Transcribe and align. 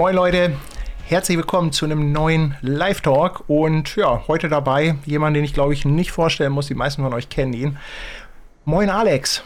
Moin 0.00 0.14
Leute, 0.14 0.56
herzlich 1.04 1.36
willkommen 1.36 1.72
zu 1.72 1.84
einem 1.84 2.10
neuen 2.10 2.56
Live-Talk 2.62 3.44
und 3.48 3.96
ja, 3.96 4.26
heute 4.28 4.48
dabei 4.48 4.96
jemand, 5.04 5.36
den 5.36 5.44
ich 5.44 5.52
glaube 5.52 5.74
ich 5.74 5.84
nicht 5.84 6.10
vorstellen 6.10 6.52
muss, 6.52 6.68
die 6.68 6.74
meisten 6.74 7.02
von 7.02 7.12
euch 7.12 7.28
kennen 7.28 7.52
ihn. 7.52 7.76
Moin 8.64 8.88
Alex. 8.88 9.42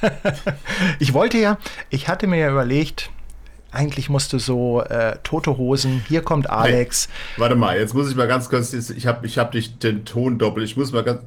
ich 1.00 1.14
wollte 1.14 1.38
ja, 1.38 1.58
ich 1.90 2.06
hatte 2.06 2.28
mir 2.28 2.38
ja 2.38 2.48
überlegt, 2.52 3.10
eigentlich 3.72 4.08
musste 4.08 4.38
so 4.38 4.82
äh, 4.82 5.18
tote 5.24 5.58
Hosen, 5.58 6.04
hier 6.06 6.22
kommt 6.22 6.48
Alex. 6.48 7.08
Hey, 7.08 7.40
warte 7.40 7.56
mal, 7.56 7.76
jetzt 7.76 7.94
muss 7.94 8.08
ich 8.08 8.14
mal 8.14 8.28
ganz 8.28 8.48
kurz, 8.48 8.72
ich 8.72 9.04
habe 9.08 9.26
ich 9.26 9.36
hab 9.36 9.50
dich 9.50 9.80
den 9.80 10.04
Ton 10.04 10.38
doppelt, 10.38 10.64
ich 10.64 10.76
muss 10.76 10.92
mal 10.92 11.02
ganz 11.02 11.22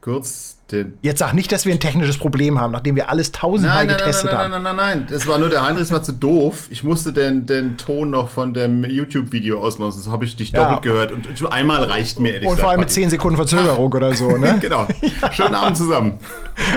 kurz 0.00 0.55
den. 0.72 0.98
Jetzt 1.02 1.18
sag 1.18 1.32
nicht, 1.32 1.52
dass 1.52 1.64
wir 1.64 1.72
ein 1.72 1.80
technisches 1.80 2.18
Problem 2.18 2.60
haben, 2.60 2.72
nachdem 2.72 2.96
wir 2.96 3.10
alles 3.10 3.32
tausendmal 3.32 3.86
nein, 3.86 3.96
getestet 3.96 4.32
nein, 4.32 4.38
haben. 4.38 4.50
Nein, 4.50 4.62
nein, 4.62 4.76
nein, 4.76 4.98
nein, 4.98 5.06
Das 5.10 5.26
war 5.26 5.38
nur 5.38 5.48
der 5.48 5.64
Heinrich 5.64 5.90
war 5.90 6.02
zu 6.02 6.12
doof. 6.12 6.66
Ich 6.70 6.82
musste 6.82 7.12
den, 7.12 7.46
den 7.46 7.76
Ton 7.76 8.10
noch 8.10 8.28
von 8.28 8.54
dem 8.54 8.84
YouTube-Video 8.84 9.60
ausmachen. 9.60 9.92
So 9.92 10.10
habe 10.10 10.24
ich 10.24 10.36
dich 10.36 10.50
ja. 10.50 10.62
doppelt 10.62 10.82
gehört. 10.82 11.12
Und 11.12 11.52
einmal 11.52 11.84
reicht 11.84 12.18
mir 12.18 12.34
ehrlich 12.34 12.48
Und 12.48 12.58
vor 12.58 12.70
allem 12.70 12.80
mit 12.80 12.90
10 12.90 13.10
Sekunden 13.10 13.36
Verzögerung 13.36 13.92
oder 13.92 14.14
so, 14.14 14.36
ne? 14.36 14.58
genau. 14.60 14.86
Schönen 15.32 15.54
Abend 15.54 15.76
zusammen. 15.76 16.18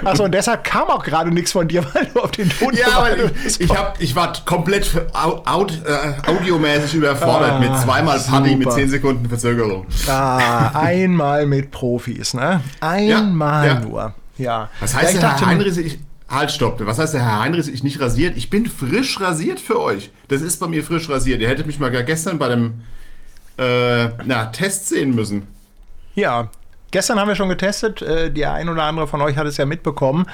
Achso, 0.03 0.25
und 0.25 0.33
deshalb 0.33 0.63
kam 0.63 0.89
auch 0.89 1.03
gerade 1.03 1.31
nichts 1.31 1.52
von 1.52 1.67
dir, 1.67 1.83
weil 1.94 2.05
du 2.13 2.19
auf 2.19 2.31
den 2.31 2.49
Ton 2.49 2.73
Ja, 2.73 3.02
weil 3.02 3.31
ich, 3.45 3.61
ich, 3.61 3.69
hab, 3.69 3.99
ich 3.99 4.16
war 4.16 4.33
komplett 4.45 4.89
aud, 5.13 5.81
äh, 5.85 6.30
audiomäßig 6.30 6.95
überfordert 6.95 7.53
ah, 7.53 7.59
mit 7.59 7.75
zweimal 7.78 8.19
Party 8.19 8.56
mit 8.56 8.72
10 8.72 8.89
Sekunden 8.89 9.28
Verzögerung. 9.28 9.85
Ah, 10.08 10.72
einmal 10.73 11.45
mit 11.45 11.72
Profis, 11.72 12.33
ne? 12.33 12.61
Einmal 12.81 13.67
ja, 13.67 13.73
ja. 13.73 13.78
Nur. 13.80 14.13
Ja. 14.38 14.69
Was 14.80 14.95
heißt 14.95 15.16
ja, 15.16 15.19
der 15.19 15.39
Herr 15.39 15.45
Heinrich, 15.47 15.77
ich, 15.77 15.99
halt, 16.30 16.52
stopp. 16.52 16.80
Was 16.85 16.99
heißt 16.99 17.13
der 17.13 17.22
Herr 17.22 17.39
Heinrich, 17.39 17.67
ich 17.67 17.83
nicht 17.83 17.99
rasiert? 17.99 18.38
Ich 18.38 18.49
bin 18.49 18.66
frisch 18.66 19.19
rasiert 19.19 19.59
für 19.59 19.80
euch. 19.80 20.11
Das 20.27 20.41
ist 20.41 20.59
bei 20.59 20.67
mir 20.67 20.83
frisch 20.83 21.09
rasiert. 21.09 21.41
Ihr 21.41 21.49
hättet 21.49 21.67
mich 21.67 21.80
mal 21.80 21.89
gestern 22.03 22.39
bei 22.39 22.50
dem 22.50 22.81
äh, 23.57 24.09
na, 24.25 24.45
Test 24.47 24.88
sehen 24.88 25.13
müssen. 25.16 25.47
Ja, 26.16 26.50
Gestern 26.91 27.19
haben 27.19 27.27
wir 27.27 27.35
schon 27.35 27.49
getestet, 27.49 28.01
äh, 28.01 28.31
der 28.31 28.53
ein 28.53 28.67
oder 28.67 28.83
andere 28.83 29.07
von 29.07 29.21
euch 29.21 29.37
hat 29.37 29.45
es 29.45 29.57
ja 29.57 29.65
mitbekommen, 29.65 30.25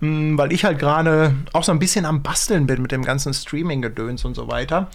mm, 0.00 0.38
weil 0.38 0.52
ich 0.52 0.64
halt 0.64 0.78
gerade 0.78 1.34
auch 1.52 1.64
so 1.64 1.72
ein 1.72 1.80
bisschen 1.80 2.04
am 2.04 2.22
Basteln 2.22 2.66
bin 2.66 2.82
mit 2.82 2.92
dem 2.92 3.02
ganzen 3.02 3.34
Streaming-Gedöns 3.34 4.24
und 4.24 4.34
so 4.34 4.46
weiter. 4.48 4.90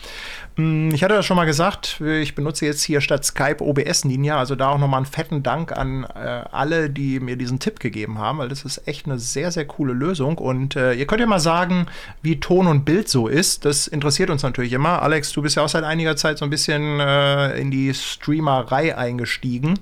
Mm, 0.56 0.92
ich 0.94 1.04
hatte 1.04 1.16
das 1.16 1.26
schon 1.26 1.36
mal 1.36 1.46
gesagt, 1.46 2.00
ich 2.00 2.36
benutze 2.36 2.66
jetzt 2.66 2.84
hier 2.84 3.02
statt 3.02 3.26
Skype 3.26 3.62
OBS 3.62 4.06
Ninja, 4.06 4.40
also 4.40 4.56
da 4.56 4.70
auch 4.70 4.78
nochmal 4.78 5.00
einen 5.00 5.06
fetten 5.06 5.44
Dank 5.44 5.74
an 5.74 6.06
äh, 6.06 6.44
alle, 6.52 6.90
die 6.90 7.20
mir 7.20 7.36
diesen 7.36 7.60
Tipp 7.60 7.82
gegeben 7.82 8.18
haben, 8.18 8.38
weil 8.38 8.48
das 8.48 8.64
ist 8.64 8.88
echt 8.88 9.06
eine 9.06 9.20
sehr, 9.20 9.52
sehr 9.52 9.66
coole 9.66 9.92
Lösung 9.92 10.38
und 10.38 10.78
äh, 10.78 10.94
ihr 10.94 11.06
könnt 11.06 11.20
ja 11.20 11.28
mal 11.28 11.40
sagen, 11.40 11.88
wie 12.22 12.40
Ton 12.40 12.68
und 12.68 12.86
Bild 12.86 13.10
so 13.10 13.28
ist, 13.28 13.66
das 13.66 13.88
interessiert 13.88 14.30
uns 14.30 14.44
natürlich 14.44 14.72
immer. 14.72 15.02
Alex, 15.02 15.34
du 15.34 15.42
bist 15.42 15.58
ja 15.58 15.64
auch 15.64 15.70
seit 15.70 15.84
einiger 15.84 16.16
Zeit 16.16 16.38
so 16.38 16.46
ein 16.46 16.50
bisschen 16.50 17.00
in 17.00 17.72
die 17.72 17.94
Streamerei 17.94 18.98
eingestiegen. 18.98 19.80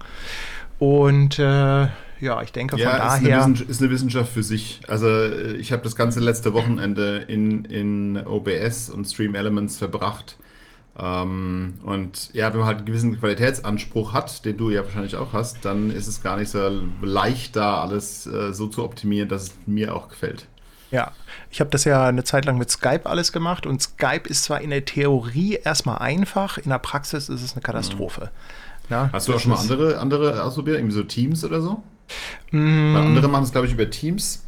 Und 0.80 1.40
äh, 1.40 1.88
ja, 2.20 2.42
ich 2.42 2.52
denke 2.52 2.78
ja, 2.78 2.90
von 2.90 3.00
daher. 3.00 3.38
Ist 3.40 3.44
eine, 3.46 3.62
ist 3.70 3.82
eine 3.82 3.92
Wissenschaft 3.92 4.32
für 4.32 4.44
sich. 4.44 4.82
Also, 4.88 5.08
äh, 5.08 5.54
ich 5.54 5.72
habe 5.72 5.84
das 5.84 5.96
ganze 5.96 6.20
letzte 6.20 6.54
Wochenende 6.54 7.18
in, 7.28 7.66
in 7.66 8.18
OBS 8.26 8.90
und 8.90 9.06
Stream 9.06 9.36
Elements 9.36 9.78
verbracht. 9.78 10.38
Ähm, 11.00 11.76
und 11.84 12.34
ja, 12.34 12.52
wenn 12.52 12.60
man 12.60 12.68
halt 12.68 12.78
einen 12.78 12.86
gewissen 12.88 13.20
Qualitätsanspruch 13.20 14.14
hat, 14.14 14.46
den 14.46 14.58
du 14.58 14.72
ja 14.72 14.84
wahrscheinlich 14.84 15.16
auch 15.16 15.34
hast, 15.34 15.64
dann 15.64 15.92
ist 15.92 16.08
es 16.08 16.24
gar 16.24 16.38
nicht 16.38 16.50
so 16.50 16.82
leicht, 17.02 17.56
da 17.56 17.82
alles 17.82 18.26
äh, 18.26 18.52
so 18.52 18.68
zu 18.68 18.84
optimieren, 18.84 19.30
dass 19.30 19.44
es 19.44 19.54
mir 19.68 19.96
auch 19.96 20.10
gefällt. 20.10 20.48
Ja, 20.90 21.12
ich 21.52 21.60
habe 21.60 21.70
das 21.70 21.84
ja 21.84 22.08
eine 22.08 22.24
Zeit 22.24 22.46
lang 22.46 22.58
mit 22.58 22.72
Skype 22.72 23.06
alles 23.06 23.32
gemacht 23.34 23.66
und 23.66 23.82
Skype 23.82 24.28
ist 24.28 24.46
zwar 24.46 24.62
in 24.62 24.70
der 24.70 24.86
Theorie 24.86 25.60
erstmal 25.62 25.98
einfach, 25.98 26.58
in 26.58 26.70
der 26.70 26.80
Praxis 26.80 27.30
ist 27.30 27.44
es 27.44 27.54
eine 27.54 27.62
Katastrophe. 27.62 28.32
Mhm. 28.34 28.67
Ja, 28.90 29.10
Hast 29.12 29.28
du 29.28 29.34
auch 29.34 29.40
schon 29.40 29.52
mal 29.52 29.60
andere, 29.60 30.00
andere 30.00 30.44
ausprobiert? 30.44 30.78
Irgendwie 30.78 30.96
so 30.96 31.04
Teams 31.04 31.44
oder 31.44 31.62
so? 31.62 31.84
Mm. 32.52 32.94
Weil 32.94 33.02
andere 33.02 33.28
machen 33.28 33.44
es, 33.44 33.52
glaube 33.52 33.68
ich, 33.68 33.74
über 33.74 33.90
Teams. 33.90 34.46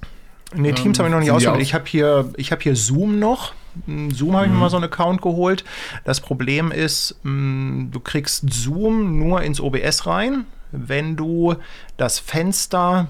Nee, 0.55 0.73
Teams 0.73 0.97
ähm, 0.97 1.05
habe 1.05 1.09
ich 1.09 1.13
noch 1.13 1.19
nicht 1.21 1.31
ausprobiert. 1.31 1.61
Ich 1.61 1.73
habe 1.73 1.85
hier, 1.85 2.33
hab 2.39 2.61
hier 2.61 2.75
Zoom 2.75 3.19
noch. 3.19 3.53
Mm, 3.85 4.09
Zoom 4.11 4.33
habe 4.35 4.45
ich 4.45 4.49
mhm. 4.49 4.57
mir 4.57 4.61
mal 4.61 4.69
so 4.69 4.77
einen 4.77 4.85
Account 4.85 5.21
geholt. 5.21 5.63
Das 6.05 6.21
Problem 6.21 6.71
ist, 6.71 7.19
mh, 7.23 7.31
mm, 7.31 7.91
du 7.91 7.99
kriegst 7.99 8.51
Zoom 8.51 9.19
nur 9.19 9.41
ins 9.41 9.59
OBS 9.59 10.05
rein, 10.05 10.45
wenn 10.71 11.15
du 11.15 11.55
das 11.97 12.19
Fenster 12.19 13.07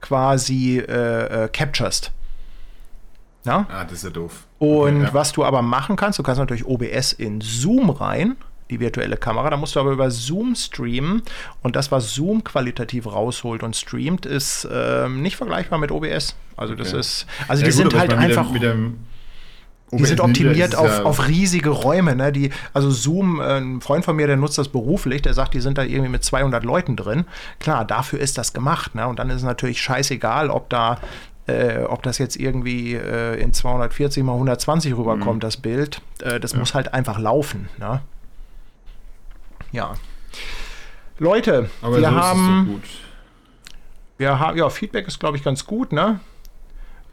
quasi 0.00 0.78
äh, 0.78 1.44
äh, 1.44 1.48
capturest. 1.48 2.10
Ja? 3.44 3.66
Ah, 3.70 3.84
das 3.84 3.98
ist 3.98 4.04
ja 4.04 4.10
doof. 4.10 4.46
Und 4.58 4.96
okay, 4.96 5.04
ja. 5.04 5.14
was 5.14 5.32
du 5.32 5.44
aber 5.44 5.62
machen 5.62 5.96
kannst, 5.96 6.18
du 6.18 6.22
kannst 6.22 6.38
natürlich 6.38 6.66
OBS 6.66 7.12
in 7.12 7.40
Zoom 7.40 7.90
rein 7.90 8.36
die 8.70 8.80
virtuelle 8.80 9.16
Kamera. 9.16 9.50
Da 9.50 9.56
musst 9.56 9.76
du 9.76 9.80
aber 9.80 9.90
über 9.90 10.10
Zoom 10.10 10.54
streamen 10.54 11.22
und 11.62 11.76
das, 11.76 11.90
was 11.90 12.14
Zoom 12.14 12.44
qualitativ 12.44 13.06
rausholt 13.06 13.62
und 13.62 13.76
streamt, 13.76 14.26
ist 14.26 14.68
ähm, 14.72 15.22
nicht 15.22 15.36
vergleichbar 15.36 15.78
mit 15.78 15.90
OBS. 15.90 16.36
Also 16.56 16.74
das 16.74 16.88
okay. 16.88 17.00
ist, 17.00 17.26
also 17.48 17.62
ja, 17.62 17.70
die 17.70 17.76
gut, 17.76 17.90
sind 17.90 18.00
halt 18.00 18.12
einfach. 18.12 18.50
Mit 18.50 18.62
dem, 18.62 18.98
die 19.92 20.04
sind 20.04 20.20
optimiert 20.20 20.76
auf, 20.76 20.98
ja 20.98 21.02
auf 21.02 21.26
riesige 21.26 21.70
Räume. 21.70 22.14
Ne? 22.14 22.30
Die, 22.32 22.50
also 22.72 22.90
Zoom, 22.90 23.40
äh, 23.40 23.58
ein 23.58 23.80
Freund 23.80 24.04
von 24.04 24.14
mir, 24.14 24.26
der 24.26 24.36
nutzt 24.36 24.56
das 24.56 24.68
beruflich, 24.68 25.22
der 25.22 25.34
sagt, 25.34 25.54
die 25.54 25.60
sind 25.60 25.78
da 25.78 25.82
irgendwie 25.82 26.10
mit 26.10 26.22
200 26.22 26.64
Leuten 26.64 26.96
drin. 26.96 27.24
Klar, 27.58 27.84
dafür 27.84 28.20
ist 28.20 28.38
das 28.38 28.52
gemacht. 28.52 28.94
Ne? 28.94 29.06
Und 29.08 29.18
dann 29.18 29.30
ist 29.30 29.36
es 29.36 29.42
natürlich 29.42 29.80
scheißegal, 29.80 30.50
ob 30.50 30.70
da 30.70 31.00
äh, 31.46 31.84
ob 31.84 32.02
das 32.02 32.18
jetzt 32.18 32.36
irgendwie 32.36 32.94
äh, 32.94 33.40
in 33.40 33.52
240 33.52 34.22
mal 34.22 34.34
120 34.34 34.96
rüberkommt, 34.96 35.36
mhm. 35.36 35.40
das 35.40 35.56
Bild. 35.56 36.00
Äh, 36.22 36.38
das 36.38 36.52
ja. 36.52 36.58
muss 36.58 36.74
halt 36.74 36.94
einfach 36.94 37.18
laufen. 37.18 37.68
Ne? 37.78 38.00
Ja. 39.72 39.94
Leute, 41.18 41.68
Aber 41.82 41.96
wir 41.96 42.08
so 42.08 42.14
haben. 42.14 42.82
Wir 44.16 44.38
haben, 44.38 44.58
ja, 44.58 44.68
Feedback 44.68 45.06
ist, 45.06 45.18
glaube 45.18 45.36
ich, 45.36 45.44
ganz 45.44 45.64
gut, 45.64 45.92
ne? 45.92 46.20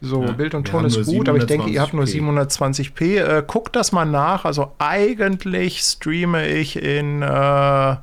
So, 0.00 0.22
ja, 0.22 0.32
Bild 0.32 0.54
und 0.54 0.68
Ton 0.68 0.84
ist 0.84 1.04
gut, 1.06 1.28
aber 1.28 1.38
ich 1.38 1.46
denke, 1.46 1.68
ihr 1.70 1.80
habt 1.80 1.92
nur 1.92 2.04
720p. 2.04 3.18
Äh, 3.18 3.42
guckt 3.46 3.74
das 3.74 3.92
mal 3.92 4.04
nach. 4.04 4.44
Also 4.44 4.72
eigentlich 4.78 5.80
streame 5.80 6.46
ich 6.46 6.76
in, 6.76 7.22
äh, 7.22 7.96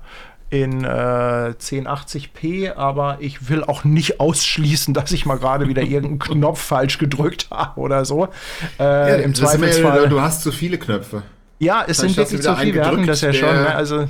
in 0.50 0.84
äh, 0.84 1.54
1080p, 1.58 2.76
aber 2.76 3.18
ich 3.22 3.50
will 3.50 3.64
auch 3.64 3.86
nicht 3.86 4.20
ausschließen, 4.20 4.94
dass 4.94 5.12
ich 5.12 5.26
mal 5.26 5.38
gerade 5.38 5.70
wieder 5.70 5.84
irgendeinen 5.84 6.20
Knopf 6.42 6.62
falsch 6.62 6.98
gedrückt 6.98 7.48
habe 7.50 7.80
oder 7.80 8.04
so. 8.04 8.28
Äh, 8.78 8.84
ja, 8.84 9.16
Im 9.18 9.34
Zweifelsfall. 9.34 10.10
Du 10.10 10.20
hast 10.20 10.42
zu 10.42 10.52
viele 10.52 10.78
Knöpfe. 10.78 11.24
Ja, 11.60 11.86
es 11.88 11.98
sind 11.98 12.18
wirklich 12.18 12.42
zu 12.42 12.56
viele. 12.58 12.74
Wir 12.74 12.86
hatten 12.86 13.08
das 13.08 13.22
ja 13.22 13.32
schon. 13.32 13.54
Ne? 13.54 13.74
Also 13.74 14.08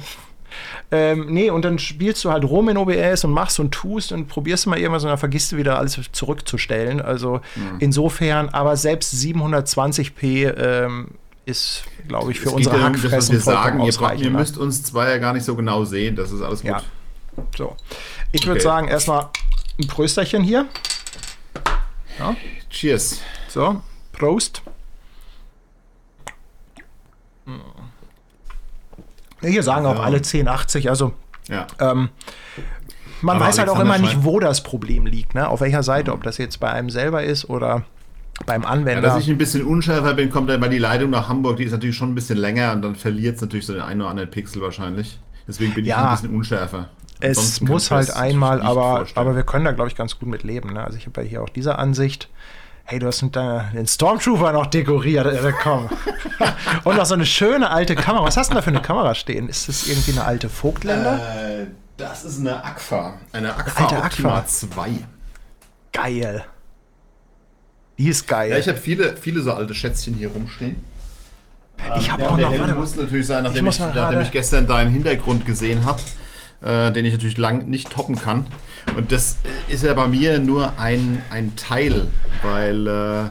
ähm, 0.92 1.28
nee, 1.28 1.50
und 1.50 1.66
dann 1.66 1.80
spielst 1.80 2.24
du 2.26 2.32
halt 2.32 2.44
rum 2.44 2.70
in 2.70 2.78
OBS 2.78 3.24
und 3.24 3.32
machst 3.32 3.60
und 3.60 3.72
tust 3.72 4.12
und 4.12 4.28
probierst 4.28 4.68
mal 4.68 4.78
irgendwas 4.78 5.04
und 5.04 5.10
dann 5.10 5.18
vergisst 5.18 5.52
du 5.52 5.58
wieder 5.58 5.78
alles 5.78 6.00
zurückzustellen. 6.12 7.02
Also 7.02 7.42
mhm. 7.56 7.78
insofern, 7.80 8.50
aber 8.50 8.78
selbst 8.78 9.14
720p 9.16 10.58
ähm, 10.58 11.08
ist, 11.46 11.84
glaube 12.08 12.32
ich, 12.32 12.40
für 12.40 12.50
es 12.50 12.54
unsere 12.56 12.84
Hackfressen 12.84 13.14
das, 13.14 13.30
wir 13.32 13.40
sagen. 13.40 13.82
Ihr, 13.82 13.94
braucht, 13.94 14.20
ihr 14.20 14.30
müsst 14.30 14.58
uns 14.58 14.84
zwar 14.84 15.10
ja 15.10 15.18
gar 15.18 15.34
nicht 15.34 15.44
so 15.44 15.56
genau 15.56 15.86
sehen, 15.86 16.16
das 16.16 16.32
ist 16.32 16.42
alles 16.42 16.62
gut. 16.62 16.72
Ja. 16.72 16.82
So. 17.58 17.76
Ich 18.32 18.42
okay. 18.42 18.48
würde 18.48 18.62
sagen, 18.62 18.88
erstmal 18.88 19.30
ein 19.80 19.88
Prösterchen 19.88 20.44
hier. 20.44 20.68
Ja. 22.20 22.36
Cheers. 22.70 23.22
So, 23.48 23.82
Prost. 24.12 24.62
Hier 29.46 29.64
sagen 29.64 29.86
auch 29.86 29.98
ja. 29.98 30.04
alle 30.04 30.18
1080, 30.18 30.90
also 30.90 31.14
ja. 31.50 31.68
ähm, 31.80 32.10
man 33.22 33.38
Aber 33.38 33.46
weiß 33.46 33.60
halt 33.60 33.70
auch 33.70 33.80
immer 33.80 33.98
nicht, 33.98 34.24
wo 34.24 34.40
das 34.40 34.64
Problem 34.64 35.06
liegt, 35.06 35.36
ne? 35.36 35.48
auf 35.48 35.62
welcher 35.62 35.84
Seite, 35.84 36.14
ob 36.14 36.24
das 36.24 36.38
jetzt 36.38 36.60
bei 36.60 36.70
einem 36.70 36.90
selber 36.90 37.24
ist 37.24 37.50
oder 37.50 37.84
beim 38.46 38.66
Anwender. 38.66 39.08
Ja, 39.08 39.16
dass 39.16 39.24
ich 39.24 39.30
ein 39.30 39.38
bisschen 39.38 39.64
unschärfer 39.64 40.14
bin, 40.14 40.30
kommt 40.30 40.50
dann, 40.50 40.62
weil 40.62 40.70
die 40.70 40.78
Leitung 40.78 41.10
nach 41.10 41.30
Hamburg, 41.30 41.58
die 41.58 41.64
ist 41.64 41.72
natürlich 41.72 41.96
schon 41.96 42.12
ein 42.12 42.16
bisschen 42.16 42.38
länger 42.38 42.74
und 42.74 42.82
dann 42.82 42.96
verliert 42.96 43.36
es 43.36 43.42
natürlich 43.42 43.66
so 43.66 43.74
den 43.74 43.82
einen 43.82 44.02
oder 44.02 44.10
anderen 44.10 44.30
Pixel 44.30 44.62
wahrscheinlich. 44.62 45.20
Deswegen 45.48 45.74
bin 45.74 45.86
ja, 45.86 45.98
ich 45.98 46.04
ein 46.04 46.12
bisschen 46.12 46.36
unschärfer. 46.36 46.90
Es 47.22 47.62
muss 47.62 47.92
halt 47.92 48.14
einmal, 48.16 48.62
aber, 48.62 49.06
aber 49.16 49.36
wir 49.36 49.44
können 49.44 49.66
da, 49.66 49.72
glaube 49.72 49.90
ich, 49.90 49.96
ganz 49.96 50.20
gut 50.20 50.28
mit 50.28 50.44
leben. 50.44 50.74
Ne? 50.74 50.84
Also 50.84 50.98
ich 50.98 51.06
habe 51.06 51.22
ja 51.22 51.28
hier 51.28 51.44
auch 51.44 51.50
diese 51.50 51.78
Ansicht 51.78 52.30
hey, 52.86 53.00
du 53.00 53.08
hast 53.08 53.22
den 53.22 53.88
Stormtrooper 53.88 54.54
noch 54.54 54.68
dekoriert. 54.68 55.26
Ja, 55.26 55.52
komm. 55.52 55.90
Und 56.84 56.96
noch 56.96 57.06
so 57.06 57.16
eine 57.16 57.26
schöne 57.26 57.70
alte 57.70 57.96
Kamera. 57.96 58.24
Was 58.24 58.38
hast 58.38 58.48
du 58.48 58.52
denn 58.52 58.58
da 58.58 58.62
für 58.62 58.70
eine 58.70 58.82
Kamera 58.82 59.16
stehen? 59.16 59.50
Ist 59.50 59.68
das 59.68 59.88
irgendwie 59.88 60.12
eine 60.12 60.24
alte 60.24 60.50
Vogtländer? 60.50 61.16
Äh, 61.16 61.66
das 61.98 62.24
ist 62.24 62.40
eine 62.40 62.64
Agfa. 62.64 63.16
Eine 63.32 63.56
Agfa 63.56 63.84
alte 63.86 63.98
Optima 63.98 64.38
Agfa. 64.38 64.48
2. 64.48 64.90
Geil. 65.94 66.46
Die 67.98 68.08
ist 68.08 68.28
geil. 68.28 68.52
Ja, 68.52 68.58
ich 68.58 68.68
habe 68.68 68.78
viele, 68.78 69.18
viele 69.18 69.42
so 69.42 69.54
alte 69.54 69.74
Schätzchen 69.74 70.14
hier 70.14 70.30
rumstehen. 70.30 70.84
Ich 71.98 72.12
habe 72.12 72.24
ähm, 72.24 72.40
ja, 72.40 72.48
auch 72.48 72.52
noch. 72.52 72.60
Warte, 72.60 72.76
muss 72.76 72.96
natürlich 72.96 73.28
sein, 73.28 73.44
nachdem 73.44 73.68
ich, 73.68 73.80
ich 73.80 73.96
nachdem 73.96 74.22
ich 74.22 74.32
gestern 74.32 74.68
deinen 74.68 74.92
Hintergrund 74.92 75.46
gesehen 75.46 75.86
habe 75.86 76.00
äh, 76.62 76.92
den 76.92 77.06
ich 77.06 77.14
natürlich 77.14 77.38
lang 77.38 77.68
nicht 77.70 77.90
toppen 77.92 78.16
kann. 78.16 78.48
Und 78.96 79.12
das 79.12 79.38
ist 79.68 79.84
ja 79.84 79.94
bei 79.94 80.08
mir 80.08 80.40
nur 80.40 80.80
ein, 80.80 81.22
ein 81.30 81.56
Teil, 81.56 82.08
weil 82.42 82.88
äh, 82.88 83.30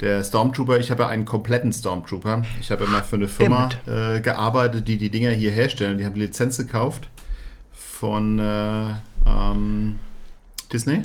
der 0.00 0.24
Stormtrooper, 0.24 0.78
ich 0.78 0.90
habe 0.90 1.04
ja 1.04 1.08
einen 1.08 1.24
kompletten 1.24 1.72
Stormtrooper. 1.72 2.42
Ich 2.60 2.70
habe 2.70 2.86
mal 2.86 3.02
für 3.02 3.16
eine 3.16 3.28
Firma 3.28 3.68
äh, 3.86 4.20
gearbeitet, 4.20 4.88
die 4.88 4.98
die 4.98 5.10
Dinger 5.10 5.30
hier 5.30 5.52
herstellen. 5.52 5.98
Die 5.98 6.04
haben 6.04 6.14
die 6.14 6.22
Lizenz 6.22 6.58
gekauft 6.58 7.08
von 7.72 8.38
äh, 8.38 8.94
ähm, 9.26 9.98
Disney. 10.72 11.02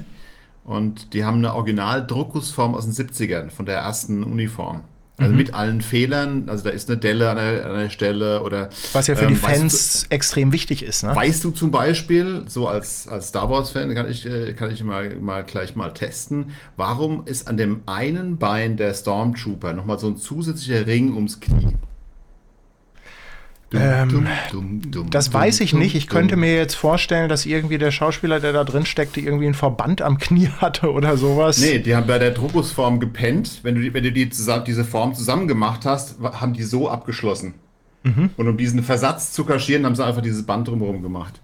Und 0.64 1.14
die 1.14 1.24
haben 1.24 1.38
eine 1.38 1.54
Original-Druckgussform 1.54 2.76
aus 2.76 2.86
den 2.86 2.94
70ern 2.94 3.52
von 3.52 3.66
der 3.66 3.78
ersten 3.78 4.24
Uniform. 4.24 4.82
Also 5.20 5.32
mhm. 5.32 5.38
mit 5.38 5.54
allen 5.56 5.82
Fehlern, 5.82 6.48
also 6.48 6.64
da 6.64 6.70
ist 6.70 6.90
eine 6.90 7.00
Delle 7.00 7.32
an 7.32 7.38
der, 7.38 7.66
an 7.66 7.76
der 7.76 7.90
Stelle 7.90 8.44
oder. 8.44 8.70
Was 8.94 9.08
ja 9.08 9.16
für 9.16 9.24
ähm, 9.24 9.30
die 9.30 9.36
Fans 9.36 10.06
du, 10.08 10.16
extrem 10.16 10.52
wichtig 10.52 10.84
ist, 10.84 11.04
ne? 11.04 11.16
Weißt 11.16 11.44
du 11.44 11.50
zum 11.50 11.72
Beispiel, 11.72 12.44
so 12.48 12.68
als, 12.68 13.08
als 13.08 13.30
Star 13.30 13.50
Wars-Fan 13.50 13.96
kann 13.96 14.08
ich, 14.08 14.28
äh, 14.28 14.54
kann 14.54 14.70
ich 14.70 14.84
mal, 14.84 15.16
mal 15.16 15.44
gleich 15.44 15.76
mal 15.76 15.92
testen, 15.92 16.52
warum 16.76 17.26
ist 17.26 17.48
an 17.48 17.58
dem 17.58 17.82
einen 17.88 18.38
Bein 18.38 18.78
der 18.78 18.94
Stormtrooper 18.94 19.74
nochmal 19.74 19.98
so 19.98 20.06
ein 20.06 20.18
zusätzlicher 20.18 20.86
Ring 20.86 21.16
ums 21.16 21.40
Knie? 21.40 21.74
Ähm, 23.74 24.28
das 25.10 25.34
weiß 25.34 25.60
ich 25.60 25.74
nicht. 25.74 25.96
Ich 25.96 26.08
könnte 26.08 26.38
mir 26.38 26.56
jetzt 26.56 26.76
vorstellen, 26.76 27.28
dass 27.28 27.46
irgendwie 27.46 27.78
der 27.78 27.92
Schauspieler, 27.92 28.40
der 28.40 28.54
da 28.54 28.64
drin 28.64 28.86
steckte, 28.86 29.20
irgendwie 29.20 29.46
einen 29.46 29.56
Verband 29.56 30.02
am 30.02 30.18
Knie 30.18 30.50
hatte 30.62 30.92
oder 30.92 31.18
sowas. 31.18 31.60
Nee, 31.60 31.80
die 31.80 31.96
haben 31.96 32.08
bei 32.08 32.20
der 32.20 32.32
Druckusform 32.32 33.00
gepennt. 33.00 33.60
Wenn 33.64 33.76
du, 33.76 33.94
wenn 33.94 34.04
du 34.04 34.12
die 34.12 34.30
zusammen, 34.30 34.64
diese 34.66 34.86
Form 34.86 35.14
zusammen 35.14 35.48
gemacht 35.48 35.86
hast, 35.86 36.20
haben 36.22 36.54
die 36.54 36.64
so 36.64 36.90
abgeschlossen. 36.90 37.56
Mhm. 38.04 38.30
Und 38.38 38.48
um 38.48 38.58
diesen 38.58 38.84
Versatz 38.84 39.34
zu 39.34 39.44
kaschieren, 39.44 39.86
haben 39.86 39.96
sie 39.96 40.06
einfach 40.06 40.22
dieses 40.22 40.46
Band 40.46 40.68
drumherum 40.68 41.02
gemacht. 41.02 41.42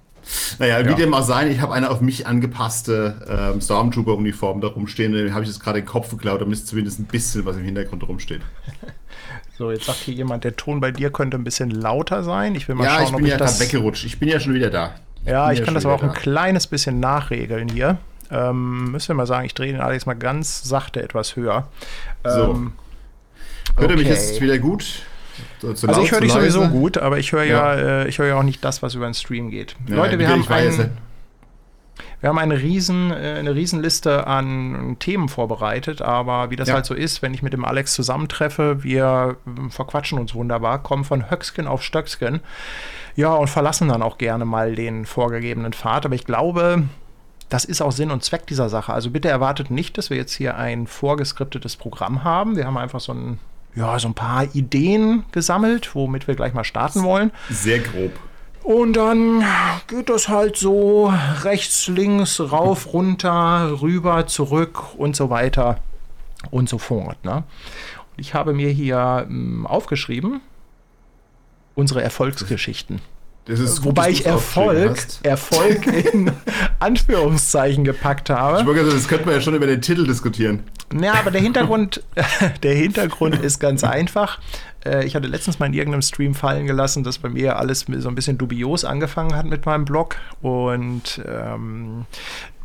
Naja, 0.59 0.85
wie 0.85 0.91
ja. 0.91 0.95
dem 0.95 1.13
auch 1.13 1.23
sein, 1.23 1.51
ich 1.51 1.59
habe 1.59 1.73
eine 1.73 1.89
auf 1.89 1.99
mich 1.99 2.25
angepasste 2.27 3.51
ähm, 3.53 3.59
Stormtrooper-Uniform 3.59 4.61
da 4.61 4.69
rumstehen. 4.69 5.11
Den 5.11 5.33
habe 5.33 5.43
ich 5.43 5.49
jetzt 5.49 5.59
gerade 5.59 5.79
in 5.79 5.85
den 5.85 5.91
Kopf 5.91 6.09
geklaut, 6.11 6.39
damit 6.39 6.57
es 6.57 6.65
zumindest 6.65 6.99
ein 6.99 7.05
bisschen 7.05 7.45
was 7.45 7.57
im 7.57 7.63
Hintergrund 7.63 8.07
rumsteht. 8.07 8.41
So, 9.57 9.71
jetzt 9.71 9.85
sagt 9.85 9.99
hier 9.99 10.15
jemand, 10.15 10.43
der 10.43 10.55
Ton 10.55 10.79
bei 10.79 10.91
dir 10.91 11.11
könnte 11.11 11.37
ein 11.37 11.43
bisschen 11.43 11.69
lauter 11.69 12.23
sein. 12.23 12.55
Ich 12.55 12.67
will 12.67 12.75
mal 12.75 12.85
ja, 12.85 12.95
schauen, 12.95 13.03
ich 13.03 13.11
bin 13.11 13.23
ob 13.23 13.27
ja 13.27 13.35
ich 13.35 13.39
das 13.39 13.59
weggerutscht. 13.59 14.05
Ich 14.05 14.19
bin 14.19 14.29
ja 14.29 14.39
schon 14.39 14.53
wieder 14.53 14.69
da. 14.69 14.95
Ich 15.23 15.29
ja, 15.29 15.51
ich 15.51 15.63
kann 15.63 15.75
das 15.75 15.85
aber 15.85 15.95
auch 15.95 16.01
da. 16.01 16.07
ein 16.07 16.13
kleines 16.13 16.67
bisschen 16.67 16.99
nachregeln 16.99 17.69
hier. 17.69 17.97
Ähm, 18.31 18.91
müssen 18.91 19.09
wir 19.09 19.15
mal 19.15 19.27
sagen, 19.27 19.45
ich 19.45 19.53
drehe 19.53 19.71
den 19.71 19.81
Alex 19.81 20.05
mal 20.05 20.15
ganz 20.15 20.63
sachte 20.63 21.03
etwas 21.03 21.35
höher. 21.35 21.67
So. 22.23 22.51
Ähm, 22.51 22.73
Hört 23.75 23.91
okay. 23.91 23.93
ihr 23.93 23.97
mich 23.97 24.07
jetzt 24.07 24.41
wieder 24.41 24.57
gut? 24.57 25.03
also 25.63 25.87
laut, 25.87 26.03
ich 26.03 26.11
höre 26.11 26.21
dich 26.21 26.31
sowieso 26.31 26.67
gut, 26.67 26.97
aber 26.97 27.19
ich 27.19 27.31
höre 27.31 27.43
ja, 27.43 27.75
ja 27.75 28.01
äh, 28.03 28.07
ich 28.07 28.19
höre 28.19 28.27
ja 28.27 28.35
auch 28.35 28.43
nicht 28.43 28.63
das, 28.63 28.81
was 28.81 28.95
über 28.95 29.05
den 29.05 29.13
Stream 29.13 29.49
geht. 29.49 29.75
Ja, 29.87 29.95
Leute, 29.95 30.19
wir 30.19 30.27
haben 30.27 30.47
einen, 30.47 30.91
wir 32.23 32.29
haben 32.29 32.37
eine 32.37 32.61
riesen, 32.61 33.11
äh, 33.11 33.35
eine 33.37 33.53
Riesenliste 33.53 34.25
an 34.27 34.95
Themen 34.99 35.27
vorbereitet, 35.27 36.01
aber 36.01 36.51
wie 36.51 36.55
das 36.55 36.69
ja. 36.69 36.75
halt 36.75 36.85
so 36.85 36.93
ist, 36.93 37.21
wenn 37.21 37.33
ich 37.33 37.43
mit 37.43 37.51
dem 37.51 37.65
Alex 37.65 37.93
zusammentreffe, 37.95 38.81
wir 38.81 39.35
ähm, 39.45 39.69
verquatschen 39.69 40.17
uns 40.17 40.33
wunderbar, 40.33 40.81
kommen 40.81 41.03
von 41.03 41.29
Höcksken 41.29 41.67
auf 41.67 41.83
Stöcksken. 41.83 42.39
Ja, 43.17 43.33
und 43.33 43.49
verlassen 43.49 43.89
dann 43.89 44.01
auch 44.01 44.17
gerne 44.17 44.45
mal 44.45 44.73
den 44.73 45.05
vorgegebenen 45.05 45.73
Pfad. 45.73 46.05
Aber 46.05 46.15
ich 46.15 46.23
glaube, 46.23 46.83
das 47.49 47.65
ist 47.65 47.81
auch 47.81 47.91
Sinn 47.91 48.09
und 48.09 48.23
Zweck 48.23 48.47
dieser 48.47 48.69
Sache. 48.69 48.93
Also 48.93 49.09
bitte 49.09 49.27
erwartet 49.27 49.69
nicht, 49.69 49.97
dass 49.97 50.09
wir 50.09 50.15
jetzt 50.15 50.31
hier 50.33 50.55
ein 50.55 50.87
vorgeskriptetes 50.87 51.75
Programm 51.75 52.23
haben. 52.23 52.55
Wir 52.55 52.65
haben 52.65 52.77
einfach 52.77 53.01
so 53.01 53.13
ein, 53.13 53.39
ja, 53.75 53.99
so 53.99 54.07
ein 54.07 54.13
paar 54.13 54.45
Ideen 54.55 55.25
gesammelt, 55.33 55.93
womit 55.93 56.29
wir 56.29 56.35
gleich 56.35 56.53
mal 56.53 56.63
starten 56.63 57.03
wollen. 57.03 57.31
Sehr 57.49 57.79
grob. 57.79 58.13
Und 58.63 58.93
dann 58.93 59.43
geht 59.87 60.09
das 60.09 60.29
halt 60.29 60.55
so 60.55 61.13
rechts, 61.41 61.87
links, 61.87 62.39
rauf, 62.39 62.93
runter, 62.93 63.81
rüber, 63.81 64.25
zurück 64.27 64.95
und 64.97 65.15
so 65.17 65.29
weiter 65.29 65.79
und 66.49 66.69
so 66.69 66.77
fort. 66.77 67.23
Ne? 67.25 67.35
Und 67.35 68.19
ich 68.19 68.33
habe 68.33 68.53
mir 68.53 68.69
hier 68.69 69.27
ähm, 69.29 69.67
aufgeschrieben, 69.67 70.39
unsere 71.75 72.01
Erfolgsgeschichten. 72.01 73.01
Gut, 73.45 73.83
Wobei 73.83 74.11
ich 74.11 74.25
Erfolg, 74.25 74.97
Erfolg 75.23 75.85
in 76.13 76.31
Anführungszeichen 76.79 77.83
gepackt 77.83 78.29
habe. 78.29 78.61
Ich 78.61 78.65
wollte 78.65 78.85
das 78.85 79.07
könnte 79.09 79.25
man 79.25 79.35
ja 79.35 79.41
schon 79.41 79.55
über 79.55 79.67
den 79.67 79.81
Titel 79.81 80.07
diskutieren. 80.07 80.63
Ja, 81.01 81.15
aber 81.15 81.31
der 81.31 81.41
Hintergrund, 81.41 82.03
der 82.63 82.75
Hintergrund 82.75 83.35
ist 83.43 83.59
ganz 83.59 83.83
einfach. 83.83 84.39
Äh, 84.85 85.05
ich 85.05 85.15
hatte 85.15 85.27
letztens 85.27 85.59
mal 85.59 85.67
in 85.67 85.73
irgendeinem 85.73 86.01
Stream 86.01 86.33
fallen 86.33 86.67
gelassen, 86.67 87.03
dass 87.03 87.17
bei 87.17 87.29
mir 87.29 87.57
alles 87.57 87.85
so 87.87 88.09
ein 88.09 88.15
bisschen 88.15 88.37
dubios 88.37 88.85
angefangen 88.85 89.35
hat 89.35 89.45
mit 89.45 89.65
meinem 89.65 89.85
Blog. 89.85 90.17
Und 90.41 91.21
ähm, 91.27 92.05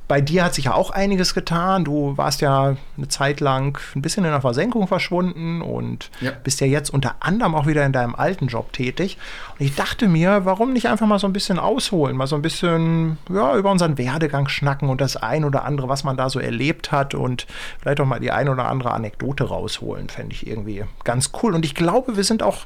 bei 0.09 0.23
dir 0.23 0.43
hat 0.43 0.55
sich 0.55 0.65
ja 0.65 0.75
auch 0.75 0.91
einiges 0.91 1.35
getan. 1.35 1.85
Du 1.85 2.17
warst 2.17 2.41
ja 2.41 2.77
eine 2.97 3.09
Zeit 3.09 3.41
lang 3.41 3.79
ein 3.95 4.01
bisschen 4.01 4.25
in 4.25 4.31
der 4.31 4.41
Versenkung 4.41 4.89
verschwunden 4.89 5.61
und 5.61 6.11
ja. 6.23 6.33
bist 6.43 6.61
ja 6.61 6.67
jetzt 6.67 6.89
unter 6.89 7.17
anderem 7.21 7.55
auch 7.55 7.67
wieder 7.67 7.85
in 7.85 7.93
deinem 7.93 8.15
alten 8.15 8.47
Job 8.47 8.73
tätig. 8.73 9.19
Und 9.59 9.67
ich 9.67 9.75
dachte 9.75 10.09
mir, 10.09 10.47
warum 10.47 10.73
nicht 10.73 10.89
einfach 10.89 11.07
mal 11.07 11.19
so 11.19 11.27
ein 11.27 11.35
bisschen 11.35 11.59
ausholen, 11.59 12.17
mal 12.17 12.27
so 12.27 12.37
ein 12.37 12.43
bisschen 12.43 13.19
ja, 13.31 13.55
über 13.55 13.71
unseren 13.71 13.99
Werdegang 13.99 14.49
schnacken 14.49 14.89
und 14.89 15.03
das 15.03 15.19
ein 15.19 15.45
oder 15.45 15.65
andere, 15.65 15.89
was 15.91 16.05
man 16.05 16.17
da 16.17 16.31
so 16.31 16.41
erlebt 16.41 16.91
hat 16.91 17.15
und 17.15 17.47
vielleicht 17.79 18.01
auch 18.01 18.07
mal 18.07 18.19
die 18.19 18.33
ein 18.33 18.49
oder 18.49 18.67
andere 18.67 18.93
Anekdote 18.93 19.45
rausholen, 19.45 20.09
fände 20.09 20.35
ich 20.35 20.47
irgendwie 20.47 20.85
ganz 21.05 21.33
cool. 21.43 21.55
Und 21.55 21.67
ich 21.67 21.75
glaube, 21.75 22.17
wir 22.17 22.25
sind 22.25 22.43
auch, 22.43 22.65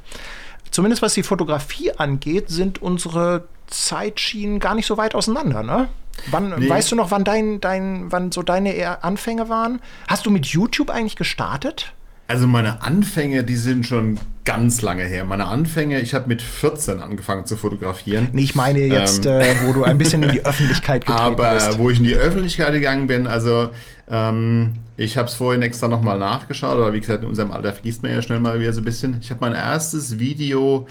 zumindest 0.73 1.01
was 1.01 1.13
die 1.13 1.23
Fotografie 1.23 1.91
angeht, 1.91 2.49
sind 2.49 2.81
unsere 2.81 3.45
Zeitschienen 3.67 4.59
gar 4.59 4.75
nicht 4.75 4.85
so 4.85 4.97
weit 4.97 5.15
auseinander, 5.15 5.63
ne? 5.63 5.87
Wann, 6.29 6.53
nee. 6.59 6.69
Weißt 6.69 6.91
du 6.91 6.95
noch, 6.95 7.09
wann, 7.11 7.23
dein, 7.23 7.59
dein, 7.59 8.11
wann 8.11 8.31
so 8.31 8.43
deine 8.43 9.03
Anfänge 9.03 9.49
waren? 9.49 9.81
Hast 10.07 10.25
du 10.25 10.31
mit 10.31 10.45
YouTube 10.45 10.89
eigentlich 10.89 11.15
gestartet? 11.15 11.93
Also 12.27 12.47
meine 12.47 12.83
Anfänge, 12.83 13.43
die 13.43 13.55
sind 13.55 13.87
schon 13.87 14.19
ganz 14.45 14.81
lange 14.81 15.03
her. 15.03 15.25
Meine 15.25 15.45
Anfänge, 15.45 16.01
ich 16.01 16.13
habe 16.13 16.27
mit 16.27 16.41
14 16.41 16.99
angefangen 16.99 17.45
zu 17.45 17.55
fotografieren. 17.55 18.29
Nee, 18.33 18.43
ich 18.43 18.55
meine 18.55 18.79
jetzt, 18.79 19.25
ähm, 19.25 19.41
äh, 19.41 19.55
wo 19.63 19.73
du 19.73 19.83
ein 19.83 19.97
bisschen 19.97 20.23
in 20.23 20.31
die 20.31 20.45
Öffentlichkeit 20.45 21.07
aber 21.07 21.53
bist. 21.53 21.67
Aber 21.67 21.77
wo 21.79 21.89
ich 21.89 21.99
in 21.99 22.03
die 22.03 22.15
Öffentlichkeit 22.15 22.73
gegangen 22.73 23.07
bin, 23.07 23.27
also 23.27 23.69
ähm, 24.09 24.73
ich 24.97 25.17
habe 25.17 25.27
es 25.27 25.35
vorhin 25.35 25.61
extra 25.61 25.87
nochmal 25.87 26.19
nachgeschaut, 26.19 26.73
aber 26.73 26.93
wie 26.93 26.99
gesagt, 26.99 27.23
in 27.23 27.29
unserem 27.29 27.51
Alter 27.51 27.73
vergisst 27.73 28.03
man 28.03 28.11
ja 28.11 28.21
schnell 28.21 28.39
mal 28.39 28.59
wieder 28.59 28.73
so 28.73 28.81
ein 28.81 28.85
bisschen. 28.85 29.17
Ich 29.21 29.29
habe 29.29 29.39
mein 29.41 29.53
erstes 29.53 30.19
Video 30.19 30.87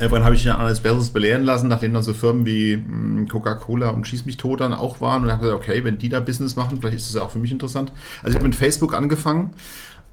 Irgendwann 0.00 0.24
habe 0.24 0.34
ich 0.34 0.44
ja 0.44 0.58
alles 0.58 0.80
Besseres 0.80 1.10
belehren 1.10 1.44
lassen, 1.44 1.68
nachdem 1.68 1.94
dann 1.94 2.02
so 2.02 2.14
Firmen 2.14 2.44
wie 2.44 2.74
hm, 2.74 3.28
Coca-Cola 3.28 3.90
und 3.90 4.06
Schieß 4.06 4.26
mich 4.26 4.36
tot 4.36 4.60
dann 4.60 4.74
auch 4.74 5.00
waren. 5.00 5.22
Und 5.22 5.30
habe 5.30 5.42
gesagt, 5.42 5.62
okay, 5.62 5.84
wenn 5.84 5.98
die 5.98 6.08
da 6.08 6.20
Business 6.20 6.56
machen, 6.56 6.78
vielleicht 6.80 6.96
ist 6.96 7.08
das 7.08 7.14
ja 7.14 7.22
auch 7.22 7.30
für 7.30 7.38
mich 7.38 7.52
interessant. 7.52 7.92
Also 8.22 8.30
ich 8.30 8.34
habe 8.36 8.48
mit 8.48 8.56
Facebook 8.56 8.94
angefangen 8.94 9.54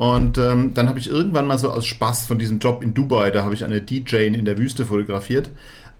und 0.02 0.40
ähm, 0.40 0.74
dann 0.74 0.90
habe 0.90 0.98
ich 0.98 1.12
irgendwann 1.12 1.46
mal 1.46 1.60
so 1.60 1.70
aus 1.70 1.86
Spaß 1.86 2.26
von 2.26 2.40
diesem 2.40 2.58
Job 2.58 2.82
in 2.82 2.96
Dubai, 2.96 3.30
da 3.30 3.44
habe 3.44 3.54
ich 3.54 3.64
eine 3.64 3.82
DJ 3.82 4.26
in 4.26 4.46
der 4.46 4.58
Wüste 4.58 4.88
fotografiert, 4.88 5.52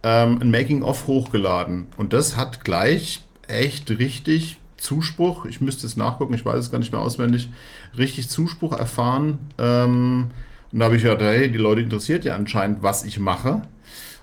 ähm, 0.02 0.40
ein 0.42 0.50
Making-of 0.50 1.06
hochgeladen. 1.06 1.86
Und 1.98 2.12
das 2.12 2.36
hat 2.36 2.64
gleich 2.64 3.24
echt 3.48 3.92
richtig 3.92 4.58
Zuspruch, 4.78 5.46
ich 5.46 5.62
müsste 5.62 5.86
es 5.86 5.98
nachgucken, 5.98 6.34
ich 6.34 6.44
weiß 6.44 6.58
es 6.58 6.72
gar 6.72 6.80
nicht 6.80 6.92
mehr 6.92 7.00
auswendig, 7.00 7.50
richtig 7.96 8.28
Zuspruch 8.28 8.76
erfahren. 8.76 9.38
Ähm, 9.60 10.32
und 10.72 10.80
da 10.80 10.86
habe 10.86 10.96
ich 10.96 11.04
gedacht, 11.04 11.22
hey, 11.22 11.52
die 11.52 11.58
Leute 11.58 11.82
interessiert 11.82 12.26
ja 12.26 12.36
anscheinend, 12.36 12.82
was 12.82 13.04
ich 13.04 13.20
mache. 13.20 13.64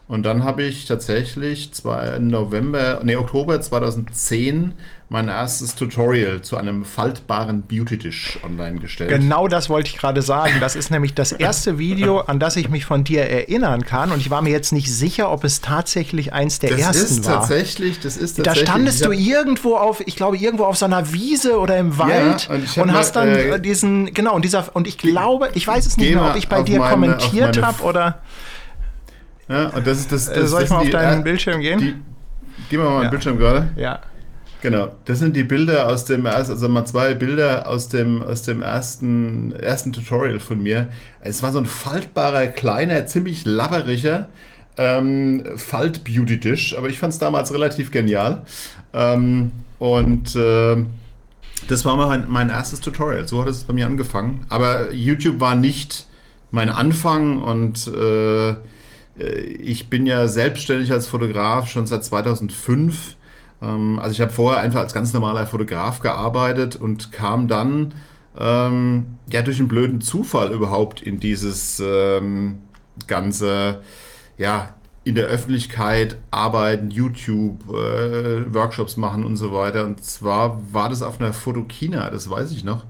Und 0.06 0.22
dann 0.24 0.42
habe 0.42 0.62
ich 0.62 0.86
tatsächlich 0.86 1.72
zwei, 1.74 2.18
November, 2.18 3.00
nee, 3.04 3.16
Oktober 3.16 3.60
2010 3.60 4.72
mein 5.10 5.28
erstes 5.28 5.74
Tutorial 5.74 6.42
zu 6.42 6.58
einem 6.58 6.84
faltbaren 6.84 7.62
Beauty-Tisch 7.62 8.40
online 8.44 8.78
gestellt. 8.78 9.08
Genau 9.08 9.48
das 9.48 9.70
wollte 9.70 9.88
ich 9.88 9.96
gerade 9.96 10.20
sagen. 10.20 10.54
Das 10.60 10.76
ist 10.76 10.90
nämlich 10.90 11.14
das 11.14 11.32
erste 11.48 11.78
Video, 11.78 12.18
an 12.20 12.38
das 12.38 12.56
ich 12.56 12.68
mich 12.68 12.84
von 12.84 13.04
dir 13.04 13.22
erinnern 13.22 13.86
kann. 13.86 14.12
Und 14.12 14.20
ich 14.20 14.28
war 14.28 14.42
mir 14.42 14.50
jetzt 14.50 14.70
nicht 14.70 14.92
sicher, 14.94 15.30
ob 15.30 15.44
es 15.44 15.62
tatsächlich 15.62 16.34
eins 16.34 16.58
der 16.58 16.70
das 16.70 16.80
ersten 16.80 17.20
ist 17.20 17.24
war. 17.26 17.40
Tatsächlich, 17.40 18.00
das 18.00 18.18
ist 18.18 18.36
tatsächlich. 18.36 18.64
Da 18.64 18.70
standest 18.70 19.04
du 19.06 19.12
irgendwo 19.12 19.76
auf, 19.76 20.02
ich 20.06 20.14
glaube, 20.14 20.36
irgendwo 20.36 20.64
auf 20.64 20.76
so 20.76 20.84
einer 20.84 21.10
Wiese 21.10 21.58
oder 21.58 21.78
im 21.78 21.96
Wald 21.96 22.46
ja, 22.46 22.54
und, 22.54 22.76
und 22.76 22.92
hast 22.92 23.16
dann 23.16 23.28
äh, 23.28 23.58
diesen, 23.58 24.12
genau, 24.12 24.34
und 24.34 24.44
dieser, 24.44 24.76
und 24.76 24.86
ich 24.86 24.98
glaube, 24.98 25.48
ich 25.54 25.66
weiß 25.66 25.86
es 25.86 25.96
nicht 25.96 26.14
mehr, 26.14 26.30
ob 26.30 26.36
ich 26.36 26.48
bei 26.48 26.62
dir 26.62 26.80
meine, 26.80 26.90
kommentiert 26.90 27.62
habe 27.62 27.82
oder. 27.82 28.20
Ja, 29.48 29.68
und 29.68 29.86
das 29.86 30.00
ist 30.00 30.12
das. 30.12 30.28
Äh, 30.28 30.40
das 30.40 30.50
Soll 30.50 30.64
ich 30.64 30.68
mal 30.70 30.76
auf 30.78 30.84
die, 30.84 30.90
deinen 30.90 31.20
äh, 31.20 31.24
Bildschirm 31.24 31.62
gehen? 31.62 31.78
Die, 31.78 31.94
gehen 32.68 32.82
wir 32.82 32.90
mal 32.90 32.96
Ja. 32.96 33.00
den 33.08 33.10
Bildschirm 33.10 33.38
gerade. 33.38 33.70
ja. 33.76 34.00
Genau, 34.60 34.88
das 35.04 35.20
sind 35.20 35.36
die 35.36 35.44
Bilder 35.44 35.86
aus 35.88 36.04
dem 36.04 36.26
ersten, 36.26 36.52
also 36.52 36.68
mal 36.68 36.84
zwei 36.84 37.14
Bilder 37.14 37.68
aus 37.68 37.88
dem, 37.88 38.22
aus 38.22 38.42
dem 38.42 38.60
ersten, 38.60 39.52
ersten 39.52 39.92
Tutorial 39.92 40.40
von 40.40 40.60
mir. 40.60 40.88
Es 41.20 41.44
war 41.44 41.52
so 41.52 41.58
ein 41.58 41.66
faltbarer, 41.66 42.48
kleiner, 42.48 43.06
ziemlich 43.06 43.44
labberiger 43.44 44.28
ähm, 44.76 45.44
Falt-Beauty-Dish, 45.56 46.76
aber 46.76 46.88
ich 46.88 46.98
fand 46.98 47.12
es 47.12 47.20
damals 47.20 47.52
relativ 47.52 47.92
genial. 47.92 48.42
Ähm, 48.92 49.52
und 49.78 50.34
äh, 50.34 50.84
das 51.68 51.84
war 51.84 51.96
mein, 51.96 52.26
mein 52.28 52.50
erstes 52.50 52.80
Tutorial. 52.80 53.28
So 53.28 53.42
hat 53.42 53.48
es 53.48 53.62
bei 53.62 53.74
mir 53.74 53.86
angefangen. 53.86 54.44
Aber 54.48 54.92
YouTube 54.92 55.38
war 55.38 55.54
nicht 55.54 56.06
mein 56.50 56.68
Anfang 56.68 57.42
und 57.42 57.86
äh, 57.88 58.54
ich 59.60 59.90
bin 59.90 60.06
ja 60.06 60.28
selbstständig 60.28 60.92
als 60.92 61.06
Fotograf 61.08 61.68
schon 61.68 61.86
seit 61.86 62.04
2005. 62.04 63.16
Ähm, 63.62 63.98
also 63.98 64.12
ich 64.12 64.20
habe 64.20 64.32
vorher 64.32 64.60
einfach 64.62 64.80
als 64.80 64.94
ganz 64.94 65.12
normaler 65.12 65.46
Fotograf 65.46 66.00
gearbeitet 66.00 66.76
und 66.76 67.12
kam 67.12 67.48
dann 67.48 67.94
ähm, 68.38 69.18
ja 69.30 69.42
durch 69.42 69.58
einen 69.58 69.68
blöden 69.68 70.00
Zufall 70.00 70.52
überhaupt 70.52 71.02
in 71.02 71.20
dieses 71.20 71.80
ähm, 71.84 72.58
ganze 73.06 73.82
ja 74.36 74.74
in 75.04 75.14
der 75.14 75.26
Öffentlichkeit 75.26 76.18
arbeiten, 76.30 76.90
YouTube, 76.90 77.66
äh, 77.70 78.52
Workshops 78.52 78.98
machen 78.98 79.24
und 79.24 79.36
so 79.36 79.54
weiter. 79.54 79.86
Und 79.86 80.04
zwar 80.04 80.60
war 80.72 80.90
das 80.90 81.02
auf 81.02 81.18
einer 81.18 81.32
Fotokina, 81.32 82.10
das 82.10 82.28
weiß 82.28 82.52
ich 82.52 82.62
noch. 82.62 82.84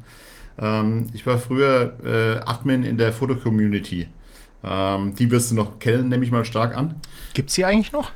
Ähm, 0.58 1.06
ich 1.12 1.24
war 1.26 1.38
früher 1.38 1.94
äh, 2.04 2.40
Admin 2.44 2.82
in 2.82 2.98
der 2.98 3.12
Fotocommunity. 3.12 4.08
Ähm, 4.64 5.14
die 5.14 5.30
wirst 5.30 5.52
du 5.52 5.54
noch 5.54 5.78
kennen, 5.78 6.08
nehme 6.08 6.24
ich 6.24 6.32
mal 6.32 6.44
stark 6.44 6.76
an. 6.76 6.96
Gibt's 7.34 7.54
die 7.54 7.64
eigentlich 7.64 7.92
noch? 7.92 8.10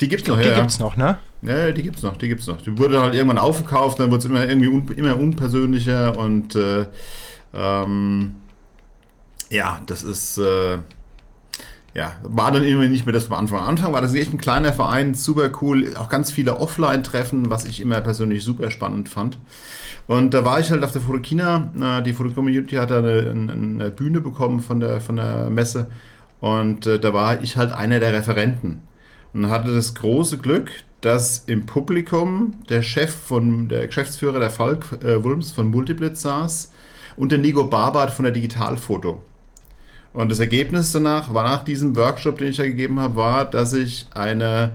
Die 0.00 0.08
gibt's 0.08 0.28
noch, 0.28 0.38
Die 0.38 0.48
ja. 0.48 0.58
gibt's 0.58 0.78
noch, 0.78 0.96
ne? 0.96 1.18
Ja, 1.42 1.72
die 1.72 1.82
gibt's 1.82 2.02
noch, 2.02 2.16
die 2.16 2.28
gibt's 2.28 2.46
noch. 2.46 2.60
Die 2.60 2.76
wurde 2.76 3.00
halt 3.00 3.14
irgendwann 3.14 3.38
aufgekauft, 3.38 3.98
dann 3.98 4.10
wurde 4.10 4.18
es 4.18 4.24
immer 4.26 4.46
irgendwie 4.46 4.68
un, 4.68 4.88
immer 4.88 5.16
unpersönlicher 5.16 6.16
und 6.18 6.54
äh, 6.54 6.86
ähm, 7.54 8.36
ja, 9.48 9.80
das 9.86 10.02
ist 10.02 10.38
äh, 10.38 10.78
ja, 11.94 12.12
war 12.22 12.52
dann 12.52 12.62
irgendwie 12.62 12.88
nicht 12.88 13.04
mehr 13.04 13.12
das 13.12 13.24
vom 13.24 13.36
Anfang. 13.36 13.60
Am 13.60 13.68
Anfang 13.68 13.92
war 13.92 14.00
das 14.00 14.14
echt 14.14 14.32
ein 14.32 14.38
kleiner 14.38 14.72
Verein, 14.72 15.14
super 15.14 15.50
cool, 15.60 15.96
auch 15.96 16.08
ganz 16.08 16.30
viele 16.30 16.58
Offline-Treffen, 16.58 17.50
was 17.50 17.64
ich 17.64 17.80
immer 17.80 18.00
persönlich 18.00 18.44
super 18.44 18.70
spannend 18.70 19.08
fand. 19.08 19.38
Und 20.06 20.34
da 20.34 20.44
war 20.44 20.60
ich 20.60 20.70
halt 20.70 20.84
auf 20.84 20.92
der 20.92 21.00
Fotokina, 21.00 21.72
äh, 21.80 22.02
die 22.02 22.12
Fotocommunity 22.12 22.76
hat 22.76 22.90
da 22.90 22.98
eine, 22.98 23.30
eine 23.30 23.90
Bühne 23.90 24.20
bekommen 24.20 24.60
von 24.60 24.80
der, 24.80 25.00
von 25.00 25.16
der 25.16 25.50
Messe 25.50 25.88
und 26.40 26.86
äh, 26.86 26.98
da 26.98 27.12
war 27.12 27.42
ich 27.42 27.56
halt 27.56 27.72
einer 27.72 28.00
der 28.00 28.12
Referenten 28.12 28.82
und 29.32 29.50
hatte 29.50 29.74
das 29.74 29.94
große 29.94 30.38
Glück, 30.38 30.70
dass 31.00 31.44
im 31.46 31.66
Publikum 31.66 32.54
der 32.68 32.82
Chef 32.82 33.14
von, 33.14 33.68
der 33.68 33.86
Geschäftsführer 33.86 34.40
der 34.40 34.50
Falk 34.50 34.84
äh, 35.02 35.22
Wulms 35.22 35.52
von 35.52 35.70
Multiblitz 35.70 36.22
saß 36.22 36.72
und 37.16 37.32
der 37.32 37.38
Nico 37.38 37.64
Barbart 37.64 38.10
von 38.10 38.24
der 38.24 38.32
Digitalfoto. 38.32 39.22
Und 40.12 40.30
das 40.30 40.40
Ergebnis 40.40 40.92
danach, 40.92 41.32
war 41.32 41.44
nach 41.44 41.64
diesem 41.64 41.94
Workshop, 41.96 42.38
den 42.38 42.48
ich 42.48 42.56
da 42.56 42.64
gegeben 42.64 42.98
habe, 42.98 43.16
war, 43.16 43.44
dass 43.44 43.72
ich 43.72 44.06
eine 44.12 44.72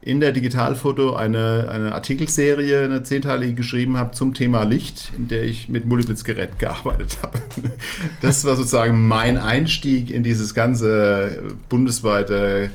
in 0.00 0.20
der 0.20 0.32
Digitalfoto 0.32 1.16
eine, 1.16 1.68
eine 1.70 1.94
Artikelserie, 1.94 2.84
eine 2.84 3.02
zehnteilige 3.02 3.54
geschrieben 3.54 3.96
habe 3.96 4.12
zum 4.12 4.32
Thema 4.32 4.62
Licht, 4.62 5.12
in 5.16 5.28
der 5.28 5.42
ich 5.42 5.68
mit 5.68 5.86
Multiblitz-Geräten 5.86 6.56
gearbeitet 6.58 7.18
habe. 7.22 7.38
Das 8.22 8.44
war 8.44 8.56
sozusagen 8.56 9.06
mein 9.06 9.36
Einstieg 9.36 10.10
in 10.10 10.22
dieses 10.22 10.54
ganze 10.54 11.42
bundesweite 11.68 12.70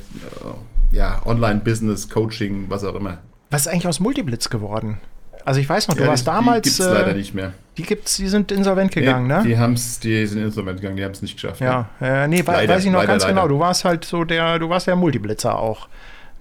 ja, 0.94 1.22
Online-Business, 1.26 2.10
Coaching, 2.10 2.66
was 2.70 2.84
auch 2.84 2.96
immer. 2.96 3.18
Was 3.50 3.62
ist 3.66 3.68
eigentlich 3.68 3.88
aus 3.88 4.00
Multiblitz 4.00 4.50
geworden? 4.50 5.00
Also 5.46 5.60
ich 5.60 5.68
weiß 5.68 5.90
noch, 5.90 5.96
du 5.96 6.04
Ja, 6.04 6.10
warst 6.10 6.24
die, 6.26 6.32
damals. 6.32 6.62
Die 6.64 6.70
gibt's 6.70 6.80
äh, 6.80 6.94
leider 6.94 7.14
nicht 7.14 7.34
mehr. 7.34 7.54
Die 7.78 7.84
gibt's, 7.84 8.16
die 8.16 8.28
sind 8.30 8.52
insolvent 8.52 8.92
gegangen, 8.92 9.28
nee, 9.28 9.34
ne? 9.34 9.44
Die, 9.44 9.58
haben's, 9.58 10.00
die 10.00 10.26
sind 10.26 10.42
insolvent 10.42 10.80
gegangen, 10.80 10.96
die 10.96 11.04
haben 11.04 11.12
es 11.12 11.22
nicht 11.22 11.36
geschafft. 11.36 11.60
Ja, 11.60 11.90
äh, 12.00 12.28
nee, 12.28 12.42
Leider, 12.42 12.74
weiß 12.74 12.86
ich 12.86 12.92
noch 12.92 13.00
leider, 13.00 13.08
ganz 13.12 13.24
leider. 13.24 13.34
genau. 13.34 13.48
Du 13.48 13.60
warst 13.60 13.84
halt 13.84 14.06
so 14.06 14.24
der, 14.24 14.60
du 14.60 14.70
warst 14.70 14.88
der 14.88 14.96
Multiblitzer 14.96 15.58
auch. 15.60 15.90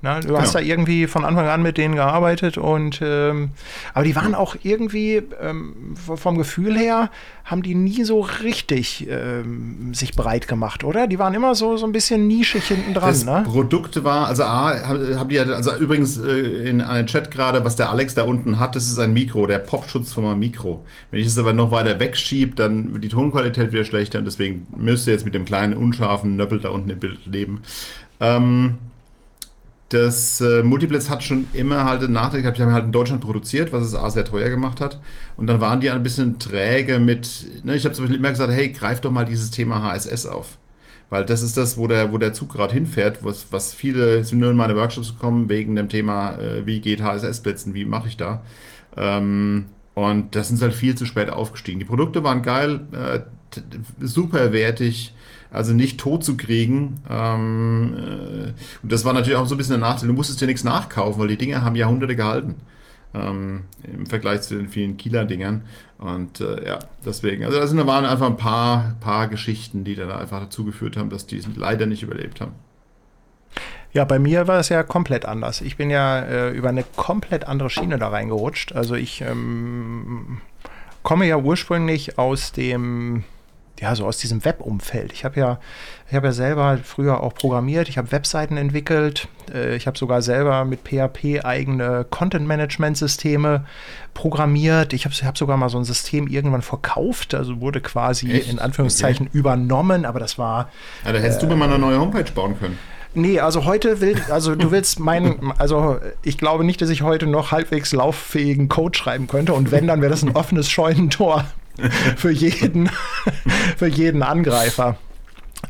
Ne? 0.03 0.19
Du 0.27 0.37
hast 0.37 0.55
da 0.55 0.59
Genau. 0.59 0.71
irgendwie 0.73 1.07
von 1.07 1.25
Anfang 1.25 1.47
an 1.47 1.63
mit 1.63 1.79
denen 1.79 1.95
gearbeitet 1.95 2.59
und 2.59 3.01
ähm, 3.03 3.51
aber 3.95 4.05
die 4.05 4.17
waren 4.17 4.35
auch 4.35 4.57
irgendwie 4.65 5.23
ähm, 5.41 5.95
vom 5.97 6.37
Gefühl 6.39 6.77
her 6.77 7.09
haben 7.45 7.63
die 7.63 7.75
nie 7.77 8.03
so 8.05 8.21
richtig 8.21 9.07
ähm, 9.09 9.95
sich 9.95 10.13
breit 10.15 10.49
gemacht, 10.49 10.83
oder? 10.85 11.07
Die 11.07 11.19
waren 11.21 11.35
immer 11.35 11.55
so 11.55 11.77
so 11.77 11.87
ein 11.87 11.93
bisschen 11.93 12.27
nischig 12.27 12.65
hinten 12.65 12.95
dran, 12.95 13.09
Das 13.11 13.25
ne? 13.25 13.43
Produkt 13.47 14.03
war, 14.03 14.27
also 14.27 14.43
A, 14.43 14.71
hab- 14.89 14.99
habt 15.19 15.33
ihr, 15.33 15.47
also 15.55 15.75
übrigens 15.77 16.19
äh, 16.19 16.69
in 16.69 16.81
einem 16.81 17.07
Chat 17.07 17.31
gerade, 17.31 17.65
was 17.65 17.77
der 17.77 17.91
Alex 17.91 18.15
da 18.15 18.23
unten 18.25 18.59
hat, 18.59 18.75
das 18.75 18.89
ist 18.89 18.99
ein 18.99 19.13
Mikro, 19.13 19.47
der 19.47 19.59
Popschutz 19.61 20.13
von 20.13 20.25
meinem 20.25 20.41
Mikro. 20.41 20.85
Wenn 21.13 21.21
ich 21.21 21.27
es 21.29 21.39
aber 21.39 21.53
noch 21.53 21.71
weiter 21.71 22.01
wegschiebe, 22.01 22.57
dann 22.57 22.93
wird 22.93 23.05
die 23.05 23.09
Tonqualität 23.09 23.73
wieder 23.73 23.85
schlechter 23.85 24.19
und 24.19 24.25
deswegen 24.25 24.67
müsst 24.77 25.07
ihr 25.07 25.13
jetzt 25.13 25.25
mit 25.25 25.35
dem 25.35 25.45
kleinen 25.45 25.75
unscharfen 25.75 26.35
Nöppel 26.37 26.59
da 26.59 26.71
unten 26.71 26.91
im 26.91 26.99
Bild 26.99 27.25
leben. 27.27 27.63
Ähm, 28.21 28.79
das 29.93 30.41
äh, 30.41 30.63
Multiplitz 30.63 31.09
hat 31.11 31.23
schon 31.23 31.47
immer 31.53 31.85
halt 31.85 32.03
einen 32.03 32.13
Nachteil 32.13 32.43
gehabt. 32.43 32.59
Die 32.59 32.63
haben 32.63 32.73
halt 32.73 32.87
in 32.87 32.93
Deutschland 32.93 33.21
produziert, 33.23 33.73
was 33.73 33.85
es 33.85 33.95
A 33.95 34.11
sehr 34.11 34.25
teuer 34.25 34.49
gemacht 34.51 34.81
hat. 34.81 35.01
Und 35.37 35.47
dann 35.47 35.61
waren 35.61 35.81
die 35.81 35.91
ein 35.91 36.03
bisschen 36.03 36.39
träge 36.39 36.99
mit, 36.99 37.65
ne, 37.65 37.75
ich 37.77 37.85
habe 37.85 37.95
zum 37.95 38.05
Beispiel 38.05 38.19
immer 38.19 38.31
gesagt, 38.31 38.53
hey, 38.53 38.71
greif 38.71 39.01
doch 39.01 39.11
mal 39.11 39.25
dieses 39.25 39.51
Thema 39.51 39.83
HSS 39.83 40.27
auf. 40.27 40.59
Weil 41.11 41.25
das 41.27 41.43
ist 41.43 41.57
das, 41.59 41.77
wo 41.77 41.87
der, 41.89 42.13
wo 42.13 42.19
der 42.19 42.33
Zug 42.33 42.53
gerade 42.53 42.73
hinfährt, 42.73 43.23
was, 43.23 43.47
was 43.51 43.75
viele 43.75 44.25
sind 44.25 44.39
nur 44.39 44.51
in 44.51 44.57
meine 44.57 44.77
Workshops 44.77 45.13
gekommen 45.15 45.49
wegen 45.51 45.77
dem 45.77 45.89
Thema, 45.91 46.39
äh, 46.39 46.65
wie 46.67 46.81
geht 46.81 47.03
HSS-Blitzen, 47.03 47.75
wie 47.75 47.85
mache 47.85 48.09
ich 48.09 48.17
da. 48.17 48.43
Ähm, 48.97 49.67
und 49.95 50.35
das 50.35 50.49
sind 50.49 50.63
halt 50.63 50.73
viel 50.75 50.95
zu 50.95 51.05
spät 51.05 51.29
aufgestiegen. 51.31 51.79
Die 51.79 51.85
Produkte 51.85 52.25
waren 52.25 52.43
geil, 52.43 52.81
äh, 52.93 53.21
t- 53.51 53.61
super 54.01 54.53
wertig, 54.53 55.13
also 55.53 55.73
nicht 55.73 56.01
tot 56.01 56.25
zu 56.25 56.37
kriegen. 56.37 57.01
Ähm, 57.09 57.95
äh, 57.97 58.53
und 58.83 58.93
das 58.93 59.05
war 59.05 59.13
natürlich 59.13 59.37
auch 59.37 59.47
so 59.47 59.55
ein 59.55 59.59
bisschen 59.59 59.79
der 59.79 59.89
Nachteil. 59.89 60.09
Du 60.09 60.15
musstest 60.15 60.41
dir 60.41 60.47
nichts 60.47 60.65
nachkaufen, 60.65 61.21
weil 61.21 61.29
die 61.29 61.37
Dinger 61.37 61.63
haben 61.63 61.77
Jahrhunderte 61.77 62.17
gehalten. 62.17 62.57
Ähm, 63.15 63.65
Im 63.83 64.07
Vergleich 64.07 64.43
zu 64.43 64.57
den 64.57 64.69
vielen 64.69 64.97
Kieler-Dingern. 64.97 65.63
Und 65.99 66.41
äh, 66.41 66.67
ja, 66.67 66.79
deswegen. 67.05 67.45
Also, 67.45 67.59
da 67.59 67.67
sind, 67.67 67.77
da 67.77 67.87
waren 67.87 68.07
einfach 68.07 68.27
ein 68.27 68.39
paar, 68.39 68.97
paar 69.01 69.29
Geschichten, 69.29 69.85
die 69.85 69.95
dann 69.95 70.11
einfach 70.11 70.41
dazu 70.41 70.65
geführt 70.65 70.97
haben, 70.97 71.11
dass 71.11 71.27
die 71.27 71.37
es 71.37 71.47
leider 71.55 71.85
nicht 71.87 72.03
überlebt 72.03 72.41
haben. 72.41 72.53
Ja, 73.93 74.07
bei 74.07 74.19
mir 74.19 74.49
war 74.49 74.59
es 74.59 74.71
ja 74.71 74.83
komplett 74.83 75.27
anders. 75.27 75.61
Ich 75.61 75.77
bin 75.77 75.91
ja 75.91 76.21
äh, 76.21 76.51
über 76.51 76.71
eine 76.71 76.85
komplett 76.97 77.47
andere 77.47 77.69
Schiene 77.69 77.99
da 77.99 78.09
reingerutscht. 78.09 78.73
Also 78.73 78.95
ich 78.95 79.21
ähm, 79.21 80.41
komme 81.03 81.27
ja 81.27 81.37
ursprünglich 81.37 82.19
aus 82.19 82.53
dem, 82.53 83.25
ja, 83.81 83.95
so 83.97 84.07
aus 84.07 84.19
diesem 84.19 84.45
Web-Umfeld. 84.45 85.13
Ich 85.13 85.25
habe 85.25 85.41
ja, 85.41 85.59
ich 86.09 86.15
habe 86.15 86.29
ja 86.29 86.33
selber 86.33 86.79
früher 86.85 87.21
auch 87.21 87.35
programmiert. 87.35 87.89
Ich 87.89 87.99
habe 87.99 88.13
Webseiten 88.13 88.57
entwickelt. 88.57 89.29
Äh, 89.53 89.75
ich 89.75 89.87
habe 89.87 89.99
sogar 89.99 90.23
selber 90.23 90.65
mit 90.65 90.81
PHP 90.85 91.45
eigene 91.45 92.07
Content-Management-Systeme 92.09 93.65
programmiert. 94.15 94.93
Ich 94.93 95.05
habe 95.05 95.15
hab 95.15 95.37
sogar 95.37 95.57
mal 95.57 95.69
so 95.69 95.79
ein 95.79 95.85
System 95.85 96.29
irgendwann 96.29 96.63
verkauft. 96.63 97.35
Also 97.35 97.61
wurde 97.61 97.81
quasi 97.81 98.31
Echt? 98.31 98.53
in 98.53 98.59
Anführungszeichen 98.61 99.29
übernommen. 99.33 100.05
Aber 100.05 100.21
das 100.21 100.39
war 100.39 100.71
da 101.05 101.11
hättest 101.11 101.43
du 101.43 101.47
mir 101.47 101.57
mal 101.57 101.69
eine 101.69 101.79
neue 101.79 101.99
Homepage 101.99 102.31
bauen 102.33 102.59
können. 102.59 102.79
Nee, 103.15 103.41
also 103.41 103.67
heute 103.67 104.01
will, 104.01 104.17
also 104.31 104.55
du 104.55 104.71
willst 104.71 104.99
meinen, 104.99 105.53
also 105.59 105.99
ich 106.23 106.39
glaube 106.39 106.65
nicht, 106.65 106.81
dass 106.81 106.89
ich 106.89 107.03
heute 107.03 107.27
noch 107.27 107.53
halbwegs 107.53 107.93
lauffähigen 107.93 108.71
Code 108.71 108.97
schreiben 108.97 109.27
könnte 109.27 109.53
und 109.53 109.71
wenn, 109.71 109.87
dann 109.87 110.01
wäre 110.01 110.11
das 110.11 110.23
ein 110.23 110.35
offenes 110.35 110.71
Scheunentor 110.71 111.45
für 112.17 112.31
jeden, 112.31 112.89
für 113.77 113.87
jeden 113.89 114.23
Angreifer. 114.23 114.97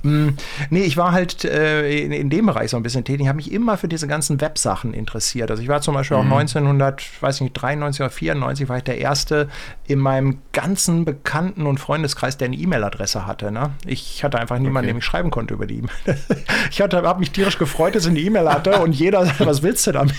Mm, 0.03 0.31
Nee, 0.71 0.85
ich 0.85 0.97
war 0.97 1.13
halt 1.13 1.45
äh, 1.45 1.99
in, 1.99 2.13
in 2.13 2.31
dem 2.31 2.47
Bereich 2.47 2.71
so 2.71 2.79
ein 2.79 2.83
bisschen 2.83 3.05
tätig. 3.05 3.23
Ich 3.23 3.29
habe 3.29 3.37
mich 3.37 3.53
immer 3.53 3.77
für 3.77 3.89
diese 3.89 4.09
ganzen 4.09 4.41
Websachen 4.41 4.95
interessiert. 4.95 5.51
Also 5.51 5.63
ich 5.63 5.69
war 5.69 5.83
zum 5.83 5.93
Beispiel 5.95 6.17
auch 6.17 6.23
1900, 6.25 7.03
weiß 7.21 7.43
nicht, 7.43 7.53
93 7.53 8.01
oder 8.01 8.09
94 8.11 8.69
war 8.71 8.79
ich 8.79 8.85
der 8.85 8.99
Erste 8.99 9.49
in 9.87 9.99
meinem 9.99 10.39
ganzen 10.53 11.05
Bekannten- 11.05 11.67
und 11.67 11.79
Freundeskreis, 11.79 12.39
der 12.39 12.47
eine 12.47 12.57
E-Mail-Adresse 12.57 13.27
hatte. 13.27 13.53
Ne? 13.53 13.73
Ich 13.87 14.25
hatte 14.25 14.39
einfach 14.39 14.59
niemanden, 14.59 14.87
Okay. 14.89 14.95
dem 14.95 14.99
ich 14.99 15.05
schreiben 15.05 15.31
konnte 15.31 15.53
über 15.55 15.67
die 15.67 15.81
E-Mail. 15.81 15.91
ich 16.71 16.81
habe 16.81 17.21
mich 17.21 17.31
tierisch 17.31 17.59
gefreut, 17.59 17.95
dass 17.95 18.05
ich 18.05 18.11
eine 18.11 18.21
E-Mail 18.21 18.49
hatte 18.51 18.81
und 18.81 18.93
jeder, 18.93 19.31
was 19.41 19.63
willst 19.63 19.87
du 19.87 19.93
damit? 19.93 20.15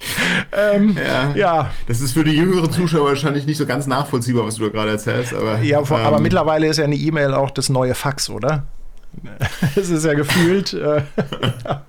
ähm, 0.52 0.96
Ja. 0.96 1.32
ja, 1.34 1.70
Das 1.86 2.00
ist 2.00 2.12
für 2.12 2.24
die 2.24 2.32
jüngeren 2.36 2.70
Zuschauer 2.70 3.06
wahrscheinlich 3.08 3.46
nicht 3.46 3.56
so 3.58 3.66
ganz 3.66 3.86
nachvollziehbar, 3.86 4.46
was 4.46 4.56
du 4.56 4.64
da 4.64 4.68
gerade 4.70 4.90
erzählst. 4.92 5.34
Aber, 5.34 5.58
Ja, 5.60 5.82
vor, 5.84 5.98
aber 5.98 6.16
ähm, 6.18 6.22
mittlerweile 6.22 6.66
ist 6.68 6.76
ja 6.76 6.84
eine 6.84 6.94
E-Mail 6.96 7.34
auch 7.34 7.50
das 7.50 7.68
neue 7.68 7.94
Fax, 7.94 8.30
oder? 8.30 8.64
Es 9.76 9.88
ist 9.90 10.04
ja 10.04 10.14
gefühlt. 10.14 10.72
Äh, 10.74 11.02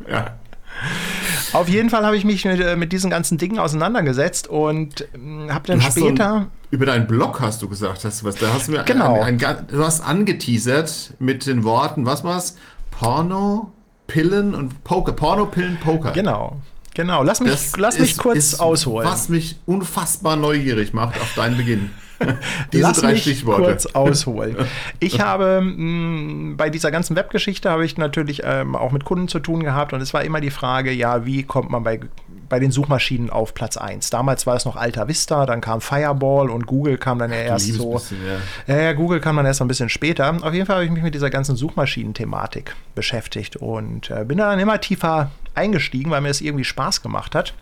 Ja. 0.09 0.33
auf 1.53 1.67
jeden 1.67 1.89
Fall 1.89 2.05
habe 2.05 2.15
ich 2.15 2.23
mich 2.25 2.45
mit, 2.45 2.59
äh, 2.61 2.75
mit 2.75 2.91
diesen 2.93 3.09
ganzen 3.09 3.37
Dingen 3.37 3.59
auseinandergesetzt 3.59 4.47
und 4.47 5.05
habe 5.49 5.67
dann 5.67 5.79
so 5.81 5.85
ein- 5.85 5.91
später. 6.15 6.47
über 6.71 6.85
deinen 6.85 7.05
Blog 7.07 7.41
hast 7.41 7.61
du 7.61 7.67
gesagt, 7.69 8.05
hast 8.05 8.21
du 8.21 8.25
was. 8.25 8.35
Da 8.35 8.53
hast 8.53 8.67
du 8.67 8.71
mir 8.71 8.83
Genau. 8.83 9.21
ein, 9.21 9.43
ein, 9.43 9.67
du 9.67 9.83
hast 9.83 10.01
angeteasert 10.01 11.13
mit 11.19 11.45
den 11.45 11.63
Worten, 11.63 12.05
was 12.05 12.23
war's? 12.23 12.55
Porno, 12.91 13.71
Pillen 14.07 14.55
und 14.55 14.83
Poker, 14.83 15.11
Porno-Pillen, 15.11 15.77
Poker. 15.83 16.11
Genau. 16.11 16.57
Genau, 16.95 17.23
lass 17.23 17.39
mich, 17.39 17.51
Das 17.51 17.77
lass 17.77 17.99
mich 17.99 18.11
ist- 18.11 18.17
kurz 18.17 18.37
ist, 18.37 18.59
ausholen. 18.59 19.07
Was 19.07 19.29
mich 19.29 19.57
unfassbar 19.65 20.35
neugierig 20.35 20.93
macht 20.93 21.19
auf 21.21 21.33
deinen 21.35 21.57
Beginn. 21.57 21.89
Diese 22.73 22.83
Lass 22.83 22.99
drei 22.99 23.13
mich 23.13 23.21
Stichworte. 23.21 23.61
kurz 23.63 23.85
ausholen. 23.85 24.57
Ich 24.99 25.21
habe 25.21 25.61
mh, 25.61 26.55
bei 26.57 26.69
dieser 26.69 26.91
ganzen 26.91 27.15
Webgeschichte 27.15 27.69
habe 27.69 27.85
ich 27.85 27.95
natürlich 27.97 28.41
ähm, 28.43 28.75
auch 28.75 28.91
mit 28.91 29.05
Kunden 29.05 29.29
zu 29.29 29.39
tun 29.39 29.63
gehabt 29.63 29.93
und 29.93 30.01
es 30.01 30.13
war 30.13 30.23
immer 30.25 30.41
die 30.41 30.49
Frage, 30.49 30.91
ja, 30.91 31.25
wie 31.25 31.43
kommt 31.43 31.69
man 31.69 31.83
bei, 31.85 32.01
bei 32.49 32.59
den 32.59 32.71
Suchmaschinen 32.71 33.29
auf 33.29 33.53
Platz 33.53 33.77
1? 33.77 34.09
Damals 34.09 34.45
war 34.45 34.57
es 34.57 34.65
noch 34.65 34.75
Alta 34.75 35.07
Vista, 35.07 35.45
dann 35.45 35.61
kam 35.61 35.79
Fireball 35.79 36.49
und 36.49 36.65
Google 36.67 36.97
kam 36.97 37.19
dann 37.19 37.31
ja 37.31 37.37
erst 37.37 37.71
so. 37.73 37.91
bisschen, 37.93 38.17
ja. 38.67 38.75
Ja, 38.75 38.91
Google 38.91 39.21
kam 39.21 39.37
dann 39.37 39.45
erst 39.45 39.61
ein 39.61 39.69
bisschen 39.69 39.87
später. 39.87 40.35
Auf 40.41 40.53
jeden 40.53 40.65
Fall 40.65 40.75
habe 40.75 40.85
ich 40.85 40.91
mich 40.91 41.03
mit 41.03 41.13
dieser 41.15 41.29
ganzen 41.29 41.55
Suchmaschinen-Thematik 41.55 42.75
beschäftigt 42.95 43.55
und 43.55 44.09
äh, 44.09 44.25
bin 44.25 44.39
da 44.39 44.49
dann 44.49 44.59
immer 44.59 44.81
tiefer 44.81 45.31
eingestiegen, 45.59 46.11
weil 46.11 46.21
mir 46.21 46.29
das 46.29 46.41
irgendwie 46.41 46.65
Spaß 46.65 47.01
gemacht 47.01 47.35
hat. 47.35 47.53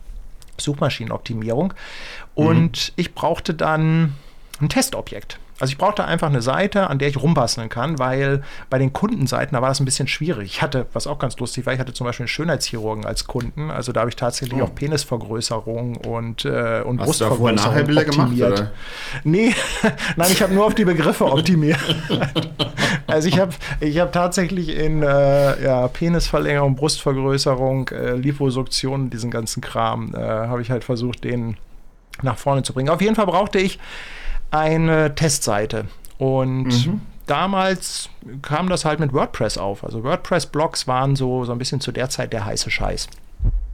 Suchmaschinenoptimierung. 0.58 1.74
Und 2.36 2.94
ich 2.96 3.14
brauchte 3.14 3.54
dann 3.54 4.16
ein 4.62 4.70
Testobjekt. 4.70 5.40
Also 5.60 5.72
ich 5.72 5.78
brauchte 5.80 6.06
einfach 6.06 6.28
eine 6.28 6.42
Seite, 6.44 6.88
an 6.88 7.00
der 7.00 7.08
ich 7.08 7.18
rumbasteln 7.22 7.68
kann, 7.70 7.98
weil 7.98 8.44
bei 8.70 8.78
den 8.78 8.94
Kundenseiten, 8.94 9.56
da 9.56 9.62
war 9.62 9.70
das 9.70 9.80
ein 9.80 9.86
bisschen 9.86 10.08
schwierig. 10.08 10.46
Ich 10.52 10.62
hatte, 10.62 10.86
was 10.94 11.08
auch 11.08 11.18
ganz 11.18 11.38
lustig 11.40 11.66
war, 11.66 11.74
ich 11.74 11.80
hatte 11.80 11.94
zum 11.94 12.06
Beispiel 12.06 12.26
einen 12.26 12.28
Schönheitschirurgen 12.28 13.06
als 13.06 13.26
Kunden. 13.26 13.72
Also 13.72 13.92
da 13.92 14.02
habe 14.02 14.10
ich 14.12 14.16
tatsächlich 14.16 14.62
Oh. 14.62 14.66
auch 14.66 14.76
Penisvergrößerung 14.76 15.96
und, 15.98 16.46
äh, 16.46 16.82
und 16.82 17.00
Hast 17.00 17.22
du 17.22 17.26
Brustvergrößerung 17.26 17.56
nachher 17.56 17.84
Bilder 17.84 18.06
gemacht, 18.06 18.28
optimiert. 18.28 18.52
oder? 18.52 18.72
Nee, 19.24 19.56
nein, 20.16 20.32
ich 20.32 20.42
habe 20.44 20.54
nur 20.54 20.66
auf 20.66 20.76
die 20.76 20.86
Begriffe 20.86 21.26
optimiert. 21.32 21.80
also 23.08 23.28
ich 23.28 23.40
habe 23.40 23.52
ich 23.80 24.00
hab 24.00 24.12
tatsächlich 24.12 24.70
in 24.78 25.02
äh, 25.02 25.64
ja, 25.64 25.88
Penisverlängerung, 25.88 26.76
Brustvergrößerung, 26.76 27.90
äh, 27.90 28.14
Liposuktion, 28.14 29.10
diesen 29.10 29.32
ganzen 29.32 29.62
Kram, 29.62 30.14
äh, 30.16 30.20
habe 30.20 30.62
ich 30.62 30.70
halt 30.72 30.84
versucht, 30.84 31.24
den 31.24 31.58
nach 32.22 32.38
vorne 32.38 32.64
zu 32.64 32.74
bringen. 32.74 32.90
Auf 32.90 33.02
jeden 33.02 33.16
Fall 33.16 33.26
brauchte 33.26 33.60
ich 33.60 33.80
eine 34.52 35.16
Testseite. 35.16 35.86
Und 36.18 36.70
damals 37.28 38.10
kam 38.42 38.70
das 38.70 38.86
halt 38.86 39.00
mit 39.00 39.14
WordPress 39.14 39.58
auf. 39.58 39.84
Also 39.84 40.04
WordPress-Blogs 40.04 40.88
waren 40.88 41.16
so, 41.16 41.46
so 41.46 41.52
ein 41.52 41.58
bisschen 41.58 41.82
zu 41.82 41.92
der 41.92 42.10
Zeit 42.10 42.34
der 42.34 42.46
heiße 42.46 42.72
Scheiß. 42.72 43.08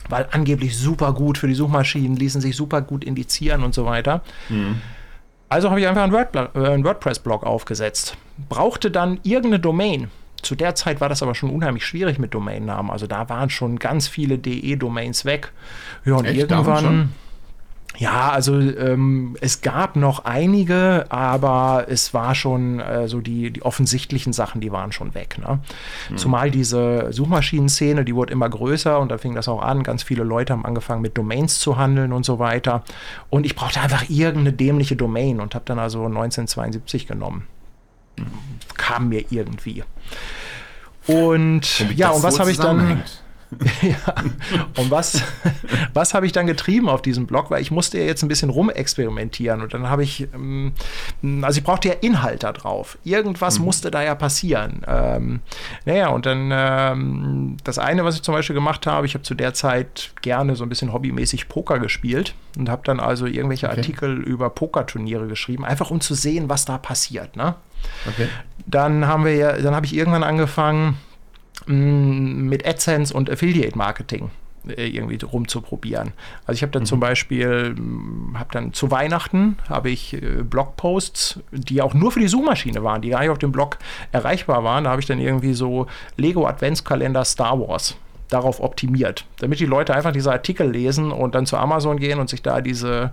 Weil 0.09 0.27
angeblich 0.31 0.77
super 0.77 1.13
gut 1.13 1.37
für 1.37 1.47
die 1.47 1.53
Suchmaschinen, 1.53 2.17
ließen 2.17 2.41
sich 2.41 2.55
super 2.57 2.81
gut 2.81 3.03
indizieren 3.05 3.63
und 3.63 3.73
so 3.73 3.85
weiter. 3.85 4.21
Also 5.49 5.69
habe 5.69 5.79
ich 5.79 5.87
einfach 5.87 6.03
einen, 6.03 6.13
Wordblo- 6.13 6.49
äh, 6.61 6.73
einen 6.73 6.83
WordPress-Blog 6.83 7.45
aufgesetzt. 7.45 8.17
Brauchte 8.49 8.91
dann 8.91 9.19
irgendeine 9.23 9.59
Domain. 9.59 10.09
Zu 10.41 10.55
der 10.55 10.75
Zeit 10.75 10.99
war 10.99 11.07
das 11.07 11.23
aber 11.23 11.35
schon 11.35 11.51
unheimlich 11.51 11.85
schwierig 11.85 12.19
mit 12.19 12.33
Domainnamen. 12.33 12.91
Also 12.91 13.07
da 13.07 13.29
waren 13.29 13.49
schon 13.49 13.79
ganz 13.79 14.09
viele 14.09 14.37
DE-Domains 14.37 15.23
weg. 15.23 15.53
Ja, 16.03 16.15
und 16.15 16.25
Echt? 16.25 16.51
Irgendwann. 16.51 17.13
Ja, 17.97 18.31
also 18.31 18.59
ähm, 18.59 19.35
es 19.39 19.62
gab 19.62 19.95
noch 19.95 20.25
einige, 20.25 21.05
aber 21.09 21.85
es 21.88 22.13
war 22.13 22.33
schon 22.33 22.79
äh, 22.79 23.07
so 23.07 23.21
die, 23.21 23.51
die 23.51 23.62
offensichtlichen 23.62 24.33
Sachen, 24.33 24.62
die 24.62 24.71
waren 24.71 24.91
schon 24.91 25.13
weg. 25.13 25.38
Ne? 25.38 25.59
Zumal 26.15 26.50
diese 26.50 27.13
Suchmaschinenszene, 27.13 28.03
die 28.03 28.15
wurde 28.15 28.33
immer 28.33 28.50
größer 28.50 29.00
und 29.00 29.09
da 29.09 29.17
fing 29.17 29.35
das 29.35 29.47
auch 29.47 29.62
an. 29.62 29.83
Ganz 29.83 30.01
viele 30.01 30.23
Leute 30.23 30.53
haben 30.53 30.65
angefangen 30.65 31.01
mit 31.01 31.17
Domains 31.17 31.59
zu 31.59 31.77
handeln 31.77 32.13
und 32.13 32.25
so 32.25 32.39
weiter. 32.39 32.83
Und 33.29 33.45
ich 33.45 33.55
brauchte 33.55 33.79
einfach 33.79 34.10
irgendeine 34.10 34.53
dämliche 34.53 34.95
Domain 34.95 35.39
und 35.39 35.53
habe 35.53 35.65
dann 35.65 35.77
also 35.77 35.99
1972 36.06 37.08
genommen. 37.08 37.47
Kam 38.75 39.10
mir 39.10 39.25
irgendwie. 39.29 39.84
Und 41.06 41.79
ja, 41.95 42.10
und 42.10 42.23
was 42.23 42.39
habe 42.39 42.51
ich 42.51 42.58
dann. 42.58 43.03
Ja, 43.81 43.97
und 44.77 44.91
was, 44.91 45.21
was 45.93 46.13
habe 46.13 46.25
ich 46.25 46.31
dann 46.31 46.47
getrieben 46.47 46.87
auf 46.87 47.01
diesem 47.01 47.27
Blog? 47.27 47.51
Weil 47.51 47.61
ich 47.61 47.71
musste 47.71 47.97
ja 47.99 48.05
jetzt 48.05 48.23
ein 48.23 48.29
bisschen 48.29 48.49
rumexperimentieren 48.49 49.61
und 49.61 49.73
dann 49.73 49.89
habe 49.89 50.03
ich, 50.03 50.27
ähm, 50.33 50.73
also 51.41 51.57
ich 51.57 51.63
brauchte 51.63 51.89
ja 51.89 51.95
Inhalt 51.95 52.43
da 52.43 52.53
drauf. 52.53 52.97
Irgendwas 53.03 53.59
musste 53.59 53.91
da 53.91 54.01
ja 54.01 54.15
passieren. 54.15 54.81
Ähm, 54.87 55.41
naja, 55.85 56.09
und 56.09 56.25
dann 56.25 56.49
ähm, 56.53 57.57
das 57.63 57.77
eine, 57.77 58.05
was 58.05 58.15
ich 58.15 58.21
zum 58.21 58.33
Beispiel 58.33 58.53
gemacht 58.53 58.87
habe, 58.87 59.05
ich 59.05 59.15
habe 59.15 59.23
zu 59.23 59.35
der 59.35 59.53
Zeit 59.53 60.11
gerne 60.21 60.55
so 60.55 60.63
ein 60.63 60.69
bisschen 60.69 60.93
hobbymäßig 60.93 61.49
Poker 61.49 61.79
gespielt 61.79 62.35
und 62.57 62.69
habe 62.69 62.83
dann 62.85 62.99
also 62.99 63.25
irgendwelche 63.25 63.63
Okay. 63.67 63.77
Artikel 63.77 64.21
über 64.21 64.49
Pokerturniere 64.49 65.27
geschrieben, 65.27 65.65
einfach 65.65 65.89
um 65.89 66.01
zu 66.01 66.13
sehen, 66.13 66.49
was 66.49 66.65
da 66.65 66.77
passiert. 66.77 67.35
Ne? 67.35 67.55
Okay. 68.07 68.27
Dann 68.65 69.07
haben 69.07 69.25
wir 69.25 69.35
ja, 69.35 69.53
dann 69.53 69.75
habe 69.75 69.85
ich 69.85 69.95
irgendwann 69.95 70.23
angefangen 70.23 70.97
mit 71.65 72.67
AdSense 72.67 73.13
und 73.13 73.30
Affiliate 73.30 73.78
Marketing 73.78 74.30
äh, 74.67 74.88
irgendwie 74.88 75.17
rumzuprobieren. 75.23 76.13
Also 76.45 76.58
ich 76.58 76.62
habe 76.62 76.71
dann 76.71 76.86
zum 76.86 76.99
Beispiel, 76.99 77.76
habe 78.34 78.49
dann 78.52 78.73
zu 78.73 78.91
Weihnachten 78.91 79.58
habe 79.67 79.89
ich 79.89 80.13
äh, 80.13 80.43
Blogposts, 80.43 81.39
die 81.52 81.82
auch 81.82 81.93
nur 81.93 82.12
für 82.12 82.21
die 82.21 82.28
Suchmaschine 82.28 82.84
waren, 82.84 83.02
die 83.02 83.10
gar 83.10 83.19
nicht 83.19 83.30
auf 83.30 83.39
dem 83.39 83.52
Blog 83.52 83.78
erreichbar 84.12 84.63
waren. 84.63 84.86
Da 84.86 84.91
habe 84.91 85.02
ich 85.02 85.08
dann 85.08 85.19
irgendwie 85.19 85.54
so 85.54 85.88
Lego 86.15 86.47
Adventskalender 86.47 87.26
Star 87.26 87.60
Wars 87.60 87.97
darauf 88.30 88.62
optimiert, 88.62 89.26
damit 89.39 89.60
die 89.60 89.65
Leute 89.65 89.93
einfach 89.93 90.12
diese 90.12 90.32
Artikel 90.32 90.69
lesen 90.69 91.12
und 91.12 91.36
dann 91.36 91.45
zu 91.45 91.58
Amazon 91.58 91.97
gehen 91.97 92.19
und 92.19 92.30
sich 92.30 92.41
da 92.41 92.62
diese 92.62 93.12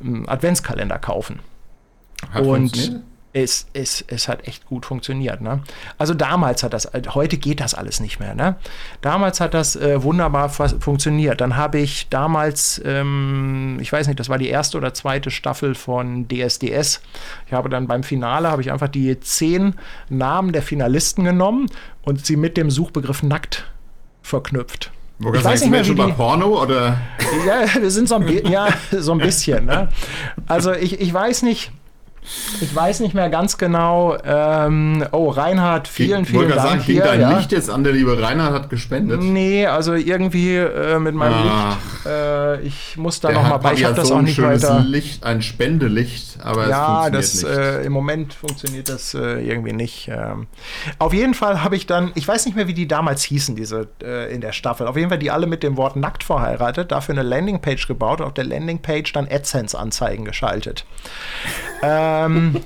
ähm, 0.00 0.28
Adventskalender 0.28 0.98
kaufen. 0.98 1.40
Hat 2.30 2.42
und? 2.42 3.02
Es, 3.36 3.66
es, 3.74 4.02
es 4.08 4.28
hat 4.28 4.48
echt 4.48 4.64
gut 4.64 4.86
funktioniert. 4.86 5.42
Ne? 5.42 5.60
Also 5.98 6.14
damals 6.14 6.62
hat 6.62 6.72
das, 6.72 6.90
heute 7.14 7.36
geht 7.36 7.60
das 7.60 7.74
alles 7.74 8.00
nicht 8.00 8.18
mehr. 8.18 8.34
Ne? 8.34 8.56
Damals 9.02 9.40
hat 9.40 9.52
das 9.52 9.76
äh, 9.76 10.02
wunderbar 10.02 10.48
funktioniert. 10.48 11.42
Dann 11.42 11.54
habe 11.54 11.78
ich 11.78 12.08
damals, 12.08 12.80
ähm, 12.84 13.76
ich 13.80 13.92
weiß 13.92 14.06
nicht, 14.06 14.18
das 14.18 14.30
war 14.30 14.38
die 14.38 14.48
erste 14.48 14.78
oder 14.78 14.94
zweite 14.94 15.30
Staffel 15.30 15.74
von 15.74 16.26
DSDS. 16.28 17.02
Ich 17.46 17.52
habe 17.52 17.68
dann 17.68 17.86
beim 17.86 18.02
Finale, 18.04 18.50
habe 18.50 18.62
ich 18.62 18.72
einfach 18.72 18.88
die 18.88 19.20
zehn 19.20 19.74
Namen 20.08 20.52
der 20.52 20.62
Finalisten 20.62 21.24
genommen 21.24 21.66
und 22.02 22.24
sie 22.24 22.36
mit 22.36 22.56
dem 22.56 22.70
Suchbegriff 22.70 23.22
nackt 23.22 23.64
verknüpft. 24.22 24.90
Wo 25.18 25.32
Ich 25.34 25.44
weiß 25.44 25.60
nicht 25.60 25.70
mehr, 25.70 25.84
schon 25.84 25.98
wie 25.98 26.06
die- 26.06 26.12
Porno 26.12 26.62
oder? 26.62 26.96
ja, 27.46 27.64
wir 27.80 27.90
sind 27.90 28.08
so 28.08 28.16
ein, 28.16 28.46
ja, 28.50 28.68
so 28.92 29.12
ein 29.12 29.18
bisschen. 29.18 29.66
Ne? 29.66 29.88
Also 30.46 30.72
ich, 30.72 31.00
ich 31.00 31.12
weiß 31.12 31.42
nicht, 31.42 31.70
ich 32.60 32.74
weiß 32.74 33.00
nicht 33.00 33.14
mehr 33.14 33.28
ganz 33.30 33.58
genau. 33.58 34.16
Ähm, 34.24 35.04
oh, 35.12 35.28
Reinhard, 35.30 35.88
vielen, 35.88 36.22
Ich 36.22 36.30
vielen 36.30 36.48
Dank 36.48 36.60
sagen, 36.60 36.82
ging 36.84 36.94
hier. 36.96 37.04
dein 37.04 37.20
Ja. 37.20 37.36
Licht 37.36 37.52
jetzt 37.52 37.70
an, 37.70 37.84
der 37.84 37.92
liebe 37.92 38.20
Reinhard 38.20 38.52
hat 38.52 38.70
gespendet. 38.70 39.20
Nee, 39.22 39.66
also 39.66 39.94
irgendwie 39.94 40.56
äh, 40.56 40.98
mit 40.98 41.14
meinem 41.14 41.34
Ach. 41.34 41.76
Licht. 41.76 42.06
Äh, 42.06 42.60
ich 42.62 42.96
muss 42.96 43.20
da 43.20 43.32
nochmal 43.32 43.58
bei. 43.58 43.74
Ich 43.74 43.84
habe 43.84 43.94
das 43.94 44.08
so 44.08 44.16
auch 44.16 44.22
nicht 44.22 44.40
weiter. 44.40 44.80
Licht, 44.80 45.24
ein 45.24 45.42
Spendelicht, 45.42 46.38
aber 46.42 46.68
Ja, 46.68 47.08
es 47.08 47.40
das 47.40 47.44
äh, 47.44 47.84
im 47.84 47.92
Moment 47.92 48.34
funktioniert 48.34 48.88
das 48.88 49.14
äh, 49.14 49.40
irgendwie 49.46 49.72
nicht. 49.72 50.08
Ähm. 50.08 50.46
Auf 50.98 51.12
jeden 51.12 51.34
Fall 51.34 51.62
habe 51.62 51.76
ich 51.76 51.86
dann, 51.86 52.12
ich 52.14 52.26
weiß 52.26 52.46
nicht 52.46 52.54
mehr, 52.54 52.66
wie 52.68 52.74
die 52.74 52.88
damals 52.88 53.22
hießen, 53.22 53.56
diese 53.56 53.88
äh, 54.02 54.32
in 54.32 54.40
der 54.40 54.52
Staffel. 54.52 54.86
Auf 54.86 54.96
jeden 54.96 55.08
Fall 55.08 55.18
die 55.18 55.30
alle 55.30 55.46
mit 55.46 55.62
dem 55.62 55.76
Wort 55.76 55.96
nackt 55.96 56.24
verheiratet, 56.24 56.92
dafür 56.92 57.14
eine 57.14 57.22
Landingpage 57.22 57.86
gebaut 57.86 58.20
und 58.20 58.26
auf 58.26 58.34
der 58.34 58.44
Landingpage 58.44 59.12
dann 59.12 59.26
AdSense-Anzeigen 59.30 60.24
geschaltet. 60.24 60.84
Ähm, 61.82 62.56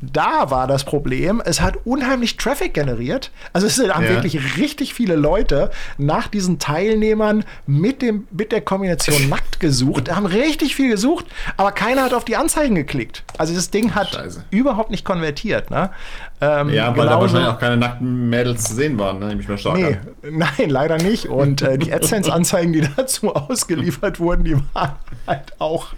da 0.00 0.50
war 0.50 0.66
das 0.66 0.84
Problem, 0.84 1.42
es 1.44 1.60
hat 1.60 1.78
unheimlich 1.84 2.36
Traffic 2.36 2.74
generiert. 2.74 3.30
Also 3.52 3.66
es 3.66 3.78
haben 3.78 4.04
Ja. 4.04 4.10
wirklich 4.10 4.56
richtig 4.58 4.94
viele 4.94 5.16
Leute 5.16 5.70
nach 5.98 6.28
diesen 6.28 6.58
Teilnehmern 6.58 7.44
mit, 7.66 8.02
dem, 8.02 8.26
mit 8.30 8.52
der 8.52 8.60
Kombination 8.60 9.28
nackt 9.28 9.60
gesucht, 9.60 10.14
haben 10.14 10.26
richtig 10.26 10.74
viel 10.74 10.90
gesucht, 10.90 11.26
aber 11.56 11.72
keiner 11.72 12.02
hat 12.04 12.14
auf 12.14 12.24
die 12.24 12.36
Anzeigen 12.36 12.74
geklickt. 12.74 13.22
Also 13.38 13.54
das 13.54 13.70
Ding 13.70 13.94
hat 13.94 14.10
Scheiße. 14.14 14.44
überhaupt 14.50 14.90
nicht 14.90 15.04
konvertiert. 15.04 15.70
Ne? 15.70 15.90
Ähm, 16.40 16.70
ja, 16.70 16.96
weil 16.96 17.06
da 17.06 17.20
wahrscheinlich 17.20 17.48
auch 17.48 17.58
keine 17.58 17.76
nackten 17.76 18.28
Mädels 18.28 18.64
zu 18.64 18.74
sehen 18.74 18.98
waren, 18.98 19.18
ne? 19.18 19.26
nehme 19.28 19.40
ich 19.40 19.48
mal 19.48 19.58
stark 19.58 19.76
Nee, 19.78 19.96
nein, 20.30 20.68
leider 20.70 20.98
nicht. 20.98 21.26
Und 21.26 21.62
äh, 21.62 21.78
die 21.78 21.92
AdSense-Anzeigen, 21.92 22.72
die 22.72 22.86
dazu 22.96 23.34
ausgeliefert 23.34 24.20
wurden, 24.20 24.44
die 24.44 24.56
waren 24.74 24.92
halt 25.26 25.54
auch. 25.58 25.88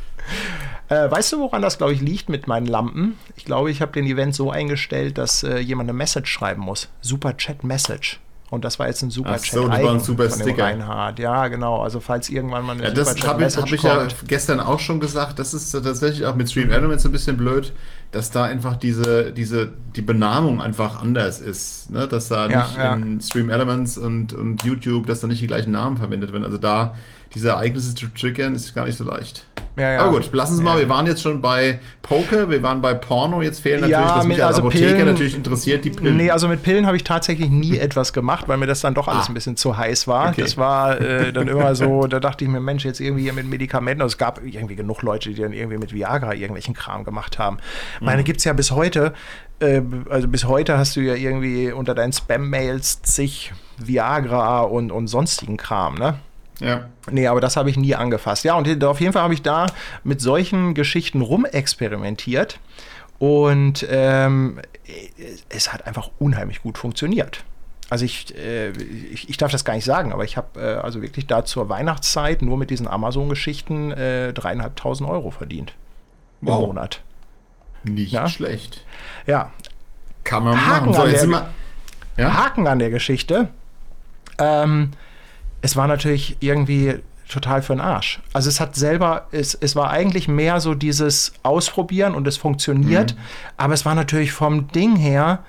Äh, 0.89 1.11
weißt 1.11 1.33
du, 1.33 1.41
woran 1.41 1.63
das, 1.63 1.79
glaube 1.79 1.93
ich, 1.93 2.01
liegt 2.01 2.29
mit 2.29 2.47
meinen 2.47 2.67
Lampen? 2.67 3.19
Ich 3.37 3.45
glaube, 3.45 3.71
ich 3.71 3.83
habe 3.83 3.93
den 3.93 4.07
Event 4.07 4.35
so 4.35 4.51
eingestellt, 4.51 5.19
dass 5.19 5.43
äh, 5.43 5.59
jemand 5.59 5.89
eine 5.91 5.97
Message 5.97 6.31
schreiben 6.31 6.63
muss. 6.63 6.89
Super 7.01 7.37
Chat 7.37 7.65
Message. 7.65 8.21
Und 8.49 8.65
das 8.65 8.79
war 8.79 8.87
jetzt 8.87 9.03
ein 9.03 9.11
Super 9.11 9.33
Ach 9.35 9.41
Chat 9.41 9.55
so, 9.55 9.69
das 9.69 9.83
war 9.83 9.91
ein 9.93 9.99
super 9.99 10.31
Sticker. 10.31 10.63
Reinhard. 10.65 11.19
Ja, 11.19 11.49
genau. 11.49 11.81
Also 11.83 11.99
falls 11.99 12.29
irgendwann 12.29 12.65
mal 12.65 12.73
eine 12.73 12.85
Ja, 12.85 12.91
das 12.91 13.09
habe 13.27 13.45
ich, 13.45 13.57
hab 13.57 13.73
ich 13.73 13.83
ja 13.83 14.07
gestern 14.29 14.61
auch 14.61 14.79
schon 14.79 15.01
gesagt. 15.01 15.41
Das 15.41 15.53
ist 15.53 15.73
tatsächlich 15.73 16.25
auch 16.27 16.37
mit 16.37 16.49
Stream 16.49 16.71
Elements 16.71 17.05
ein 17.05 17.11
bisschen 17.11 17.37
blöd, 17.37 17.73
dass 18.13 18.31
da 18.31 18.45
einfach 18.45 18.77
diese, 18.77 19.33
diese, 19.33 19.73
die 19.97 20.03
Benamung 20.03 20.63
einfach 20.63 21.03
anders 21.03 21.41
ist. 21.41 21.91
Ne? 21.91 22.07
Dass 22.07 22.29
da 22.29 22.49
Ja, 22.49 22.63
nicht 22.63 22.77
ja. 22.79 22.95
in 22.95 23.21
Stream 23.21 23.51
Elements 23.51 23.99
und, 23.99 24.33
und 24.33 24.63
YouTube, 24.63 25.07
dass 25.09 25.21
da 25.21 25.27
nicht 25.27 25.43
die 25.43 25.49
gleichen 25.49 25.73
Namen 25.73 25.97
verwendet 25.97 26.33
werden. 26.33 26.45
Also 26.45 26.59
da 26.59 26.95
diese 27.35 27.51
Ereignisse 27.51 27.95
zu 27.95 28.07
triggern, 28.09 28.55
ist 28.55 28.75
gar 28.75 28.87
nicht 28.87 28.97
so 28.97 29.05
leicht. 29.05 29.47
Ja, 29.77 29.93
ja. 29.93 30.01
Aber 30.01 30.13
gut, 30.13 30.33
lassen 30.33 30.57
Sie 30.57 30.63
mal, 30.63 30.79
wir 30.79 30.89
waren 30.89 31.07
jetzt 31.07 31.21
schon 31.21 31.43
bei 31.43 31.79
Poker, 32.01 32.49
wir 32.49 32.63
waren 32.63 32.81
bei 32.81 32.95
Porno, 32.95 33.43
jetzt 33.43 33.61
fehlen 33.61 33.81
natürlich, 33.83 33.99
ja, 33.99 34.17
das 34.17 34.25
mich 34.25 34.43
als 34.43 34.57
also 34.57 34.69
Apotheker 34.69 34.93
Pillen, 34.95 35.07
natürlich 35.07 35.37
interessiert 35.37 35.85
die 35.85 35.91
Pillen. 35.91 36.17
Nee, 36.17 36.31
also 36.31 36.49
mit 36.49 36.63
Pillen 36.63 36.87
habe 36.87 36.97
ich 36.97 37.05
tatsächlich 37.05 37.51
nie 37.51 37.77
etwas 37.77 38.15
gemacht, 38.15 38.49
weil 38.49 38.57
mir 38.57 38.67
das 38.67 38.81
dann 38.81 38.95
doch 38.95 39.07
alles 39.07 39.25
ah. 39.25 39.29
ein 39.29 39.35
bisschen 39.35 39.59
zu 39.59 39.77
heiß 39.77 40.09
war. 40.09 40.31
Okay. 40.31 40.41
Das 40.41 40.57
war 40.57 40.99
äh, 40.99 41.31
dann 41.31 41.47
immer 41.49 41.75
so, 41.75 42.07
da 42.07 42.21
dachte 42.21 42.45
ich 42.45 42.51
mir, 42.51 42.61
Mensch, 42.61 42.87
jetzt 42.87 43.01
irgendwie 43.01 43.25
hier 43.25 43.35
mit 43.35 43.47
Medikamenten, 43.47 44.01
also 44.01 44.15
es 44.15 44.19
gab 44.19 44.43
irgendwie 44.43 44.77
genug 44.77 45.03
Leute, 45.03 45.29
die 45.29 45.43
dann 45.43 45.53
irgendwie 45.53 45.77
mit 45.77 45.93
Viagra 45.93 46.33
irgendwelchen 46.33 46.73
Kram 46.73 47.05
gemacht 47.05 47.39
haben. 47.39 47.59
Mhm. 48.01 48.07
Meine 48.07 48.25
gibt 48.25 48.39
es 48.39 48.45
ja 48.45 48.55
bis 48.55 48.71
heute, 48.71 49.13
äh, 49.61 49.83
also 50.09 50.27
bis 50.27 50.47
heute 50.47 50.79
hast 50.79 50.97
du 50.97 51.01
ja 51.01 51.15
irgendwie 51.15 51.71
unter 51.71 51.95
deinen 51.95 52.15
Spam-Mails 52.15 53.03
zig 53.03 53.53
Viagra 53.77 54.63
und, 54.63 54.91
und 54.91 55.09
sonstigen 55.09 55.59
Kram, 55.59 55.97
ne? 55.97 56.19
Ja. 56.61 56.89
Nee, 57.11 57.27
aber 57.27 57.41
das 57.41 57.57
habe 57.57 57.71
ich 57.71 57.77
nie 57.77 57.95
angefasst. 57.95 58.45
Ja, 58.45 58.55
und 58.55 58.83
auf 58.85 59.01
jeden 59.01 59.13
Fall 59.13 59.23
habe 59.23 59.35
ich 59.35 59.43
da 59.43 59.67
mit 60.05 60.21
solchen 60.21 60.75
Geschichten 60.75 61.21
rumexperimentiert 61.21 62.59
und 63.19 63.87
ähm, 63.91 64.61
es 65.49 65.73
hat 65.73 65.87
einfach 65.87 66.11
unheimlich 66.19 66.63
gut 66.63 66.79
funktioniert. 66.79 67.45
Also 67.89 68.05
ich, 68.05 68.37
äh, 68.37 68.71
ich, 68.71 69.29
ich, 69.29 69.37
darf 69.37 69.53
das 69.53 69.65
gar 69.65 69.75
nicht 69.75 69.85
sagen, 69.85 70.13
aber 70.13 70.25
ich 70.25 70.37
habe 70.37 70.61
äh, 70.61 70.75
also 70.79 71.03
wirklich 71.03 71.27
da 71.29 71.45
zur 71.45 71.69
Weihnachtszeit 71.69 72.43
nur 72.43 72.57
mit 72.57 72.71
diesen 72.71 72.89
Amazon-Geschichten 72.89 73.93
äh, 73.93 74.33
dreieinhalbtausend 74.33 75.09
Euro 75.09 75.31
verdient 75.31 75.75
wow. 76.41 76.61
im 76.61 76.67
Monat. 76.67 77.01
Nicht 77.85 78.13
ja? 78.13 78.29
schlecht. 78.29 78.85
Ja. 79.27 79.53
Kann 80.25 80.43
man 80.43 80.67
Haken 80.67 80.91
machen. 80.91 80.95
So, 80.95 81.03
an 81.03 81.31
der, 81.31 81.51
ja? 82.17 82.35
Haken 82.35 82.67
an 82.67 82.81
der 82.81 82.91
Geschichte. 82.91 83.51
Ähm, 84.39 84.91
es 85.63 85.77
war 85.77 85.87
natürlich 85.87 86.37
irgendwie 86.41 87.01
total 87.29 87.63
für 87.63 87.75
den 87.75 87.81
Arsch. 87.81 88.21
Also 88.33 88.49
es 88.49 88.61
hat 88.61 88.77
selber, 88.77 89.27
es, 89.33 89.55
es 89.55 89.75
war 89.75 89.91
eigentlich 89.91 90.29
mehr 90.29 90.61
so 90.61 90.75
dieses 90.75 91.33
Ausprobieren 91.43 92.15
und 92.15 92.27
es 92.27 92.37
funktioniert, 92.37 93.15
mhm. 93.15 93.21
aber 93.57 93.75
es 93.75 93.85
war 93.85 93.95
natürlich 93.95 94.33
vom 94.33 94.69
Ding 94.69 94.97
her 94.97 95.41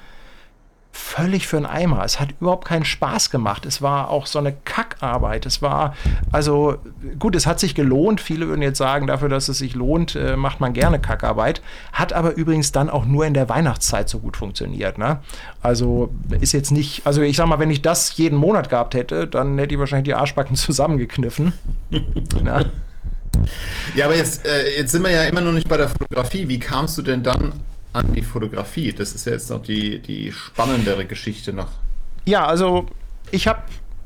völlig 0.97 1.47
für 1.47 1.57
einen 1.57 1.65
Eimer. 1.65 2.03
Es 2.03 2.19
hat 2.19 2.29
überhaupt 2.41 2.67
keinen 2.67 2.83
Spaß 2.83 3.29
gemacht. 3.29 3.65
Es 3.65 3.81
war 3.81 4.09
auch 4.09 4.25
so 4.25 4.39
eine 4.39 4.51
Kackarbeit. 4.51 5.45
Es 5.45 5.61
war, 5.61 5.95
also 6.31 6.77
gut, 7.19 7.35
es 7.35 7.45
hat 7.45 7.59
sich 7.59 7.75
gelohnt. 7.75 8.19
Viele 8.19 8.47
würden 8.47 8.61
jetzt 8.61 8.79
sagen, 8.79 9.07
dafür, 9.07 9.29
dass 9.29 9.47
es 9.47 9.59
sich 9.59 9.75
lohnt, 9.75 10.15
äh, 10.15 10.35
macht 10.35 10.59
man 10.59 10.73
gerne 10.73 10.99
Kackarbeit. 10.99 11.61
Hat 11.93 12.13
aber 12.13 12.35
übrigens 12.35 12.71
dann 12.71 12.89
auch 12.89 13.05
nur 13.05 13.25
in 13.25 13.33
der 13.33 13.47
Weihnachtszeit 13.47 14.09
so 14.09 14.19
gut 14.19 14.37
funktioniert. 14.37 14.97
Ne? 14.97 15.19
Also 15.61 16.09
ist 16.41 16.51
jetzt 16.51 16.71
nicht, 16.71 17.05
also 17.05 17.21
ich 17.21 17.37
sag 17.37 17.47
mal, 17.47 17.59
wenn 17.59 17.71
ich 17.71 17.81
das 17.81 18.17
jeden 18.17 18.37
Monat 18.37 18.69
gehabt 18.69 18.95
hätte, 18.95 19.27
dann 19.27 19.57
hätte 19.59 19.75
ich 19.75 19.79
wahrscheinlich 19.79 20.05
die 20.05 20.15
Arschbacken 20.15 20.55
zusammengekniffen. 20.57 21.53
Ja, 23.95 24.05
aber 24.05 24.15
jetzt, 24.15 24.45
äh, 24.45 24.77
jetzt 24.77 24.91
sind 24.91 25.03
wir 25.03 25.11
ja 25.11 25.23
immer 25.23 25.41
noch 25.41 25.51
nicht 25.51 25.69
bei 25.69 25.77
der 25.77 25.89
Fotografie. 25.89 26.47
Wie 26.47 26.59
kamst 26.59 26.97
du 26.97 27.03
denn 27.03 27.21
dann 27.21 27.53
an 27.97 28.13
die 28.13 28.21
Fotografie? 28.21 28.93
Das 28.93 29.13
ist 29.13 29.25
ja 29.25 29.33
jetzt 29.33 29.49
noch 29.49 29.61
die, 29.61 29.99
die 29.99 30.31
spannendere 30.31 31.05
Geschichte 31.05 31.53
noch. 31.53 31.69
Ja, 32.25 32.45
also 32.45 32.85
ich 33.31 33.47
habe 33.47 33.61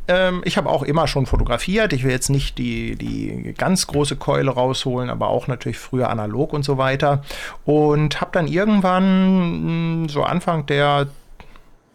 ähm, 0.08 0.42
ich 0.46 0.58
habe 0.58 0.70
auch 0.70 0.84
immer 0.84 1.08
schon 1.08 1.26
fotografiert. 1.26 1.94
Ich 1.94 2.04
will 2.04 2.12
jetzt 2.12 2.30
nicht 2.30 2.58
die, 2.58 2.96
die 2.96 3.54
ganz 3.58 3.88
große 3.88 4.16
Keule 4.16 4.52
rausholen, 4.52 5.10
aber 5.10 5.30
auch 5.30 5.48
natürlich 5.48 5.78
früher 5.78 6.10
analog 6.10 6.54
und 6.54 6.64
so 6.64 6.78
weiter. 6.78 7.24
Und 7.66 8.20
habe 8.20 8.32
dann 8.34 8.48
irgendwann 8.48 10.08
so 10.10 10.24
Anfang 10.24 10.66
der 10.66 11.08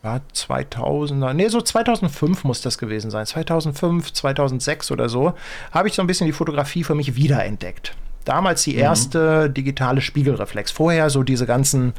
ja, 0.03 0.21
2000er, 0.35 1.33
nee, 1.33 1.49
so 1.49 1.61
2005 1.61 2.45
muss 2.45 2.61
das 2.61 2.79
gewesen 2.79 3.11
sein. 3.11 3.27
2005, 3.27 4.13
2006 4.13 4.93
oder 4.93 5.09
so, 5.09 5.35
habe 5.73 5.89
ich 5.89 5.95
so 5.95 6.03
ein 6.03 6.07
bisschen 6.07 6.27
die 6.27 6.33
Fotografie 6.33 6.85
für 6.85 6.95
mich 6.95 7.17
wiederentdeckt. 7.17 7.97
Damals 8.27 8.65
die 8.65 8.75
mhm. 8.75 8.81
erste 8.81 9.47
mhm. 9.49 9.55
digitale 9.55 10.03
Spiegelreflex. 10.03 10.71
Vorher 10.71 11.09
so 11.09 11.23
diese 11.23 11.47
ganzen, 11.47 11.95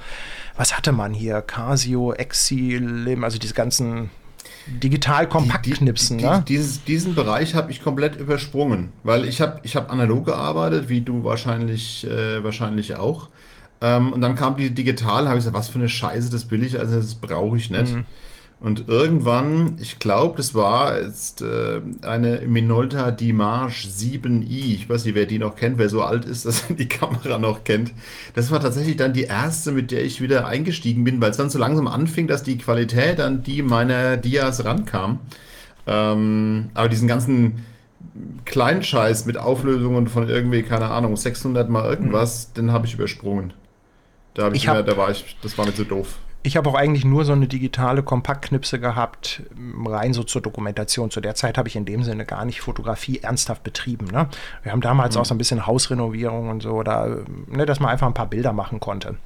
was 0.55 0.77
hatte 0.77 0.91
man 0.91 1.13
hier? 1.13 1.41
Casio, 1.41 2.13
Exilim, 2.13 3.23
also 3.23 3.39
diese 3.39 3.55
ganzen 3.55 4.11
digital 4.67 5.27
Kompaktknipsen. 5.27 6.17
Die, 6.17 6.23
die, 6.23 6.29
ne? 6.29 6.43
dieses, 6.47 6.83
diesen 6.83 7.15
Bereich 7.15 7.55
habe 7.55 7.71
ich 7.71 7.81
komplett 7.81 8.17
übersprungen, 8.17 8.89
weil 9.03 9.25
ich 9.25 9.41
habe 9.41 9.61
ich 9.63 9.75
hab 9.75 9.91
analog 9.91 10.25
gearbeitet, 10.25 10.89
wie 10.89 11.01
du 11.01 11.23
wahrscheinlich, 11.23 12.05
äh, 12.05 12.43
wahrscheinlich 12.43 12.95
auch. 12.95 13.29
Ähm, 13.79 14.11
und 14.11 14.21
dann 14.21 14.35
kam 14.35 14.57
die 14.57 14.71
digital, 14.71 15.27
habe 15.27 15.37
ich 15.37 15.45
gesagt, 15.45 15.55
was 15.55 15.69
für 15.69 15.79
eine 15.79 15.89
Scheiße, 15.89 16.29
das 16.29 16.45
billig, 16.45 16.77
also 16.77 16.97
das 16.97 17.15
brauche 17.15 17.57
ich 17.57 17.69
nicht. 17.69 17.93
Mhm. 17.93 18.05
Und 18.59 18.87
irgendwann, 18.87 19.77
ich 19.79 19.99
glaube, 19.99 20.37
das 20.37 20.55
war 20.55 20.99
jetzt 20.99 21.43
äh, 21.43 21.79
eine 22.01 22.41
Minolta 22.47 23.11
Dimanche 23.11 23.87
7i. 23.87 24.73
Ich 24.73 24.89
weiß 24.89 25.05
nicht, 25.05 25.13
wer 25.13 25.27
die 25.27 25.37
noch 25.37 25.55
kennt, 25.55 25.77
wer 25.77 25.89
so 25.89 26.01
alt 26.01 26.25
ist, 26.25 26.45
dass 26.47 26.67
er 26.69 26.75
die 26.75 26.89
Kamera 26.89 27.37
noch 27.37 27.63
kennt. 27.63 27.93
Das 28.33 28.49
war 28.49 28.59
tatsächlich 28.59 28.97
dann 28.97 29.13
die 29.13 29.23
erste, 29.23 29.71
mit 29.71 29.91
der 29.91 30.03
ich 30.03 30.21
wieder 30.21 30.47
eingestiegen 30.47 31.03
bin, 31.03 31.21
weil 31.21 31.29
es 31.31 31.37
dann 31.37 31.51
so 31.51 31.59
langsam 31.59 31.87
anfing, 31.87 32.27
dass 32.27 32.41
die 32.41 32.57
Qualität 32.57 33.19
an 33.19 33.43
die 33.43 33.61
meiner 33.61 34.17
Dias 34.17 34.65
rankam. 34.65 35.19
Ähm, 35.85 36.69
aber 36.73 36.89
diesen 36.89 37.07
ganzen 37.07 37.63
kleinen 38.45 38.81
Scheiß 38.81 39.27
mit 39.27 39.37
Auflösungen 39.37 40.07
von 40.07 40.27
irgendwie, 40.27 40.63
keine 40.63 40.89
Ahnung, 40.89 41.15
600 41.15 41.69
mal 41.69 41.87
irgendwas, 41.87 42.49
mhm. 42.49 42.53
den 42.55 42.71
habe 42.71 42.87
ich 42.87 42.95
übersprungen. 42.95 43.53
Da 44.33 44.45
habe 44.45 44.55
ich, 44.55 44.63
ich 44.63 44.67
hab, 44.67 44.83
da 44.83 44.97
war 44.97 45.11
ich, 45.11 45.37
das 45.43 45.57
war 45.59 45.65
mir 45.67 45.75
zu 45.75 45.83
doof. 45.83 46.17
Ich 46.43 46.55
habe 46.55 46.69
auch 46.69 46.75
eigentlich 46.75 47.03
nur 47.03 47.25
so 47.25 47.33
eine 47.33 47.47
digitale 47.47 48.03
Kompaktknipse 48.03 48.79
gehabt, 48.79 49.41
rein 49.85 50.13
so 50.13 50.23
zur 50.23 50.41
Dokumentation. 50.41 51.11
Zu 51.11 51.19
der 51.19 51.35
Zeit 51.35 51.57
habe 51.57 51.67
ich 51.67 51.75
in 51.75 51.85
dem 51.85 52.03
Sinne 52.03 52.25
gar 52.25 52.45
nicht 52.45 52.61
Fotografie 52.61 53.19
ernsthaft 53.19 53.63
betrieben. 53.63 54.05
Ne? 54.05 54.29
Wir 54.63 54.71
haben 54.71 54.81
damals 54.81 55.15
mhm. 55.15 55.21
auch 55.21 55.25
so 55.25 55.35
ein 55.35 55.37
bisschen 55.37 55.67
Hausrenovierung 55.67 56.49
und 56.49 56.63
so, 56.63 56.83
da, 56.83 57.17
ne, 57.47 57.65
dass 57.65 57.79
man 57.79 57.91
einfach 57.91 58.07
ein 58.07 58.13
paar 58.13 58.29
Bilder 58.29 58.53
machen 58.53 58.79
konnte. 58.79 59.17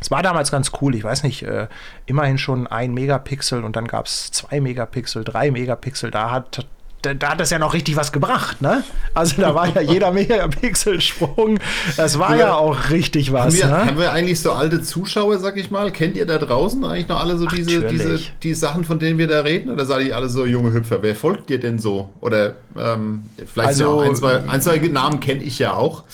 Es 0.00 0.10
war 0.10 0.22
damals 0.22 0.50
ganz 0.50 0.72
cool, 0.80 0.96
ich 0.96 1.04
weiß 1.04 1.22
nicht, 1.22 1.42
äh, 1.44 1.68
immerhin 2.06 2.36
schon 2.36 2.66
ein 2.66 2.92
Megapixel 2.92 3.62
und 3.62 3.76
dann 3.76 3.86
gab 3.86 4.06
es 4.06 4.32
zwei 4.32 4.60
Megapixel, 4.60 5.22
drei 5.22 5.52
Megapixel. 5.52 6.10
Da 6.10 6.30
hat 6.30 6.66
da, 7.02 7.14
da, 7.14 7.30
hat 7.30 7.40
das 7.40 7.50
ja 7.50 7.58
noch 7.58 7.74
richtig 7.74 7.96
was 7.96 8.12
gebracht, 8.12 8.62
ne? 8.62 8.84
Also 9.12 9.42
da 9.42 9.54
war 9.54 9.68
ja 9.68 9.80
jeder 9.92 10.12
Megapixelsprung. 10.12 11.58
Das 11.96 12.18
war 12.18 12.36
ja, 12.36 12.46
ja 12.46 12.54
auch 12.54 12.90
richtig 12.90 13.32
was. 13.32 13.46
Haben 13.46 13.54
wir, 13.54 13.66
ne? 13.66 13.86
haben 13.86 13.98
wir 13.98 14.12
eigentlich 14.12 14.40
so 14.40 14.52
alte 14.52 14.82
Zuschauer, 14.82 15.38
sag 15.38 15.56
ich 15.56 15.70
mal? 15.70 15.90
Kennt 15.90 16.16
ihr 16.16 16.26
da 16.26 16.38
draußen 16.38 16.84
eigentlich 16.84 17.08
noch 17.08 17.20
alle 17.20 17.36
so 17.36 17.46
Ach, 17.48 17.52
diese, 17.52 17.82
diese 17.88 18.20
die 18.42 18.54
Sachen, 18.54 18.84
von 18.84 18.98
denen 18.98 19.18
wir 19.18 19.26
da 19.26 19.40
reden? 19.40 19.70
Oder 19.70 19.84
seid 19.84 20.06
ihr 20.06 20.16
alle 20.16 20.28
so 20.28 20.46
junge 20.46 20.72
Hüpfer? 20.72 21.02
Wer 21.02 21.16
folgt 21.16 21.50
dir 21.50 21.58
denn 21.58 21.78
so? 21.78 22.10
Oder 22.20 22.54
ähm, 22.78 23.24
vielleicht 23.52 23.68
also, 23.68 24.00
ein, 24.00 24.14
zwei, 24.14 24.42
ein, 24.48 24.60
zwei 24.60 24.78
Namen 24.78 25.20
kenne 25.20 25.42
ich 25.42 25.58
ja 25.58 25.74
auch 25.74 26.04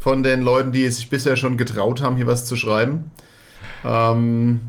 von 0.00 0.22
den 0.22 0.42
Leuten, 0.42 0.72
die 0.72 0.88
sich 0.90 1.08
bisher 1.08 1.36
schon 1.36 1.56
getraut 1.56 2.02
haben, 2.02 2.16
hier 2.16 2.26
was 2.26 2.44
zu 2.44 2.56
schreiben. 2.56 3.10
Ähm, 3.84 4.60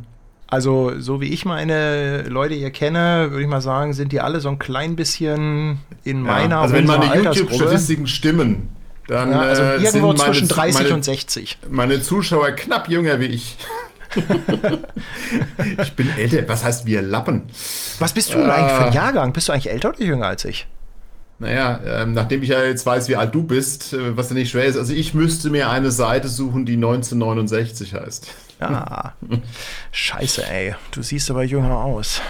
also, 0.47 0.99
so 0.99 1.21
wie 1.21 1.33
ich 1.33 1.45
meine 1.45 2.23
Leute 2.23 2.53
hier 2.53 2.71
kenne, 2.71 3.27
würde 3.31 3.43
ich 3.43 3.49
mal 3.49 3.61
sagen, 3.61 3.93
sind 3.93 4.11
die 4.11 4.21
alle 4.21 4.39
so 4.39 4.49
ein 4.49 4.59
klein 4.59 4.95
bisschen 4.95 5.79
in 6.03 6.25
ja, 6.25 6.31
meiner 6.31 6.59
Also, 6.59 6.75
wenn 6.75 6.85
meine 6.85 7.15
YouTube-Statistiken 7.15 8.07
stimmen, 8.07 8.69
dann 9.07 9.31
ja, 9.31 9.39
also 9.39 9.61
äh, 9.61 9.83
irgendwo 9.83 10.09
sind 10.09 10.19
zwischen 10.19 10.47
30 10.47 10.81
meine, 10.81 10.93
und 10.95 11.05
60. 11.05 11.57
Meine 11.69 12.01
Zuschauer 12.01 12.51
knapp 12.51 12.89
jünger 12.89 13.19
wie 13.19 13.25
ich. 13.25 13.57
ich 15.81 15.93
bin 15.93 16.09
älter. 16.17 16.47
Was 16.47 16.63
heißt 16.63 16.85
wir 16.85 17.01
Lappen? 17.01 17.43
Was 17.99 18.13
bist 18.13 18.33
du 18.33 18.37
äh, 18.39 18.43
eigentlich 18.43 18.77
für 18.77 18.85
ein 18.85 18.93
Jahrgang? 18.93 19.33
Bist 19.33 19.49
du 19.49 19.53
eigentlich 19.53 19.69
älter 19.69 19.89
oder 19.89 20.01
jünger 20.01 20.27
als 20.27 20.45
ich? 20.45 20.67
Naja, 21.37 21.81
ähm, 21.85 22.13
nachdem 22.13 22.43
ich 22.43 22.49
ja 22.49 22.63
jetzt 22.63 22.85
weiß, 22.85 23.09
wie 23.09 23.17
alt 23.17 23.35
du 23.35 23.43
bist, 23.43 23.93
äh, 23.93 24.15
was 24.15 24.29
ja 24.29 24.35
nicht 24.35 24.51
schwer 24.51 24.65
ist, 24.65 24.77
also 24.77 24.93
ich 24.93 25.13
müsste 25.13 25.49
mir 25.49 25.69
eine 25.69 25.91
Seite 25.91 26.29
suchen, 26.29 26.65
die 26.65 26.75
1969 26.75 27.93
heißt. 27.93 28.27
Ah, 28.59 29.13
scheiße, 29.91 30.47
ey. 30.47 30.75
Du 30.91 31.01
siehst 31.01 31.29
aber 31.29 31.43
jünger 31.43 31.77
aus. 31.77 32.21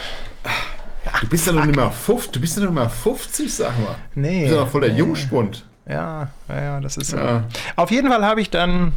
du 1.21 1.27
bist 1.27 1.47
ja 1.47 1.53
noch 1.53 1.65
nicht 1.65 1.75
mal 1.75 1.91
50, 1.91 2.31
du 2.31 2.39
bist 2.39 2.57
ja 2.57 2.63
noch 2.63 2.71
mal 2.71 2.89
50, 2.89 3.53
sag 3.53 3.79
mal. 3.79 3.95
Nee. 4.15 4.31
Du 4.31 4.41
bist 4.41 4.53
ja 4.53 4.61
noch 4.61 4.69
voll 4.69 4.81
der 4.81 4.93
nee. 4.93 4.99
Jungspund. 4.99 5.65
Ja, 5.87 6.29
ja, 6.49 6.79
das 6.79 6.97
ist 6.97 7.11
so. 7.11 7.17
Ja. 7.17 7.43
Auf 7.75 7.91
jeden 7.91 8.09
Fall 8.09 8.25
habe 8.25 8.41
ich 8.41 8.49
dann 8.49 8.93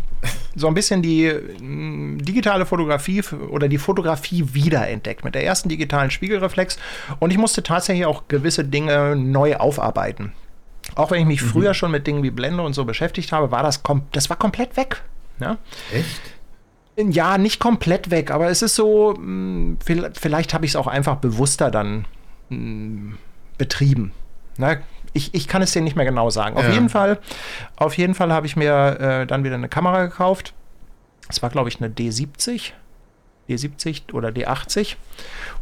so 0.57 0.69
ein 0.69 0.75
bisschen 0.75 1.03
die 1.03 1.31
mm, 1.31 2.19
digitale 2.19 2.65
Fotografie 2.65 3.23
oder 3.51 3.69
die 3.69 3.77
Fotografie 3.77 4.55
wiederentdeckt 4.55 5.23
mit 5.23 5.35
der 5.35 5.45
ersten 5.45 5.69
digitalen 5.69 6.11
Spiegelreflex 6.11 6.79
und 7.19 7.31
ich 7.31 7.37
musste 7.37 7.63
tatsächlich 7.63 8.07
auch 8.07 8.23
gewisse 8.29 8.65
Dinge 8.65 9.17
neu 9.17 9.57
aufarbeiten. 9.57 10.33
Auch 10.95 11.11
wenn 11.11 11.21
ich 11.21 11.27
mich 11.27 11.43
mhm. 11.43 11.49
früher 11.49 11.75
schon 11.75 11.91
mit 11.91 12.07
Dingen 12.07 12.23
wie 12.23 12.31
Blende 12.31 12.63
und 12.63 12.73
so 12.73 12.87
beschäftigt 12.87 13.33
habe, 13.33 13.51
war 13.51 13.63
das, 13.63 13.83
das 14.13 14.31
war 14.31 14.39
komplett 14.39 14.79
weg. 14.79 15.03
Ja? 15.41 15.59
Echt? 15.93 16.21
Ja, 16.99 17.39
nicht 17.39 17.61
komplett 17.61 18.11
weg, 18.11 18.33
aber 18.33 18.49
es 18.49 18.61
ist 18.61 18.75
so, 18.75 19.15
mm, 19.15 19.79
vielleicht 19.85 20.53
habe 20.53 20.65
ich 20.65 20.73
es 20.73 20.77
auch 20.77 20.89
einfach 20.89 21.17
bewusster 21.17 21.71
dann 21.71 22.07
mm, 22.49 23.13
betrieben. 23.57 24.13
Ne? 24.57 24.83
Ich, 25.13 25.33
ich 25.33 25.47
kann 25.47 25.63
es 25.63 25.73
dir 25.73 25.81
nicht 25.81 25.95
mehr 25.95 26.05
genau 26.05 26.31
sagen. 26.31 26.57
Auf 26.57 26.65
ja. 26.65 26.73
jeden 26.73 26.89
Fall, 26.89 27.21
auf 27.77 27.97
jeden 27.97 28.15
Fall 28.15 28.33
habe 28.33 28.47
ich 28.47 28.57
mir 28.57 28.99
äh, 29.01 29.27
dann 29.27 29.45
wieder 29.45 29.55
eine 29.55 29.69
Kamera 29.69 30.07
gekauft. 30.07 30.55
Es 31.29 31.41
war, 31.41 31.51
glaube 31.51 31.69
ich, 31.69 31.81
eine 31.81 31.89
D70. 31.89 32.73
D70 33.49 34.13
oder 34.13 34.31
D80. 34.31 34.97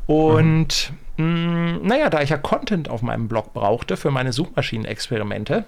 Und 0.07 0.93
mhm. 1.19 1.25
mh, 1.25 1.79
naja, 1.83 2.09
da 2.09 2.23
ich 2.23 2.31
ja 2.31 2.39
Content 2.39 2.89
auf 2.89 3.03
meinem 3.03 3.29
Blog 3.29 3.53
brauchte 3.53 3.99
für 3.99 4.11
meine 4.11 4.33
Suchmaschinenexperimente, 4.33 5.67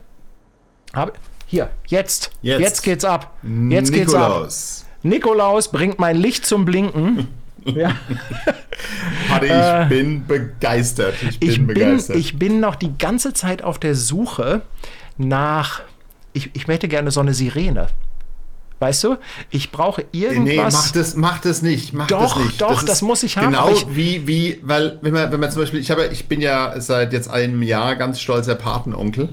Hab, 0.94 1.18
hier, 1.46 1.68
jetzt. 1.86 2.30
jetzt. 2.40 2.60
Jetzt 2.60 2.82
geht's 2.82 3.04
ab. 3.04 3.36
Jetzt 3.42 3.92
geht's 3.92 4.12
Nikolaus. 4.12 4.82
ab. 4.82 4.87
Nikolaus 5.02 5.70
bringt 5.70 5.98
mein 5.98 6.16
Licht 6.16 6.46
zum 6.46 6.64
Blinken. 6.64 7.28
ja. 7.64 7.94
Paddy, 9.28 9.46
ich 9.46 9.52
äh, 9.52 9.86
bin 9.88 10.26
begeistert. 10.26 11.14
Ich 11.28 11.40
bin, 11.40 11.48
ich, 11.50 11.66
begeistert. 11.66 12.14
Bin, 12.14 12.20
ich 12.20 12.38
bin 12.38 12.60
noch 12.60 12.74
die 12.74 12.96
ganze 12.96 13.32
Zeit 13.32 13.62
auf 13.62 13.78
der 13.78 13.94
Suche 13.94 14.62
nach. 15.16 15.82
Ich, 16.32 16.50
ich 16.54 16.68
möchte 16.68 16.88
gerne 16.88 17.10
so 17.10 17.20
eine 17.20 17.34
Sirene. 17.34 17.88
Weißt 18.80 19.02
du, 19.02 19.16
ich 19.50 19.72
brauche 19.72 20.04
irgendwas. 20.12 20.44
Nee, 20.44 20.56
mach 20.56 20.90
das, 20.92 21.16
mach 21.16 21.40
das 21.40 21.62
nicht. 21.62 21.92
Mach 21.92 22.06
doch, 22.06 22.36
das 22.36 22.44
nicht. 22.44 22.60
doch, 22.60 22.74
das, 22.74 22.84
das 22.84 23.02
muss 23.02 23.24
ich 23.24 23.36
haben. 23.36 23.50
Genau 23.50 23.70
ich, 23.70 23.86
wie, 23.90 24.26
wie, 24.28 24.60
weil, 24.62 24.98
wenn 25.02 25.12
man, 25.12 25.32
wenn 25.32 25.40
man 25.40 25.50
zum 25.50 25.62
Beispiel, 25.62 25.80
ich 25.80 25.90
habe, 25.90 26.06
ich 26.06 26.28
bin 26.28 26.40
ja 26.40 26.80
seit 26.80 27.12
jetzt 27.12 27.28
einem 27.28 27.62
Jahr 27.62 27.96
ganz 27.96 28.20
stolzer 28.20 28.54
Patenonkel. 28.54 29.30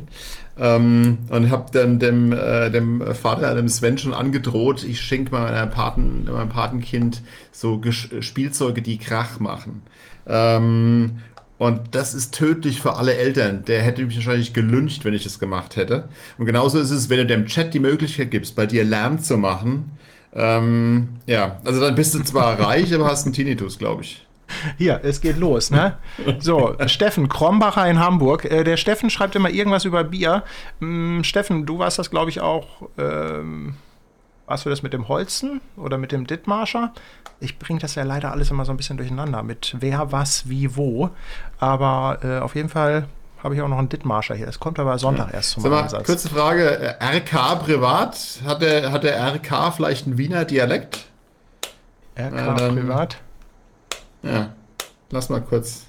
Ähm, 0.58 1.18
und 1.30 1.50
habe 1.50 1.65
dann 1.74 2.00
dem, 2.00 2.32
äh, 2.32 2.70
dem 2.72 3.04
Vater, 3.13 3.54
dem 3.56 3.68
Sven, 3.68 3.98
schon 3.98 4.13
angedroht, 4.13 4.84
ich 4.84 5.02
schenke 5.02 5.32
mal 5.32 5.52
meiner 5.52 5.68
Paten, 5.68 6.26
meinem 6.32 6.50
Patenkind 6.50 7.22
so 7.52 7.80
Gesch 7.80 8.10
Spielzeuge, 8.22 8.82
die 8.82 8.98
Krach 8.98 9.39
machen. 9.39 9.82
Ähm, 10.28 11.18
und 11.58 11.96
das 11.96 12.13
ist 12.13 12.34
tödlich 12.34 12.82
für 12.82 12.96
alle 12.96 13.15
Eltern. 13.15 13.63
Der 13.65 13.82
hätte 13.82 14.06
mich 14.06 14.15
wahrscheinlich 14.15 14.54
gelüncht, 14.54 15.06
wenn 15.06 15.13
ich 15.13 15.24
das 15.24 15.39
gemacht 15.39 15.78
hätte. 15.78 16.10
Und 16.38 16.46
genauso 16.46 16.80
ist 16.80 16.91
es, 16.91 17.10
wenn 17.10 17.18
du 17.18 17.26
dem 17.26 17.46
Chat 17.46 17.74
die 17.74 17.80
Möglichkeit 17.80 18.32
gibst, 18.32 18.56
bei 18.56 18.65
dir 18.65 18.84
Lärm 18.84 19.20
zu 19.20 19.38
machen. 19.38 19.91
Ähm, 20.34 21.10
ja, 21.28 21.60
also 21.63 21.80
dann 21.80 21.96
bist 21.96 22.13
du 22.13 22.20
zwar 22.24 22.60
reich, 22.65 22.94
aber 22.94 23.06
hast 23.06 23.26
einen 23.26 23.34
Tinnitus, 23.34 23.78
glaube 23.78 24.04
ich. 24.04 24.24
Hier, 24.77 25.01
es 25.03 25.21
geht 25.21 25.38
los, 25.38 25.71
ne? 25.71 25.97
So, 26.39 26.75
Steffen, 26.88 27.29
Krombacher 27.29 27.88
in 27.89 27.99
Hamburg. 27.99 28.45
Äh, 28.45 28.63
der 28.63 28.77
Steffen 28.77 29.10
schreibt 29.10 29.36
immer 29.36 29.49
irgendwas 29.49 29.86
über 29.86 30.03
Bier. 30.03 30.43
Ähm, 30.81 31.23
Steffen, 31.23 31.65
du 31.65 31.79
warst 31.79 31.99
das, 31.99 32.12
glaube 32.12 32.29
ich, 32.29 32.41
auch. 32.41 32.89
Ähm, 32.97 33.75
warst 34.47 34.65
du 34.65 34.69
das 34.69 34.84
mit 34.84 34.93
dem 34.93 35.08
Holzen 35.08 35.62
oder 35.75 35.97
mit 35.97 36.12
dem 36.12 36.27
Dittmarscher? 36.27 36.93
Ich 37.39 37.58
bringe 37.58 37.79
das 37.79 37.95
ja 37.95 38.03
leider 38.03 38.31
alles 38.31 38.51
immer 38.51 38.65
so 38.65 38.71
ein 38.71 38.77
bisschen 38.77 38.97
durcheinander 38.97 39.43
mit 39.43 39.75
wer, 39.79 40.12
was, 40.12 40.47
wie, 40.47 40.75
wo. 40.75 41.10
Aber 41.60 42.19
äh, 42.23 42.39
auf 42.39 42.55
jeden 42.55 42.69
Fall 42.69 43.08
habe 43.43 43.55
ich 43.55 43.62
auch 43.62 43.67
noch 43.67 43.79
einen 43.79 43.89
Dittmarscher 43.89 44.36
hier. 44.36 44.45
Das 44.45 44.60
kommt 44.60 44.79
aber 44.79 44.97
Sonntag 44.97 45.29
ja. 45.29 45.36
erst 45.36 45.51
zum 45.51 45.63
Sag 45.63 45.71
mal, 45.71 45.84
Einsatz. 45.84 46.05
Kurze 46.05 46.29
Frage: 46.29 46.95
RK 46.99 47.63
privat? 47.63 48.17
Hat 48.45 48.62
der, 48.62 48.91
hat 48.91 49.03
der 49.03 49.34
RK 49.36 49.73
vielleicht 49.75 50.05
einen 50.05 50.17
Wiener 50.17 50.45
Dialekt? 50.45 51.05
RK 52.17 52.62
äh, 52.62 52.69
privat? 52.71 53.17
Ja, 54.25 54.53
lass 55.11 55.29
mal 55.29 55.41
kurz. 55.41 55.85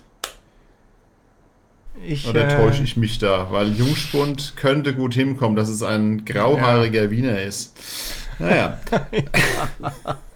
Ich, 2.04 2.28
Oder 2.28 2.46
äh, 2.46 2.56
täusche 2.56 2.82
ich 2.82 2.96
mich 2.96 3.18
da? 3.18 3.48
Weil 3.50 3.72
Jungspund 3.72 4.54
könnte 4.56 4.94
gut 4.94 5.14
hinkommen, 5.14 5.56
dass 5.56 5.68
es 5.68 5.82
ein 5.82 6.24
grauhaariger 6.24 7.04
ja. 7.04 7.10
Wiener 7.10 7.40
ist. 7.40 7.74
Naja. 8.38 8.78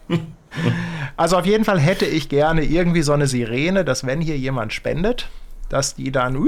also 1.17 1.37
auf 1.37 1.45
jeden 1.45 1.65
Fall 1.65 1.79
hätte 1.79 2.07
ich 2.07 2.31
gerne 2.31 2.65
irgendwie 2.65 3.03
so 3.03 3.13
eine 3.13 3.27
Sirene, 3.27 3.85
dass 3.85 4.07
wenn 4.07 4.23
hier 4.23 4.39
jemand 4.39 4.73
spendet, 4.73 5.29
dass 5.71 5.95
die 5.95 6.13
dann. 6.13 6.47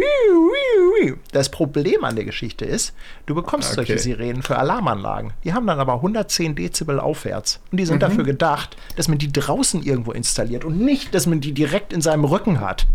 Das 1.32 1.50
Problem 1.50 2.04
an 2.04 2.16
der 2.16 2.26
Geschichte 2.26 2.66
ist, 2.66 2.92
du 3.24 3.34
bekommst 3.34 3.70
okay. 3.70 3.76
solche 3.76 3.98
Sirenen 3.98 4.42
für 4.42 4.58
Alarmanlagen. 4.58 5.32
Die 5.44 5.54
haben 5.54 5.66
dann 5.66 5.80
aber 5.80 5.94
110 5.94 6.54
Dezibel 6.54 7.00
aufwärts. 7.00 7.60
Und 7.70 7.78
die 7.78 7.86
sind 7.86 7.96
mhm. 7.96 8.00
dafür 8.00 8.24
gedacht, 8.24 8.76
dass 8.96 9.08
man 9.08 9.18
die 9.18 9.32
draußen 9.32 9.82
irgendwo 9.82 10.12
installiert 10.12 10.64
und 10.64 10.78
nicht, 10.78 11.14
dass 11.14 11.26
man 11.26 11.40
die 11.40 11.52
direkt 11.52 11.92
in 11.92 12.02
seinem 12.02 12.24
Rücken 12.24 12.60
hat. 12.60 12.86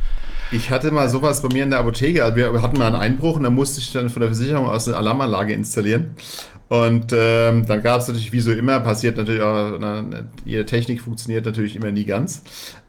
Ich 0.51 0.69
hatte 0.69 0.91
mal 0.91 1.09
sowas 1.09 1.41
bei 1.41 1.49
mir 1.49 1.63
in 1.63 1.71
der 1.71 1.79
Apotheke. 1.79 2.23
Also 2.23 2.37
wir 2.37 2.61
hatten 2.61 2.77
mal 2.77 2.87
einen 2.87 2.95
Einbruch 2.95 3.35
und 3.35 3.43
da 3.43 3.49
musste 3.49 3.81
ich 3.81 3.91
dann 3.91 4.09
von 4.09 4.21
der 4.21 4.29
Versicherung 4.29 4.67
aus 4.67 4.87
eine 4.87 4.95
Alarmanlage 4.95 5.53
installieren. 5.53 6.15
Und 6.69 7.13
ähm, 7.13 7.65
dann 7.65 7.81
gab 7.81 8.01
es 8.01 8.07
natürlich, 8.07 8.33
wie 8.33 8.41
so 8.41 8.51
immer, 8.51 8.79
passiert 8.81 9.15
natürlich 9.17 9.41
auch, 9.41 9.77
na, 9.79 10.03
jede 10.43 10.65
Technik 10.65 11.01
funktioniert 11.01 11.45
natürlich 11.45 11.75
immer 11.75 11.91
nie 11.91 12.03
ganz. 12.03 12.41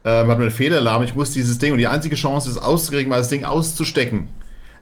Ähm, 0.03 0.27
hat 0.27 0.37
man 0.37 0.41
einen 0.41 0.51
Fehlalarm, 0.51 1.03
ich 1.03 1.15
musste 1.15 1.35
dieses 1.35 1.59
Ding, 1.59 1.71
und 1.71 1.77
die 1.77 1.87
einzige 1.87 2.15
Chance 2.15 2.49
ist 2.49 2.57
auszukriegen, 2.57 3.09
mal 3.09 3.19
das 3.19 3.29
Ding 3.29 3.45
auszustecken. 3.45 4.27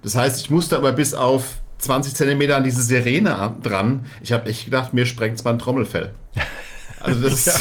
Das 0.01 0.15
heißt, 0.15 0.41
ich 0.41 0.49
musste 0.49 0.77
aber 0.77 0.93
bis 0.93 1.13
auf 1.13 1.59
20 1.79 2.15
Zentimeter 2.15 2.57
an 2.57 2.63
diese 2.63 2.81
Sirene 2.81 3.55
dran. 3.61 4.05
Ich 4.21 4.31
habe 4.31 4.49
echt 4.49 4.65
gedacht, 4.65 4.93
mir 4.93 5.05
sprengt 5.05 5.37
es 5.37 5.43
mal 5.43 5.51
ein 5.51 5.59
Trommelfell. 5.59 6.13
Also 6.99 7.29
das, 7.29 7.45
ja. 7.45 7.53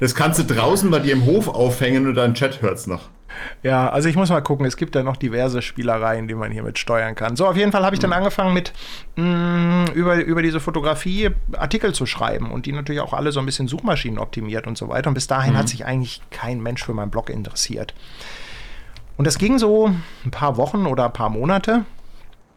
das 0.00 0.16
kannst 0.16 0.40
du 0.40 0.42
draußen 0.42 0.90
bei 0.90 0.98
dir 0.98 1.12
im 1.12 1.24
Hof 1.24 1.46
aufhängen 1.46 2.08
und 2.08 2.16
dein 2.16 2.34
Chat 2.34 2.60
hört 2.62 2.78
es 2.78 2.88
noch. 2.88 3.08
Ja, 3.62 3.88
also 3.90 4.08
ich 4.08 4.16
muss 4.16 4.30
mal 4.30 4.40
gucken, 4.40 4.66
es 4.66 4.76
gibt 4.76 4.94
ja 4.94 5.02
noch 5.02 5.16
diverse 5.16 5.62
Spielereien, 5.62 6.28
die 6.28 6.34
man 6.34 6.50
hier 6.50 6.62
mit 6.62 6.78
steuern 6.78 7.14
kann. 7.14 7.36
So, 7.36 7.46
auf 7.46 7.56
jeden 7.56 7.72
Fall 7.72 7.84
habe 7.84 7.94
ich 7.94 8.00
dann 8.00 8.10
mhm. 8.10 8.16
angefangen 8.16 8.54
mit 8.54 8.72
mh, 9.16 9.24
mm, 9.24 9.92
über, 9.94 10.16
über 10.16 10.42
diese 10.42 10.60
Fotografie 10.60 11.30
Artikel 11.52 11.94
zu 11.94 12.06
schreiben 12.06 12.50
und 12.50 12.66
die 12.66 12.72
natürlich 12.72 13.00
auch 13.00 13.12
alle 13.12 13.32
so 13.32 13.40
ein 13.40 13.46
bisschen 13.46 13.68
Suchmaschinen 13.68 14.18
optimiert 14.18 14.66
und 14.66 14.76
so 14.76 14.88
weiter. 14.88 15.08
Und 15.08 15.14
bis 15.14 15.26
dahin 15.26 15.52
mhm. 15.54 15.58
hat 15.58 15.68
sich 15.68 15.84
eigentlich 15.86 16.20
kein 16.30 16.62
Mensch 16.62 16.84
für 16.84 16.94
meinen 16.94 17.10
Blog 17.10 17.30
interessiert. 17.30 17.94
Und 19.16 19.26
das 19.26 19.38
ging 19.38 19.58
so 19.58 19.94
ein 20.24 20.30
paar 20.30 20.56
Wochen 20.56 20.86
oder 20.86 21.06
ein 21.06 21.12
paar 21.12 21.28
Monate. 21.28 21.84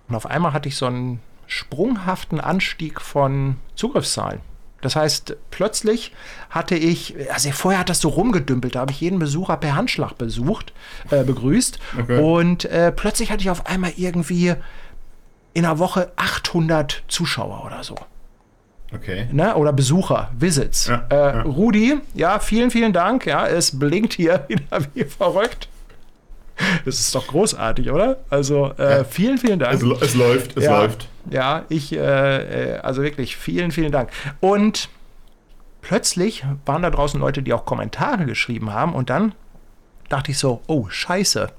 Und 0.08 0.16
auf 0.16 0.26
einmal 0.26 0.54
hatte 0.54 0.70
ich 0.70 0.78
so 0.78 0.86
einen 0.86 1.20
sprunghaften 1.48 2.40
Anstieg 2.40 3.02
von 3.02 3.58
Zugriffszahlen. 3.76 4.42
Das 4.86 4.96
heißt, 4.96 5.36
plötzlich 5.50 6.12
hatte 6.52 6.76
ich, 6.76 7.16
also 7.34 7.50
vorher 7.50 7.80
hat 7.80 7.90
das 7.90 8.02
so 8.02 8.10
rumgedümpelt, 8.10 8.76
da 8.76 8.82
habe 8.82 8.92
ich 8.92 9.02
jeden 9.02 9.18
Besucher 9.18 9.58
per 9.58 9.76
Handschlag 9.76 10.16
besucht, 10.16 10.74
äh, 11.10 11.24
begrüßt. 11.24 11.80
Okay. 12.02 12.22
Und 12.22 12.66
äh, 12.66 12.92
plötzlich 12.92 13.32
hatte 13.32 13.42
ich 13.42 13.50
auf 13.50 13.66
einmal 13.66 13.94
irgendwie 13.98 14.54
in 15.56 15.66
einer 15.66 15.80
Woche 15.80 16.12
800 16.18 17.02
Zuschauer 17.08 17.66
oder 17.66 17.84
so. 17.84 17.96
Okay. 18.94 19.28
Ne? 19.32 19.56
Oder 19.56 19.74
Besucher, 19.74 20.30
Visits. 20.38 20.86
Ja, 20.86 21.08
äh, 21.10 21.16
ja. 21.16 21.42
Rudi, 21.42 21.96
ja, 22.14 22.38
vielen, 22.38 22.70
vielen 22.70 22.94
Dank. 22.94 23.26
Ja, 23.26 23.48
es 23.48 23.80
blinkt 23.80 24.14
hier 24.14 24.46
wieder 24.48 24.86
wie 24.94 25.04
verrückt. 25.04 25.68
Das 26.86 27.00
ist 27.00 27.16
doch 27.16 27.26
großartig, 27.26 27.90
oder? 27.90 28.18
Also 28.30 28.72
äh, 28.78 29.04
vielen, 29.04 29.40
vielen 29.40 29.58
Dank. 29.58 29.74
Es, 29.74 30.10
es 30.10 30.14
läuft, 30.14 30.56
es 30.56 30.66
ja, 30.66 30.80
läuft. 30.80 31.08
Ja, 31.30 31.66
ich, 31.70 31.94
äh, 31.94 32.76
äh, 32.76 32.78
also 32.80 33.04
wirklich 33.04 33.36
vielen, 33.38 33.72
vielen 33.72 33.92
Dank. 33.92 34.10
Und 34.40 34.90
plötzlich 35.82 36.44
waren 36.66 36.82
da 36.82 36.90
draußen 36.90 37.20
Leute, 37.20 37.42
die 37.44 37.54
auch 37.54 37.66
Kommentare 37.66 38.26
geschrieben 38.26 38.74
haben 38.74 38.94
und 38.94 39.10
dann 39.10 39.34
dachte 40.10 40.32
ich 40.32 40.38
so, 40.38 40.62
oh, 40.68 40.88
scheiße. 40.90 41.50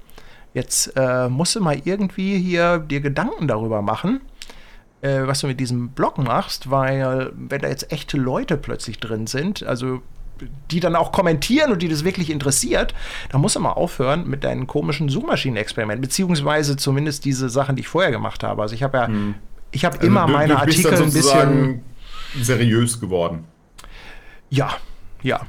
Jetzt 0.53 0.93
äh, 0.95 1.29
musst 1.29 1.55
du 1.55 1.61
mal 1.61 1.79
irgendwie 1.83 2.37
hier 2.39 2.79
dir 2.79 3.01
Gedanken 3.01 3.47
darüber 3.47 3.81
machen, 3.81 4.21
äh, 5.01 5.21
was 5.27 5.41
du 5.41 5.47
mit 5.47 5.59
diesem 5.59 5.89
Blog 5.89 6.17
machst, 6.17 6.71
weil 6.71 7.31
wenn 7.35 7.61
da 7.61 7.67
jetzt 7.67 7.91
echte 7.91 8.17
Leute 8.17 8.57
plötzlich 8.57 8.99
drin 8.99 9.27
sind, 9.27 9.63
also 9.63 10.01
die 10.71 10.79
dann 10.79 10.95
auch 10.95 11.11
kommentieren 11.11 11.71
und 11.71 11.81
die 11.81 11.87
das 11.87 12.03
wirklich 12.03 12.29
interessiert, 12.29 12.93
dann 13.29 13.41
musst 13.41 13.55
du 13.55 13.59
mal 13.59 13.71
aufhören 13.71 14.27
mit 14.27 14.43
deinen 14.43 14.67
komischen 14.67 15.09
Suchmaschinen-Experimenten, 15.09 16.01
beziehungsweise 16.01 16.77
zumindest 16.77 17.25
diese 17.25 17.49
Sachen, 17.49 17.75
die 17.75 17.81
ich 17.81 17.87
vorher 17.87 18.11
gemacht 18.11 18.43
habe. 18.43 18.61
Also 18.61 18.75
ich 18.75 18.83
habe 18.83 18.97
ja, 18.97 19.07
hm. 19.07 19.35
Ich 19.71 19.85
habe 19.85 19.97
also 19.97 20.07
immer 20.07 20.25
du, 20.25 20.33
meine 20.33 20.53
du 20.53 20.59
Artikel 20.59 20.93
ein 20.93 21.11
bisschen 21.11 21.81
seriös 22.41 22.99
geworden. 22.99 23.45
Ja, 24.49 24.77
ja. 25.21 25.41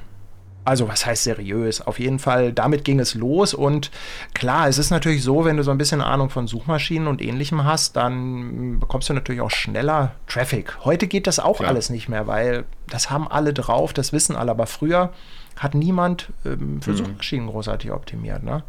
Also 0.64 0.86
was 0.86 1.06
heißt 1.06 1.24
seriös? 1.24 1.80
Auf 1.80 1.98
jeden 1.98 2.18
Fall, 2.18 2.52
damit 2.52 2.84
ging 2.84 3.00
es 3.00 3.14
los 3.14 3.54
und 3.54 3.90
klar, 4.34 4.68
es 4.68 4.76
ist 4.76 4.90
natürlich 4.90 5.22
so, 5.22 5.46
wenn 5.46 5.56
du 5.56 5.62
so 5.62 5.70
ein 5.70 5.78
bisschen 5.78 6.02
Ahnung 6.02 6.28
von 6.28 6.46
Suchmaschinen 6.46 7.08
und 7.08 7.22
ähnlichem 7.22 7.64
hast, 7.64 7.96
dann 7.96 8.78
bekommst 8.78 9.08
du 9.08 9.14
natürlich 9.14 9.40
auch 9.40 9.50
schneller 9.50 10.12
Traffic. 10.26 10.76
Heute 10.84 11.06
geht 11.06 11.26
das 11.26 11.38
auch 11.38 11.58
klar. 11.58 11.70
alles 11.70 11.88
nicht 11.88 12.10
mehr, 12.10 12.26
weil 12.26 12.64
das 12.86 13.08
haben 13.08 13.28
alle 13.28 13.54
drauf, 13.54 13.94
das 13.94 14.12
wissen 14.12 14.36
alle, 14.36 14.50
aber 14.50 14.66
früher 14.66 15.14
hat 15.56 15.74
niemand 15.74 16.28
ähm, 16.44 16.82
für 16.82 16.90
mhm. 16.90 16.96
Suchmaschinen 16.96 17.46
großartig 17.46 17.90
optimiert. 17.90 18.42
Ne? 18.42 18.62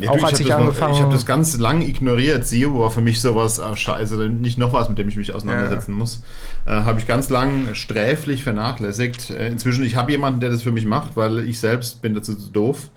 Ja, 0.00 0.10
auch 0.10 0.22
als 0.22 0.38
ich, 0.38 0.46
ich 0.46 0.54
angefangen 0.54 0.94
Ich 0.94 1.00
habe 1.00 1.12
das 1.12 1.26
ganz 1.26 1.58
lang 1.58 1.82
ignoriert. 1.82 2.46
SEO 2.46 2.78
war 2.78 2.90
für 2.90 3.00
mich 3.00 3.20
sowas, 3.20 3.58
ach, 3.58 3.76
scheiße, 3.76 4.16
nicht 4.28 4.58
noch 4.58 4.72
was, 4.72 4.88
mit 4.88 4.98
dem 4.98 5.08
ich 5.08 5.16
mich 5.16 5.34
auseinandersetzen 5.34 5.92
ja. 5.92 5.98
muss. 5.98 6.22
Äh, 6.66 6.70
habe 6.70 7.00
ich 7.00 7.06
ganz 7.06 7.30
lang 7.30 7.74
sträflich 7.74 8.44
vernachlässigt. 8.44 9.30
Äh, 9.30 9.48
inzwischen, 9.48 9.84
ich 9.84 9.96
habe 9.96 10.12
jemanden, 10.12 10.40
der 10.40 10.50
das 10.50 10.62
für 10.62 10.72
mich 10.72 10.84
macht, 10.84 11.16
weil 11.16 11.40
ich 11.40 11.58
selbst 11.58 12.00
bin 12.00 12.14
dazu 12.14 12.34
zu 12.34 12.50
doof. 12.50 12.90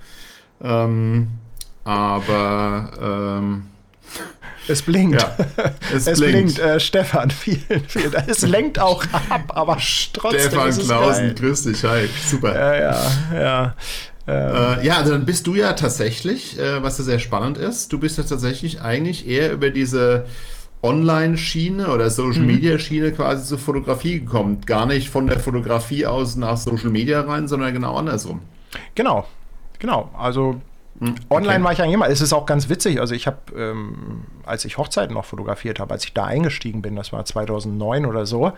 Ähm, 0.61 1.29
aber 1.83 2.91
ähm, 3.01 3.63
es 4.67 4.81
blinkt. 4.83 5.21
Ja, 5.21 5.35
es, 5.95 6.07
es 6.07 6.19
blinkt. 6.19 6.55
blinkt. 6.55 6.59
Äh, 6.59 6.79
Stefan, 6.79 7.31
vielen, 7.31 7.83
vielen 7.87 8.11
Dank. 8.11 8.27
Es 8.27 8.41
lenkt 8.41 8.79
auch 8.79 9.03
ab, 9.29 9.51
aber 9.55 9.77
trotzdem 10.13 10.39
Stefan 10.39 10.69
ist 10.69 10.77
es 10.77 10.87
Klausen, 10.87 11.35
grüß 11.35 11.63
dich, 11.63 11.83
hi. 11.83 12.07
Super. 12.27 12.53
Ja, 12.53 12.75
ja, 12.75 13.41
ja. 13.41 13.75
Äh, 14.27 14.85
ja, 14.85 14.97
also 14.97 15.11
dann 15.11 15.25
bist 15.25 15.47
du 15.47 15.55
ja 15.55 15.73
tatsächlich, 15.73 16.59
äh, 16.59 16.83
was 16.83 16.97
ja 16.97 17.03
sehr 17.03 17.19
spannend 17.19 17.57
ist, 17.57 17.91
du 17.91 17.99
bist 17.99 18.17
ja 18.17 18.23
tatsächlich 18.23 18.81
eigentlich 18.81 19.27
eher 19.27 19.51
über 19.51 19.71
diese 19.71 20.25
Online-Schiene 20.83 21.89
oder 21.89 22.09
Social-Media-Schiene 22.09 23.09
mhm. 23.09 23.15
quasi 23.15 23.45
zur 23.45 23.59
Fotografie 23.59 24.19
gekommen. 24.19 24.61
Gar 24.65 24.87
nicht 24.87 25.09
von 25.09 25.27
der 25.27 25.39
Fotografie 25.39 26.05
aus 26.05 26.35
nach 26.35 26.57
Social 26.57 26.89
Media 26.89 27.21
rein, 27.21 27.47
sondern 27.47 27.73
genau 27.73 27.95
andersrum. 27.95 28.41
Genau, 28.95 29.27
genau. 29.79 30.09
Also 30.17 30.61
Hm, 31.01 31.15
Online 31.31 31.55
okay. 31.55 31.63
war 31.63 31.71
ich 31.73 31.81
eigentlich 31.81 31.95
immer. 31.95 32.09
Es 32.09 32.21
ist 32.21 32.31
auch 32.31 32.45
ganz 32.45 32.69
witzig. 32.69 32.99
Also 32.99 33.15
ich 33.15 33.25
habe, 33.25 33.37
ähm, 33.57 34.23
als 34.45 34.65
ich 34.65 34.77
Hochzeiten 34.77 35.15
noch 35.15 35.25
fotografiert 35.25 35.79
habe, 35.79 35.91
als 35.93 36.05
ich 36.05 36.13
da 36.13 36.25
eingestiegen 36.25 36.83
bin, 36.83 36.95
das 36.95 37.11
war 37.11 37.25
2009 37.25 38.05
oder 38.05 38.27
so, 38.27 38.47
ähm, 38.47 38.55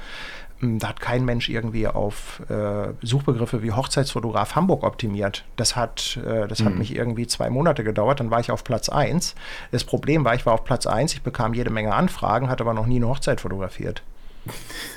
da 0.64 0.90
hat 0.90 1.00
kein 1.00 1.26
Mensch 1.26 1.50
irgendwie 1.50 1.88
auf 1.88 2.42
äh, 2.50 2.94
Suchbegriffe 3.02 3.62
wie 3.64 3.72
Hochzeitsfotograf 3.72 4.56
Hamburg 4.56 4.84
optimiert. 4.84 5.44
Das 5.56 5.76
hat, 5.76 6.20
äh, 6.26 6.48
das 6.48 6.60
mhm. 6.60 6.66
hat 6.66 6.76
mich 6.76 6.96
irgendwie 6.96 7.28
zwei 7.28 7.50
Monate 7.50 7.84
gedauert, 7.84 8.20
dann 8.20 8.32
war 8.32 8.40
ich 8.40 8.52
auf 8.52 8.64
Platz 8.64 8.90
1. 8.90 9.36
Das 9.72 9.84
Problem 9.84 10.26
war, 10.26 10.36
ich 10.36 10.46
war 10.46 10.54
auf 10.54 10.64
Platz 10.64 10.88
1, 10.88 11.14
ich 11.14 11.22
bekam 11.22 11.54
jede 11.54 11.70
Menge 11.70 11.94
Anfragen, 11.94 12.50
hatte 12.50 12.64
aber 12.64 12.74
noch 12.74 12.86
nie 12.86 12.98
eine 12.98 13.08
Hochzeit 13.08 13.42
fotografiert. 13.42 14.02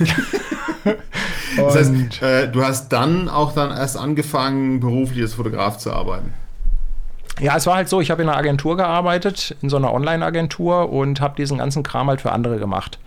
das 1.57 1.76
heißt, 1.76 2.22
äh, 2.22 2.48
du 2.50 2.64
hast 2.64 2.88
dann 2.88 3.29
auch 3.29 3.52
dann 3.52 3.70
erst 3.70 3.96
angefangen, 3.96 4.81
beruflich 4.81 5.22
als 5.22 5.35
Fotograf 5.35 5.79
zu 5.79 5.92
arbeiten. 5.92 6.35
Ja, 7.38 7.57
es 7.57 7.66
war 7.66 7.76
halt 7.76 7.88
so, 7.88 8.00
ich 8.00 8.11
habe 8.11 8.22
in 8.22 8.29
einer 8.29 8.38
Agentur 8.38 8.76
gearbeitet, 8.76 9.55
in 9.61 9.68
so 9.68 9.76
einer 9.76 9.92
Online-Agentur 9.92 10.90
und 10.90 11.20
habe 11.20 11.37
diesen 11.37 11.59
ganzen 11.59 11.83
Kram 11.83 12.09
halt 12.09 12.22
für 12.22 12.33
andere 12.33 12.59
gemacht. 12.59 12.98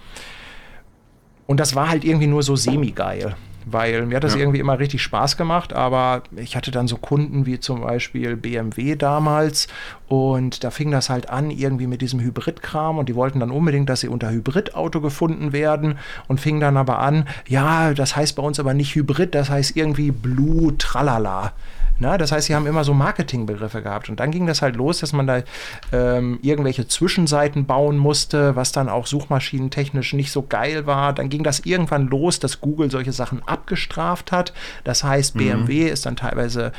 Und 1.50 1.60
das 1.60 1.74
war 1.74 1.90
halt 1.90 2.04
irgendwie 2.04 2.28
nur 2.28 2.44
so 2.44 2.56
semi-geil 2.56 3.36
weil 3.66 4.06
mir 4.06 4.16
hat 4.16 4.24
das 4.24 4.34
ja. 4.34 4.40
irgendwie 4.40 4.60
immer 4.60 4.80
richtig 4.80 5.04
Spaß 5.04 5.38
gemacht, 5.38 5.74
aber 5.74 6.24
ich 6.36 6.56
hatte 6.56 6.72
dann 6.72 6.88
so 6.88 6.98
Kunden 6.98 7.46
wie 7.46 7.60
zum 7.60 7.82
Beispiel 7.82 8.36
BMW 8.36 8.96
damals 8.96 9.68
und 10.08 10.64
da 10.64 10.72
fing 10.72 10.90
das 10.90 11.10
halt 11.10 11.30
an 11.30 11.52
irgendwie 11.52 11.86
mit 11.86 12.02
diesem 12.02 12.20
Hybrid-Kram 12.20 12.98
und 12.98 13.10
die 13.10 13.16
wollten 13.16 13.40
dann 13.40 13.52
unbedingt, 13.52 13.90
dass 13.90 14.00
sie 14.00 14.08
unter 14.08 14.32
Hybrid-Auto 14.32 15.02
gefunden 15.02 15.52
werden 15.52 16.00
und 16.28 16.40
fing 16.40 16.60
dann 16.60 16.78
aber 16.78 17.00
an, 17.00 17.28
ja, 17.48 17.94
das 17.94 18.16
heißt 18.16 18.36
bei 18.36 18.42
uns 18.42 18.60
aber 18.60 18.74
nicht 18.74 18.96
Hybrid, 18.96 19.36
das 19.36 19.50
heißt 19.52 19.76
irgendwie 19.76 20.12
Blue 20.12 20.76
Tralala. 20.78 21.54
Na, 22.00 22.18
das 22.18 22.32
heißt, 22.32 22.48
sie 22.48 22.56
haben 22.56 22.66
immer 22.66 22.84
so 22.84 22.94
Marketingbegriffe 22.94 23.82
gehabt. 23.82 24.10
Und 24.10 24.20
dann 24.20 24.32
ging 24.32 24.48
das 24.48 24.62
halt 24.62 24.76
los, 24.76 25.00
dass 25.00 25.12
man 25.12 25.28
da 25.28 25.44
ähm, 25.92 26.40
irgendwelche 26.42 26.88
Zwischenseiten 26.88 27.66
bauen 27.66 27.98
musste, 27.98 28.56
was 28.56 28.72
dann 28.72 28.88
auch 28.90 29.06
suchmaschinentechnisch 29.06 30.14
nicht 30.14 30.32
so 30.32 30.44
geil 30.44 30.86
war. 30.86 31.14
Dann 31.14 31.30
ging 31.30 31.44
das 31.44 31.60
irgendwann 31.62 32.08
los, 32.08 32.40
dass 32.40 32.62
Google 32.62 32.90
solche 32.90 33.12
Sachen 33.12 33.46
abgestraft 33.46 34.32
hat. 34.32 34.54
Das 34.86 35.04
heißt, 35.04 35.36
BMW 35.36 35.84
mhm. 35.84 35.88
ist 35.88 36.06
dann 36.06 36.16
teilweise 36.16 36.72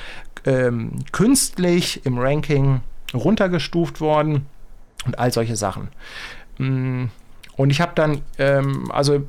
ähm, 0.46 0.92
künstlich 1.12 2.04
im 2.06 2.18
Ranking 2.18 2.80
runtergestuft 3.12 4.00
worden 4.00 4.46
und 5.04 5.18
all 5.18 5.32
solche 5.32 5.56
Sachen. 5.56 5.88
Mm, 6.58 7.06
und 7.56 7.70
ich 7.70 7.80
habe 7.80 7.92
dann, 7.94 8.22
ähm, 8.38 8.90
also 8.90 9.22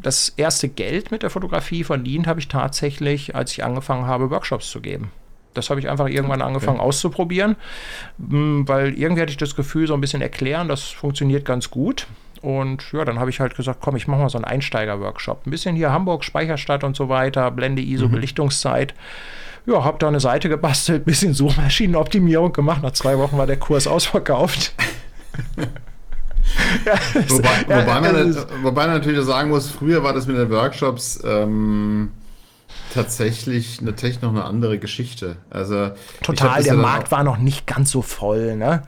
das 0.00 0.30
erste 0.30 0.68
Geld 0.68 1.10
mit 1.10 1.22
der 1.22 1.30
Fotografie 1.30 1.84
verdient 1.84 2.26
habe 2.26 2.40
ich 2.40 2.48
tatsächlich, 2.48 3.34
als 3.34 3.52
ich 3.52 3.62
angefangen 3.62 4.06
habe, 4.06 4.30
Workshops 4.30 4.70
zu 4.70 4.80
geben. 4.80 5.10
Das 5.54 5.70
habe 5.70 5.80
ich 5.80 5.88
einfach 5.88 6.08
irgendwann 6.08 6.42
angefangen 6.42 6.78
okay. 6.78 6.88
auszuprobieren, 6.88 7.56
weil 8.18 8.94
irgendwie 8.98 9.22
hatte 9.22 9.30
ich 9.30 9.38
das 9.38 9.56
Gefühl, 9.56 9.86
so 9.86 9.94
ein 9.94 10.00
bisschen 10.00 10.22
erklären, 10.22 10.68
das 10.68 10.82
funktioniert 10.82 11.44
ganz 11.44 11.70
gut. 11.70 12.06
Und 12.42 12.92
ja, 12.92 13.06
dann 13.06 13.18
habe 13.18 13.30
ich 13.30 13.40
halt 13.40 13.56
gesagt, 13.56 13.80
komm, 13.80 13.96
ich 13.96 14.06
mache 14.06 14.20
mal 14.20 14.28
so 14.28 14.36
einen 14.36 14.44
Einsteiger-Workshop. 14.44 15.46
Ein 15.46 15.50
bisschen 15.50 15.76
hier 15.76 15.92
Hamburg, 15.92 16.24
Speicherstadt 16.24 16.84
und 16.84 16.94
so 16.94 17.08
weiter, 17.08 17.50
Blende, 17.50 17.80
ISO, 17.80 18.08
mhm. 18.08 18.12
Belichtungszeit. 18.12 18.92
Ja, 19.64 19.82
habe 19.82 19.96
da 19.98 20.08
eine 20.08 20.20
Seite 20.20 20.50
gebastelt, 20.50 21.02
ein 21.02 21.04
bisschen 21.06 21.32
Suchmaschinenoptimierung 21.32 22.52
gemacht. 22.52 22.82
Nach 22.82 22.92
zwei 22.92 23.16
Wochen 23.16 23.38
war 23.38 23.46
der 23.46 23.56
Kurs 23.56 23.86
ausverkauft. 23.86 24.74
ja, 26.84 26.94
wobei, 27.28 27.48
ja, 27.66 27.80
wobei, 27.80 28.00
man, 28.00 28.16
also 28.16 28.40
wobei, 28.62 28.86
man, 28.88 28.96
natürlich 28.98 29.24
sagen 29.24 29.48
muss, 29.48 29.70
früher 29.70 30.02
war 30.02 30.12
das 30.12 30.26
mit 30.26 30.36
den 30.36 30.50
Workshops 30.50 31.22
ähm, 31.24 32.10
tatsächlich 32.92 33.80
natürlich 33.80 34.20
noch 34.22 34.30
eine 34.30 34.44
andere 34.44 34.78
Geschichte. 34.78 35.36
Also 35.50 35.90
total, 36.22 36.62
der 36.62 36.74
Markt 36.74 37.10
war 37.10 37.24
noch 37.24 37.38
nicht 37.38 37.66
ganz 37.66 37.90
so 37.90 38.02
voll, 38.02 38.56
ne? 38.56 38.82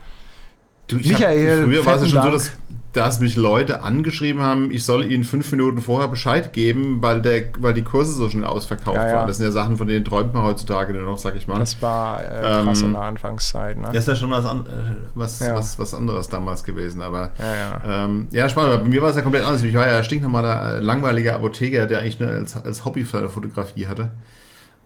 Du, 0.87 0.96
Michael, 0.96 1.59
hab, 1.59 1.64
früher 1.64 1.87
war 1.87 1.96
es 1.96 2.03
ja 2.03 2.09
schon 2.09 2.14
Dank. 2.16 2.27
so, 2.27 2.33
dass 2.33 2.53
dass 2.97 3.21
mich 3.21 3.37
Leute 3.37 3.83
angeschrieben 3.83 4.41
haben, 4.43 4.71
ich 4.71 4.85
soll 4.85 5.11
ihnen 5.11 5.25
fünf 5.25 5.51
Minuten 5.53 5.81
vorher 5.81 6.09
Bescheid 6.09 6.53
geben, 6.53 7.03
weil, 7.03 7.21
der, 7.21 7.45
weil 7.59 7.75
die 7.75 7.83
Kurse 7.83 8.13
so 8.13 8.29
schnell 8.29 8.45
ausverkauft 8.45 8.97
ja, 8.97 9.09
ja. 9.09 9.17
waren. 9.17 9.29
Das 9.29 9.37
sind 9.37 9.47
ja 9.47 9.53
Sachen, 9.53 9.77
von 9.77 9.87
denen 9.87 10.05
träumt 10.05 10.33
man 10.33 10.43
heutzutage 10.45 10.93
nur 10.93 11.03
noch, 11.03 11.19
sag 11.19 11.37
ich 11.37 11.47
mal. 11.47 11.59
Das 11.59 11.81
war 11.83 12.25
äh, 12.25 12.65
krass 12.65 12.81
ähm, 12.81 12.87
in 12.87 12.93
der 12.95 13.03
Anfangszeit. 13.03 13.77
Ne? 13.77 13.89
Das 13.93 13.99
ist 13.99 14.09
ja 14.09 14.17
schon 14.17 14.31
was, 14.31 14.47
an, 14.47 14.61
äh, 14.61 14.95
was, 15.15 15.41
ja. 15.41 15.55
was, 15.55 15.79
was 15.79 15.95
anderes 15.95 16.29
damals 16.29 16.65
gewesen. 16.65 17.03
Aber 17.03 17.31
ja, 17.39 17.55
ja. 17.55 18.05
Ähm, 18.05 18.29
ja 18.31 18.49
spannend. 18.49 18.83
Bei 18.83 18.89
mir 18.89 19.03
war 19.03 19.11
es 19.11 19.17
ja 19.17 19.23
komplett 19.23 19.45
anders. 19.45 19.63
Ich 19.63 19.75
war 19.75 19.87
ja 19.87 20.03
stinknormaler, 20.03 20.77
äh, 20.77 20.81
langweiliger 20.81 21.35
Apotheker, 21.35 21.87
der 21.87 22.01
eigentlich 22.01 22.19
nur 22.19 22.31
als, 22.31 22.57
als 22.57 22.85
Hobby 22.85 23.05
für 23.05 23.29
Fotografie 23.29 23.87
hatte. 23.87 24.11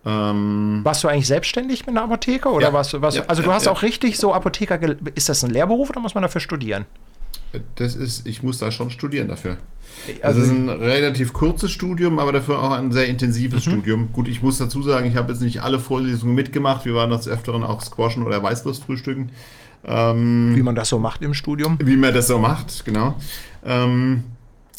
Ähm, 0.04 0.80
warst 0.82 1.04
du 1.04 1.08
eigentlich 1.08 1.26
selbstständig 1.26 1.86
mit 1.86 1.94
einer 1.94 2.04
Apotheke 2.04 2.48
oder 2.48 2.68
ja, 2.68 2.72
warst 2.72 3.00
warst 3.02 3.18
ja, 3.18 3.24
also 3.26 3.42
du 3.42 3.52
hast 3.52 3.66
ja, 3.66 3.72
auch 3.72 3.82
richtig 3.82 4.18
so 4.18 4.32
Apotheker, 4.32 4.78
ist 5.14 5.28
das 5.28 5.44
ein 5.44 5.50
Lehrberuf 5.50 5.90
oder 5.90 6.00
muss 6.00 6.14
man 6.14 6.22
dafür 6.22 6.40
studieren? 6.40 6.86
Das 7.74 7.96
ist, 7.96 8.26
ich 8.26 8.42
muss 8.42 8.58
da 8.58 8.70
schon 8.70 8.90
studieren 8.90 9.28
dafür. 9.28 9.56
Also, 10.22 10.22
also 10.22 10.40
es 10.40 10.46
ist 10.46 10.52
ein 10.52 10.68
relativ 10.68 11.32
kurzes 11.32 11.70
Studium, 11.70 12.18
aber 12.18 12.32
dafür 12.32 12.62
auch 12.62 12.70
ein 12.70 12.92
sehr 12.92 13.06
intensives 13.06 13.66
mhm. 13.66 13.70
Studium. 13.70 14.12
Gut, 14.12 14.28
ich 14.28 14.42
muss 14.42 14.58
dazu 14.58 14.82
sagen, 14.82 15.06
ich 15.06 15.16
habe 15.16 15.32
jetzt 15.32 15.42
nicht 15.42 15.62
alle 15.62 15.78
Vorlesungen 15.78 16.34
mitgemacht. 16.34 16.84
Wir 16.84 16.94
waren 16.94 17.10
des 17.10 17.28
Öfteren 17.28 17.64
auch 17.64 17.82
Squashen 17.82 18.22
oder 18.22 18.42
Weißwurstfrühstücken. 18.42 19.30
Ähm, 19.84 20.52
wie 20.54 20.62
man 20.62 20.74
das 20.74 20.90
so 20.90 20.98
macht 20.98 21.22
im 21.22 21.34
Studium? 21.34 21.78
Wie 21.82 21.96
man 21.96 22.14
das 22.14 22.28
so 22.28 22.38
macht, 22.38 22.84
genau. 22.84 23.16
Ähm, 23.64 24.24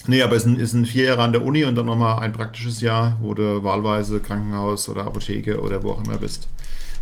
nee, 0.07 0.21
aber 0.21 0.35
es 0.35 0.43
ist 0.43 0.47
ein, 0.47 0.59
ist 0.59 0.73
ein 0.73 0.85
vier 0.85 1.05
Jahre 1.05 1.23
an 1.23 1.31
der 1.31 1.43
Uni 1.43 1.65
und 1.65 1.75
dann 1.75 1.87
nochmal 1.87 2.19
ein 2.19 2.33
praktisches 2.33 2.81
Jahr, 2.81 3.17
wo 3.19 3.33
du 3.33 3.63
wahlweise 3.63 4.19
Krankenhaus 4.19 4.89
oder 4.89 5.05
Apotheke 5.05 5.59
oder 5.59 5.83
wo 5.83 5.91
auch 5.91 6.03
immer 6.03 6.17
bist. 6.17 6.47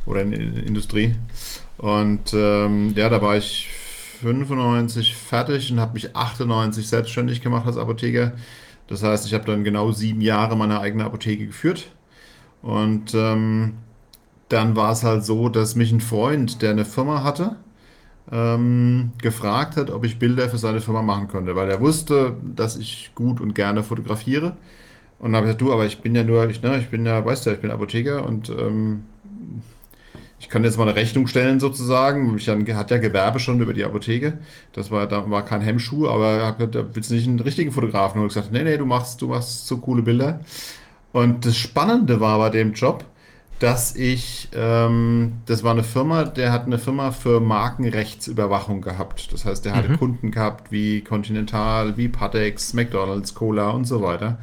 Oder 0.06 0.22
in, 0.22 0.34
in 0.34 0.56
Industrie. 0.56 1.16
Und 1.78 2.34
ähm, 2.34 2.94
ja, 2.96 3.10
da 3.10 3.22
war 3.22 3.38
ich 3.38 3.70
95 4.22 5.16
fertig 5.16 5.72
und 5.72 5.80
habe 5.80 5.94
mich 5.94 6.16
98 6.16 6.88
selbstständig 6.88 7.42
gemacht 7.42 7.68
als 7.68 7.78
Apotheker. 7.78 8.34
Das 8.88 9.04
heißt, 9.04 9.26
ich 9.28 9.34
habe 9.34 9.46
dann 9.46 9.64
genau 9.64 9.92
sieben 9.92 10.22
Jahre 10.22 10.58
meine 10.58 10.80
eigene 10.80 11.06
Apotheke 11.06 11.48
geführt. 11.48 11.92
Und 12.62 13.14
ähm, 13.16 13.76
dann 14.50 14.76
war 14.76 14.92
es 14.94 15.04
halt 15.04 15.24
so, 15.26 15.50
dass 15.50 15.76
mich 15.76 15.92
ein 15.92 16.02
Freund, 16.02 16.62
der 16.62 16.72
eine 16.72 16.86
Firma 16.86 17.24
hatte, 17.24 17.58
ähm, 18.32 19.12
gefragt 19.22 19.78
hat, 19.78 19.92
ob 19.92 20.06
ich 20.06 20.20
Bilder 20.20 20.50
für 20.50 20.58
seine 20.58 20.82
Firma 20.82 21.02
machen 21.02 21.28
könnte, 21.28 21.56
weil 21.56 21.70
er 21.70 21.82
wusste, 21.82 22.38
dass 22.44 22.78
ich 22.78 23.12
gut 23.16 23.42
und 23.42 23.56
gerne 23.56 23.84
fotografiere. 23.84 24.58
Und 25.20 25.34
dann 25.34 25.38
habe 25.38 25.48
ich 25.48 25.58
gesagt, 25.58 25.62
du, 25.62 25.74
aber 25.74 25.86
ich 25.86 26.02
bin 26.02 26.16
ja 26.16 26.24
nur, 26.24 26.50
ich, 26.50 26.62
ne, 26.62 26.80
ich 26.80 26.90
bin 26.90 27.06
ja, 27.06 27.24
weißt 27.26 27.46
du, 27.48 27.52
ich 27.52 27.62
bin 27.62 27.72
Apotheker 27.72 28.26
und 28.26 28.50
ähm, 28.50 29.06
ich 30.40 30.48
kann 30.48 30.64
jetzt 30.64 30.78
mal 30.78 30.88
eine 30.88 30.96
Rechnung 30.96 31.28
stellen 31.28 31.60
sozusagen. 31.60 32.38
Ich 32.38 32.48
hat 32.48 32.92
ja 32.92 32.98
Gewerbe 32.98 33.40
schon 33.40 33.60
über 33.60 33.74
die 33.74 33.84
Apotheke. 33.84 34.38
Das 34.72 34.90
war, 34.90 35.06
da 35.06 35.30
war 35.30 35.44
kein 35.44 35.62
Hemmschuh, 35.62 36.08
aber 36.08 36.56
da 36.68 36.86
willst 36.94 37.10
du 37.10 37.16
nicht 37.16 37.28
einen 37.28 37.40
richtigen 37.42 37.72
Fotografen. 37.72 38.22
Und 38.22 38.28
ich 38.28 38.34
gesagt, 38.34 38.54
nee, 38.54 38.64
nee, 38.64 38.78
du 38.78 38.86
machst, 38.86 39.22
du 39.22 39.28
machst 39.28 39.68
so 39.68 39.78
coole 39.78 40.02
Bilder. 40.02 40.40
Und 41.12 41.46
das 41.46 41.58
Spannende 41.58 42.22
war 42.22 42.38
bei 42.38 42.50
dem 42.50 42.74
Job, 42.74 43.04
dass 43.60 43.96
ich, 43.96 44.48
ähm, 44.56 45.34
das 45.46 45.64
war 45.64 45.72
eine 45.72 45.84
Firma, 45.84 46.24
der 46.24 46.54
hat 46.54 46.66
eine 46.66 46.78
Firma 46.78 47.12
für 47.12 47.42
Markenrechtsüberwachung 47.42 48.82
gehabt. 48.82 49.34
Das 49.34 49.44
heißt, 49.44 49.66
der 49.66 49.76
hatte 49.76 49.90
mhm. 49.90 49.98
Kunden 49.98 50.32
gehabt 50.32 50.72
wie 50.72 51.02
Continental, 51.02 51.98
wie 51.98 52.08
Patex, 52.08 52.74
McDonalds, 52.74 53.36
Cola 53.36 53.72
und 53.72 53.86
so 53.86 54.02
weiter. 54.02 54.40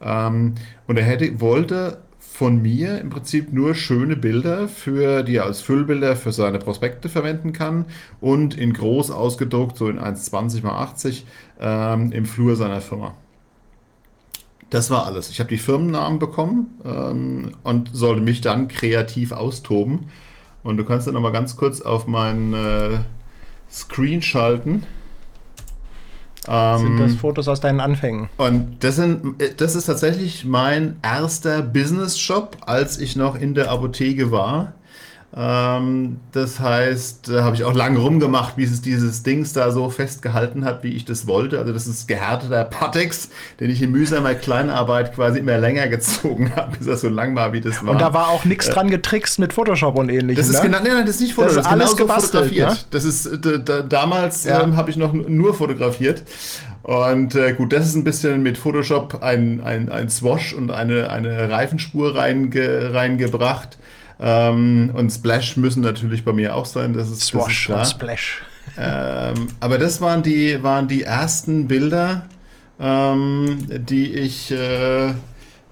Ähm, 0.00 0.54
und 0.86 0.96
er 0.96 1.04
hätte, 1.04 1.40
wollte 1.40 2.05
von 2.36 2.60
mir 2.60 3.00
im 3.00 3.08
Prinzip 3.08 3.50
nur 3.50 3.74
schöne 3.74 4.14
Bilder, 4.14 4.68
für, 4.68 5.22
die 5.22 5.36
er 5.36 5.44
als 5.44 5.62
Füllbilder 5.62 6.16
für 6.16 6.32
seine 6.32 6.58
Prospekte 6.58 7.08
verwenden 7.08 7.54
kann 7.54 7.86
und 8.20 8.58
in 8.58 8.74
groß 8.74 9.10
ausgedruckt, 9.10 9.78
so 9.78 9.88
in 9.88 9.98
1,20 9.98 10.58
x 10.58 10.66
80 10.66 11.26
ähm, 11.60 12.12
im 12.12 12.26
Flur 12.26 12.54
seiner 12.56 12.82
Firma. 12.82 13.14
Das 14.68 14.90
war 14.90 15.06
alles. 15.06 15.30
Ich 15.30 15.40
habe 15.40 15.48
die 15.48 15.56
Firmennamen 15.56 16.18
bekommen 16.18 16.78
ähm, 16.84 17.52
und 17.62 17.88
sollte 17.94 18.20
mich 18.20 18.42
dann 18.42 18.68
kreativ 18.68 19.32
austoben. 19.32 20.10
Und 20.62 20.76
du 20.76 20.84
kannst 20.84 21.06
dann 21.06 21.14
noch 21.14 21.22
mal 21.22 21.32
ganz 21.32 21.56
kurz 21.56 21.80
auf 21.80 22.06
meinen 22.06 22.52
äh, 22.52 22.98
Screen 23.70 24.20
schalten. 24.20 24.82
Ähm, 26.48 26.78
sind 26.78 27.00
das 27.00 27.14
Fotos 27.14 27.48
aus 27.48 27.60
deinen 27.60 27.80
Anfängen? 27.80 28.28
Und 28.36 28.76
das, 28.80 28.96
sind, 28.96 29.36
das 29.58 29.74
ist 29.74 29.86
tatsächlich 29.86 30.44
mein 30.44 30.96
erster 31.02 31.62
Business-Shop, 31.62 32.58
als 32.66 32.98
ich 32.98 33.16
noch 33.16 33.36
in 33.36 33.54
der 33.54 33.70
Apotheke 33.70 34.30
war. 34.30 34.72
Ähm, 35.38 36.20
das 36.32 36.60
heißt, 36.60 37.28
da 37.28 37.44
habe 37.44 37.54
ich 37.56 37.64
auch 37.64 37.74
lange 37.74 37.98
rumgemacht, 37.98 38.56
wie 38.56 38.64
es 38.64 38.80
dieses 38.80 39.22
Dings 39.22 39.52
da 39.52 39.70
so 39.70 39.90
festgehalten 39.90 40.64
hat, 40.64 40.82
wie 40.82 40.92
ich 40.92 41.04
das 41.04 41.26
wollte. 41.26 41.58
Also 41.58 41.74
das 41.74 41.86
ist 41.86 42.08
gehärteter 42.08 42.64
Patex, 42.64 43.28
den 43.60 43.68
ich 43.68 43.82
in 43.82 43.90
mühsamer 43.90 44.34
Kleinarbeit 44.34 45.14
quasi 45.14 45.40
immer 45.40 45.58
länger 45.58 45.88
gezogen 45.88 46.52
habe, 46.56 46.78
bis 46.78 46.86
er 46.86 46.96
so 46.96 47.10
lang 47.10 47.36
war, 47.36 47.52
wie 47.52 47.60
das 47.60 47.84
war. 47.84 47.92
Und 47.92 48.00
da 48.00 48.14
war 48.14 48.28
auch 48.28 48.46
nichts 48.46 48.68
äh, 48.68 48.72
dran 48.72 48.88
getrickst 48.88 49.38
mit 49.38 49.52
Photoshop 49.52 49.98
und 49.98 50.08
ähnlichem. 50.08 50.36
Das 50.36 50.48
ist 50.48 50.62
ne? 50.62 50.70
genau, 50.70 50.78
nein, 50.78 50.92
nein, 50.94 51.06
das 51.06 51.16
ist 51.16 51.20
nicht 51.20 51.34
Photoshop, 51.34 51.56
das 51.56 51.66
ist, 51.66 51.72
alles 51.72 51.90
fotografiert. 51.90 52.70
Ne? 52.70 52.76
Das 52.90 53.04
ist, 53.04 53.28
da, 53.42 53.82
damals 53.82 54.44
ja. 54.44 54.62
ähm, 54.62 54.76
habe 54.76 54.88
ich 54.88 54.96
noch 54.96 55.12
nur 55.12 55.52
fotografiert. 55.52 56.22
Und 56.82 57.34
äh, 57.34 57.52
gut, 57.52 57.74
das 57.74 57.84
ist 57.86 57.94
ein 57.94 58.04
bisschen 58.04 58.42
mit 58.42 58.56
Photoshop 58.56 59.22
ein, 59.22 59.60
ein, 59.60 59.90
ein 59.90 60.08
Swash 60.08 60.54
und 60.54 60.70
eine, 60.70 61.10
eine 61.10 61.50
Reifenspur 61.50 62.14
reinge, 62.14 62.94
reingebracht. 62.94 63.76
Ähm, 64.18 64.90
und 64.94 65.10
Splash 65.10 65.56
müssen 65.56 65.82
natürlich 65.82 66.24
bei 66.24 66.32
mir 66.32 66.54
auch 66.54 66.66
sein. 66.66 66.92
Das 66.92 67.10
ist, 67.10 67.22
Swash 67.22 67.68
das 67.68 67.88
ist 67.88 67.94
und 67.94 68.00
Splash. 68.00 68.42
Ähm, 68.78 69.48
aber 69.60 69.78
das 69.78 70.00
waren 70.00 70.22
die, 70.22 70.62
waren 70.62 70.88
die 70.88 71.02
ersten 71.02 71.68
Bilder, 71.68 72.26
ähm, 72.80 73.58
die 73.68 74.12
ich 74.14 74.50
äh, 74.50 75.12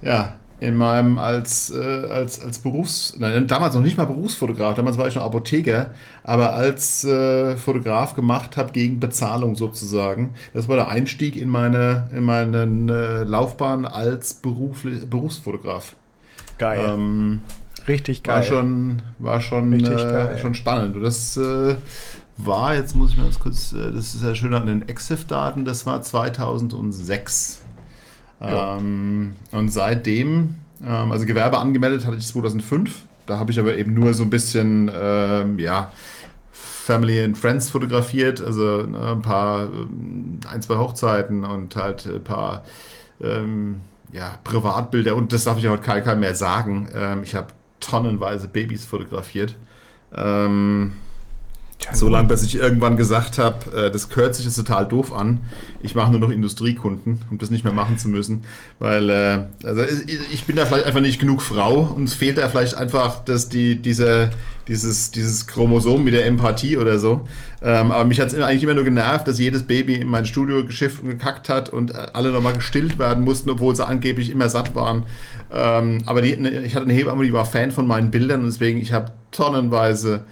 ja, 0.02 0.34
in 0.60 0.76
meinem 0.76 1.18
als, 1.18 1.70
äh, 1.70 2.06
als, 2.10 2.40
als 2.40 2.58
Berufs-, 2.58 3.14
nein, 3.18 3.46
damals 3.46 3.74
noch 3.74 3.82
nicht 3.82 3.98
mal 3.98 4.06
Berufsfotograf, 4.06 4.74
damals 4.74 4.96
war 4.96 5.08
ich 5.08 5.14
noch 5.14 5.24
Apotheker, 5.24 5.90
aber 6.22 6.54
als 6.54 7.04
äh, 7.04 7.56
Fotograf 7.56 8.14
gemacht 8.14 8.56
habe 8.56 8.72
gegen 8.72 9.00
Bezahlung 9.00 9.56
sozusagen. 9.56 10.34
Das 10.52 10.68
war 10.68 10.76
der 10.76 10.88
Einstieg 10.88 11.36
in 11.36 11.48
meine, 11.48 12.08
in 12.12 12.24
meine 12.24 12.62
äh, 12.62 13.24
Laufbahn 13.24 13.84
als 13.84 14.34
Beruf, 14.34 14.86
Berufsfotograf. 15.08 15.96
Geil. 16.58 16.80
Ähm, 16.88 17.42
Richtig 17.86 18.22
geil. 18.22 18.36
War 18.36 18.42
schon, 18.42 19.02
war 19.18 19.40
schon, 19.40 19.72
äh, 19.72 20.38
schon 20.38 20.54
spannend. 20.54 20.96
Und 20.96 21.02
das 21.02 21.36
äh, 21.36 21.76
war, 22.36 22.74
jetzt 22.74 22.96
muss 22.96 23.10
ich 23.10 23.16
mal 23.16 23.24
ganz 23.24 23.38
kurz, 23.38 23.72
äh, 23.72 23.92
das 23.92 24.14
ist 24.14 24.22
ja 24.22 24.34
schön 24.34 24.54
an 24.54 24.66
den 24.66 24.88
EXIF-Daten, 24.88 25.64
das 25.64 25.86
war 25.86 26.02
2006. 26.02 27.62
Ja. 28.40 28.76
Ähm, 28.76 29.34
und 29.52 29.68
seitdem, 29.70 30.56
ähm, 30.84 31.12
also 31.12 31.26
Gewerbe 31.26 31.58
angemeldet 31.58 32.06
hatte 32.06 32.16
ich 32.16 32.26
2005. 32.26 33.02
Da 33.26 33.38
habe 33.38 33.50
ich 33.52 33.58
aber 33.58 33.76
eben 33.76 33.94
nur 33.94 34.12
so 34.14 34.22
ein 34.22 34.30
bisschen, 34.30 34.90
ähm, 34.94 35.58
ja, 35.58 35.92
Family 36.52 37.22
and 37.22 37.38
Friends 37.38 37.70
fotografiert, 37.70 38.42
also 38.42 38.82
ne, 38.82 39.12
ein 39.12 39.22
paar, 39.22 39.64
ähm, 39.64 40.40
ein, 40.50 40.60
zwei 40.60 40.76
Hochzeiten 40.76 41.44
und 41.44 41.76
halt 41.76 42.06
ein 42.06 42.22
paar 42.22 42.64
ähm, 43.22 43.80
ja, 44.12 44.38
Privatbilder 44.44 45.16
und 45.16 45.32
das 45.32 45.44
darf 45.44 45.58
ich 45.58 45.66
heute 45.66 45.82
keinem 45.82 46.20
mehr 46.20 46.34
sagen. 46.34 46.88
Ähm, 46.94 47.22
ich 47.22 47.34
habe 47.34 47.48
tonnenweise 47.84 48.48
Babys 48.48 48.84
fotografiert. 48.84 49.56
Ähm, 50.14 50.92
so 51.92 52.08
lange, 52.08 52.28
bis 52.28 52.42
ich 52.42 52.56
irgendwann 52.56 52.96
gesagt 52.96 53.38
habe, 53.38 53.76
äh, 53.76 53.90
das 53.90 54.08
hört 54.14 54.34
sich 54.34 54.46
jetzt 54.46 54.56
total 54.56 54.86
doof 54.86 55.12
an. 55.12 55.40
Ich 55.82 55.94
mache 55.94 56.10
nur 56.10 56.20
noch 56.20 56.30
Industriekunden, 56.30 57.20
um 57.30 57.38
das 57.38 57.50
nicht 57.50 57.64
mehr 57.64 57.72
machen 57.72 57.98
zu 57.98 58.08
müssen. 58.08 58.44
Weil 58.78 59.10
äh, 59.10 59.44
also 59.64 59.82
ich 60.32 60.44
bin 60.44 60.56
da 60.56 60.64
vielleicht 60.64 60.86
einfach 60.86 61.00
nicht 61.00 61.20
genug 61.20 61.42
Frau 61.42 61.80
und 61.80 62.04
es 62.04 62.14
fehlt 62.14 62.38
da 62.38 62.48
vielleicht 62.48 62.74
einfach 62.74 63.24
dass 63.24 63.48
die, 63.48 63.76
diese, 63.76 64.30
dieses, 64.68 65.10
dieses 65.10 65.46
Chromosom 65.46 66.04
mit 66.04 66.14
der 66.14 66.26
Empathie 66.26 66.76
oder 66.76 66.98
so. 66.98 67.26
Ähm, 67.62 67.92
aber 67.92 68.04
mich 68.04 68.20
hat 68.20 68.28
es 68.28 68.34
eigentlich 68.34 68.62
immer 68.62 68.74
nur 68.74 68.84
genervt, 68.84 69.28
dass 69.28 69.38
jedes 69.38 69.64
Baby 69.64 69.94
in 69.94 70.08
mein 70.08 70.26
Studio 70.26 70.64
geschifft 70.64 71.02
und 71.02 71.08
gekackt 71.08 71.48
hat 71.48 71.68
und 71.68 71.94
alle 72.14 72.30
nochmal 72.30 72.54
gestillt 72.54 72.98
werden 72.98 73.24
mussten, 73.24 73.50
obwohl 73.50 73.74
sie 73.76 73.86
angeblich 73.86 74.30
immer 74.30 74.48
satt 74.48 74.74
waren. 74.74 75.04
Ähm, 75.52 76.02
aber 76.06 76.22
die, 76.22 76.36
ne, 76.36 76.62
ich 76.62 76.74
hatte 76.74 76.84
eine 76.84 76.94
Hebamme, 76.94 77.24
die 77.24 77.32
war 77.32 77.44
Fan 77.44 77.70
von 77.70 77.86
meinen 77.86 78.10
Bildern 78.10 78.40
und 78.40 78.46
deswegen, 78.46 78.80
ich 78.80 78.92
habe 78.92 79.12
tonnenweise 79.30 80.24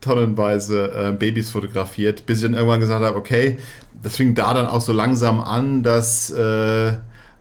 tonnenweise 0.00 0.92
äh, 0.92 1.12
Babys 1.12 1.50
fotografiert, 1.50 2.24
bis 2.26 2.38
ich 2.38 2.44
dann 2.44 2.54
irgendwann 2.54 2.80
gesagt 2.80 3.04
habe, 3.04 3.16
okay, 3.16 3.58
das 4.02 4.16
fing 4.16 4.34
da 4.34 4.54
dann 4.54 4.66
auch 4.66 4.80
so 4.80 4.92
langsam 4.92 5.40
an, 5.40 5.82
dass 5.82 6.30
äh, 6.30 6.92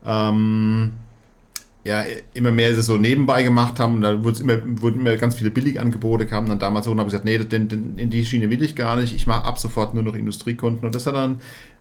ähm, 0.05 0.93
ja, 1.87 2.03
immer 2.33 2.51
mehr 2.51 2.79
so 2.81 2.97
nebenbei 2.97 3.43
gemacht 3.43 3.79
haben 3.79 3.95
und 3.95 4.01
dann 4.01 4.23
immer, 4.23 4.81
wurden 4.81 4.99
immer 4.99 5.15
ganz 5.15 5.35
viele 5.35 5.51
Billigangebote, 5.51 6.25
kamen 6.25 6.49
dann 6.49 6.59
damals 6.59 6.85
und 6.87 6.99
habe 6.99 7.09
gesagt, 7.09 7.25
nee, 7.25 7.37
den, 7.37 7.69
den, 7.69 7.97
in 7.97 8.09
die 8.09 8.25
Schiene 8.25 8.49
will 8.49 8.61
ich 8.61 8.75
gar 8.75 8.97
nicht, 8.97 9.15
ich 9.15 9.25
mache 9.25 9.45
ab 9.45 9.57
sofort 9.57 9.93
nur 9.93 10.03
noch 10.03 10.15
Industriekunden. 10.15 10.85
Und 10.85 10.93
das 10.93 11.07
hat 11.07 11.15
dann 11.15 11.39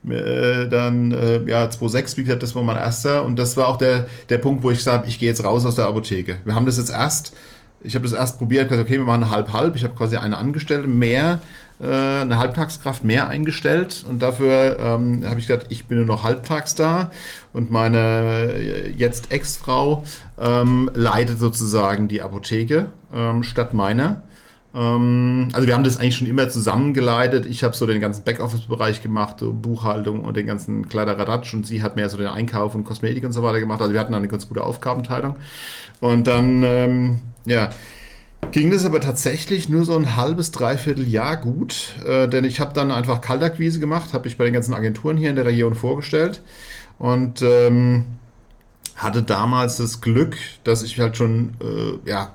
äh, 0.08 0.68
dann, 0.68 1.10
äh, 1.10 1.42
ja, 1.50 1.68
2006, 1.68 2.16
wie 2.16 2.24
gesagt, 2.24 2.42
das 2.42 2.54
war 2.54 2.62
mein 2.62 2.76
erster. 2.76 3.24
Und 3.24 3.38
das 3.38 3.56
war 3.56 3.68
auch 3.68 3.76
der, 3.76 4.06
der 4.28 4.38
Punkt, 4.38 4.62
wo 4.62 4.70
ich 4.70 4.86
habe, 4.86 5.08
ich 5.08 5.18
gehe 5.18 5.28
jetzt 5.28 5.44
raus 5.44 5.66
aus 5.66 5.74
der 5.74 5.86
Apotheke. 5.86 6.36
Wir 6.44 6.54
haben 6.54 6.66
das 6.66 6.78
jetzt 6.78 6.90
erst 6.90 7.34
ich 7.86 7.94
habe 7.94 8.04
das 8.04 8.12
erst 8.12 8.38
probiert, 8.38 8.68
gesagt, 8.68 8.88
okay, 8.88 8.98
wir 8.98 9.04
machen 9.04 9.30
halb-halb. 9.30 9.76
Ich 9.76 9.84
habe 9.84 9.94
quasi 9.94 10.16
eine 10.16 10.36
Angestellte 10.36 10.88
mehr, 10.88 11.40
äh, 11.80 11.86
eine 11.86 12.38
Halbtagskraft 12.38 13.04
mehr 13.04 13.28
eingestellt 13.28 14.04
und 14.08 14.20
dafür 14.20 14.78
ähm, 14.78 15.24
habe 15.26 15.38
ich 15.38 15.46
gesagt, 15.46 15.66
ich 15.70 15.86
bin 15.86 15.98
nur 15.98 16.06
noch 16.06 16.24
halbtags 16.24 16.74
da 16.74 17.10
und 17.52 17.70
meine 17.70 18.52
äh, 18.52 18.90
jetzt 18.90 19.30
Ex-Frau 19.32 20.04
ähm, 20.38 20.90
leitet 20.94 21.38
sozusagen 21.38 22.08
die 22.08 22.22
Apotheke 22.22 22.86
ähm, 23.14 23.42
statt 23.42 23.74
meiner. 23.74 24.22
Ähm, 24.74 25.48
also 25.52 25.66
wir 25.66 25.74
haben 25.74 25.84
das 25.84 25.98
eigentlich 25.98 26.16
schon 26.16 26.26
immer 26.26 26.48
zusammengeleitet. 26.48 27.46
Ich 27.46 27.64
habe 27.64 27.74
so 27.74 27.86
den 27.86 28.00
ganzen 28.00 28.24
Backoffice-Bereich 28.24 29.02
gemacht, 29.02 29.36
so 29.40 29.52
Buchhaltung 29.52 30.20
und 30.20 30.36
den 30.36 30.46
ganzen 30.46 30.88
Kleideradatsch 30.88 31.54
und 31.54 31.66
sie 31.66 31.82
hat 31.82 31.96
mehr 31.96 32.08
so 32.10 32.18
den 32.18 32.26
Einkauf 32.26 32.74
und 32.74 32.84
Kosmetik 32.84 33.24
und 33.24 33.32
so 33.32 33.42
weiter 33.42 33.60
gemacht. 33.60 33.80
Also 33.80 33.92
wir 33.94 34.00
hatten 34.00 34.14
eine 34.14 34.28
ganz 34.28 34.48
gute 34.48 34.62
Aufgabenteilung. 34.62 35.36
Und 36.00 36.26
dann 36.26 36.62
ähm, 36.62 37.20
ja, 37.46 37.70
ging 38.52 38.70
das 38.70 38.84
aber 38.84 39.00
tatsächlich 39.00 39.68
nur 39.68 39.84
so 39.84 39.96
ein 39.96 40.16
halbes, 40.16 40.50
dreiviertel 40.50 41.08
Jahr 41.08 41.36
gut, 41.36 41.94
äh, 42.06 42.28
denn 42.28 42.44
ich 42.44 42.60
habe 42.60 42.74
dann 42.74 42.90
einfach 42.90 43.20
Kaltakquise 43.20 43.80
gemacht, 43.80 44.12
habe 44.12 44.24
mich 44.24 44.36
bei 44.36 44.44
den 44.44 44.54
ganzen 44.54 44.74
Agenturen 44.74 45.16
hier 45.16 45.30
in 45.30 45.36
der 45.36 45.46
Region 45.46 45.74
vorgestellt 45.74 46.42
und 46.98 47.42
ähm, 47.42 48.04
hatte 48.96 49.22
damals 49.22 49.76
das 49.76 50.00
Glück, 50.00 50.36
dass 50.64 50.82
ich 50.82 50.98
halt 50.98 51.16
schon, 51.16 51.54
äh, 51.60 52.08
ja, 52.08 52.34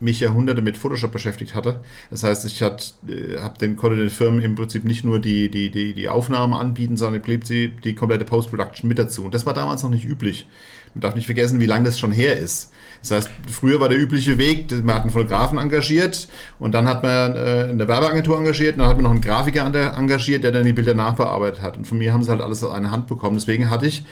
mich 0.00 0.20
Jahrhunderte 0.20 0.62
mit 0.62 0.76
Photoshop 0.76 1.10
beschäftigt 1.10 1.54
hatte. 1.56 1.80
Das 2.10 2.22
heißt, 2.22 2.44
ich 2.44 2.62
hat, 2.62 2.94
äh, 3.08 3.36
den, 3.60 3.76
konnte 3.76 3.96
den 3.96 4.10
Firmen 4.10 4.42
im 4.42 4.54
Prinzip 4.54 4.84
nicht 4.84 5.04
nur 5.04 5.18
die, 5.18 5.50
die, 5.50 5.70
die, 5.70 5.92
die 5.92 6.08
Aufnahmen 6.08 6.54
anbieten, 6.54 6.96
sondern 6.96 7.20
blieb 7.20 7.44
sie 7.44 7.70
die 7.82 7.94
komplette 7.94 8.24
Post-Production 8.24 8.88
mit 8.88 8.98
dazu. 8.98 9.24
Und 9.24 9.34
das 9.34 9.44
war 9.44 9.54
damals 9.54 9.82
noch 9.82 9.90
nicht 9.90 10.04
üblich. 10.04 10.46
Man 10.94 11.00
darf 11.00 11.16
nicht 11.16 11.26
vergessen, 11.26 11.60
wie 11.60 11.66
lange 11.66 11.84
das 11.84 11.98
schon 11.98 12.12
her 12.12 12.38
ist. 12.38 12.72
Das 13.00 13.10
heißt, 13.12 13.30
früher 13.50 13.80
war 13.80 13.88
der 13.88 13.98
übliche 13.98 14.38
Weg, 14.38 14.70
man 14.84 14.96
hat 14.96 15.02
einen 15.02 15.10
Fotografen 15.10 15.58
engagiert 15.58 16.28
und 16.58 16.72
dann 16.72 16.88
hat 16.88 17.02
man 17.02 17.34
äh, 17.34 17.68
eine 17.70 17.86
Werbeagentur 17.86 18.36
engagiert 18.36 18.74
und 18.74 18.80
dann 18.80 18.88
hat 18.88 18.96
man 18.96 19.04
noch 19.04 19.10
einen 19.12 19.20
Grafiker 19.20 19.64
engagiert, 19.64 20.44
der 20.44 20.52
dann 20.52 20.64
die 20.64 20.72
Bilder 20.72 20.94
nachbearbeitet 20.94 21.62
hat. 21.62 21.76
Und 21.76 21.86
von 21.86 21.98
mir 21.98 22.12
haben 22.12 22.22
sie 22.22 22.30
halt 22.30 22.40
alles 22.40 22.62
aus 22.64 22.72
einer 22.72 22.90
Hand 22.90 23.06
bekommen. 23.06 23.36
Deswegen 23.36 23.70
hatte 23.70 23.86
ich, 23.86 24.04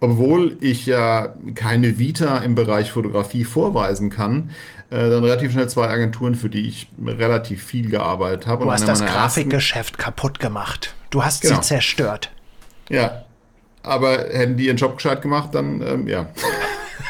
obwohl 0.00 0.56
ich 0.60 0.86
ja 0.86 1.34
keine 1.54 1.98
Vita 1.98 2.38
im 2.38 2.54
Bereich 2.54 2.90
Fotografie 2.90 3.44
vorweisen 3.44 4.10
kann, 4.10 4.50
äh, 4.90 5.08
dann 5.08 5.22
relativ 5.22 5.52
schnell 5.52 5.68
zwei 5.68 5.88
Agenturen, 5.88 6.34
für 6.34 6.48
die 6.48 6.66
ich 6.68 6.88
relativ 7.04 7.62
viel 7.62 7.88
gearbeitet 7.88 8.46
habe. 8.46 8.64
Du 8.64 8.72
hast 8.72 8.88
das 8.88 9.04
Grafikgeschäft 9.04 9.98
kaputt 9.98 10.38
gemacht. 10.38 10.94
Du 11.10 11.24
hast 11.24 11.42
genau. 11.42 11.56
sie 11.56 11.60
zerstört. 11.62 12.30
Ja, 12.88 13.24
aber 13.82 14.18
hätten 14.30 14.56
die 14.56 14.66
ihren 14.66 14.76
Job 14.76 14.96
gescheit 14.96 15.22
gemacht, 15.22 15.54
dann 15.54 15.80
ähm, 15.80 16.08
ja. 16.08 16.28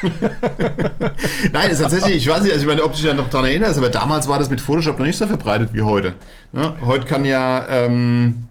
Nein, 1.52 1.70
ist 1.70 1.80
tatsächlich, 1.80 2.16
ich 2.16 2.28
weiß 2.28 2.42
nicht, 2.42 2.52
also 2.52 2.62
ich 2.62 2.68
meine, 2.68 2.82
ob 2.82 2.92
du 2.92 2.96
dich 2.96 3.06
ja 3.06 3.14
noch 3.14 3.30
daran 3.30 3.46
erinnerst, 3.46 3.78
aber 3.78 3.88
damals 3.88 4.28
war 4.28 4.38
das 4.38 4.50
mit 4.50 4.60
Photoshop 4.60 4.98
noch 4.98 5.06
nicht 5.06 5.18
so 5.18 5.26
verbreitet 5.26 5.70
wie 5.72 5.82
heute. 5.82 6.14
Ne? 6.52 6.74
Heute 6.84 7.06
kann 7.06 7.24
ja, 7.24 7.66
ähm, 7.68 8.48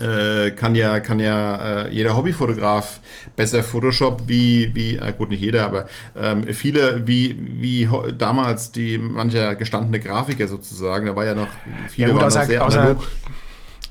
äh, 0.00 0.50
kann 0.50 0.74
ja, 0.74 1.00
kann 1.00 1.20
ja 1.20 1.84
äh, 1.84 1.94
jeder 1.94 2.16
Hobbyfotograf 2.16 3.00
besser 3.36 3.62
Photoshop 3.62 4.22
wie, 4.26 4.74
wie 4.74 4.96
äh, 4.96 5.12
gut, 5.16 5.30
nicht 5.30 5.42
jeder, 5.42 5.64
aber 5.64 5.86
ähm, 6.16 6.44
viele 6.52 7.06
wie, 7.06 7.36
wie 7.38 7.88
damals 8.18 8.72
die 8.72 8.98
mancher 8.98 9.54
gestandene 9.54 10.00
Grafiker 10.00 10.48
sozusagen. 10.48 11.06
Da 11.06 11.16
war 11.16 11.24
ja 11.24 11.34
noch 11.34 11.48
viele 11.88 12.08
ja, 12.08 12.14
gut, 12.14 12.22
außer, 12.24 12.46
sehr 12.46 12.66
außer, 12.66 12.96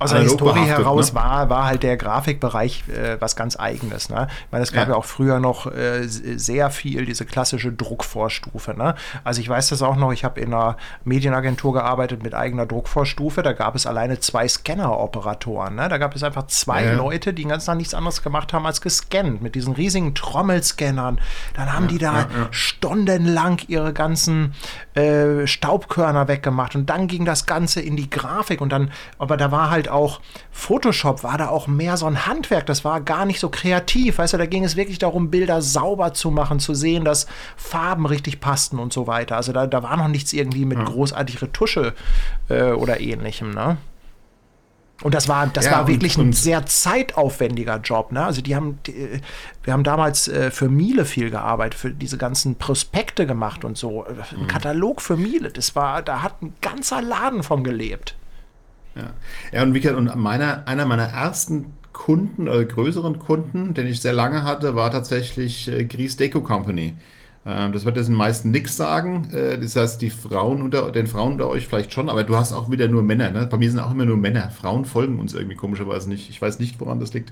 aus 0.02 0.12
der 0.12 0.22
Historie 0.22 0.66
heraus 0.66 1.14
ne? 1.14 1.20
war, 1.20 1.50
war 1.50 1.66
halt 1.66 1.84
der 1.84 1.98
Grafikbereich 1.98 2.84
äh, 2.90 3.20
was 3.20 3.36
ganz 3.36 3.60
Eigenes. 3.60 4.10
Ne? 4.10 4.28
Ich 4.46 4.52
meine, 4.52 4.64
es 4.64 4.72
gab 4.72 4.88
ja. 4.88 4.94
ja 4.94 4.98
auch 4.98 5.06
früher 5.06 5.40
noch 5.40 5.68
äh, 5.68 6.08
sehr 6.08 6.70
viel 6.72 7.06
diese 7.06 7.26
klassische 7.26 7.72
Druckvorstufe. 7.72 8.74
Ne? 8.74 8.96
Also 9.24 9.42
ich 9.42 9.50
weiß 9.50 9.70
das 9.70 9.82
auch 9.82 9.96
noch, 9.96 10.12
ich 10.12 10.24
habe 10.24 10.40
in 10.40 10.54
einer 10.54 10.78
Medienagentur 11.04 11.74
gearbeitet 11.74 12.24
mit 12.24 12.34
eigener 12.34 12.66
Druckvorstufe. 12.66 13.44
Da 13.44 13.54
gab 13.54 13.76
es 13.76 13.86
alleine 13.86 14.20
zwei 14.20 14.48
Scanner-Operatoren. 14.48 15.76
Ne? 15.76 15.90
Da 15.90 15.98
gab 15.98 16.16
es 16.16 16.24
einfach 16.24 16.48
zwei 16.48 16.86
ja. 16.86 16.94
Leute, 16.94 17.34
die 17.34 17.44
den 17.44 17.50
ganzen 17.50 17.68
Tag 17.68 17.78
nichts 17.78 17.94
anderes 17.94 18.22
gemacht 18.24 18.54
haben 18.54 18.66
als 18.66 18.82
gescannt 18.82 19.42
mit 19.42 19.56
diesen 19.56 19.74
riesigen 19.74 20.16
Trommelscannern. 20.16 21.20
Dann 21.54 21.74
haben 21.74 21.86
ja, 21.86 21.90
die 21.90 21.98
da 21.98 22.26
stundenlang 22.52 23.60
ihre 23.68 23.94
ganzen 23.94 24.54
äh, 24.94 25.48
Staubkörner 25.48 26.28
weggemacht 26.28 26.76
und 26.76 26.90
dann 26.90 27.08
ging 27.08 27.26
das 27.26 27.46
Ganze 27.46 27.82
in 27.82 27.96
die 27.96 28.10
Grafik 28.10 28.62
und 28.62 28.72
dann, 28.72 28.92
aber 29.18 29.38
da 29.38 29.52
war 29.52 29.70
halt 29.70 29.90
auch 29.92 30.22
Photoshop 30.52 31.24
war 31.24 31.38
da 31.38 31.50
auch 31.50 31.68
mehr 31.68 31.98
so 31.98 32.06
ein 32.06 32.26
Handwerk. 32.26 32.66
Das 32.66 32.84
war 32.84 33.02
gar 33.02 33.26
nicht 33.26 33.40
so 33.40 33.50
kreativ. 33.50 34.18
Weißt 34.18 34.34
du, 34.34 34.38
da 34.38 34.46
ging 34.46 34.64
es 34.64 34.76
wirklich 34.76 35.00
darum, 35.00 35.30
Bilder 35.30 35.62
sauber 35.62 36.14
zu 36.14 36.32
machen, 36.32 36.60
zu 36.60 36.74
sehen, 36.74 37.06
dass 37.06 37.28
Farben 37.56 38.06
richtig 38.06 38.40
passten 38.40 38.80
und 38.80 38.94
so 38.94 39.08
weiter. 39.08 39.36
Also 39.36 39.52
da, 39.54 39.68
da 39.68 39.84
war 39.84 39.98
noch 39.98 40.08
nichts 40.08 40.34
irgendwie 40.34 40.66
mit 40.66 40.78
ja. 40.78 40.86
großartig 40.86 41.42
Retusche 41.42 41.94
äh, 42.50 42.72
oder 42.72 43.00
ähnlichem, 43.00 43.52
ne? 43.52 43.78
Und 45.02 45.16
das 45.16 45.28
war, 45.28 45.48
das 45.48 45.66
ja, 45.66 45.72
war 45.72 45.88
wirklich 45.88 46.18
und, 46.18 46.30
ein 46.30 46.34
sehr 46.34 46.66
zeitaufwendiger 46.66 47.78
Job. 47.78 48.12
Ne? 48.12 48.24
Also 48.24 48.42
die 48.42 48.56
haben, 48.56 48.80
die, 48.86 49.20
wir 49.64 49.74
haben 49.74 49.84
damals 49.84 50.28
äh, 50.28 50.52
für 50.52 50.70
Miele 50.70 51.06
viel 51.06 51.32
gearbeitet, 51.32 51.80
für 51.80 51.92
diese 51.92 52.18
ganzen 52.18 52.56
Prospekte 52.56 53.26
gemacht 53.26 53.66
und 53.66 53.78
so. 53.78 54.06
Ein 54.06 54.44
mhm. 54.44 54.48
Katalog 54.48 55.02
für 55.02 55.18
Miele. 55.18 55.50
Das 55.50 55.76
war, 55.76 56.02
da 56.02 56.22
hat 56.22 56.42
ein 56.42 56.54
ganzer 56.62 57.02
Laden 57.02 57.42
von 57.42 57.64
gelebt. 57.64 58.16
Ja, 58.96 59.14
ja 59.52 59.64
und, 59.64 59.74
wie 59.74 59.80
gesagt, 59.80 59.98
und 59.98 60.16
meiner, 60.16 60.68
einer 60.68 60.86
meiner 60.86 61.08
ersten 61.08 61.74
Kunden 61.94 62.48
oder 62.48 62.64
größeren 62.64 63.20
Kunden, 63.20 63.74
den 63.74 63.88
ich 63.88 64.02
sehr 64.02 64.14
lange 64.14 64.44
hatte, 64.44 64.76
war 64.76 64.92
tatsächlich 64.92 65.68
äh, 65.68 65.86
Gries 65.86 66.18
Deco 66.18 66.42
Company. 66.42 66.96
Ähm, 67.46 67.74
das 67.74 67.86
wird 67.86 67.98
jetzt 67.98 68.08
den 68.08 68.16
meisten 68.16 68.52
nichts 68.52 68.78
sagen. 68.78 69.30
Äh, 69.34 69.58
das 69.60 69.76
heißt, 69.76 70.02
die 70.02 70.10
Frauen 70.10 70.62
unter 70.62 70.92
den 70.92 71.08
Frauen 71.08 71.34
unter 71.34 71.50
euch 71.50 71.68
vielleicht 71.68 71.94
schon, 71.94 72.10
aber 72.10 72.24
du 72.24 72.36
hast 72.36 72.54
auch 72.54 72.70
wieder 72.70 72.88
nur 72.88 73.04
Männer. 73.04 73.32
Ne? 73.32 73.48
Bei 73.48 73.58
mir 73.58 73.70
sind 73.70 73.80
auch 73.80 73.92
immer 73.92 74.06
nur 74.06 74.18
Männer. 74.18 74.50
Frauen 74.52 74.86
folgen 74.86 75.20
uns 75.20 75.34
irgendwie 75.34 75.56
komischerweise 75.56 76.10
nicht. 76.10 76.30
Ich 76.30 76.42
weiß 76.42 76.60
nicht, 76.60 76.80
woran 76.80 77.00
das 77.00 77.14
liegt. 77.14 77.32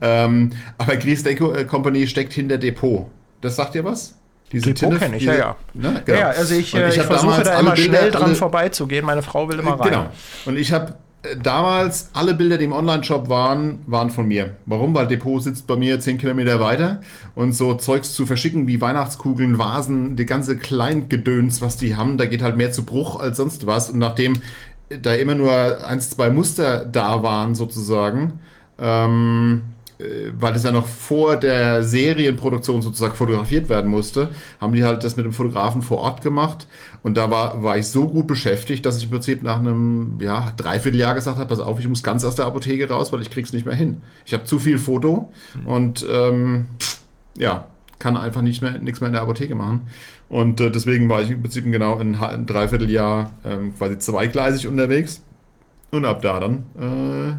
Ähm, 0.00 0.50
aber 0.78 0.96
Gries 0.96 1.22
Deco 1.22 1.52
äh, 1.52 1.64
Company 1.64 2.06
steckt 2.06 2.32
hinter 2.32 2.58
Depot. 2.58 3.06
Das 3.40 3.56
sagt 3.56 3.74
dir 3.74 3.84
was? 3.84 4.19
Diese 4.52 4.74
Depot 4.74 4.98
kenne 4.98 5.16
ich, 5.16 5.22
ja, 5.22 5.34
ja. 5.34 5.56
Ne, 5.74 6.02
genau. 6.04 6.18
ja, 6.18 6.28
also 6.30 6.54
ich, 6.54 6.74
ich, 6.74 6.96
ich 6.96 7.02
versuche 7.02 7.42
da 7.42 7.60
immer 7.60 7.72
Bilder, 7.72 7.98
schnell 7.98 8.10
dran 8.10 8.22
alle, 8.24 8.34
vorbeizugehen. 8.34 9.06
Meine 9.06 9.22
Frau 9.22 9.48
will 9.48 9.58
immer 9.58 9.78
rein. 9.78 9.90
Genau. 9.90 10.06
Und 10.44 10.58
ich 10.58 10.72
habe 10.72 10.94
damals 11.42 12.10
alle 12.14 12.34
Bilder, 12.34 12.58
die 12.58 12.64
im 12.64 12.72
Online-Shop 12.72 13.28
waren, 13.28 13.80
waren 13.86 14.10
von 14.10 14.26
mir. 14.26 14.56
Warum? 14.66 14.94
Weil 14.94 15.06
Depot 15.06 15.42
sitzt 15.42 15.66
bei 15.66 15.76
mir 15.76 16.00
10 16.00 16.18
Kilometer 16.18 16.60
weiter 16.60 17.00
und 17.34 17.52
so 17.52 17.74
Zeugs 17.74 18.14
zu 18.14 18.26
verschicken 18.26 18.66
wie 18.66 18.80
Weihnachtskugeln, 18.80 19.58
Vasen, 19.58 20.16
die 20.16 20.26
ganze 20.26 20.56
Kleingedöns, 20.56 21.60
was 21.60 21.76
die 21.76 21.96
haben, 21.96 22.18
da 22.18 22.26
geht 22.26 22.42
halt 22.42 22.56
mehr 22.56 22.72
zu 22.72 22.84
Bruch 22.84 23.20
als 23.20 23.36
sonst 23.36 23.66
was. 23.66 23.90
Und 23.90 23.98
nachdem 23.98 24.40
da 24.88 25.14
immer 25.14 25.34
nur 25.34 25.86
eins, 25.86 26.10
zwei 26.10 26.30
Muster 26.30 26.84
da 26.84 27.22
waren 27.22 27.54
sozusagen, 27.54 28.40
ähm, 28.78 29.62
äh, 29.62 29.79
weil 30.38 30.54
es 30.54 30.64
ja 30.64 30.72
noch 30.72 30.86
vor 30.86 31.36
der 31.36 31.82
Serienproduktion 31.82 32.82
sozusagen 32.82 33.14
fotografiert 33.14 33.68
werden 33.68 33.90
musste, 33.90 34.30
haben 34.60 34.72
die 34.72 34.84
halt 34.84 35.04
das 35.04 35.16
mit 35.16 35.26
dem 35.26 35.32
Fotografen 35.32 35.82
vor 35.82 35.98
Ort 35.98 36.22
gemacht. 36.22 36.66
Und 37.02 37.16
da 37.16 37.30
war, 37.30 37.62
war 37.62 37.78
ich 37.78 37.86
so 37.86 38.08
gut 38.08 38.26
beschäftigt, 38.26 38.84
dass 38.86 38.98
ich 38.98 39.04
im 39.04 39.10
Prinzip 39.10 39.42
nach 39.42 39.58
einem 39.58 40.18
ja, 40.20 40.52
Dreivierteljahr 40.56 41.14
gesagt 41.14 41.38
habe, 41.38 41.48
pass 41.48 41.60
auf, 41.60 41.78
ich 41.78 41.88
muss 41.88 42.02
ganz 42.02 42.24
aus 42.24 42.34
der 42.34 42.46
Apotheke 42.46 42.88
raus, 42.88 43.12
weil 43.12 43.22
ich 43.22 43.30
krieg's 43.30 43.52
nicht 43.52 43.66
mehr 43.66 43.74
hin. 43.74 44.02
Ich 44.24 44.32
habe 44.32 44.44
zu 44.44 44.58
viel 44.58 44.78
Foto 44.78 45.32
mhm. 45.54 45.66
und 45.66 46.06
ähm, 46.10 46.66
ja, 47.36 47.66
kann 47.98 48.16
einfach 48.16 48.42
nicht 48.42 48.62
mehr 48.62 48.78
nichts 48.78 49.00
mehr 49.00 49.08
in 49.08 49.14
der 49.14 49.22
Apotheke 49.22 49.54
machen. 49.54 49.88
Und 50.28 50.60
äh, 50.60 50.70
deswegen 50.70 51.08
war 51.08 51.22
ich 51.22 51.30
im 51.30 51.42
Prinzip 51.42 51.64
genau 51.64 51.98
ein, 51.98 52.14
ein 52.14 52.46
Dreivierteljahr 52.46 53.32
ähm, 53.44 53.74
quasi 53.76 53.98
zweigleisig 53.98 54.68
unterwegs. 54.68 55.22
Und 55.90 56.04
ab 56.04 56.22
da 56.22 56.38
dann 56.38 56.64
äh, 56.78 57.34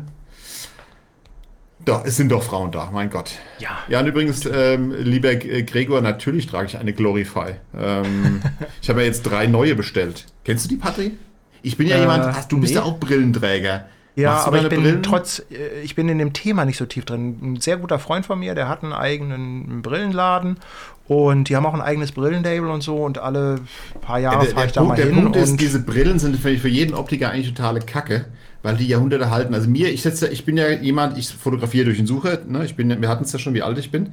doch, 1.86 2.06
es 2.06 2.18
sind 2.18 2.32
doch 2.32 2.44
Frauen 2.44 2.72
da, 2.72 2.90
mein 2.92 3.10
Gott. 3.10 3.32
Ja. 3.60 3.80
Ja, 3.88 4.00
und 4.00 4.08
übrigens, 4.08 4.46
ähm, 4.46 4.94
lieber 4.98 5.36
Gregor, 5.36 6.02
natürlich 6.02 6.48
trage 6.48 6.68
ich 6.68 6.78
eine 6.78 6.94
Glorify. 6.94 7.56
Ähm, 7.78 8.42
ich 8.82 8.90
habe 8.90 9.02
ja 9.02 9.08
jetzt 9.08 9.24
drei 9.24 9.48
neue 9.48 9.76
bestellt. 9.76 10.26
Kennst 10.44 10.66
du 10.66 10.70
die, 10.70 10.78
Patri? 10.78 11.12
Ich 11.62 11.78
bin 11.78 11.88
ja 11.88 11.98
äh, 11.98 12.02
jemand, 12.02 12.26
ach, 12.26 12.46
du 12.46 12.56
nee. 12.56 12.62
bist 12.62 12.76
ja 12.76 12.84
auch 12.84 13.00
Brillenträger. 13.00 13.86
Ja, 14.16 14.44
aber 14.44 14.62
ich 14.62 14.70
bin 14.70 14.82
Brillen? 14.82 15.04
trotz, 15.04 15.44
äh, 15.52 15.82
ich 15.82 15.96
bin 15.96 16.10
in 16.10 16.18
dem 16.18 16.34
Thema 16.34 16.66
nicht 16.66 16.78
so 16.78 16.86
tief 16.86 17.06
drin. 17.06 17.40
Ein 17.42 17.62
sehr 17.62 17.78
guter 17.78 17.98
Freund 17.98 18.26
von 18.26 18.40
mir, 18.40 18.56
der 18.56 18.68
hat 18.68 18.84
einen 18.84 18.94
eigenen 18.94 19.82
Brillenladen 19.82 20.58
und 21.08 21.50
die 21.50 21.56
haben 21.56 21.66
auch 21.66 21.74
ein 21.74 21.82
eigenes 21.82 22.12
Brillenlabel 22.12 22.70
und 22.70 22.82
so 22.82 22.98
und 22.98 23.18
alle 23.18 23.62
paar 24.02 24.20
Jahre 24.20 24.46
fahre 24.48 24.66
ich 24.66 24.74
da 24.74 24.82
Punkt, 24.82 24.90
mal 24.90 24.96
der 24.96 25.06
hin. 25.06 25.16
Der 25.16 25.22
Punkt 25.22 25.38
ist, 25.38 25.60
diese 25.60 25.80
Brillen 25.82 26.20
sind 26.20 26.38
für 26.38 26.68
jeden 26.68 26.94
Optiker 26.94 27.32
eigentlich 27.32 27.54
totale 27.54 27.80
Kacke 27.80 28.26
weil 28.64 28.78
die 28.78 28.88
Jahrhunderte 28.88 29.30
halten. 29.30 29.54
Also 29.54 29.70
mir, 29.70 29.92
ich 29.92 30.02
setze, 30.02 30.28
ich 30.28 30.46
bin 30.46 30.58
ja 30.58 30.70
jemand, 30.70 31.18
ich 31.18 31.30
fotografiere 31.30 31.86
durch 31.86 31.98
den 31.98 32.08
Sucher, 32.08 32.40
ne? 32.48 32.66
ich 32.66 32.76
bin, 32.76 33.02
wir 33.02 33.10
hatten 33.10 33.24
es 33.24 33.32
ja 33.32 33.40
schon, 33.40 33.54
wie 33.54 33.62
alt 33.62 33.78
ich 33.78 33.92
bin. 33.92 34.10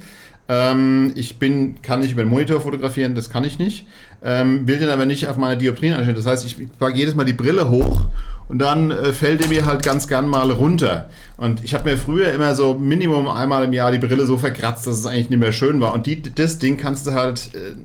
Ähm, 0.47 1.11
ich 1.15 1.37
bin, 1.37 1.81
kann 1.81 1.99
nicht 1.99 2.11
über 2.11 2.23
den 2.23 2.29
Monitor 2.29 2.61
fotografieren, 2.61 3.15
das 3.15 3.29
kann 3.29 3.43
ich 3.43 3.59
nicht. 3.59 3.85
Ähm, 4.23 4.67
will 4.67 4.79
den 4.79 4.89
aber 4.89 5.05
nicht 5.05 5.27
auf 5.27 5.37
meine 5.37 5.57
Dioptrien 5.57 5.93
einstellen. 5.93 6.17
Das 6.17 6.25
heißt, 6.25 6.45
ich 6.45 6.57
packe 6.77 6.97
jedes 6.97 7.15
Mal 7.15 7.23
die 7.23 7.33
Brille 7.33 7.69
hoch 7.69 8.05
und 8.49 8.57
dann 8.59 8.89
äh, 8.89 9.13
fällt 9.13 9.41
er 9.41 9.47
mir 9.47 9.65
halt 9.65 9.83
ganz 9.83 10.07
gern 10.07 10.27
mal 10.27 10.51
runter. 10.51 11.09
Und 11.37 11.63
ich 11.63 11.75
habe 11.75 11.91
mir 11.91 11.97
früher 11.97 12.33
immer 12.33 12.55
so 12.55 12.73
Minimum 12.73 13.27
einmal 13.27 13.63
im 13.63 13.73
Jahr 13.73 13.91
die 13.91 13.99
Brille 13.99 14.25
so 14.25 14.37
verkratzt, 14.37 14.87
dass 14.87 14.97
es 14.97 15.05
eigentlich 15.05 15.29
nicht 15.29 15.39
mehr 15.39 15.53
schön 15.53 15.79
war. 15.79 15.93
Und 15.93 16.07
die, 16.07 16.21
das 16.21 16.57
Ding 16.57 16.75
kannst 16.75 17.05
du 17.05 17.13
halt, 17.13 17.51
äh, 17.53 17.75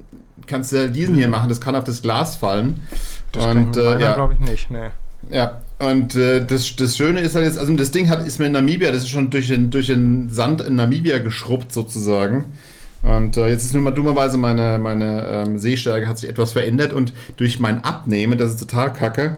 kannst 0.46 0.72
du 0.72 0.90
diesen 0.90 1.16
hier 1.16 1.28
machen, 1.28 1.50
das 1.50 1.60
kann 1.60 1.76
auf 1.76 1.84
das 1.84 2.00
Glas 2.00 2.36
fallen. 2.36 2.80
Das 3.32 3.44
und, 3.44 3.76
äh, 3.76 4.00
ja, 4.00 4.14
glaube 4.14 4.34
ich 4.34 4.40
nicht, 4.40 4.70
nee. 4.70 4.88
Ja, 5.30 5.60
und 5.90 6.14
äh, 6.14 6.44
das, 6.44 6.76
das 6.76 6.96
Schöne 6.96 7.20
ist 7.20 7.34
halt 7.34 7.44
jetzt, 7.44 7.58
also 7.58 7.74
das 7.74 7.90
Ding 7.90 8.08
hat, 8.08 8.26
ist 8.26 8.38
mir 8.38 8.46
in 8.46 8.52
Namibia, 8.52 8.92
das 8.92 9.02
ist 9.02 9.10
schon 9.10 9.30
durch 9.30 9.48
den, 9.48 9.70
durch 9.70 9.86
den 9.86 10.28
Sand 10.30 10.60
in 10.60 10.76
Namibia 10.76 11.18
geschrubbt 11.18 11.72
sozusagen. 11.72 12.46
Und 13.02 13.36
äh, 13.36 13.48
jetzt 13.48 13.64
ist 13.64 13.74
nur 13.74 13.82
mal 13.82 13.90
dummerweise 13.90 14.38
meine, 14.38 14.78
meine 14.78 15.26
ähm, 15.28 15.58
Sehstärke 15.58 16.08
hat 16.08 16.18
sich 16.18 16.28
etwas 16.28 16.52
verändert 16.52 16.92
und 16.92 17.12
durch 17.36 17.60
mein 17.60 17.84
Abnehmen, 17.84 18.38
das 18.38 18.52
ist 18.52 18.60
total 18.60 18.92
kacke, 18.92 19.36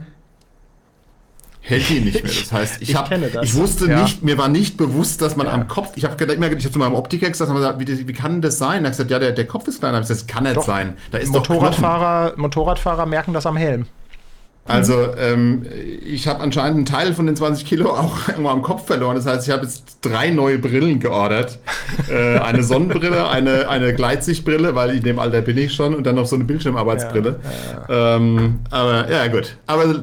hält 1.67 1.89
die 1.89 2.01
nicht 2.01 2.23
mehr. 2.23 2.33
Das 2.33 2.53
heißt, 2.53 2.83
ich, 2.83 2.95
hab, 2.95 3.11
ich, 3.11 3.35
ich 3.43 3.55
wusste 3.55 3.87
ja. 3.89 4.03
nicht, 4.03 4.23
mir 4.23 4.39
war 4.39 4.49
nicht 4.49 4.77
bewusst, 4.77 5.21
dass 5.21 5.37
man 5.37 5.47
ja. 5.47 5.53
am 5.53 5.67
Kopf, 5.67 5.93
ich 5.97 6.05
habe 6.05 6.25
immer, 6.25 6.47
ich 6.47 6.65
habe 6.65 6.73
zu 6.73 6.79
meinem 6.79 6.95
Optiker 6.95 7.29
gesagt, 7.29 7.51
wie, 7.81 8.09
wie 8.09 8.13
kann 8.13 8.41
das 8.41 8.59
sein? 8.59 8.85
Er 8.85 8.91
hat 8.91 8.93
gesagt, 8.93 9.11
ja, 9.11 9.19
der, 9.19 9.33
der 9.33 9.47
Kopf 9.47 9.67
ist 9.67 9.81
kleiner. 9.81 10.01
Das 10.01 10.27
kann 10.27 10.45
nicht 10.45 10.63
sein. 10.63 10.97
Da 11.11 11.19
ist 11.19 11.33
Motorradfahrer, 11.33 12.35
Motorradfahrer 12.37 13.07
merken 13.07 13.33
das 13.33 13.47
am 13.47 13.57
Helm. 13.57 13.87
Also 14.67 15.15
ähm, 15.17 15.65
ich 16.05 16.27
habe 16.27 16.41
anscheinend 16.41 16.77
einen 16.77 16.87
Teil 16.87 17.15
von 17.15 17.27
den 17.27 17.37
20 17.37 17.67
Kilo 17.67 17.91
auch 17.91 18.17
irgendwo 18.29 18.51
am 18.51 18.63
Kopf 18.63 18.87
verloren. 18.87 19.17
Das 19.17 19.27
heißt, 19.27 19.47
ich 19.47 19.53
habe 19.53 19.65
jetzt 19.65 19.99
drei 20.03 20.31
neue 20.31 20.59
Brillen 20.59 21.01
geordert. 21.01 21.59
äh, 22.11 22.39
eine 22.39 22.63
Sonnenbrille, 22.63 23.29
eine, 23.31 23.69
eine 23.69 23.95
Gleitsichtbrille, 23.95 24.75
weil 24.75 24.97
in 24.97 25.03
dem 25.03 25.19
Alter 25.19 25.41
bin 25.41 25.59
ich 25.59 25.75
schon, 25.75 25.95
und 25.95 26.05
dann 26.05 26.17
noch 26.17 26.27
so 26.27 26.37
eine 26.37 26.45
Bildschirmarbeitsbrille. 26.45 27.41
Ja, 27.89 27.95
ja. 27.95 28.17
Ähm, 28.17 28.61
aber 28.71 29.11
ja, 29.11 29.27
gut. 29.29 29.57
Aber 29.67 30.03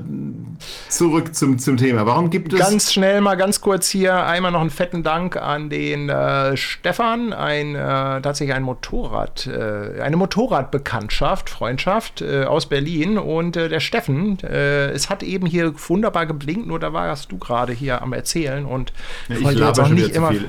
zurück 0.89 1.35
zum, 1.35 1.57
zum 1.59 1.77
Thema. 1.77 2.05
Warum 2.05 2.29
gibt 2.29 2.53
es. 2.53 2.59
Ganz 2.59 2.93
schnell 2.93 3.21
mal 3.21 3.35
ganz 3.35 3.61
kurz 3.61 3.89
hier 3.89 4.25
einmal 4.25 4.51
noch 4.51 4.61
einen 4.61 4.69
fetten 4.69 5.03
Dank 5.03 5.37
an 5.37 5.69
den 5.69 6.09
äh, 6.09 6.55
Stefan, 6.57 7.33
ein, 7.33 7.75
äh, 7.75 7.79
tatsächlich 8.21 8.55
ein 8.55 8.63
Motorrad, 8.63 9.47
äh, 9.47 10.01
eine 10.01 10.17
Motorradbekanntschaft, 10.17 11.49
Freundschaft 11.49 12.21
äh, 12.21 12.43
aus 12.43 12.67
Berlin. 12.67 13.17
Und 13.17 13.57
äh, 13.57 13.69
der 13.69 13.79
Steffen, 13.79 14.37
äh, 14.53 14.91
es 14.91 15.09
hat 15.09 15.23
eben 15.23 15.45
hier 15.47 15.73
wunderbar 15.87 16.25
geblinkt, 16.25 16.67
nur 16.67 16.79
da 16.79 16.93
warst 16.93 17.31
du 17.31 17.37
gerade 17.37 17.73
hier 17.73 18.01
am 18.01 18.13
Erzählen 18.13 18.65
und 18.65 18.93
ja, 19.27 19.37
ich 19.37 19.43
wollte 19.43 19.63
jetzt 19.63 19.79
auch 19.79 19.89
nicht 19.89 20.15
immer. 20.15 20.31
Ja, 20.31 20.39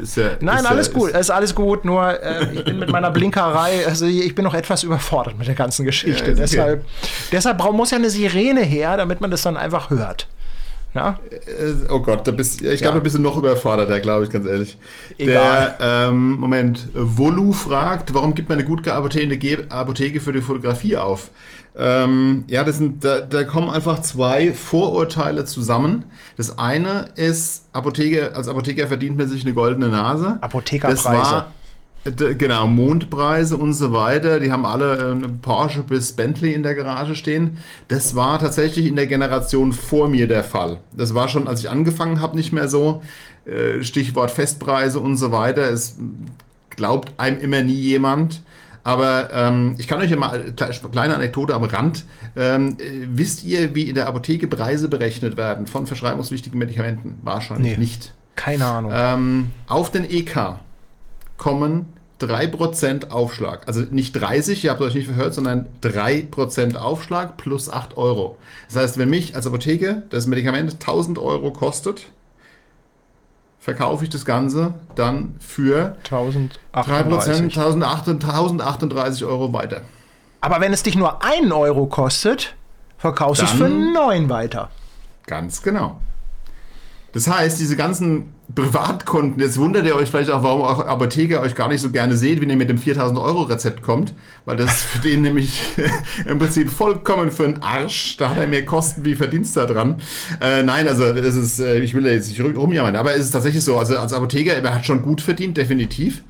Nein, 0.40 0.66
alles 0.66 0.88
ja, 0.88 0.92
gut, 0.92 1.10
ist, 1.10 1.18
ist 1.18 1.30
alles 1.30 1.54
gut, 1.54 1.84
nur 1.84 2.18
ich 2.52 2.64
bin 2.64 2.78
mit 2.78 2.90
meiner 2.90 3.10
Blinkerei, 3.10 3.86
also 3.86 4.06
ich 4.06 4.34
bin 4.34 4.44
noch 4.44 4.54
etwas 4.54 4.82
überfordert 4.82 5.38
mit 5.38 5.48
der 5.48 5.54
ganzen 5.54 5.84
Geschichte. 5.84 6.32
Okay. 6.32 6.34
Deshalb, 6.36 6.84
deshalb 7.32 7.72
muss 7.72 7.90
ja 7.90 7.98
eine 7.98 8.10
Sirene 8.10 8.62
her, 8.62 8.96
damit 8.96 9.20
man 9.20 9.30
das 9.30 9.42
dann 9.42 9.56
einfach 9.56 9.90
hört. 9.90 10.28
Ja? 10.94 11.18
Äh, 11.30 11.90
oh 11.90 12.00
Gott, 12.00 12.26
da 12.26 12.30
bist, 12.30 12.62
ich 12.62 12.80
glaube, 12.80 12.84
ja. 12.84 12.92
da 12.92 12.98
bist 13.00 13.16
du 13.16 13.20
noch 13.20 13.36
überfordert, 13.36 14.02
glaube 14.02 14.24
ich, 14.24 14.30
ganz 14.30 14.46
ehrlich. 14.46 14.78
Egal. 15.18 15.76
Der, 15.78 16.08
ähm, 16.08 16.32
Moment, 16.32 16.88
Volu 16.94 17.52
fragt, 17.52 18.14
warum 18.14 18.34
gibt 18.34 18.48
man 18.48 18.58
eine 18.58 18.66
gut 18.66 18.82
gearbeitete 18.82 19.70
Apotheke 19.70 20.20
für 20.20 20.32
die 20.32 20.40
Fotografie 20.40 20.96
auf? 20.96 21.30
Ähm, 21.76 22.44
ja, 22.46 22.62
das 22.62 22.78
sind, 22.78 23.04
da, 23.04 23.20
da 23.20 23.44
kommen 23.44 23.68
einfach 23.68 24.00
zwei 24.00 24.52
Vorurteile 24.52 25.44
zusammen. 25.44 26.04
Das 26.36 26.58
eine 26.58 27.08
ist, 27.16 27.66
Apotheker, 27.72 28.36
als 28.36 28.48
Apotheker 28.48 28.86
verdient 28.86 29.18
man 29.18 29.28
sich 29.28 29.44
eine 29.44 29.54
goldene 29.54 29.88
Nase. 29.88 30.38
Apothekerpreise. 30.40 31.02
Das 31.02 31.12
war, 31.12 31.52
Genau, 32.04 32.66
Mondpreise 32.66 33.56
und 33.56 33.72
so 33.72 33.94
weiter. 33.94 34.38
Die 34.38 34.52
haben 34.52 34.66
alle 34.66 35.12
äh, 35.12 35.28
Porsche 35.40 35.82
bis 35.82 36.12
Bentley 36.12 36.52
in 36.52 36.62
der 36.62 36.74
Garage 36.74 37.14
stehen. 37.14 37.56
Das 37.88 38.14
war 38.14 38.38
tatsächlich 38.38 38.84
in 38.84 38.96
der 38.96 39.06
Generation 39.06 39.72
vor 39.72 40.08
mir 40.08 40.28
der 40.28 40.44
Fall. 40.44 40.80
Das 40.92 41.14
war 41.14 41.28
schon, 41.28 41.48
als 41.48 41.60
ich 41.60 41.70
angefangen 41.70 42.20
habe, 42.20 42.36
nicht 42.36 42.52
mehr 42.52 42.68
so. 42.68 43.02
Äh, 43.46 43.82
Stichwort 43.82 44.30
Festpreise 44.30 45.00
und 45.00 45.16
so 45.16 45.32
weiter. 45.32 45.70
Es 45.70 45.96
glaubt 46.68 47.12
einem 47.16 47.40
immer 47.40 47.62
nie 47.62 47.72
jemand. 47.72 48.42
Aber 48.84 49.30
ähm, 49.32 49.74
ich 49.78 49.88
kann 49.88 50.00
euch 50.00 50.10
ja 50.10 50.16
mal 50.16 50.30
eine 50.30 50.52
kleine 50.52 51.14
Anekdote 51.14 51.54
am 51.54 51.64
Rand. 51.64 52.04
Ähm, 52.36 52.76
äh, 52.78 53.06
wisst 53.08 53.42
ihr, 53.42 53.74
wie 53.74 53.88
in 53.88 53.94
der 53.94 54.06
Apotheke 54.06 54.46
Preise 54.46 54.88
berechnet 54.88 55.38
werden 55.38 55.66
von 55.66 55.86
verschreibungswichtigen 55.86 56.58
Medikamenten? 56.58 57.18
Wahrscheinlich 57.22 57.72
nee, 57.72 57.82
nicht. 57.82 58.12
Keine 58.36 58.66
Ahnung. 58.66 58.92
Ähm, 58.94 59.50
auf 59.66 59.90
den 59.90 60.08
EK 60.08 60.56
kommen 61.38 61.86
3% 62.20 63.10
Aufschlag. 63.10 63.66
Also 63.66 63.80
nicht 63.90 64.12
30, 64.12 64.64
ihr 64.64 64.70
habt 64.70 64.80
euch 64.82 64.94
nicht 64.94 65.06
verhört, 65.06 65.34
sondern 65.34 65.66
3% 65.82 66.76
Aufschlag 66.76 67.36
plus 67.38 67.70
8 67.70 67.96
Euro. 67.96 68.36
Das 68.68 68.76
heißt, 68.76 68.98
wenn 68.98 69.10
mich 69.10 69.34
als 69.34 69.46
Apotheke 69.46 70.02
das 70.10 70.26
Medikament 70.26 70.74
1000 70.74 71.18
Euro 71.18 71.52
kostet, 71.52 72.06
verkaufe 73.64 74.04
ich 74.04 74.10
das 74.10 74.26
Ganze 74.26 74.74
dann 74.94 75.36
für 75.40 75.96
1038. 76.04 77.44
1038 77.56 79.24
Euro 79.24 79.54
weiter. 79.54 79.80
Aber 80.42 80.60
wenn 80.60 80.74
es 80.74 80.82
dich 80.82 80.96
nur 80.96 81.24
1 81.24 81.50
Euro 81.50 81.86
kostet, 81.86 82.56
verkaufst 82.98 83.40
du 83.40 83.46
es 83.46 83.52
für 83.52 83.70
9 83.70 84.28
weiter. 84.28 84.70
Ganz 85.26 85.62
genau. 85.62 85.98
Das 87.12 87.26
heißt, 87.26 87.58
diese 87.58 87.74
ganzen 87.74 88.33
Privatkunden, 88.54 89.40
jetzt 89.40 89.58
wundert 89.58 89.86
ihr 89.86 89.96
euch 89.96 90.10
vielleicht 90.10 90.30
auch, 90.30 90.42
warum 90.42 90.62
auch 90.62 90.80
Apotheker 90.80 91.40
euch 91.40 91.54
gar 91.54 91.68
nicht 91.68 91.80
so 91.80 91.90
gerne 91.90 92.16
seht, 92.16 92.40
wenn 92.40 92.50
ihr 92.50 92.56
mit 92.56 92.68
dem 92.68 92.78
4000 92.78 93.18
Euro 93.18 93.42
Rezept 93.42 93.82
kommt, 93.82 94.12
weil 94.44 94.56
das 94.56 94.82
für 94.82 94.98
den 94.98 95.22
nämlich 95.22 95.60
im 96.26 96.38
Prinzip 96.38 96.70
vollkommen 96.70 97.30
für 97.30 97.44
einen 97.44 97.62
Arsch, 97.62 98.18
da 98.18 98.30
hat 98.30 98.38
er 98.38 98.46
mehr 98.46 98.64
Kosten 98.66 99.04
wie 99.04 99.14
Verdienst 99.14 99.56
da 99.56 99.64
dran. 99.64 99.96
Äh, 100.42 100.62
nein, 100.62 100.86
also 100.86 101.12
das 101.12 101.36
ist, 101.36 101.58
äh, 101.58 101.78
ich 101.80 101.94
will 101.94 102.02
da 102.02 102.10
jetzt 102.10 102.28
nicht 102.28 102.40
rumjammern, 102.40 102.96
aber 102.96 103.14
es 103.14 103.20
ist 103.20 103.30
tatsächlich 103.30 103.64
so, 103.64 103.78
also 103.78 103.96
als 103.96 104.12
Apotheker, 104.12 104.52
er 104.52 104.74
hat 104.74 104.84
schon 104.84 105.02
gut 105.02 105.22
verdient, 105.22 105.56
definitiv. 105.56 106.22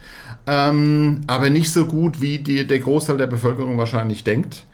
ähm, 0.47 1.23
aber 1.27 1.51
nicht 1.51 1.73
so 1.73 1.87
gut, 1.87 2.21
wie 2.21 2.39
die, 2.39 2.67
der 2.67 2.79
Großteil 2.79 3.17
der 3.17 3.27
Bevölkerung 3.27 3.77
wahrscheinlich 3.77 4.23
denkt. 4.25 4.65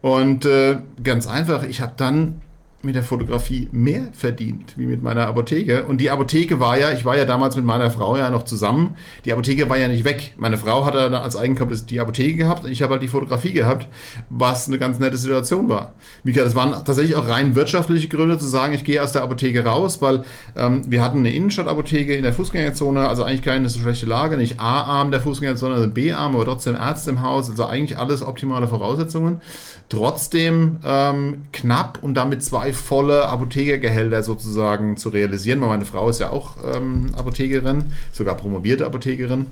Und 0.00 0.44
äh, 0.46 0.78
ganz 1.02 1.26
einfach, 1.26 1.64
ich 1.64 1.80
habe 1.80 1.92
dann 1.96 2.40
mit 2.80 2.94
der 2.94 3.02
Fotografie 3.02 3.68
mehr 3.72 4.08
verdient 4.12 4.74
wie 4.76 4.86
mit 4.86 5.02
meiner 5.02 5.26
Apotheke. 5.26 5.84
Und 5.84 6.00
die 6.00 6.10
Apotheke 6.10 6.60
war 6.60 6.78
ja, 6.78 6.92
ich 6.92 7.04
war 7.04 7.16
ja 7.16 7.24
damals 7.24 7.56
mit 7.56 7.64
meiner 7.64 7.90
Frau 7.90 8.16
ja 8.16 8.30
noch 8.30 8.44
zusammen, 8.44 8.94
die 9.24 9.32
Apotheke 9.32 9.68
war 9.68 9.76
ja 9.76 9.88
nicht 9.88 10.04
weg. 10.04 10.34
Meine 10.36 10.58
Frau 10.58 10.86
hatte 10.86 11.20
als 11.20 11.36
Eigenkapital 11.36 11.86
die 11.86 11.98
Apotheke 11.98 12.36
gehabt 12.36 12.64
und 12.64 12.70
ich 12.70 12.80
habe 12.80 12.92
halt 12.92 13.02
die 13.02 13.08
Fotografie 13.08 13.52
gehabt, 13.52 13.88
was 14.30 14.68
eine 14.68 14.78
ganz 14.78 15.00
nette 15.00 15.16
Situation 15.16 15.68
war. 15.68 15.94
Gesagt, 16.24 16.46
es 16.46 16.54
waren 16.54 16.70
tatsächlich 16.70 17.16
auch 17.16 17.28
rein 17.28 17.56
wirtschaftliche 17.56 18.06
Gründe 18.06 18.38
zu 18.38 18.46
sagen, 18.46 18.74
ich 18.74 18.84
gehe 18.84 19.02
aus 19.02 19.10
der 19.10 19.22
Apotheke 19.22 19.64
raus, 19.64 20.00
weil 20.00 20.22
ähm, 20.54 20.82
wir 20.86 21.02
hatten 21.02 21.18
eine 21.18 21.34
Innenstadtapotheke 21.34 22.14
in 22.14 22.22
der 22.22 22.32
Fußgängerzone, 22.32 23.08
also 23.08 23.24
eigentlich 23.24 23.42
keine 23.42 23.68
so 23.68 23.80
schlechte 23.80 24.06
Lage, 24.06 24.36
nicht 24.36 24.60
A-Arm 24.60 25.10
der 25.10 25.20
Fußgängerzone, 25.20 25.74
sondern 25.74 25.94
B-Arm, 25.94 26.36
aber 26.36 26.44
trotzdem 26.44 26.76
Ärzte 26.76 27.10
im 27.10 27.22
Haus, 27.22 27.50
also 27.50 27.66
eigentlich 27.66 27.98
alles 27.98 28.22
optimale 28.22 28.68
Voraussetzungen. 28.68 29.40
Trotzdem 29.88 30.80
ähm, 30.84 31.46
knapp 31.52 32.00
und 32.02 32.14
damit 32.14 32.44
zwei 32.44 32.74
volle 32.74 33.26
Apothekergehälter 33.26 34.22
sozusagen 34.22 34.98
zu 34.98 35.08
realisieren, 35.08 35.62
weil 35.62 35.68
meine 35.68 35.86
Frau 35.86 36.10
ist 36.10 36.20
ja 36.20 36.28
auch 36.28 36.56
ähm, 36.74 37.14
Apothekerin, 37.16 37.92
sogar 38.12 38.36
promovierte 38.36 38.84
Apothekerin. 38.84 39.46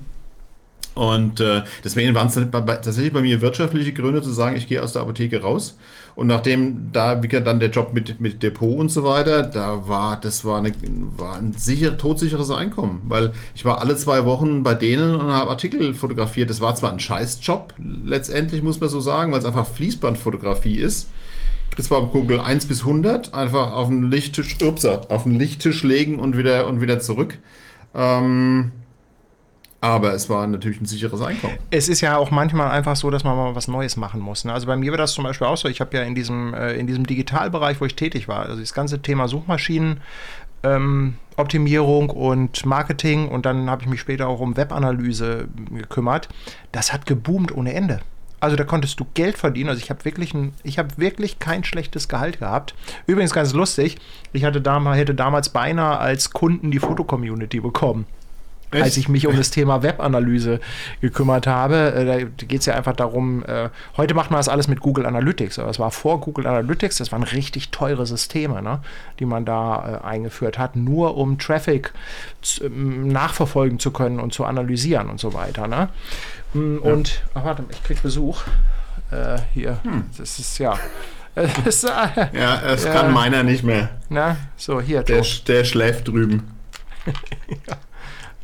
Und 0.97 1.39
äh, 1.39 1.61
deswegen 1.83 2.15
waren 2.15 2.27
es 2.27 2.33
tatsächlich 2.33 3.13
bei 3.13 3.21
mir 3.21 3.39
wirtschaftliche 3.41 3.93
Gründe 3.93 4.23
zu 4.23 4.31
sagen, 4.31 4.55
ich 4.55 4.67
gehe 4.67 4.81
aus 4.81 4.93
der 4.93 5.03
Apotheke 5.03 5.41
raus. 5.41 5.77
Und 6.15 6.25
nachdem 6.25 6.91
da 6.91 7.21
wie 7.21 7.27
dann 7.27 7.59
der 7.59 7.69
Job 7.69 7.93
mit, 7.93 8.19
mit 8.19 8.41
Depot 8.41 8.79
und 8.79 8.89
so 8.89 9.03
weiter, 9.03 9.43
da 9.43 9.87
war, 9.87 10.19
das 10.19 10.43
war, 10.43 10.57
eine, 10.57 10.73
war 11.15 11.37
ein 11.37 11.53
sicher, 11.53 11.99
todsicheres 11.99 12.49
Einkommen. 12.49 13.03
Weil 13.03 13.33
ich 13.53 13.63
war 13.63 13.79
alle 13.79 13.95
zwei 13.95 14.25
Wochen 14.25 14.63
bei 14.63 14.73
denen 14.73 15.13
und 15.13 15.27
habe 15.27 15.51
Artikel 15.51 15.93
fotografiert. 15.93 16.49
Das 16.49 16.61
war 16.61 16.73
zwar 16.73 16.91
ein 16.91 16.99
Scheißjob, 16.99 17.75
letztendlich 18.03 18.63
muss 18.63 18.79
man 18.79 18.89
so 18.89 18.99
sagen, 18.99 19.31
weil 19.31 19.39
es 19.39 19.45
einfach 19.45 19.67
Fließbandfotografie 19.67 20.79
ist. 20.79 21.09
Das 21.75 21.91
war 21.91 22.01
Google 22.07 22.39
1 22.39 22.65
bis 22.65 22.79
100, 22.79 23.35
einfach 23.35 23.73
auf 23.73 23.89
den 23.89 24.09
Lichttisch, 24.09 24.57
ups, 24.63 24.83
auf 24.83 25.23
den 25.23 25.37
Lichttisch 25.37 25.83
legen 25.83 26.17
und 26.17 26.35
wieder, 26.35 26.65
und 26.65 26.81
wieder 26.81 26.99
zurück. 26.99 27.37
Ähm, 27.93 28.71
aber 29.87 30.13
es 30.13 30.29
war 30.29 30.45
natürlich 30.47 30.81
ein 30.81 30.85
sicheres 30.85 31.21
Einkommen. 31.21 31.57
Es 31.71 31.89
ist 31.89 32.01
ja 32.01 32.17
auch 32.17 32.31
manchmal 32.31 32.71
einfach 32.71 32.95
so, 32.95 33.09
dass 33.09 33.23
man 33.23 33.35
mal 33.35 33.55
was 33.55 33.67
Neues 33.67 33.97
machen 33.97 34.19
muss. 34.19 34.45
Ne? 34.45 34.53
Also 34.53 34.67
bei 34.67 34.75
mir 34.75 34.91
war 34.91 34.97
das 34.97 35.13
zum 35.13 35.23
Beispiel 35.23 35.47
auch 35.47 35.57
so. 35.57 35.67
Ich 35.67 35.81
habe 35.81 35.95
ja 35.95 36.03
in 36.03 36.15
diesem, 36.15 36.53
äh, 36.53 36.73
in 36.73 36.87
diesem 36.87 37.05
Digitalbereich, 37.05 37.79
wo 37.79 37.85
ich 37.85 37.95
tätig 37.95 38.27
war, 38.27 38.45
also 38.45 38.59
das 38.59 38.73
ganze 38.73 39.01
Thema 39.01 39.27
Suchmaschinen, 39.27 40.01
ähm, 40.63 41.15
Optimierung 41.37 42.09
und 42.09 42.65
Marketing 42.65 43.27
und 43.29 43.45
dann 43.45 43.69
habe 43.69 43.83
ich 43.83 43.87
mich 43.87 43.99
später 43.99 44.27
auch 44.27 44.39
um 44.39 44.57
Webanalyse 44.57 45.47
gekümmert. 45.71 46.29
Das 46.71 46.91
hat 46.91 47.05
geboomt 47.05 47.55
ohne 47.55 47.73
Ende. 47.73 48.01
Also 48.39 48.55
da 48.55 48.63
konntest 48.63 48.99
du 48.99 49.05
Geld 49.13 49.37
verdienen. 49.37 49.69
Also 49.69 49.81
ich 49.81 49.89
habe 49.89 50.05
wirklich, 50.05 50.33
ein, 50.33 50.53
ich 50.63 50.77
habe 50.77 50.89
wirklich 50.97 51.39
kein 51.39 51.63
schlechtes 51.63 52.07
Gehalt 52.07 52.39
gehabt. 52.39 52.75
Übrigens 53.07 53.33
ganz 53.33 53.53
lustig. 53.53 53.97
Ich 54.31 54.43
hatte 54.43 54.61
damals, 54.61 54.97
hätte 54.97 55.15
damals 55.15 55.49
beinahe 55.49 55.97
als 55.97 56.31
Kunden 56.31 56.69
die 56.69 56.79
Fotocommunity 56.79 57.59
bekommen. 57.59 58.05
Echt? 58.71 58.83
als 58.83 58.97
ich 58.97 59.07
mich 59.07 59.27
um 59.27 59.35
das 59.35 59.49
Thema 59.49 59.81
Webanalyse 59.81 60.59
gekümmert 60.99 61.47
habe. 61.47 61.93
Äh, 61.93 62.05
da 62.05 62.45
geht 62.45 62.59
es 62.59 62.65
ja 62.65 62.75
einfach 62.75 62.95
darum, 62.95 63.43
äh, 63.45 63.69
heute 63.95 64.13
macht 64.13 64.29
man 64.29 64.39
das 64.39 64.49
alles 64.49 64.67
mit 64.67 64.81
Google 64.81 65.05
Analytics, 65.05 65.57
aber 65.59 65.69
es 65.69 65.79
war 65.79 65.91
vor 65.91 66.19
Google 66.19 66.47
Analytics, 66.47 66.97
das 66.97 67.11
waren 67.13 67.23
richtig 67.23 67.69
teure 67.69 68.05
Systeme, 68.05 68.61
ne, 68.61 68.81
die 69.19 69.25
man 69.25 69.45
da 69.45 70.01
äh, 70.03 70.05
eingeführt 70.05 70.57
hat, 70.57 70.75
nur 70.75 71.15
um 71.15 71.39
Traffic 71.39 71.93
ähm, 72.61 73.07
nachverfolgen 73.07 73.79
zu 73.79 73.91
können 73.91 74.19
und 74.19 74.33
zu 74.33 74.43
analysieren 74.43 75.09
und 75.09 75.19
so 75.19 75.33
weiter. 75.33 75.67
Ne? 75.67 75.87
Mm, 76.53 76.77
und, 76.79 77.09
ja. 77.09 77.21
ach 77.35 77.45
warte, 77.45 77.63
ich 77.69 77.83
krieg 77.83 78.01
Besuch. 78.01 78.41
Äh, 79.11 79.37
hier, 79.53 79.79
hm. 79.83 80.05
das 80.17 80.39
ist 80.39 80.57
ja. 80.57 80.77
Das, 81.63 81.83
äh, 81.83 81.89
ja, 82.33 82.59
es 82.65 82.83
kann 82.83 83.13
meiner 83.13 83.43
nicht 83.43 83.63
mehr. 83.63 83.89
Na, 84.09 84.37
so, 84.55 84.81
hier. 84.81 85.03
Der, 85.03 85.23
der 85.47 85.65
schläft 85.65 86.07
drüben. 86.07 86.51
ja. 87.67 87.77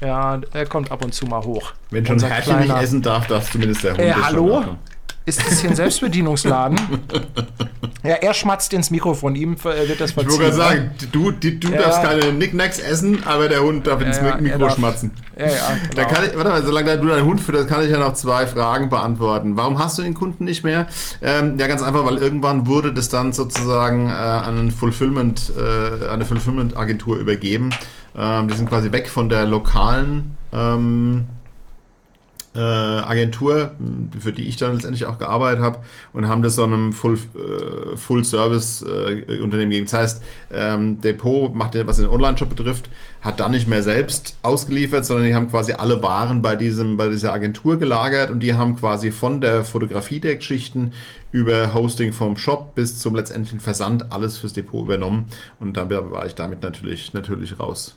Ja, 0.02 0.42
er 0.52 0.66
kommt 0.66 0.92
ab 0.92 1.04
und 1.04 1.14
zu 1.14 1.26
mal 1.26 1.44
hoch. 1.44 1.74
Wenn 1.90 2.06
schon 2.06 2.22
Herrchen 2.22 2.60
nicht 2.60 2.76
essen 2.76 3.02
darf, 3.02 3.28
darf 3.28 3.52
zumindest 3.52 3.84
der 3.84 3.92
Hund. 3.94 4.02
Äh, 4.02 4.14
hallo? 4.14 4.78
Ist 5.26 5.40
das 5.40 5.62
hier 5.62 5.70
ein 5.70 5.76
Selbstbedienungsladen? 5.78 6.78
ja, 8.04 8.16
er 8.16 8.34
schmatzt 8.34 8.74
ins 8.74 8.92
Mikrofon, 8.92 9.36
ihm 9.36 9.56
wird 9.64 10.02
das 10.02 10.12
verziehen. 10.12 10.34
Ich 10.34 10.40
gerade 10.40 10.54
sagen, 10.54 10.92
du, 11.14 11.32
die, 11.32 11.62
du 11.62 11.70
ja. 11.70 11.84
darfst 11.84 12.02
keine 12.04 12.34
Nicknacks 12.34 12.78
essen, 12.78 13.24
aber 13.26 13.48
der 13.48 13.62
Hund 13.62 13.88
darf 13.88 14.02
ins 14.02 14.18
ja, 14.18 14.36
Mikro 14.36 14.70
schmatzen. 14.70 15.12
Ja, 15.40 15.46
ja, 15.46 15.54
genau. 15.90 16.10
Kann 16.10 16.26
ich, 16.26 16.36
warte 16.36 16.50
mal, 16.50 16.64
solange 16.64 16.98
du 16.98 17.08
deinen 17.08 17.26
Hund 17.26 17.40
fütterst, 17.40 17.70
kann 17.70 17.86
ich 17.86 17.90
ja 17.90 18.00
noch 18.00 18.16
zwei 18.16 18.46
Fragen 18.48 18.90
beantworten. 18.90 19.56
Warum 19.56 19.80
hast 19.80 19.98
du 19.98 20.02
den 20.02 20.14
Kunden 20.14 20.44
nicht 20.44 20.66
mehr? 20.66 20.88
Ähm, 21.22 21.58
ja, 21.58 21.68
ganz 21.68 21.82
einfach, 21.82 22.06
weil 22.06 22.18
irgendwann 22.18 22.68
wurde 22.68 22.94
das 22.94 23.08
dann 23.08 23.32
sozusagen 23.32 24.10
äh, 24.10 24.12
an 24.12 24.72
Fulfillment, 24.72 25.54
äh, 25.58 26.10
eine 26.10 26.26
Fulfillment-Agentur 26.26 27.16
übergeben. 27.16 27.70
Ähm, 28.16 28.48
die 28.48 28.56
sind 28.56 28.70
quasi 28.70 28.92
weg 28.92 29.10
von 29.10 29.30
der 29.30 29.46
lokalen 29.46 30.38
ähm, 30.52 31.26
äh, 32.56 32.60
Agentur, 32.60 33.72
für 34.20 34.32
die 34.32 34.48
ich 34.48 34.58
dann 34.58 34.74
letztendlich 34.74 35.06
auch 35.06 35.18
gearbeitet 35.18 35.64
habe, 35.64 35.80
und 36.14 36.28
haben 36.28 36.44
das 36.44 36.56
so 36.56 36.64
einem 36.64 36.94
Full, 36.94 37.16
äh, 37.16 37.98
Full 37.98 38.22
äh, 38.22 39.40
Unternehmen 39.42 39.72
gegeben. 39.72 39.86
Das 39.86 39.94
heißt, 39.94 40.24
ähm, 40.52 41.02
Depot 41.02 41.54
macht 41.56 41.74
was 41.88 41.98
den 41.98 42.08
Online-Shop 42.08 42.50
betrifft, 42.50 42.90
hat 43.22 43.40
dann 43.40 43.52
nicht 43.52 43.68
mehr 43.68 43.82
selbst 43.82 44.38
ausgeliefert, 44.44 45.06
sondern 45.06 45.26
die 45.26 45.34
haben 45.34 45.50
quasi 45.50 45.74
alle 45.74 46.04
Waren 46.04 46.42
bei 46.42 46.56
diesem, 46.56 46.98
bei 46.98 47.08
dieser 47.08 47.34
Agentur 47.34 47.80
gelagert 47.80 48.30
und 48.30 48.42
die 48.42 48.54
haben 48.54 48.76
quasi 48.76 49.12
von 49.12 49.42
der 49.42 49.64
Fotografie 49.64 50.20
der 50.20 50.36
Geschichten 50.36 50.92
über 51.32 51.74
Hosting 51.74 52.14
vom 52.14 52.38
Shop 52.38 52.76
bis 52.76 53.00
zum 53.00 53.16
letztendlichen 53.16 53.60
Versand 53.60 54.12
alles 54.12 54.38
fürs 54.38 54.54
Depot 54.54 54.84
übernommen 54.84 55.26
und 55.60 55.78
dann 55.78 55.90
war 55.90 56.26
ich 56.28 56.36
damit 56.36 56.62
natürlich, 56.62 57.14
natürlich 57.14 57.60
raus. 57.60 57.96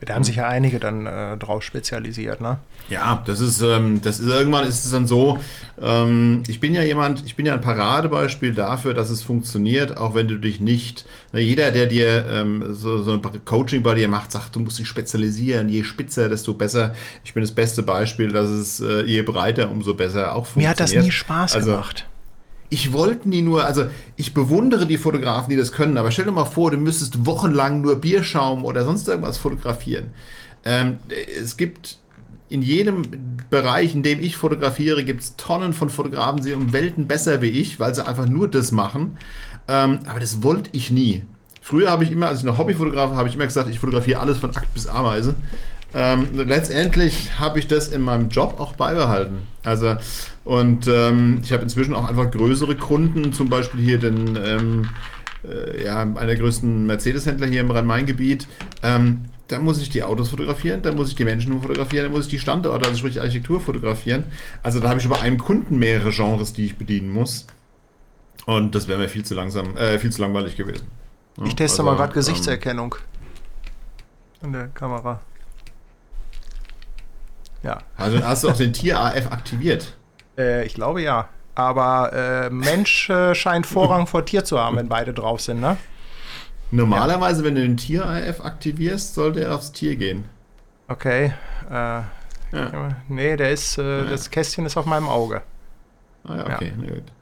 Da 0.00 0.14
haben 0.14 0.24
sich 0.24 0.36
ja 0.36 0.48
einige 0.48 0.80
dann 0.80 1.06
äh, 1.06 1.36
drauf 1.36 1.62
spezialisiert, 1.62 2.40
ne? 2.40 2.58
Ja, 2.90 3.22
das 3.26 3.40
ist, 3.40 3.62
ähm, 3.62 4.02
das 4.02 4.20
ist 4.20 4.28
irgendwann 4.28 4.66
ist 4.66 4.84
es 4.84 4.90
dann 4.90 5.06
so. 5.06 5.38
Ähm, 5.80 6.42
ich 6.46 6.60
bin 6.60 6.74
ja 6.74 6.82
jemand, 6.82 7.24
ich 7.24 7.36
bin 7.36 7.46
ja 7.46 7.54
ein 7.54 7.60
Paradebeispiel 7.60 8.54
dafür, 8.54 8.92
dass 8.92 9.08
es 9.08 9.22
funktioniert, 9.22 9.96
auch 9.96 10.14
wenn 10.14 10.28
du 10.28 10.36
dich 10.36 10.60
nicht. 10.60 11.06
Na, 11.32 11.38
jeder, 11.38 11.70
der 11.70 11.86
dir 11.86 12.26
ähm, 12.28 12.74
so, 12.74 13.02
so 13.02 13.12
ein 13.12 13.22
Coaching 13.44 13.82
bei 13.82 13.94
dir 13.94 14.08
macht, 14.08 14.32
sagt, 14.32 14.54
du 14.54 14.60
musst 14.60 14.78
dich 14.78 14.88
spezialisieren. 14.88 15.68
Je 15.68 15.84
spitzer, 15.84 16.28
desto 16.28 16.52
besser. 16.54 16.94
Ich 17.24 17.32
bin 17.32 17.42
das 17.42 17.52
beste 17.52 17.82
Beispiel, 17.82 18.30
dass 18.32 18.50
es 18.50 18.80
äh, 18.80 19.04
je 19.04 19.22
breiter, 19.22 19.70
umso 19.70 19.94
besser 19.94 20.34
auch 20.34 20.46
funktioniert. 20.46 20.66
Mir 20.66 20.70
hat 20.70 20.80
das 20.80 20.94
nie 20.94 21.10
Spaß 21.10 21.54
also, 21.54 21.70
gemacht 21.70 22.06
ich 22.74 22.92
wollte 22.92 23.28
nie 23.28 23.40
nur, 23.40 23.64
also 23.64 23.86
ich 24.16 24.34
bewundere 24.34 24.84
die 24.84 24.98
Fotografen, 24.98 25.48
die 25.48 25.56
das 25.56 25.70
können, 25.70 25.96
aber 25.96 26.10
stell 26.10 26.24
dir 26.24 26.32
mal 26.32 26.44
vor, 26.44 26.72
du 26.72 26.76
müsstest 26.76 27.24
wochenlang 27.24 27.82
nur 27.82 28.00
Bierschaum 28.00 28.64
oder 28.64 28.84
sonst 28.84 29.06
irgendwas 29.06 29.38
fotografieren. 29.38 30.06
Ähm, 30.64 30.98
es 31.40 31.56
gibt 31.56 31.98
in 32.48 32.62
jedem 32.62 33.02
Bereich, 33.48 33.94
in 33.94 34.02
dem 34.02 34.20
ich 34.20 34.36
fotografiere, 34.36 35.04
gibt 35.04 35.22
es 35.22 35.36
Tonnen 35.36 35.72
von 35.72 35.88
Fotografen, 35.88 36.42
die 36.42 36.52
um 36.52 36.72
Welten 36.72 37.06
besser 37.06 37.40
wie 37.42 37.50
ich, 37.50 37.78
weil 37.78 37.94
sie 37.94 38.04
einfach 38.04 38.26
nur 38.26 38.48
das 38.48 38.72
machen. 38.72 39.18
Ähm, 39.68 40.00
aber 40.06 40.18
das 40.18 40.42
wollte 40.42 40.70
ich 40.72 40.90
nie. 40.90 41.22
Früher 41.62 41.92
habe 41.92 42.02
ich 42.02 42.10
immer, 42.10 42.26
als 42.26 42.40
ich 42.40 42.44
noch 42.44 42.58
Hobbyfotograf 42.58 43.12
habe 43.12 43.28
ich 43.28 43.36
immer 43.36 43.46
gesagt, 43.46 43.70
ich 43.70 43.78
fotografiere 43.78 44.18
alles 44.18 44.38
von 44.38 44.50
Akt 44.50 44.74
bis 44.74 44.88
Ameise. 44.88 45.36
Ähm, 45.94 46.26
letztendlich 46.34 47.38
habe 47.38 47.60
ich 47.60 47.68
das 47.68 47.86
in 47.86 48.02
meinem 48.02 48.30
Job 48.30 48.58
auch 48.58 48.74
beibehalten. 48.74 49.53
Also, 49.64 49.96
und 50.44 50.86
ähm, 50.86 51.40
ich 51.42 51.52
habe 51.52 51.62
inzwischen 51.62 51.94
auch 51.94 52.08
einfach 52.08 52.30
größere 52.30 52.76
Kunden, 52.76 53.32
zum 53.32 53.48
Beispiel 53.48 53.80
hier 53.80 53.98
den, 53.98 54.36
ähm, 54.36 54.88
äh, 55.44 55.84
ja, 55.84 56.02
einer 56.02 56.26
der 56.26 56.36
größten 56.36 56.86
Mercedes-Händler 56.86 57.46
hier 57.46 57.62
im 57.62 57.70
Rhein-Main-Gebiet. 57.70 58.46
Ähm, 58.82 59.24
da 59.48 59.58
muss 59.58 59.80
ich 59.80 59.90
die 59.90 60.02
Autos 60.02 60.30
fotografieren, 60.30 60.82
da 60.82 60.92
muss 60.92 61.08
ich 61.10 61.16
die 61.16 61.24
Menschen 61.24 61.60
fotografieren, 61.60 62.06
da 62.06 62.10
muss 62.10 62.26
ich 62.26 62.30
die 62.30 62.38
Standorte, 62.38 62.86
also 62.86 62.98
sprich 62.98 63.20
Architektur 63.20 63.60
fotografieren. 63.60 64.24
Also 64.62 64.80
da 64.80 64.88
habe 64.88 65.00
ich 65.00 65.06
über 65.06 65.20
einem 65.20 65.38
Kunden 65.38 65.78
mehrere 65.78 66.10
Genres, 66.10 66.52
die 66.52 66.66
ich 66.66 66.76
bedienen 66.76 67.10
muss. 67.10 67.46
Und 68.46 68.74
das 68.74 68.88
wäre 68.88 68.98
mir 68.98 69.08
viel 69.08 69.24
zu 69.24 69.34
langsam, 69.34 69.76
äh, 69.76 69.98
viel 69.98 70.12
zu 70.12 70.20
langweilig 70.20 70.56
gewesen. 70.56 70.86
Ja, 71.38 71.46
ich 71.46 71.56
teste 71.56 71.80
also, 71.80 71.90
mal 71.90 71.96
gerade 71.96 72.12
Gesichtserkennung 72.12 72.94
in 74.42 74.52
der 74.52 74.68
Kamera. 74.68 75.20
Ja. 77.64 77.78
Also 77.96 78.22
hast 78.22 78.44
du 78.44 78.50
auch 78.50 78.56
den 78.56 78.72
Tier 78.72 79.00
AF 79.00 79.32
aktiviert? 79.32 79.96
Äh, 80.38 80.64
ich 80.66 80.74
glaube 80.74 81.02
ja. 81.02 81.28
Aber 81.56 82.12
äh, 82.12 82.50
Mensch 82.50 83.08
äh, 83.10 83.34
scheint 83.34 83.66
Vorrang 83.66 84.06
vor 84.06 84.24
Tier 84.24 84.44
zu 84.44 84.58
haben, 84.58 84.76
wenn 84.76 84.88
beide 84.88 85.14
drauf 85.14 85.40
sind, 85.40 85.60
ne? 85.60 85.76
Normalerweise, 86.70 87.42
ja. 87.42 87.46
wenn 87.46 87.54
du 87.54 87.62
den 87.62 87.76
Tier 87.76 88.04
AF 88.04 88.40
aktivierst, 88.40 89.14
sollte 89.14 89.44
er 89.44 89.54
aufs 89.54 89.70
Tier 89.72 89.96
gehen. 89.96 90.24
Okay. 90.88 91.32
Äh, 91.70 91.74
ja. 91.74 92.96
Nee, 93.08 93.36
der 93.36 93.52
ist, 93.52 93.78
äh, 93.78 93.98
ja. 93.98 94.04
das 94.04 94.30
Kästchen 94.30 94.66
ist 94.66 94.76
auf 94.76 94.86
meinem 94.86 95.08
Auge. 95.08 95.42
Ah 96.24 96.36
ja, 96.36 96.54
okay. 96.54 96.72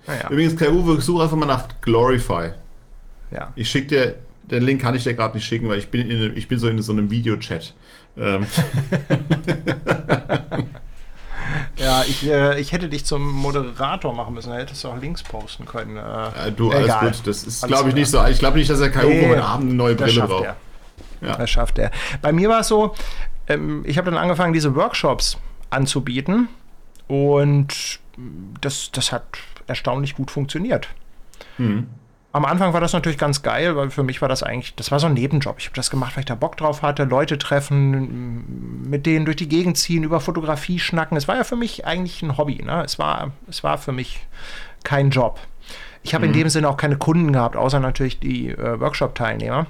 Ja. 0.07 0.15
Ja. 0.15 0.31
Übrigens, 0.31 0.57
Kai 0.57 0.71
Uwe, 0.71 1.01
such 1.01 1.21
einfach 1.21 1.37
mal 1.37 1.47
nach 1.47 1.69
Glorify. 1.81 2.53
Ja. 3.31 3.53
Ich 3.55 3.71
schicke 3.71 3.87
dir, 3.89 4.15
den 4.45 4.63
Link 4.63 4.81
kann 4.81 4.95
ich 4.95 5.05
dir 5.05 5.15
gerade 5.15 5.35
nicht 5.35 5.47
schicken, 5.47 5.69
weil 5.69 5.79
ich 5.79 5.89
bin, 5.89 6.11
in, 6.11 6.37
ich 6.37 6.49
bin 6.49 6.59
so 6.59 6.69
in 6.69 6.81
so 6.81 6.93
einem 6.93 7.11
Videochat. 7.11 7.75
Ähm. 8.17 8.47
Ja, 11.83 12.05
ich, 12.07 12.27
äh, 12.27 12.61
ich 12.61 12.73
hätte 12.73 12.89
dich 12.89 13.05
zum 13.05 13.29
Moderator 13.33 14.15
machen 14.15 14.35
müssen. 14.35 14.51
Da 14.51 14.57
hättest 14.57 14.85
du 14.85 14.89
auch 14.89 14.99
Links 14.99 15.23
posten 15.23 15.67
können. 15.67 15.97
Äh, 15.97 16.49
äh, 16.49 16.53
du, 16.53 16.71
alles 16.71 16.85
egal. 16.85 17.11
gut. 17.11 17.27
Das 17.27 17.45
ist, 17.45 17.67
glaube 17.67 17.89
ich, 17.89 17.95
nicht 17.95 18.09
so. 18.09 18.25
Ich 18.27 18.39
glaube 18.39 18.59
nicht, 18.59 18.71
dass 18.71 18.81
er 18.81 18.91
Kai 18.91 19.05
nee, 19.05 19.29
heute 19.29 19.45
Abend 19.45 19.67
eine 19.67 19.75
neue 19.75 19.95
Brille 19.95 20.23
braucht. 20.23 20.45
Er. 20.45 20.57
Ja. 21.21 21.37
Das 21.37 21.51
schafft 21.51 21.79
er. 21.79 21.91
Bei 22.21 22.33
mir 22.33 22.49
war 22.49 22.61
es 22.61 22.69
so, 22.69 22.95
ähm, 23.49 23.83
ich 23.85 23.99
habe 23.99 24.11
dann 24.11 24.19
angefangen, 24.19 24.53
diese 24.53 24.75
Workshops 24.75 25.39
anzubieten. 25.71 26.49
Und 27.09 28.01
das, 28.61 28.91
das 28.93 29.13
hat 29.13 29.25
erstaunlich 29.67 30.15
gut 30.15 30.31
funktioniert. 30.31 30.89
Mhm. 31.59 31.89
Am 32.35 32.47
Anfang 32.47 32.73
war 32.73 32.81
das 32.81 32.95
natürlich 32.95 33.19
ganz 33.19 33.43
geil, 33.43 33.77
weil 33.77 33.91
für 33.91 34.03
mich 34.03 34.23
war 34.23 34.29
das 34.29 34.43
eigentlich, 34.43 34.75
das 34.75 34.91
war 34.91 34.99
so 34.99 35.07
ein 35.07 35.13
Nebenjob. 35.13 35.57
Ich 35.59 35.67
habe 35.67 35.77
das 35.77 35.91
gemacht, 35.91 36.17
weil 36.17 36.23
ich 36.23 36.27
da 36.27 36.35
Bock 36.35 36.57
drauf 36.57 36.81
hatte, 36.81 37.05
Leute 37.05 37.37
treffen, 37.37 38.89
mit 38.89 39.05
denen 39.05 39.27
durch 39.27 39.37
die 39.37 39.49
Gegend 39.49 39.77
ziehen, 39.77 40.03
über 40.03 40.19
Fotografie 40.19 40.79
schnacken. 40.79 41.17
Es 41.19 41.29
war 41.29 41.37
ja 41.37 41.45
für 41.45 41.57
mich 41.57 41.87
eigentlich 41.87 42.23
ein 42.23 42.39
Hobby. 42.39 42.63
Ne? 42.63 42.83
Es, 42.85 42.99
war, 42.99 43.33
es 43.49 43.63
war 43.63 43.77
für 43.77 43.93
mich 43.93 44.27
kein 44.83 45.11
Job. 45.11 45.41
Ich 46.03 46.15
habe 46.15 46.27
mhm. 46.27 46.33
in 46.33 46.41
dem 46.41 46.49
Sinne 46.49 46.71
auch 46.71 46.79
keine 46.79 46.97
Kunden 46.97 47.33
gehabt, 47.33 47.55
außer 47.55 47.81
natürlich 47.81 48.19
die 48.19 48.49
äh, 48.49 48.81
Workshop-Teilnehmer. 48.81 49.67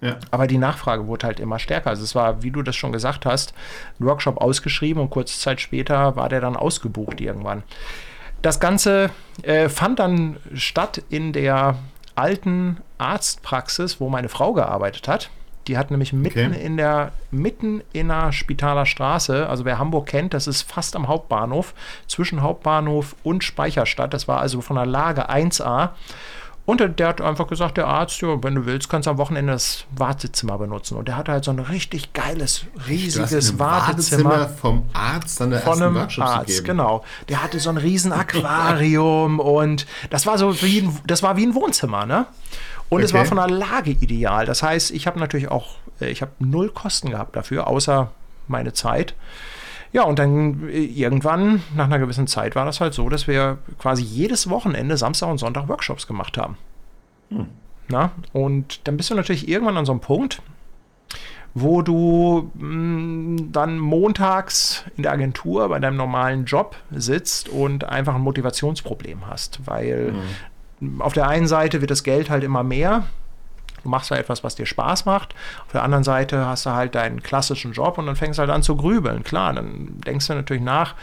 Ja. 0.00 0.16
Aber 0.30 0.46
die 0.46 0.58
Nachfrage 0.58 1.06
wurde 1.06 1.26
halt 1.26 1.40
immer 1.40 1.58
stärker. 1.58 1.90
Also 1.90 2.02
es 2.02 2.14
war, 2.14 2.42
wie 2.42 2.50
du 2.50 2.62
das 2.62 2.76
schon 2.76 2.92
gesagt 2.92 3.26
hast, 3.26 3.52
ein 3.98 4.06
Workshop 4.06 4.38
ausgeschrieben 4.38 5.02
und 5.02 5.10
kurze 5.10 5.38
Zeit 5.38 5.60
später 5.60 6.16
war 6.16 6.30
der 6.30 6.40
dann 6.40 6.56
ausgebucht 6.56 7.20
irgendwann. 7.20 7.62
Das 8.42 8.60
Ganze 8.60 9.10
äh, 9.42 9.68
fand 9.68 9.98
dann 9.98 10.36
statt 10.54 11.02
in 11.10 11.32
der 11.32 11.76
alten 12.14 12.78
Arztpraxis, 12.98 14.00
wo 14.00 14.08
meine 14.08 14.28
Frau 14.28 14.52
gearbeitet 14.52 15.08
hat. 15.08 15.30
Die 15.66 15.76
hat 15.76 15.90
nämlich 15.90 16.12
mitten 16.12 16.52
okay. 16.52 16.64
in 16.64 16.76
der 16.78 17.12
mitten 17.30 17.82
in 17.92 18.08
der 18.08 18.32
Spitaler 18.32 18.86
Straße, 18.86 19.48
also 19.48 19.64
wer 19.64 19.78
Hamburg 19.78 20.06
kennt, 20.06 20.34
das 20.34 20.46
ist 20.46 20.62
fast 20.62 20.96
am 20.96 21.06
Hauptbahnhof, 21.06 21.74
zwischen 22.06 22.40
Hauptbahnhof 22.40 23.14
und 23.22 23.44
Speicherstadt. 23.44 24.14
Das 24.14 24.26
war 24.26 24.40
also 24.40 24.62
von 24.62 24.76
der 24.76 24.86
Lage 24.86 25.30
1A. 25.30 25.90
Und 26.66 26.98
der 27.00 27.08
hat 27.08 27.20
einfach 27.20 27.48
gesagt, 27.48 27.78
der 27.78 27.88
Arzt, 27.88 28.20
ja, 28.22 28.42
wenn 28.42 28.54
du 28.54 28.66
willst, 28.66 28.88
kannst 28.88 29.06
du 29.06 29.10
am 29.10 29.18
Wochenende 29.18 29.52
das 29.52 29.86
Wartezimmer 29.96 30.58
benutzen. 30.58 30.96
Und 30.96 31.08
der 31.08 31.16
hatte 31.16 31.32
halt 31.32 31.44
so 31.44 31.50
ein 31.50 31.58
richtig 31.58 32.12
geiles, 32.12 32.64
riesiges 32.86 33.58
Wartezimmer. 33.58 34.30
Wartezimmer 34.30 34.48
vom 34.48 34.84
Arzt 34.92 35.42
an 35.42 35.50
der 35.50 35.60
von 35.60 35.82
einem 35.82 35.96
Workshop 35.96 36.24
Arzt, 36.24 36.64
genau. 36.64 37.04
Der 37.28 37.42
hatte 37.42 37.58
so 37.58 37.70
ein 37.70 37.76
riesen 37.76 38.12
Aquarium 38.12 39.40
und 39.40 39.86
das 40.10 40.26
war 40.26 40.38
so 40.38 40.62
wie 40.62 40.82
ein, 40.82 40.96
das 41.06 41.22
war 41.22 41.36
wie 41.36 41.46
ein 41.46 41.54
Wohnzimmer, 41.54 42.06
ne? 42.06 42.26
Und 42.88 42.98
okay. 42.98 43.06
es 43.06 43.14
war 43.14 43.24
von 43.24 43.36
der 43.36 43.48
Lage 43.48 43.90
ideal. 43.90 44.46
Das 44.46 44.62
heißt, 44.62 44.90
ich 44.90 45.06
habe 45.06 45.18
natürlich 45.18 45.48
auch, 45.48 45.76
äh, 46.00 46.10
ich 46.10 46.22
habe 46.22 46.32
null 46.40 46.70
Kosten 46.70 47.10
gehabt 47.10 47.36
dafür, 47.36 47.68
außer 47.68 48.10
meine 48.48 48.72
Zeit. 48.72 49.14
Ja, 49.92 50.04
und 50.04 50.18
dann 50.18 50.68
äh, 50.68 50.84
irgendwann, 50.84 51.62
nach 51.74 51.86
einer 51.86 51.98
gewissen 51.98 52.26
Zeit, 52.26 52.54
war 52.54 52.64
das 52.64 52.80
halt 52.80 52.94
so, 52.94 53.08
dass 53.08 53.26
wir 53.26 53.58
quasi 53.78 54.02
jedes 54.02 54.48
Wochenende, 54.48 54.96
Samstag 54.96 55.28
und 55.28 55.38
Sonntag 55.38 55.68
Workshops 55.68 56.06
gemacht 56.06 56.38
haben. 56.38 56.56
Hm. 57.30 57.46
Na, 57.88 58.12
und 58.32 58.86
dann 58.86 58.96
bist 58.96 59.10
du 59.10 59.14
natürlich 59.14 59.48
irgendwann 59.48 59.76
an 59.76 59.84
so 59.84 59.92
einem 59.92 60.00
Punkt, 60.00 60.42
wo 61.54 61.82
du 61.82 62.50
mh, 62.54 62.66
mm, 62.66 63.52
dann 63.52 63.78
montags 63.78 64.84
in 64.96 65.02
der 65.02 65.12
Agentur 65.12 65.68
bei 65.68 65.80
deinem 65.80 65.96
normalen 65.96 66.44
Job 66.44 66.76
sitzt 66.92 67.48
und 67.48 67.84
einfach 67.84 68.14
ein 68.14 68.20
Motivationsproblem 68.20 69.26
hast, 69.26 69.60
weil 69.66 70.14
mhm. 70.80 71.02
auf 71.02 71.12
der 71.12 71.26
einen 71.26 71.48
Seite 71.48 71.80
wird 71.80 71.90
das 71.90 72.04
Geld 72.04 72.30
halt 72.30 72.44
immer 72.44 72.62
mehr, 72.62 73.04
Du 73.82 73.88
machst 73.88 74.10
ja 74.10 74.16
etwas, 74.16 74.44
was 74.44 74.54
dir 74.54 74.66
Spaß 74.66 75.04
macht. 75.04 75.34
Auf 75.66 75.72
der 75.72 75.82
anderen 75.82 76.04
Seite 76.04 76.46
hast 76.46 76.66
du 76.66 76.70
halt 76.70 76.94
deinen 76.94 77.22
klassischen 77.22 77.72
Job 77.72 77.98
und 77.98 78.06
dann 78.06 78.16
fängst 78.16 78.38
du 78.38 78.40
halt 78.40 78.50
an 78.50 78.62
zu 78.62 78.76
grübeln. 78.76 79.22
Klar, 79.24 79.52
dann 79.54 80.00
denkst 80.06 80.26
du 80.26 80.34
natürlich 80.34 80.62
nach, 80.62 80.94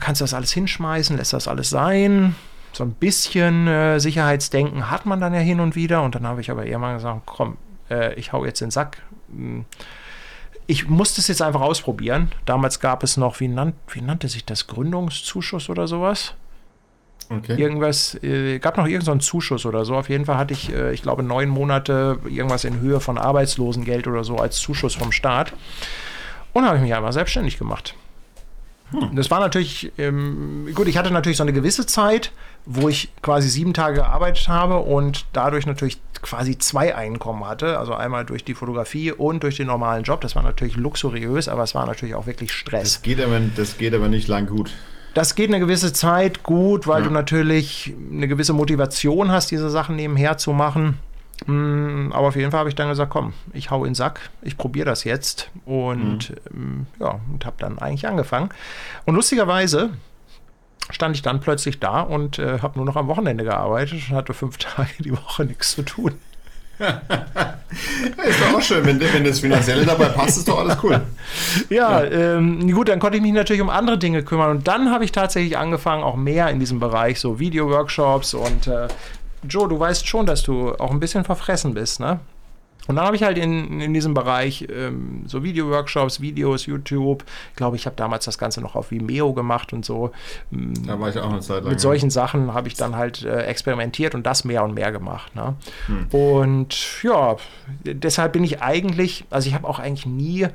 kannst 0.00 0.20
du 0.20 0.24
das 0.24 0.34
alles 0.34 0.52
hinschmeißen, 0.52 1.16
lässt 1.16 1.32
das 1.32 1.48
alles 1.48 1.70
sein? 1.70 2.34
So 2.72 2.84
ein 2.84 2.92
bisschen 2.92 3.66
äh, 3.66 3.98
Sicherheitsdenken 3.98 4.90
hat 4.90 5.06
man 5.06 5.20
dann 5.20 5.34
ja 5.34 5.40
hin 5.40 5.60
und 5.60 5.74
wieder. 5.74 6.02
Und 6.02 6.14
dann 6.14 6.26
habe 6.26 6.40
ich 6.40 6.50
aber 6.50 6.66
irgendwann 6.66 6.94
gesagt, 6.94 7.22
komm, 7.26 7.56
äh, 7.90 8.14
ich 8.14 8.32
hau 8.32 8.44
jetzt 8.44 8.60
den 8.60 8.70
Sack. 8.70 8.98
Hm. 9.28 9.64
Ich 10.66 10.88
musste 10.88 11.20
es 11.20 11.26
jetzt 11.26 11.42
einfach 11.42 11.62
ausprobieren. 11.62 12.30
Damals 12.46 12.78
gab 12.78 13.02
es 13.02 13.16
noch, 13.16 13.40
wie, 13.40 13.48
nannt, 13.48 13.74
wie 13.88 14.02
nannte 14.02 14.28
sich 14.28 14.44
das, 14.44 14.68
Gründungszuschuss 14.68 15.68
oder 15.68 15.88
sowas? 15.88 16.34
Okay. 17.30 17.60
Irgendwas, 17.60 18.20
äh, 18.24 18.58
gab 18.58 18.76
noch 18.76 18.86
irgendeinen 18.86 19.20
so 19.20 19.30
Zuschuss 19.30 19.64
oder 19.64 19.84
so. 19.84 19.94
Auf 19.94 20.08
jeden 20.08 20.24
Fall 20.24 20.36
hatte 20.36 20.52
ich, 20.52 20.72
äh, 20.72 20.92
ich 20.92 21.02
glaube, 21.02 21.22
neun 21.22 21.48
Monate 21.48 22.18
irgendwas 22.24 22.64
in 22.64 22.80
Höhe 22.80 22.98
von 22.98 23.18
Arbeitslosengeld 23.18 24.08
oder 24.08 24.24
so 24.24 24.36
als 24.36 24.56
Zuschuss 24.56 24.96
vom 24.96 25.12
Staat. 25.12 25.52
Und 26.52 26.64
habe 26.64 26.76
ich 26.76 26.82
mich 26.82 26.92
einfach 26.92 27.12
selbstständig 27.12 27.56
gemacht. 27.56 27.94
Hm. 28.90 29.14
Das 29.14 29.30
war 29.30 29.38
natürlich, 29.38 29.92
ähm, 29.96 30.68
gut, 30.74 30.88
ich 30.88 30.98
hatte 30.98 31.12
natürlich 31.12 31.36
so 31.36 31.44
eine 31.44 31.52
gewisse 31.52 31.86
Zeit, 31.86 32.32
wo 32.66 32.88
ich 32.88 33.10
quasi 33.22 33.48
sieben 33.48 33.74
Tage 33.74 33.96
gearbeitet 33.96 34.48
habe 34.48 34.78
und 34.78 35.26
dadurch 35.32 35.66
natürlich 35.66 35.98
quasi 36.22 36.58
zwei 36.58 36.96
Einkommen 36.96 37.46
hatte. 37.46 37.78
Also 37.78 37.94
einmal 37.94 38.24
durch 38.24 38.42
die 38.42 38.54
Fotografie 38.54 39.12
und 39.12 39.44
durch 39.44 39.56
den 39.56 39.68
normalen 39.68 40.02
Job. 40.02 40.20
Das 40.20 40.34
war 40.34 40.42
natürlich 40.42 40.74
luxuriös, 40.76 41.48
aber 41.48 41.62
es 41.62 41.76
war 41.76 41.86
natürlich 41.86 42.16
auch 42.16 42.26
wirklich 42.26 42.52
Stress. 42.52 42.94
Das 42.94 43.02
geht 43.02 43.20
aber, 43.20 43.40
das 43.54 43.78
geht 43.78 43.94
aber 43.94 44.08
nicht 44.08 44.26
lang 44.26 44.46
gut. 44.46 44.72
Das 45.14 45.34
geht 45.34 45.48
eine 45.48 45.60
gewisse 45.60 45.92
Zeit 45.92 46.42
gut, 46.42 46.86
weil 46.86 47.02
ja. 47.02 47.08
du 47.08 47.14
natürlich 47.14 47.92
eine 48.12 48.28
gewisse 48.28 48.52
Motivation 48.52 49.30
hast, 49.30 49.50
diese 49.50 49.70
Sachen 49.70 49.96
nebenher 49.96 50.38
zu 50.38 50.52
machen. 50.52 50.98
Mm, 51.46 52.12
aber 52.12 52.28
auf 52.28 52.36
jeden 52.36 52.50
Fall 52.50 52.60
habe 52.60 52.68
ich 52.68 52.74
dann 52.74 52.88
gesagt, 52.88 53.10
komm, 53.10 53.32
ich 53.52 53.70
hau 53.70 53.84
in 53.84 53.90
den 53.90 53.94
Sack, 53.94 54.30
ich 54.42 54.56
probiere 54.56 54.86
das 54.86 55.04
jetzt 55.04 55.50
und 55.64 56.32
mhm. 56.52 56.86
ja, 56.98 57.18
und 57.32 57.44
habe 57.44 57.56
dann 57.58 57.78
eigentlich 57.78 58.06
angefangen. 58.06 58.50
Und 59.04 59.14
lustigerweise 59.14 59.90
stand 60.90 61.16
ich 61.16 61.22
dann 61.22 61.40
plötzlich 61.40 61.80
da 61.80 62.02
und 62.02 62.38
äh, 62.38 62.58
habe 62.60 62.78
nur 62.78 62.84
noch 62.84 62.96
am 62.96 63.08
Wochenende 63.08 63.44
gearbeitet 63.44 64.02
und 64.10 64.16
hatte 64.16 64.34
fünf 64.34 64.56
Tage 64.58 64.90
die 64.98 65.12
Woche 65.12 65.44
nichts 65.44 65.72
zu 65.72 65.82
tun. 65.82 66.12
Ist 66.80 68.40
doch 68.40 68.54
auch 68.54 68.62
schön, 68.62 68.84
wenn, 68.84 69.00
wenn 69.00 69.24
das 69.24 69.40
Finanzielle 69.40 69.84
dabei 69.84 70.06
passt, 70.06 70.38
ist 70.38 70.48
doch 70.48 70.58
alles 70.58 70.76
cool. 70.82 71.00
Ja, 71.68 72.02
ja. 72.02 72.36
Ähm, 72.36 72.70
gut, 72.72 72.88
dann 72.88 72.98
konnte 72.98 73.16
ich 73.16 73.22
mich 73.22 73.32
natürlich 73.32 73.62
um 73.62 73.70
andere 73.70 73.98
Dinge 73.98 74.22
kümmern 74.22 74.50
und 74.50 74.68
dann 74.68 74.90
habe 74.90 75.04
ich 75.04 75.12
tatsächlich 75.12 75.58
angefangen, 75.58 76.02
auch 76.02 76.16
mehr 76.16 76.48
in 76.48 76.58
diesem 76.58 76.80
Bereich, 76.80 77.20
so 77.20 77.38
Video-Workshops 77.38 78.34
und 78.34 78.66
äh, 78.66 78.88
Joe, 79.48 79.68
du 79.68 79.78
weißt 79.78 80.06
schon, 80.06 80.26
dass 80.26 80.42
du 80.42 80.74
auch 80.74 80.90
ein 80.90 81.00
bisschen 81.00 81.24
verfressen 81.24 81.74
bist, 81.74 82.00
ne? 82.00 82.20
Und 82.86 82.96
dann 82.96 83.04
habe 83.04 83.14
ich 83.14 83.22
halt 83.22 83.38
in, 83.38 83.80
in 83.80 83.94
diesem 83.94 84.14
Bereich 84.14 84.66
ähm, 84.70 85.22
so 85.26 85.42
Video-Workshops, 85.42 86.20
Videos, 86.20 86.66
YouTube. 86.66 87.24
Ich 87.50 87.56
glaube, 87.56 87.76
ich 87.76 87.86
habe 87.86 87.96
damals 87.96 88.24
das 88.24 88.38
Ganze 88.38 88.60
noch 88.60 88.74
auf 88.74 88.90
Vimeo 88.90 89.32
gemacht 89.32 89.72
und 89.72 89.84
so. 89.84 90.10
Mm, 90.50 90.72
da 90.86 90.98
war 90.98 91.08
ich 91.08 91.18
auch 91.18 91.30
eine 91.30 91.40
Zeit 91.40 91.62
lang. 91.62 91.70
Mit 91.70 91.80
solchen 91.80 92.10
Sachen 92.10 92.52
habe 92.54 92.68
ich 92.68 92.74
dann 92.74 92.96
halt 92.96 93.22
äh, 93.22 93.42
experimentiert 93.42 94.14
und 94.14 94.26
das 94.26 94.44
mehr 94.44 94.64
und 94.64 94.74
mehr 94.74 94.92
gemacht. 94.92 95.34
Ne? 95.36 95.54
Hm. 95.86 96.06
Und 96.10 97.02
ja, 97.02 97.36
deshalb 97.84 98.32
bin 98.32 98.44
ich 98.44 98.62
eigentlich, 98.62 99.24
also 99.30 99.48
ich 99.48 99.54
habe 99.54 99.68
auch 99.68 99.78
eigentlich 99.78 100.06
nie 100.06 100.48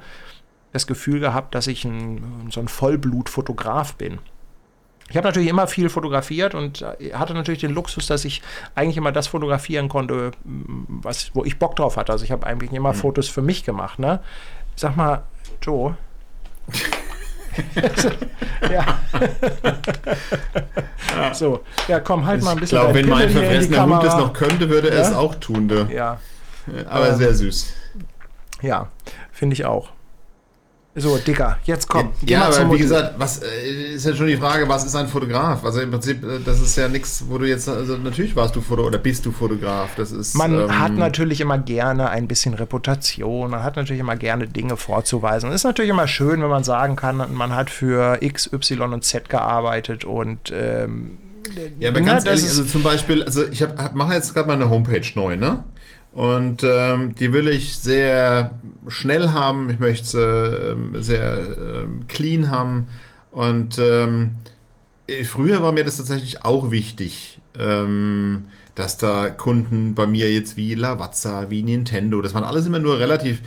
das 0.73 0.87
Gefühl 0.87 1.21
gehabt, 1.21 1.55
dass 1.55 1.67
ich 1.67 1.85
ein, 1.85 2.49
so 2.49 2.59
ein 2.59 2.67
Vollblutfotograf 2.67 3.95
bin. 3.95 4.19
Ich 5.09 5.17
habe 5.17 5.27
natürlich 5.27 5.49
immer 5.49 5.67
viel 5.67 5.89
fotografiert 5.89 6.55
und 6.55 6.81
äh, 6.81 7.13
hatte 7.13 7.33
natürlich 7.33 7.59
den 7.61 7.71
Luxus, 7.71 8.07
dass 8.07 8.25
ich 8.25 8.41
eigentlich 8.73 8.97
immer 8.97 9.11
das 9.11 9.27
fotografieren 9.27 9.87
konnte, 9.87 10.31
was, 10.43 11.29
wo 11.33 11.43
ich 11.45 11.59
Bock 11.59 11.75
drauf 11.75 11.97
hatte. 11.97 12.11
Also 12.11 12.25
ich 12.25 12.31
habe 12.31 12.47
eigentlich 12.47 12.71
immer 12.71 12.93
mhm. 12.93 12.97
Fotos 12.97 13.29
für 13.29 13.43
mich 13.43 13.63
gemacht. 13.63 13.99
Ne? 13.99 14.19
Sag 14.75 14.97
mal, 14.97 15.23
Joe. 15.61 15.95
ja. 18.71 18.99
so, 21.33 21.63
ja, 21.87 21.99
komm, 21.99 22.25
halt 22.25 22.41
mal 22.43 22.51
ein 22.51 22.59
bisschen. 22.59 22.77
Ich 22.77 22.83
glaube, 22.83 22.99
wenn 22.99 23.07
mein 23.07 23.29
verfressener 23.29 23.85
Hund 23.85 24.03
das 24.03 24.17
noch 24.17 24.33
könnte, 24.33 24.69
würde 24.69 24.89
er 24.89 24.97
ja? 24.97 25.01
es 25.01 25.13
auch 25.13 25.35
tun. 25.35 25.67
Du. 25.67 25.87
Ja. 25.91 26.19
Aber 26.89 27.09
ähm, 27.09 27.15
sehr 27.17 27.33
süß. 27.35 27.73
Ja, 28.61 28.89
finde 29.31 29.53
ich 29.53 29.65
auch. 29.65 29.94
So, 30.97 31.17
Dicker, 31.17 31.57
jetzt 31.65 31.89
komm. 31.89 32.11
Ja, 32.21 32.49
ja 32.49 32.61
aber 32.61 32.73
wie 32.73 32.77
gesagt, 32.77 33.15
was 33.17 33.41
äh, 33.43 33.95
ist 33.95 34.05
ja 34.05 34.15
schon 34.15 34.27
die 34.27 34.37
Frage, 34.37 34.69
was 34.69 34.85
ist 34.85 34.95
ein 34.95 35.09
Fotograf? 35.09 35.65
Also 35.65 35.81
im 35.81 35.91
Prinzip, 35.91 36.23
äh, 36.23 36.39
das 36.43 36.61
ist 36.61 36.77
ja 36.77 36.87
nichts, 36.87 37.25
wo 37.27 37.37
du 37.37 37.45
jetzt, 37.45 37.67
also 37.67 37.97
natürlich 37.97 38.33
warst 38.37 38.55
du 38.55 38.61
Foto 38.61 38.83
oder 38.83 38.97
bist 38.97 39.25
du 39.25 39.33
Fotograf. 39.33 39.89
Das 39.97 40.13
ist. 40.13 40.35
Man 40.35 40.53
ähm, 40.53 40.79
hat 40.79 40.93
natürlich 40.93 41.41
immer 41.41 41.57
gerne 41.57 42.09
ein 42.11 42.29
bisschen 42.29 42.53
Reputation, 42.53 43.51
man 43.51 43.61
hat 43.61 43.75
natürlich 43.75 43.99
immer 43.99 44.15
gerne 44.15 44.47
Dinge 44.47 44.77
vorzuweisen. 44.77 45.49
Es 45.49 45.55
ist 45.55 45.63
natürlich 45.65 45.91
immer 45.91 46.07
schön, 46.07 46.41
wenn 46.41 46.49
man 46.49 46.63
sagen 46.63 46.95
kann, 46.95 47.33
man 47.33 47.53
hat 47.53 47.69
für 47.69 48.19
X, 48.21 48.49
Y 48.53 48.93
und 48.93 49.03
Z 49.03 49.27
gearbeitet 49.27 50.05
und 50.05 50.53
ähm, 50.53 51.17
ja, 51.79 51.89
aber 51.89 52.01
ganz 52.01 52.25
ehrlich, 52.25 52.43
also 52.43 52.63
zum 52.63 52.83
Beispiel, 52.83 53.21
also 53.23 53.45
ich 53.45 53.61
hab, 53.61 53.93
mache 53.95 54.13
jetzt 54.13 54.33
gerade 54.33 54.47
meine 54.47 54.69
Homepage 54.69 55.05
neu, 55.15 55.35
ne? 55.35 55.63
Und 56.15 56.63
ähm, 56.63 57.13
die 57.13 57.33
will 57.33 57.49
ich 57.49 57.77
sehr 57.77 58.57
schnell 58.87 59.31
haben. 59.31 59.69
Ich 59.69 59.79
möchte 59.79 60.05
sie 60.05 60.21
ähm, 60.71 61.03
sehr 61.03 61.37
ähm, 61.57 62.07
clean 62.07 62.49
haben. 62.49 62.87
Und 63.31 63.77
ähm, 63.79 64.35
früher 65.25 65.61
war 65.61 65.73
mir 65.73 65.83
das 65.83 65.97
tatsächlich 65.97 66.45
auch 66.45 66.71
wichtig, 66.71 67.39
ähm, 67.59 68.45
dass 68.75 68.97
da 68.97 69.29
Kunden 69.29 69.93
bei 69.93 70.07
mir 70.07 70.31
jetzt 70.31 70.55
wie 70.55 70.73
Lavazza, 70.73 71.49
wie 71.49 71.63
Nintendo, 71.63 72.21
das 72.21 72.33
waren 72.33 72.45
alles 72.45 72.65
immer 72.65 72.79
nur 72.79 72.97
relativ 72.97 73.41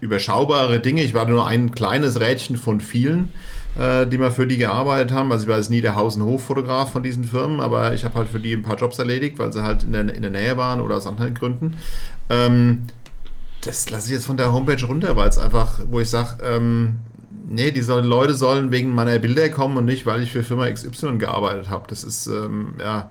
überschaubare 0.00 0.80
Dinge. 0.80 1.02
Ich 1.02 1.14
war 1.14 1.26
nur 1.26 1.46
ein 1.46 1.70
kleines 1.70 2.20
Rädchen 2.20 2.58
von 2.58 2.82
vielen. 2.82 3.32
Äh, 3.78 4.06
die 4.06 4.18
mal 4.18 4.30
für 4.30 4.46
die 4.46 4.56
gearbeitet 4.56 5.12
haben. 5.12 5.30
Also 5.32 5.44
ich 5.44 5.48
war 5.48 5.56
jetzt 5.56 5.70
nie 5.70 5.80
der 5.80 5.96
Haus- 5.96 6.16
und 6.16 6.24
Hoffotograf 6.24 6.92
von 6.92 7.02
diesen 7.02 7.24
Firmen, 7.24 7.60
aber 7.60 7.94
ich 7.94 8.04
habe 8.04 8.14
halt 8.14 8.28
für 8.28 8.40
die 8.40 8.52
ein 8.52 8.62
paar 8.62 8.76
Jobs 8.76 8.98
erledigt, 8.98 9.38
weil 9.38 9.52
sie 9.52 9.62
halt 9.62 9.82
in 9.82 9.92
der, 9.92 10.14
in 10.14 10.22
der 10.22 10.30
Nähe 10.30 10.56
waren 10.56 10.80
oder 10.80 10.96
aus 10.96 11.06
anderen 11.06 11.34
Gründen. 11.34 11.76
Ähm, 12.30 12.86
das 13.60 13.90
lasse 13.90 14.06
ich 14.06 14.12
jetzt 14.12 14.26
von 14.26 14.36
der 14.36 14.52
Homepage 14.52 14.84
runter, 14.84 15.16
weil 15.16 15.28
es 15.28 15.38
einfach, 15.38 15.80
wo 15.90 16.00
ich 16.00 16.08
sage, 16.08 16.42
ähm, 16.42 17.00
nee, 17.48 17.70
die 17.70 17.82
sollen, 17.82 18.04
Leute 18.04 18.34
sollen 18.34 18.70
wegen 18.70 18.94
meiner 18.94 19.18
Bilder 19.18 19.48
kommen 19.48 19.76
und 19.76 19.84
nicht, 19.84 20.06
weil 20.06 20.22
ich 20.22 20.32
für 20.32 20.42
Firma 20.42 20.70
XY 20.70 21.18
gearbeitet 21.18 21.68
habe. 21.68 21.84
Das 21.88 22.04
ist, 22.04 22.26
ähm, 22.26 22.74
ja. 22.78 23.10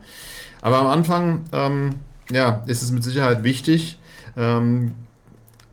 Aber 0.61 0.77
am 0.79 0.87
Anfang, 0.87 1.41
ähm, 1.51 1.95
ja, 2.31 2.63
ist 2.67 2.81
es 2.81 2.91
mit 2.91 3.03
Sicherheit 3.03 3.43
wichtig. 3.43 3.99
Ähm, 4.37 4.93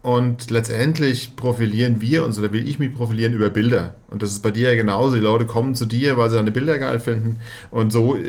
und 0.02 0.50
letztendlich 0.50 1.36
profilieren 1.36 2.00
wir 2.00 2.24
uns 2.24 2.38
oder 2.38 2.52
will 2.52 2.68
ich 2.68 2.78
mich 2.78 2.92
profilieren 2.92 3.34
über 3.34 3.50
Bilder. 3.50 3.94
Und 4.12 4.22
das 4.22 4.30
ist 4.30 4.42
bei 4.42 4.50
dir 4.50 4.70
ja 4.70 4.76
genauso. 4.76 5.14
Die 5.14 5.20
Leute 5.20 5.46
kommen 5.46 5.74
zu 5.74 5.86
dir, 5.86 6.16
weil 6.18 6.28
sie 6.28 6.36
deine 6.36 6.50
Bilder 6.50 6.78
geil 6.78 7.00
finden. 7.00 7.38
Und 7.70 7.92
so 7.92 8.14
äh, 8.14 8.20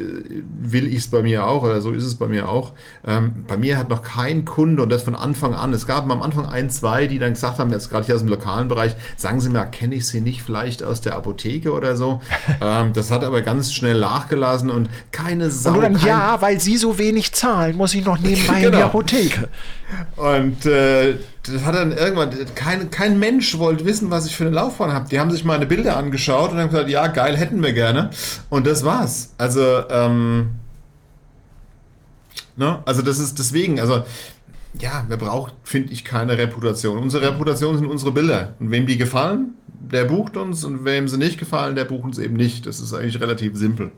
will 0.60 0.88
ich 0.88 1.00
es 1.00 1.08
bei 1.10 1.22
mir 1.22 1.46
auch 1.46 1.64
oder 1.64 1.82
so 1.82 1.92
ist 1.92 2.06
es 2.06 2.16
bei 2.16 2.28
mir 2.28 2.48
auch. 2.48 2.72
Ähm, 3.06 3.44
bei 3.48 3.58
mir 3.58 3.78
hat 3.78 3.90
noch 3.90 4.02
kein 4.02 4.46
Kunde 4.46 4.82
und 4.82 4.90
das 4.90 5.04
von 5.04 5.16
Anfang 5.16 5.54
an. 5.54 5.74
Es 5.74 5.86
gab 5.86 6.10
am 6.10 6.22
Anfang 6.22 6.46
ein, 6.46 6.70
zwei, 6.70 7.08
die 7.08 7.20
dann 7.20 7.34
gesagt 7.34 7.60
haben, 7.60 7.72
jetzt 7.72 7.90
gerade 7.90 8.06
hier 8.06 8.16
aus 8.16 8.22
dem 8.22 8.30
lokalen 8.30 8.70
Bereich, 8.70 8.96
sagen 9.18 9.42
Sie 9.42 9.50
mal, 9.50 9.66
kenne 9.66 9.96
ich 9.96 10.08
Sie 10.08 10.22
nicht 10.22 10.42
vielleicht 10.42 10.84
aus 10.84 11.02
der 11.02 11.16
Apotheke 11.16 11.74
oder 11.74 11.98
so? 11.98 12.22
ähm, 12.62 12.94
das 12.94 13.12
hat 13.12 13.24
aber 13.24 13.42
ganz 13.42 13.74
schnell 13.74 14.00
nachgelassen 14.00 14.70
und 14.70 14.90
keine 15.12 15.52
Sau. 15.52 15.74
Und 15.74 15.82
dann, 15.82 15.94
kein... 15.96 16.08
ja, 16.08 16.42
weil 16.42 16.60
Sie 16.62 16.78
so 16.78 16.98
wenig 16.98 17.34
zahlen, 17.34 17.76
muss 17.76 17.94
ich 17.94 18.06
noch 18.06 18.20
nebenbei 18.20 18.62
genau. 18.62 18.66
in 18.66 18.72
die 18.72 18.72
genau. 18.72 18.86
Apotheke. 18.86 19.50
Und 20.16 20.66
äh, 20.66 21.16
das 21.44 21.66
hat 21.66 21.76
dann 21.76 21.92
irgendwann, 21.92 22.32
kein, 22.56 22.90
kein 22.90 23.20
Mensch 23.20 23.58
wollte 23.58 23.86
wissen, 23.86 24.10
was 24.10 24.26
ich 24.26 24.36
für 24.36 24.46
eine 24.46 24.56
Laufbahn 24.56 24.94
habe. 24.94 25.10
Die 25.10 25.20
haben 25.20 25.30
sich 25.30 25.44
meine 25.44 25.66
Bilder 25.76 25.98
angeschaut 25.98 26.52
und 26.52 26.60
haben 26.60 26.70
gesagt, 26.70 26.90
ja, 26.90 27.08
geil, 27.08 27.36
hätten 27.36 27.64
wir 27.64 27.74
gerne. 27.74 28.10
Und 28.50 28.68
das 28.68 28.84
war's. 28.84 29.34
Also, 29.38 29.84
ähm, 29.90 30.52
ne? 32.56 32.80
Also 32.86 33.02
das 33.02 33.20
ist 33.20 33.40
deswegen, 33.40 33.80
also 33.80 34.04
ja, 34.80 35.06
wer 35.08 35.18
braucht, 35.18 35.54
finde 35.64 35.94
ich, 35.94 36.04
keine 36.04 36.38
Reputation. 36.38 36.98
Unsere 36.98 37.28
Reputation 37.28 37.78
sind 37.78 37.88
unsere 37.88 38.12
Bilder. 38.12 38.54
Und 38.60 38.72
wem 38.72 38.88
die 38.88 38.98
gefallen, 38.98 39.56
der 39.68 40.06
bucht 40.06 40.38
uns 40.38 40.64
und 40.64 40.86
wem 40.86 41.08
sie 41.08 41.18
nicht 41.18 41.40
gefallen, 41.40 41.76
der 41.76 41.86
bucht 41.86 42.04
uns 42.04 42.18
eben 42.20 42.36
nicht. 42.36 42.66
Das 42.66 42.80
ist 42.80 42.94
eigentlich 42.94 43.20
relativ 43.20 43.56
simpel. 43.56 43.92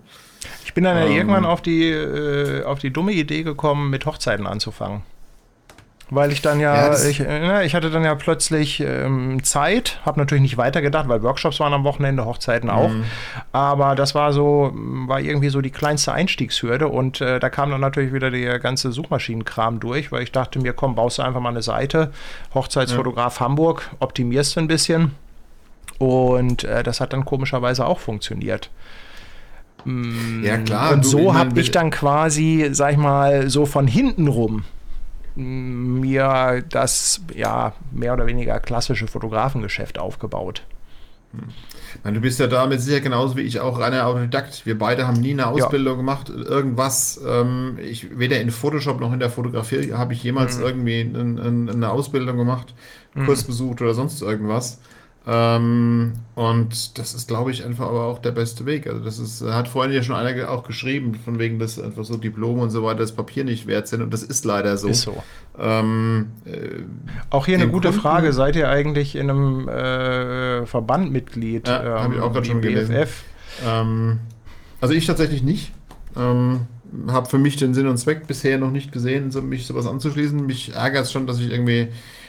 Ich 0.64 0.74
bin 0.74 0.84
dann 0.84 0.98
ja 0.98 1.06
ähm, 1.06 1.12
irgendwann 1.12 1.46
auf 1.46 1.62
die, 1.62 1.90
äh, 1.90 2.64
auf 2.64 2.80
die 2.80 2.92
dumme 2.92 3.14
Idee 3.14 3.44
gekommen, 3.44 3.90
mit 3.90 4.06
Hochzeiten 4.06 4.48
anzufangen. 4.48 5.04
Weil 6.12 6.32
ich 6.32 6.42
dann 6.44 6.60
ja, 6.60 6.94
ja 6.94 7.08
ich, 7.10 7.20
äh, 7.20 7.66
ich, 7.66 7.74
hatte 7.74 7.90
dann 7.90 8.04
ja 8.04 8.14
plötzlich 8.14 8.80
ähm, 8.80 9.44
Zeit, 9.44 10.00
habe 10.06 10.20
natürlich 10.20 10.44
nicht 10.44 10.58
weitergedacht, 10.58 11.08
weil 11.08 11.24
Workshops 11.24 11.60
waren 11.60 11.74
am 11.74 11.84
Wochenende, 11.84 12.26
Hochzeiten 12.26 12.70
auch. 12.70 12.90
Mhm. 12.90 13.06
Aber 13.52 13.96
das 13.96 14.14
war 14.14 14.32
so, 14.32 14.72
war 14.76 15.20
irgendwie 15.20 15.50
so 15.50 15.62
die 15.62 15.72
kleinste 15.72 16.14
Einstiegshürde 16.14 16.90
und 16.90 17.22
äh, 17.22 17.40
da 17.40 17.50
kam 17.50 17.72
dann 17.72 17.82
natürlich 17.82 18.14
wieder 18.14 18.30
der 18.30 18.60
ganze 18.60 18.92
Suchmaschinenkram 18.92 19.80
durch, 19.80 20.12
weil 20.12 20.22
ich 20.22 20.32
dachte 20.32 20.60
mir, 20.60 20.74
komm, 20.74 20.94
baust 20.94 21.18
du 21.18 21.24
einfach 21.24 21.42
mal 21.42 21.50
eine 21.50 21.64
Seite, 21.64 22.12
Hochzeitsfotograf 22.54 23.40
ja. 23.40 23.46
Hamburg, 23.46 23.90
optimierst 24.00 24.56
du 24.56 24.60
ein 24.60 24.68
bisschen. 24.68 25.12
Und 25.98 26.66
äh, 26.66 26.84
das 26.84 27.02
hat 27.02 27.14
dann 27.14 27.26
komischerweise 27.26 27.86
auch 27.86 28.00
funktioniert. 28.00 28.70
Ja, 30.42 30.58
klar. 30.58 30.94
Und 30.94 31.06
so 31.06 31.36
habe 31.36 31.60
ich 31.60 31.70
dann 31.70 31.92
quasi, 31.92 32.70
sag 32.72 32.94
ich 32.94 32.98
mal, 32.98 33.50
so 33.50 33.68
von 33.68 33.88
hinten 33.88 34.28
rum 34.28 34.64
mir 35.36 36.64
das 36.70 37.22
ja 37.34 37.74
mehr 37.92 38.14
oder 38.14 38.26
weniger 38.26 38.60
klassische 38.60 39.08
Fotografengeschäft 39.08 40.00
aufgebaut. 40.00 40.64
Du 42.04 42.22
bist 42.22 42.40
ja 42.40 42.48
damit 42.48 42.82
sicher 42.82 43.00
genauso 43.00 43.36
wie 43.36 43.42
ich 43.42 43.60
auch 43.60 43.80
reiner 43.80 44.06
Autodidakt. 44.08 44.66
Wir 44.66 44.78
beide 44.78 45.08
haben 45.08 45.20
nie 45.20 45.32
eine 45.32 45.48
Ausbildung 45.48 45.94
ja. 45.94 45.98
gemacht, 45.98 46.30
irgendwas. 46.30 47.20
Ähm, 47.26 47.78
ich, 47.82 48.18
weder 48.18 48.40
in 48.40 48.52
Photoshop 48.52 49.00
noch 49.00 49.12
in 49.12 49.20
der 49.20 49.30
Fotografie 49.30 49.94
habe 49.94 50.14
ich 50.14 50.24
jemals 50.24 50.58
mhm. 50.58 50.64
irgendwie 50.64 51.02
ein, 51.02 51.40
ein, 51.40 51.70
eine 51.70 51.90
Ausbildung 51.90 52.38
gemacht, 52.38 52.74
Kurs 53.26 53.44
mhm. 53.44 53.48
besucht 53.48 53.82
oder 53.82 53.94
sonst 53.94 54.22
irgendwas. 54.22 54.80
Ähm, 55.28 56.14
und 56.36 57.00
das 57.00 57.16
ist, 57.16 57.28
glaube 57.28 57.50
ich, 57.50 57.66
einfach 57.66 57.88
aber 57.88 58.06
auch 58.06 58.20
der 58.20 58.32
beste 58.32 58.66
Weg. 58.66 58.86
Also 58.86 59.00
das 59.04 59.18
ist, 59.18 59.42
hat 59.42 59.68
vorhin 59.68 59.92
ja 59.94 60.04
schon 60.04 60.16
einer 60.16 60.50
auch 60.52 60.64
geschrieben, 60.64 61.16
von 61.16 61.40
wegen, 61.40 61.58
dass 61.58 61.80
einfach 61.80 62.04
so 62.04 62.18
Diplome 62.18 62.62
und 62.62 62.70
so 62.70 62.84
weiter 62.84 63.00
das 63.00 63.14
Papier 63.14 63.44
nicht 63.44 63.66
wert 63.66 63.88
sind. 63.88 64.04
Und 64.04 64.14
das 64.14 64.22
ist 64.22 64.46
leider 64.46 64.78
so. 64.78 64.90
Ist 64.90 65.02
so. 65.02 65.24
Ähm, 65.58 66.28
äh, 66.46 66.84
auch 67.32 67.48
hier 67.48 67.56
eine 67.56 67.68
gute 67.68 67.88
Kunden, 67.88 68.02
Frage. 68.02 68.34
Seid 68.34 68.56
ihr 68.56 68.70
eigentlich 68.70 69.16
in 69.16 69.30
einem 69.30 69.68
äh, 69.68 70.66
Verband 70.68 71.12
Mitglied? 71.12 71.68
Ja, 71.68 71.84
ähm, 71.84 72.04
habe 72.04 72.16
ich 72.16 72.22
auch 72.22 72.32
gerade 72.32 72.46
schon 72.46 72.62
gelesen. 72.62 72.96
Ähm, 73.66 74.20
also 74.82 74.94
ich 74.94 75.08
tatsächlich 75.08 75.42
nicht. 75.42 75.72
Ähm, 76.16 76.68
habe 77.08 77.28
für 77.28 77.40
mich 77.40 77.58
den 77.58 77.74
Sinn 77.74 77.88
und 77.88 77.98
Zweck 77.98 78.28
bisher 78.28 78.58
noch 78.58 78.72
nicht 78.72 78.92
gesehen, 78.92 79.32
so, 79.32 79.42
mich 79.42 79.66
sowas 79.66 79.88
anzuschließen. 79.88 80.46
Mich 80.46 80.74
ärgert 80.76 81.06
es 81.06 81.12
schon, 81.12 81.26
dass 81.26 81.40
ich 81.40 81.52
irgendwie 81.52 81.88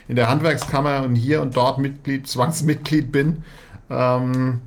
in 0.08 0.16
der 0.16 0.28
Handwerkskammer 0.28 1.02
und 1.02 1.16
hier 1.16 1.42
und 1.42 1.56
dort 1.56 1.78
Mitglied, 1.78 2.26
Zwangsmitglied 2.26 3.10
bin. 3.10 3.44
Ähm, 3.90 4.60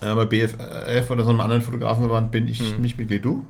aber 0.00 0.26
BFF 0.26 1.10
oder 1.10 1.24
so 1.24 1.30
einem 1.30 1.40
anderen 1.40 1.62
Fotografenverband 1.62 2.30
bin 2.30 2.48
ich 2.48 2.60
hm. 2.60 2.80
nicht 2.80 2.98
Mitglied. 2.98 3.24
Du? 3.24 3.46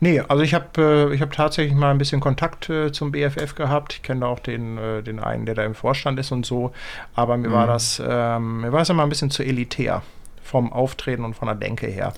Nee, 0.00 0.20
also 0.20 0.42
ich 0.42 0.54
habe 0.54 1.10
äh, 1.12 1.18
hab 1.18 1.32
tatsächlich 1.32 1.74
mal 1.74 1.90
ein 1.90 1.98
bisschen 1.98 2.20
Kontakt 2.20 2.70
äh, 2.70 2.92
zum 2.92 3.12
BFF 3.12 3.54
gehabt. 3.54 3.94
Ich 3.94 4.02
kenne 4.02 4.26
auch 4.26 4.38
den, 4.38 4.78
äh, 4.78 5.02
den 5.02 5.20
einen, 5.20 5.46
der 5.46 5.54
da 5.54 5.64
im 5.64 5.74
Vorstand 5.74 6.18
ist 6.18 6.32
und 6.32 6.46
so. 6.46 6.72
Aber 7.14 7.36
mir 7.36 7.48
mhm. 7.48 7.52
war 7.52 7.66
das, 7.66 8.02
ähm, 8.04 8.62
mir 8.62 8.72
war 8.72 8.82
es 8.82 8.90
immer 8.90 9.02
ein 9.02 9.08
bisschen 9.08 9.30
zu 9.30 9.42
elitär 9.42 10.02
vom 10.46 10.72
Auftreten 10.72 11.24
und 11.24 11.34
von 11.34 11.48
der 11.48 11.56
Denke 11.56 11.86
her. 11.86 12.12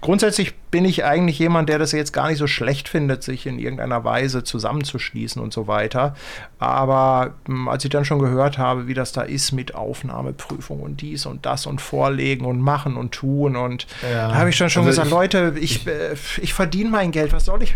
Grundsätzlich 0.00 0.54
bin 0.70 0.84
ich 0.84 1.04
eigentlich 1.04 1.38
jemand, 1.38 1.70
der 1.70 1.78
das 1.78 1.92
jetzt 1.92 2.12
gar 2.12 2.28
nicht 2.28 2.36
so 2.36 2.46
schlecht 2.46 2.90
findet, 2.90 3.22
sich 3.22 3.46
in 3.46 3.58
irgendeiner 3.58 4.04
Weise 4.04 4.44
zusammenzuschließen 4.44 5.40
und 5.40 5.52
so 5.52 5.66
weiter. 5.66 6.14
Aber 6.58 7.34
hm, 7.46 7.68
als 7.68 7.84
ich 7.84 7.90
dann 7.90 8.04
schon 8.04 8.18
gehört 8.18 8.58
habe, 8.58 8.86
wie 8.86 8.92
das 8.92 9.12
da 9.12 9.22
ist 9.22 9.52
mit 9.52 9.74
Aufnahmeprüfung 9.74 10.80
und 10.80 11.00
dies 11.00 11.24
und 11.24 11.46
das 11.46 11.64
und 11.64 11.80
Vorlegen 11.80 12.44
und 12.44 12.60
machen 12.60 12.96
und 12.96 13.12
tun 13.12 13.56
und 13.56 13.86
ja. 14.02 14.28
da 14.28 14.34
habe 14.34 14.50
ich 14.50 14.58
dann 14.58 14.68
schon 14.68 14.84
also 14.84 14.90
gesagt, 14.90 15.06
ich, 15.06 15.12
Leute, 15.12 15.54
ich, 15.58 15.86
ich, 15.86 16.42
ich 16.42 16.52
verdiene 16.52 16.90
mein 16.90 17.10
Geld, 17.10 17.32
was 17.32 17.46
soll 17.46 17.62
ich? 17.62 17.74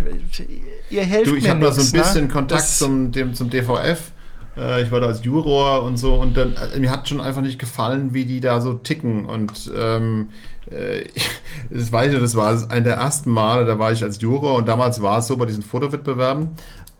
Ihr 0.90 1.04
helft 1.04 1.30
du, 1.30 1.36
ich 1.36 1.44
mir 1.44 1.48
Ich 1.48 1.50
habe 1.50 1.60
da 1.60 1.72
so 1.72 1.80
ein 1.80 1.92
bisschen 1.92 2.26
ne? 2.26 2.32
Kontakt 2.32 2.60
das, 2.60 2.78
zum, 2.78 3.10
dem, 3.10 3.32
zum 3.32 3.48
DVF 3.48 4.12
äh, 4.58 4.82
ich 4.82 4.90
war 4.90 5.00
da 5.00 5.06
als 5.06 5.24
Juror 5.24 5.82
und 5.82 5.96
so 5.96 6.14
und 6.14 6.36
dann, 6.36 6.54
äh, 6.54 6.78
mir 6.78 6.90
hat 6.90 7.08
schon 7.08 7.20
einfach 7.20 7.42
nicht 7.42 7.58
gefallen, 7.58 8.14
wie 8.14 8.24
die 8.24 8.40
da 8.40 8.60
so 8.60 8.74
ticken 8.74 9.26
und 9.26 9.70
ähm, 9.76 10.30
äh, 10.70 11.04
das 11.70 11.92
weiß 11.92 12.12
ich, 12.12 12.20
das 12.20 12.36
war 12.36 12.50
einer 12.70 12.80
der 12.82 12.96
ersten 12.96 13.30
Male, 13.30 13.64
da 13.64 13.78
war 13.78 13.92
ich 13.92 14.02
als 14.02 14.20
Juror 14.20 14.56
und 14.56 14.68
damals 14.68 15.00
war 15.02 15.18
es 15.18 15.26
so 15.26 15.36
bei 15.36 15.46
diesen 15.46 15.62
Fotowettbewerben, 15.62 16.50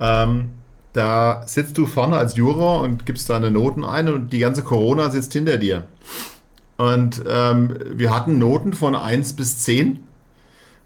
ähm, 0.00 0.50
da 0.92 1.42
sitzt 1.46 1.78
du 1.78 1.86
vorne 1.86 2.16
als 2.16 2.36
Juror 2.36 2.80
und 2.80 3.06
gibst 3.06 3.30
deine 3.30 3.50
Noten 3.50 3.84
ein 3.84 4.08
und 4.08 4.32
die 4.32 4.38
ganze 4.38 4.62
Corona 4.62 5.10
sitzt 5.10 5.32
hinter 5.32 5.58
dir. 5.58 5.84
Und 6.76 7.22
ähm, 7.28 7.76
wir 7.92 8.14
hatten 8.14 8.38
Noten 8.38 8.72
von 8.72 8.94
1 8.94 9.34
bis 9.34 9.58
10, 9.60 10.00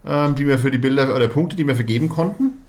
ähm, 0.05 0.35
die 0.35 0.47
wir 0.47 0.59
für 0.59 0.71
die 0.71 0.77
Bilder 0.77 1.15
oder 1.15 1.27
Punkte, 1.27 1.55
die 1.55 1.65
wir 1.65 1.75
vergeben 1.75 2.09
konnten. 2.09 2.63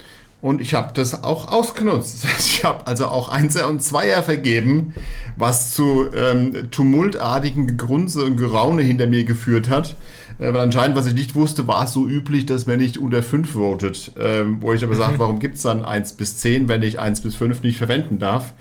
Und 0.45 0.61
ich 0.61 0.75
habe 0.75 0.93
das 0.93 1.25
auch 1.25 1.51
ausgenutzt. 1.51 2.27
Ich 2.39 2.65
habe 2.65 2.87
also 2.87 3.07
auch 3.07 3.31
Einser 3.31 3.67
und 3.67 3.83
Zweier 3.83 4.23
vergeben, 4.23 4.93
was 5.37 5.73
zu 5.73 6.07
ähm, 6.15 6.71
tumultartigen 6.71 7.67
Gegrunze 7.67 8.25
und 8.25 8.37
Geraune 8.37 8.83
hinter 8.83 9.07
mir 9.07 9.25
geführt 9.25 9.71
hat. 9.71 9.97
Äh, 10.39 10.53
weil 10.53 10.61
anscheinend, 10.61 10.99
was 10.99 11.07
ich 11.07 11.15
nicht 11.15 11.35
wusste, 11.35 11.67
war 11.67 11.85
es 11.85 11.95
so 11.95 12.07
üblich, 12.07 12.45
dass 12.45 12.67
man 12.67 12.79
nicht 12.79 12.99
unter 12.99 13.23
5 13.23 13.53
votet. 13.53 14.13
Ähm, 14.21 14.59
wo 14.61 14.75
ich 14.75 14.85
aber 14.85 14.97
sage, 14.97 15.15
warum 15.19 15.39
gibt 15.39 15.57
es 15.57 15.63
dann 15.63 15.83
1 15.83 16.13
bis 16.13 16.37
10, 16.37 16.69
wenn 16.69 16.83
ich 16.83 17.01
1 17.01 17.23
bis 17.23 17.37
5 17.37 17.63
nicht 17.63 17.79
verwenden 17.79 18.19
darf? 18.19 18.53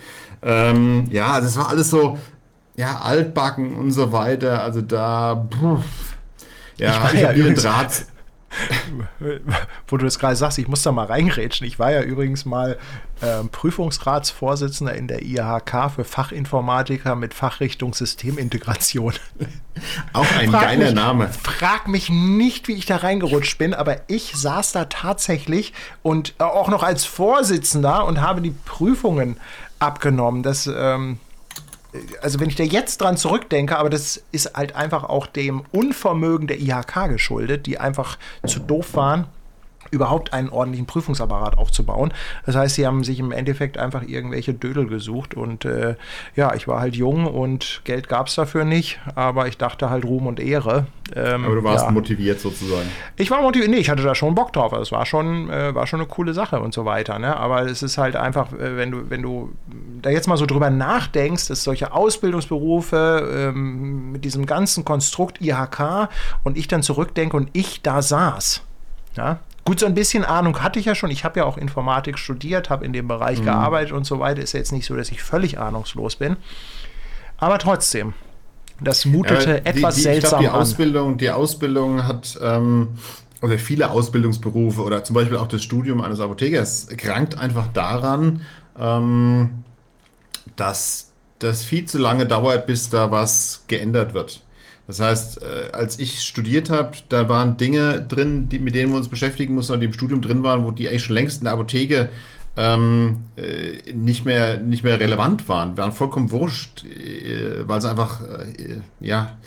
Ähm, 0.42 1.08
ja, 1.12 1.42
das 1.42 1.58
war 1.58 1.68
alles 1.68 1.90
so, 1.90 2.18
ja, 2.78 3.02
altbacken 3.02 3.76
und 3.76 3.92
so 3.92 4.14
weiter. 4.14 4.64
Also 4.64 4.80
da, 4.80 5.50
pff, 5.52 6.16
ja, 6.78 7.10
ich, 7.12 7.20
ich 7.20 7.26
habe 7.26 7.40
ja 7.40 7.54
Draht 7.54 8.06
wo 9.88 9.97
du 9.97 10.06
das 10.06 10.20
gerade 10.20 10.36
sagst, 10.36 10.58
ich 10.58 10.68
muss 10.68 10.84
da 10.84 10.91
mal 10.91 11.06
reingerätschen. 11.06 11.66
Ich 11.68 11.80
war 11.80 11.91
ja 11.91 12.01
übrigens 12.01 12.45
mal 12.45 12.78
ähm, 13.22 13.49
Prüfungsratsvorsitzender 13.49 14.95
in 14.95 15.08
der 15.08 15.24
IHK 15.24 15.91
für 15.95 16.04
Fachinformatiker 16.04 17.16
mit 17.16 17.34
Fachrichtung 17.34 17.93
Systemintegration. 17.93 19.14
Auch 20.14 20.32
ein 20.38 20.51
frag 20.51 20.62
geiler 20.62 20.86
mich, 20.86 20.93
Name. 20.93 21.30
Frag 21.30 21.88
mich 21.88 22.10
nicht, 22.10 22.68
wie 22.68 22.74
ich 22.74 22.86
da 22.86 22.97
reingerutscht 22.97 23.58
bin, 23.58 23.74
aber 23.74 23.97
ich 24.08 24.34
saß 24.36 24.72
da 24.72 24.86
tatsächlich 24.86 25.74
und 26.01 26.36
äh, 26.39 26.43
auch 26.43 26.70
noch 26.70 26.84
als 26.84 27.06
Vorsitzender 27.06 28.06
und 28.06 28.22
habe 28.22 28.41
die 28.41 28.51
Prüfungen 28.66 29.38
abgenommen. 29.80 30.43
Das 30.43 30.68
ähm, 30.68 31.20
also 32.22 32.39
wenn 32.39 32.50
ich 32.50 32.56
da 32.56 32.64
jetzt 32.64 33.02
dran 33.02 33.18
zurückdenke, 33.18 33.78
aber 33.78 33.89
das 33.89 34.24
ist 34.32 34.54
halt 34.56 34.76
einfach 34.76 35.04
auch 35.04 35.28
dem 35.28 35.64
Unvermögen 35.72 36.48
der 36.48 36.60
IHK 36.60 37.10
geschuldet, 37.10 37.66
die 37.66 37.80
einfach 37.80 38.18
zu 38.46 38.60
doof 38.60 38.96
waren, 38.96 39.28
überhaupt 39.94 40.34
einen 40.34 40.50
ordentlichen 40.50 40.88
Prüfungsapparat 40.88 41.58
aufzubauen. 41.58 42.12
Das 42.46 42.56
heißt, 42.56 42.76
sie 42.76 42.86
haben 42.86 43.04
sich 43.04 43.20
im 43.20 43.32
Endeffekt 43.32 43.78
einfach 43.78 44.04
irgendwelche 44.04 44.54
Dödel 44.54 44.88
gesucht 44.88 45.36
und 45.36 45.66
äh, 45.66 45.96
ja, 46.36 46.54
ich 46.56 46.68
war 46.68 46.82
halt 46.82 46.96
jung 46.96 47.28
und 47.28 47.82
Geld 47.84 48.10
gab 48.10 48.28
es 48.28 48.36
dafür 48.36 48.66
nicht, 48.66 49.00
aber 49.16 49.48
ich 49.48 49.58
dachte 49.58 49.89
halt 49.89 50.04
Ruhm 50.04 50.28
und 50.28 50.39
Ehre. 50.39 50.88
Ähm, 51.16 51.46
aber 51.46 51.56
du 51.56 51.64
warst 51.64 51.86
ja. 51.86 51.91
motiviert 51.91 52.39
sozusagen. 52.39 52.89
Ich 53.18 53.30
war 53.30 53.41
motiviert, 53.41 53.70
nee, 53.70 53.78
ich 53.78 53.89
hatte 53.89 54.02
da 54.04 54.16
schon 54.16 54.34
Bock 54.34 54.52
drauf, 54.52 54.74
also 54.74 54.82
es 54.82 54.91
war 54.91 55.06
schon, 55.06 55.50
äh, 55.50 55.76
war 55.76 55.86
schon 55.86 56.00
eine 56.00 56.10
coole 56.10 56.34
Sache 56.34 56.60
und 56.60 56.74
so 56.74 56.86
weiter, 56.86 57.20
ne? 57.20 57.38
aber 57.38 57.64
es 57.64 57.84
ist 57.84 57.98
halt 57.98 58.16
einfach, 58.16 58.52
äh, 58.54 58.78
wenn 58.78 58.91
du, 58.91 59.10
wenn 59.10 59.22
du 59.22 59.52
da 60.02 60.10
jetzt 60.10 60.28
mal 60.28 60.38
so 60.38 60.46
drüber 60.46 60.70
nachdenkst, 60.70 61.48
dass 61.48 61.64
solche 61.64 61.94
Ausbildungsberufe 61.94 63.52
ähm, 63.54 64.12
mit 64.12 64.26
diesem 64.26 64.46
ganzen 64.46 64.86
Konstrukt 64.86 65.39
IHK 65.39 66.10
und 66.44 66.58
ich 66.58 66.68
dann 66.68 66.82
zurückdenke 66.82 67.38
und 67.38 67.50
ich 67.54 67.82
da 67.82 68.02
saß, 68.02 68.64
ja, 69.16 69.39
Gut, 69.66 69.80
so 69.80 69.86
ein 69.86 69.93
bisschen 69.93 70.26
Ahnung 70.26 70.61
hatte 70.61 70.80
ich 70.80 70.86
ja 70.86 70.95
schon. 70.95 71.09
Ich 71.09 71.24
habe 71.24 71.39
ja 71.39 71.45
auch 71.45 71.57
Informatik 71.57 72.20
studiert, 72.20 72.70
habe 72.70 72.86
in 72.86 72.91
dem 72.91 73.07
Bereich 73.07 73.39
mhm. 73.39 73.45
gearbeitet 73.45 73.93
und 73.93 74.05
so 74.05 74.20
weiter. 74.20 74.41
Ist 74.41 74.53
ja 74.53 74.59
jetzt 74.59 74.72
nicht 74.72 74.86
so, 74.86 74.95
dass 74.95 75.09
ich 75.09 75.24
völlig 75.24 75.57
ahnungslos 75.57 76.18
bin. 76.18 76.36
Aber 77.38 77.59
trotzdem, 77.59 78.14
das 78.82 79.05
mutete 79.05 79.49
ja, 79.49 79.59
die, 79.59 79.66
etwas 79.66 79.95
die, 79.95 80.01
seltsam 80.01 80.41
glaub, 80.41 80.41
die 80.41 80.49
Ausbildung, 80.49 81.18
Die 81.18 81.30
Ausbildung 81.30 82.05
hat, 82.05 82.38
ähm, 82.41 82.89
oder 83.41 83.57
viele 83.57 83.89
Ausbildungsberufe 83.89 84.82
oder 84.82 85.03
zum 85.03 85.16
Beispiel 85.16 85.38
auch 85.38 85.47
das 85.47 85.64
Studium 85.64 86.01
eines 86.01 86.20
Apothekers 86.20 86.88
krankt 86.97 87.38
einfach 87.38 87.68
daran, 87.74 88.41
ähm, 88.80 89.64
dass 90.55 91.11
das 91.39 91.64
viel 91.64 91.86
zu 91.86 91.97
lange 91.97 92.26
dauert, 92.26 92.66
bis 92.68 92.89
da 92.89 93.11
was 93.11 93.64
geändert 93.68 94.14
wird. 94.14 94.41
Das 94.88 95.00
heißt, 95.00 95.42
äh, 95.42 95.72
als 95.72 96.00
ich 96.00 96.22
studiert 96.22 96.70
habe, 96.70 96.92
da 97.10 97.30
waren 97.30 97.58
Dinge 97.58 98.02
drin, 98.02 98.50
die, 98.50 98.60
mit 98.60 98.76
denen 98.76 98.92
wir 98.92 98.98
uns 98.98 99.08
beschäftigen 99.08 99.56
mussten, 99.56 99.80
die 99.80 99.86
im 99.86 99.94
Studium 99.94 100.22
drin 100.22 100.44
waren, 100.44 100.66
wo 100.66 100.72
die 100.72 100.90
eigentlich 100.90 101.06
schon 101.06 101.16
längst 101.16 101.40
in 101.40 101.46
der 101.46 101.54
Apotheke 101.54 102.10
ähm, 102.58 103.22
äh, 103.38 103.94
nicht, 103.94 104.26
mehr, 104.26 104.58
nicht 104.58 104.84
mehr 104.84 105.00
relevant 105.00 105.48
waren, 105.48 105.78
waren 105.78 105.92
vollkommen 105.92 106.32
wurscht, 106.32 106.84
äh, 106.84 107.68
weil 107.68 107.82
sie 107.82 107.90
einfach 107.90 108.22
äh, 108.22 108.82
ja, 109.00 109.38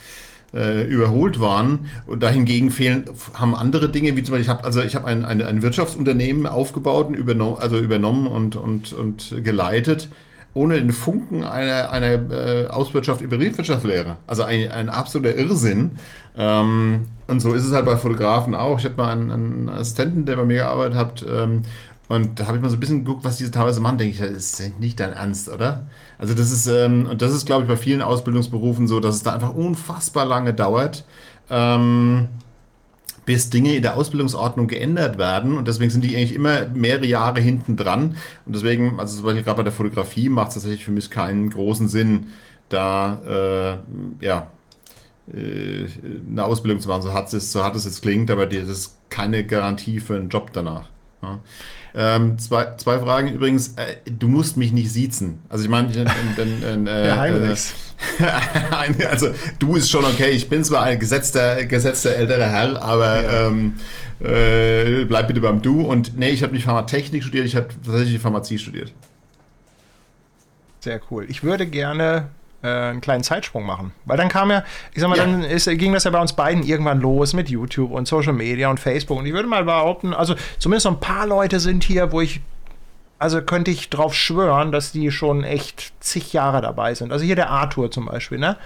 äh, 0.55 0.85
überholt 0.85 1.39
waren. 1.39 1.91
Und 2.07 2.23
dahingegen 2.23 2.71
fehlen, 2.71 3.05
haben 3.35 3.55
andere 3.55 3.91
Dinge, 3.91 4.17
wie 4.17 4.23
zum 4.23 4.33
Beispiel, 4.33 4.43
ich 4.43 4.49
habe 4.49 4.65
also 4.65 4.81
ich 4.81 4.97
hab 4.97 5.05
ein, 5.05 5.25
ein, 5.25 5.43
ein 5.43 5.63
Wirtschaftsunternehmen 5.63 6.47
aufgebaut 6.47 7.09
und 7.09 7.15
übernommen, 7.15 7.59
also 7.61 7.79
übernommen 7.79 8.27
und, 8.27 8.57
und, 8.57 8.93
und 8.93 9.35
geleitet 9.45 10.09
ohne 10.57 10.77
den 10.77 10.91
Funken 10.91 11.45
einer, 11.45 11.91
einer 11.91 12.31
äh, 12.33 12.67
Auswirtschaft 12.69 13.21
über 13.21 13.37
Betriebswirtschaftslehre. 13.37 14.17
Also 14.27 14.43
ein, 14.43 14.71
ein 14.71 14.89
absoluter 14.89 15.37
Irrsinn. 15.37 15.99
Ähm, 16.35 17.09
und 17.27 17.41
so 17.41 17.53
ist 17.53 17.67
es 17.67 17.75
halt 17.75 17.85
bei 17.85 17.97
Fotografen 17.97 18.55
auch. 18.55 18.79
Ich 18.79 18.87
hatte 18.87 18.97
mal 18.97 19.13
einen, 19.13 19.31
einen 19.31 19.69
Assistenten, 19.69 20.25
der 20.25 20.37
bei 20.37 20.47
mir 20.47 20.57
gearbeitet 20.57 20.97
hat. 20.97 21.27
Ähm, 21.29 21.63
und 22.09 22.41
da 22.41 22.47
habe 22.47 22.57
ich 22.57 22.63
mal 22.63 22.71
so 22.71 22.77
ein 22.77 22.81
bisschen 22.81 23.05
geguckt, 23.05 23.23
was 23.23 23.37
diese 23.37 23.51
teilweise 23.51 23.81
machen. 23.81 23.99
Denke 23.99 24.15
ich, 24.15 24.21
das 24.21 24.31
ist 24.61 24.81
nicht 24.81 24.99
dein 24.99 25.13
Ernst, 25.13 25.51
oder? 25.51 25.89
Also 26.19 26.33
das 26.33 26.51
ist, 26.51 26.67
ähm, 26.69 27.07
und 27.11 27.21
das 27.21 27.35
ist, 27.35 27.45
glaube 27.45 27.65
ich, 27.65 27.69
bei 27.69 27.77
vielen 27.77 28.01
Ausbildungsberufen 28.01 28.89
so, 28.89 28.99
dass 28.99 29.17
es 29.17 29.23
da 29.23 29.35
einfach 29.35 29.55
unfassbar 29.55 30.25
lange 30.25 30.55
dauert. 30.55 31.05
Ähm, 31.51 32.29
bis 33.27 33.51
Dinge 33.51 33.75
in 33.75 33.83
der 33.83 33.97
Ausbildungsordnung 33.97 34.69
geändert 34.69 35.19
werden. 35.19 35.59
Und 35.59 35.69
deswegen 35.69 35.91
sind 35.91 36.05
die 36.05 36.17
eigentlich 36.17 36.35
immer 36.35 36.67
mehrere 36.69 37.07
Jahre 37.07 37.41
hinten 37.41 37.77
dran. 37.77 38.17
Und 38.47 38.55
deswegen, 38.55 38.99
also 38.99 39.17
zum 39.17 39.25
Beispiel 39.27 39.43
gerade 39.43 39.59
bei 39.59 39.63
der 39.65 39.73
Fotografie 39.73 40.29
macht 40.29 40.49
es 40.49 40.55
tatsächlich 40.55 40.85
für 40.85 40.93
mich 40.93 41.11
keinen 41.11 41.51
großen 41.51 41.89
Sinn, 41.89 42.29
da 42.69 43.83
äh, 44.21 44.25
ja, 44.25 44.51
äh, 45.33 45.87
eine 46.31 46.45
Ausbildung 46.45 46.81
zu 46.81 46.89
machen, 46.89 47.03
so 47.03 47.13
hart 47.13 47.33
es, 47.33 47.53
so 47.53 47.63
hart 47.63 47.75
es 47.77 47.85
jetzt 47.85 48.01
klingt, 48.01 48.31
aber 48.31 48.47
das 48.47 48.69
ist 48.69 48.97
keine 49.11 49.45
Garantie 49.45 50.01
für 50.01 50.15
einen 50.15 50.29
Job 50.29 50.51
danach. 50.53 50.89
Ja. 51.23 51.41
Ähm, 51.99 52.39
zwei, 52.39 52.75
zwei 52.77 52.99
Fragen 52.99 53.29
übrigens. 53.29 53.69
Äh, 53.77 53.97
du 54.11 54.29
musst 54.29 54.59
mich 54.59 54.71
nicht 54.71 54.93
siezen. 54.93 55.39
Also 55.49 55.65
ich 55.65 55.71
meine, 55.71 55.89
äh, 55.95 57.13
Heinrichs. 57.17 57.75
also 59.09 59.29
du 59.59 59.77
ist 59.77 59.91
schon 59.91 60.05
okay. 60.05 60.31
Ich 60.31 60.51
bin 60.51 60.63
zwar 60.63 60.83
ein 60.83 60.99
gesetzter, 60.99 61.65
gesetzter 61.65 62.15
älterer 62.15 62.51
Herr, 62.51 62.83
aber 62.83 63.23
ja. 63.23 63.47
ähm, 63.47 63.75
äh, 64.21 65.05
bleib 65.07 65.29
bitte 65.29 65.41
beim 65.41 65.63
Du. 65.63 65.81
Und 65.81 66.19
nee, 66.19 66.29
ich 66.29 66.43
habe 66.43 66.53
nicht 66.53 66.65
Pharmatechnik 66.65 67.23
studiert, 67.23 67.47
ich 67.47 67.57
habe 67.57 67.69
tatsächlich 67.85 68.21
Pharmazie 68.21 68.59
studiert. 68.59 68.93
Sehr 70.81 71.01
cool. 71.11 71.25
Ich 71.29 71.43
würde 71.43 71.67
gerne 71.67 72.29
äh, 72.63 72.69
einen 72.69 73.01
kleinen 73.01 73.23
Zeitsprung 73.23 73.65
machen. 73.65 73.93
Weil 74.05 74.17
dann 74.17 74.29
kam 74.29 74.51
ja, 74.51 74.65
ich 74.93 75.01
sag 75.01 75.09
mal, 75.09 75.17
ja. 75.17 75.25
dann 75.25 75.43
ist, 75.43 75.67
ging 75.79 75.93
das 75.93 76.05
ja 76.05 76.11
bei 76.11 76.21
uns 76.21 76.33
beiden 76.33 76.63
irgendwann 76.63 77.01
los 77.01 77.33
mit 77.33 77.49
YouTube 77.49 77.91
und 77.91 78.09
Social 78.09 78.33
Media 78.33 78.69
und 78.69 78.81
Facebook. 78.81 79.19
Und 79.19 79.27
ich 79.27 79.33
würde 79.33 79.49
mal 79.49 79.65
behaupten, 79.65 80.15
also 80.15 80.35
zumindest 80.59 80.85
so 80.85 80.91
ein 80.91 81.01
paar 81.01 81.27
Leute 81.27 81.61
sind 81.61 81.85
hier, 81.85 82.13
wo 82.13 82.21
ich 82.21 82.41
also 83.19 83.41
könnte 83.41 83.71
ich 83.71 83.89
drauf 83.89 84.15
schwören, 84.15 84.73
dass 84.73 84.93
die 84.93 85.11
schon 85.11 85.43
echt 85.43 85.95
zig 86.01 86.33
Jahre 86.33 86.61
dabei 86.61 86.95
sind. 86.95 87.13
Also 87.13 87.25
hier 87.25 87.37
der 87.37 87.51
Arthur 87.51 87.91
zum 87.91 88.07
Beispiel, 88.07 88.39
ne? 88.39 88.57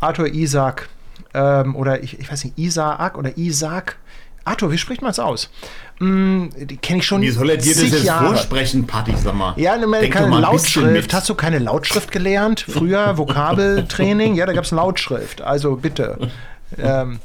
Arthur 0.00 0.28
Isaac 0.28 0.88
ähm, 1.34 1.76
oder 1.76 2.02
ich, 2.02 2.18
ich 2.18 2.30
weiß 2.30 2.44
nicht, 2.44 2.58
Isaac 2.58 3.18
oder 3.18 3.36
Isaac. 3.36 3.98
Arthur, 4.44 4.70
wie 4.70 4.78
spricht 4.78 5.02
man 5.02 5.10
es 5.10 5.18
aus? 5.18 5.50
Hm, 5.98 6.50
die 6.56 6.76
kenne 6.76 7.00
ich 7.00 7.06
schon. 7.06 7.22
Wie 7.22 7.30
soll 7.30 7.50
er 7.50 7.56
dir 7.56 7.74
das 7.74 7.82
jetzt 7.90 8.04
Jahre. 8.04 8.26
vorsprechen, 8.26 8.86
Patti, 8.86 9.14
sag 9.16 9.34
mal? 9.34 9.54
Ja, 9.56 9.76
ne, 9.76 10.08
keine 10.08 10.38
Lautschrift. 10.38 11.12
Hast 11.12 11.28
du 11.28 11.34
keine 11.34 11.58
Lautschrift 11.58 12.12
gelernt? 12.12 12.64
Früher 12.68 13.18
Vokabeltraining? 13.18 14.34
ja, 14.34 14.46
da 14.46 14.52
gab 14.52 14.64
es 14.64 14.70
Lautschrift. 14.70 15.42
Also 15.42 15.76
bitte. 15.76 16.30
ähm, 16.78 17.18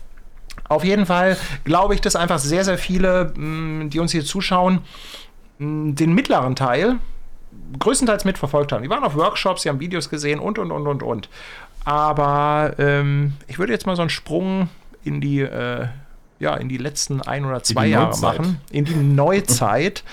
auf 0.67 0.83
jeden 0.83 1.05
Fall 1.05 1.37
glaube 1.65 1.93
ich, 1.93 2.01
dass 2.01 2.15
einfach 2.15 2.39
sehr, 2.39 2.63
sehr 2.63 2.77
viele, 2.77 3.33
hm, 3.35 3.89
die 3.91 3.99
uns 3.99 4.11
hier 4.11 4.25
zuschauen, 4.25 4.79
den 5.59 6.13
mittleren 6.13 6.55
Teil 6.55 6.97
größtenteils 7.77 8.25
mitverfolgt 8.25 8.71
haben. 8.71 8.83
Die 8.83 8.89
waren 8.89 9.03
auf 9.03 9.15
Workshops, 9.15 9.63
sie 9.63 9.69
haben 9.69 9.79
Videos 9.79 10.09
gesehen 10.09 10.39
und, 10.39 10.57
und, 10.59 10.71
und, 10.71 10.87
und, 10.87 11.03
und. 11.03 11.29
Aber 11.85 12.73
ähm, 12.77 13.33
ich 13.47 13.59
würde 13.59 13.73
jetzt 13.73 13.85
mal 13.85 13.95
so 13.95 14.01
einen 14.01 14.09
Sprung 14.09 14.69
in 15.03 15.21
die, 15.21 15.41
äh, 15.41 15.87
ja, 16.43 16.55
in 16.55 16.69
die 16.69 16.77
letzten 16.77 17.21
ein 17.21 17.45
oder 17.45 17.63
zwei 17.63 17.87
Jahre 17.87 18.07
Neuzeit. 18.07 18.39
machen, 18.39 18.61
in 18.71 18.85
die 18.85 18.95
Neuzeit, 18.95 20.03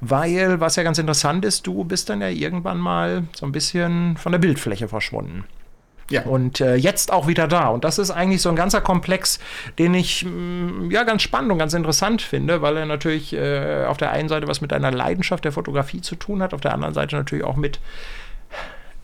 weil, 0.00 0.58
was 0.60 0.76
ja 0.76 0.82
ganz 0.82 0.98
interessant 0.98 1.44
ist, 1.44 1.66
du 1.66 1.84
bist 1.84 2.08
dann 2.08 2.20
ja 2.20 2.28
irgendwann 2.28 2.78
mal 2.78 3.24
so 3.36 3.46
ein 3.46 3.52
bisschen 3.52 4.16
von 4.16 4.32
der 4.32 4.40
Bildfläche 4.40 4.88
verschwunden. 4.88 5.44
Ja. 6.10 6.22
Und 6.22 6.60
äh, 6.60 6.74
jetzt 6.74 7.12
auch 7.12 7.26
wieder 7.26 7.48
da. 7.48 7.68
Und 7.68 7.84
das 7.84 7.98
ist 7.98 8.10
eigentlich 8.10 8.42
so 8.42 8.50
ein 8.50 8.56
ganzer 8.56 8.80
Komplex, 8.80 9.38
den 9.78 9.94
ich 9.94 10.24
mh, 10.24 10.30
mm, 10.30 10.90
ja 10.90 11.04
ganz 11.04 11.22
spannend 11.22 11.52
und 11.52 11.58
ganz 11.58 11.72
interessant 11.72 12.20
finde, 12.20 12.60
weil 12.60 12.76
er 12.76 12.86
natürlich 12.86 13.32
äh, 13.32 13.84
auf 13.86 13.96
der 13.96 14.10
einen 14.10 14.28
Seite 14.28 14.46
was 14.46 14.60
mit 14.60 14.72
einer 14.72 14.90
Leidenschaft 14.90 15.44
der 15.44 15.52
Fotografie 15.52 16.02
zu 16.02 16.16
tun 16.16 16.42
hat, 16.42 16.52
auf 16.52 16.60
der 16.60 16.74
anderen 16.74 16.92
Seite 16.92 17.16
natürlich 17.16 17.44
auch 17.44 17.56
mit 17.56 17.80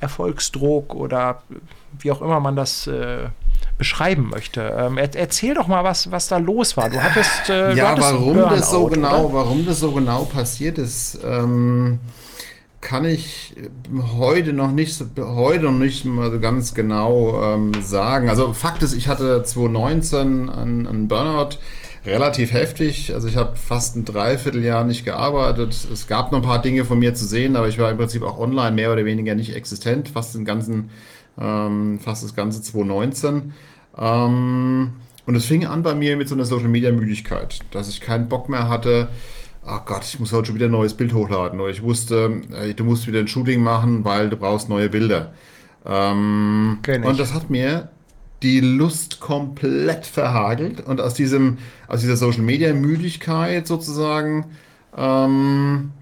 Erfolgsdruck 0.00 0.94
oder 0.94 1.42
wie 1.98 2.10
auch 2.10 2.20
immer 2.22 2.40
man 2.40 2.56
das 2.56 2.86
äh, 2.86 3.28
beschreiben 3.80 4.28
möchte. 4.28 4.60
Ähm, 4.78 4.98
er, 4.98 5.12
erzähl 5.16 5.54
doch 5.54 5.66
mal, 5.66 5.82
was, 5.82 6.12
was 6.12 6.28
da 6.28 6.36
los 6.36 6.76
war. 6.76 6.90
Du 6.90 7.02
hattest 7.02 7.48
äh, 7.48 7.74
ja, 7.74 7.96
du 7.96 8.02
hattest 8.02 8.12
warum 8.12 8.36
das 8.36 8.70
so 8.70 8.86
genau, 8.86 9.24
oder? 9.24 9.34
warum 9.34 9.66
das 9.66 9.80
so 9.80 9.90
genau 9.90 10.24
passiert 10.24 10.76
ist. 10.76 11.18
Ähm 11.24 11.98
kann 12.82 13.04
ich 13.04 13.54
heute 14.16 14.54
noch 14.54 14.72
nicht, 14.72 15.02
heute 15.18 15.64
noch 15.64 15.72
nicht 15.72 16.06
mal 16.06 16.30
so 16.30 16.40
ganz 16.40 16.74
genau 16.74 17.42
ähm, 17.42 17.72
sagen. 17.82 18.30
Also 18.30 18.54
Fakt 18.54 18.82
ist, 18.82 18.94
ich 18.94 19.06
hatte 19.06 19.42
2019 19.42 20.48
einen, 20.48 20.86
einen 20.86 21.08
Burnout, 21.08 21.58
relativ 22.06 22.52
heftig. 22.52 23.12
Also 23.12 23.28
ich 23.28 23.36
habe 23.36 23.56
fast 23.56 23.96
ein 23.96 24.06
Dreivierteljahr 24.06 24.84
nicht 24.84 25.04
gearbeitet. 25.04 25.76
Es 25.92 26.06
gab 26.06 26.32
noch 26.32 26.38
ein 26.38 26.44
paar 26.44 26.62
Dinge 26.62 26.86
von 26.86 26.98
mir 26.98 27.14
zu 27.14 27.26
sehen, 27.26 27.56
aber 27.56 27.68
ich 27.68 27.78
war 27.78 27.90
im 27.90 27.98
Prinzip 27.98 28.22
auch 28.22 28.38
online 28.38 28.72
mehr 28.72 28.92
oder 28.92 29.04
weniger 29.04 29.34
nicht 29.34 29.54
existent, 29.54 30.08
fast 30.08 30.34
den 30.34 30.46
ganzen, 30.46 30.90
ähm, 31.38 32.00
fast 32.02 32.24
das 32.24 32.34
ganze 32.34 32.62
2019. 32.62 33.52
Ähm, 33.96 34.92
und 35.26 35.34
es 35.34 35.44
fing 35.44 35.66
an 35.66 35.82
bei 35.82 35.94
mir 35.94 36.16
mit 36.16 36.28
so 36.28 36.34
einer 36.34 36.44
Social 36.44 36.68
Media 36.68 36.90
Müdigkeit, 36.92 37.60
dass 37.70 37.88
ich 37.88 38.00
keinen 38.00 38.28
Bock 38.28 38.48
mehr 38.48 38.68
hatte, 38.68 39.08
ach 39.64 39.84
Gott, 39.84 40.04
ich 40.04 40.18
muss 40.18 40.32
heute 40.32 40.46
schon 40.46 40.56
wieder 40.56 40.66
ein 40.66 40.72
neues 40.72 40.94
Bild 40.94 41.12
hochladen. 41.12 41.60
Oder 41.60 41.70
ich 41.70 41.82
wusste, 41.82 42.42
ey, 42.52 42.74
du 42.74 42.84
musst 42.84 43.06
wieder 43.06 43.20
ein 43.20 43.28
Shooting 43.28 43.62
machen, 43.62 44.04
weil 44.04 44.30
du 44.30 44.36
brauchst 44.36 44.68
neue 44.68 44.88
Bilder. 44.88 45.32
Ähm, 45.86 46.78
und 47.04 47.18
das 47.18 47.32
hat 47.34 47.50
mir 47.50 47.90
die 48.42 48.60
Lust 48.60 49.20
komplett 49.20 50.06
verhagelt. 50.06 50.80
Und 50.86 51.00
aus 51.00 51.14
diesem, 51.14 51.58
aus 51.88 52.00
dieser 52.00 52.16
Social 52.16 52.42
Media 52.42 52.72
Müdigkeit 52.72 53.66
sozusagen, 53.66 54.46
ähm, 54.96 55.92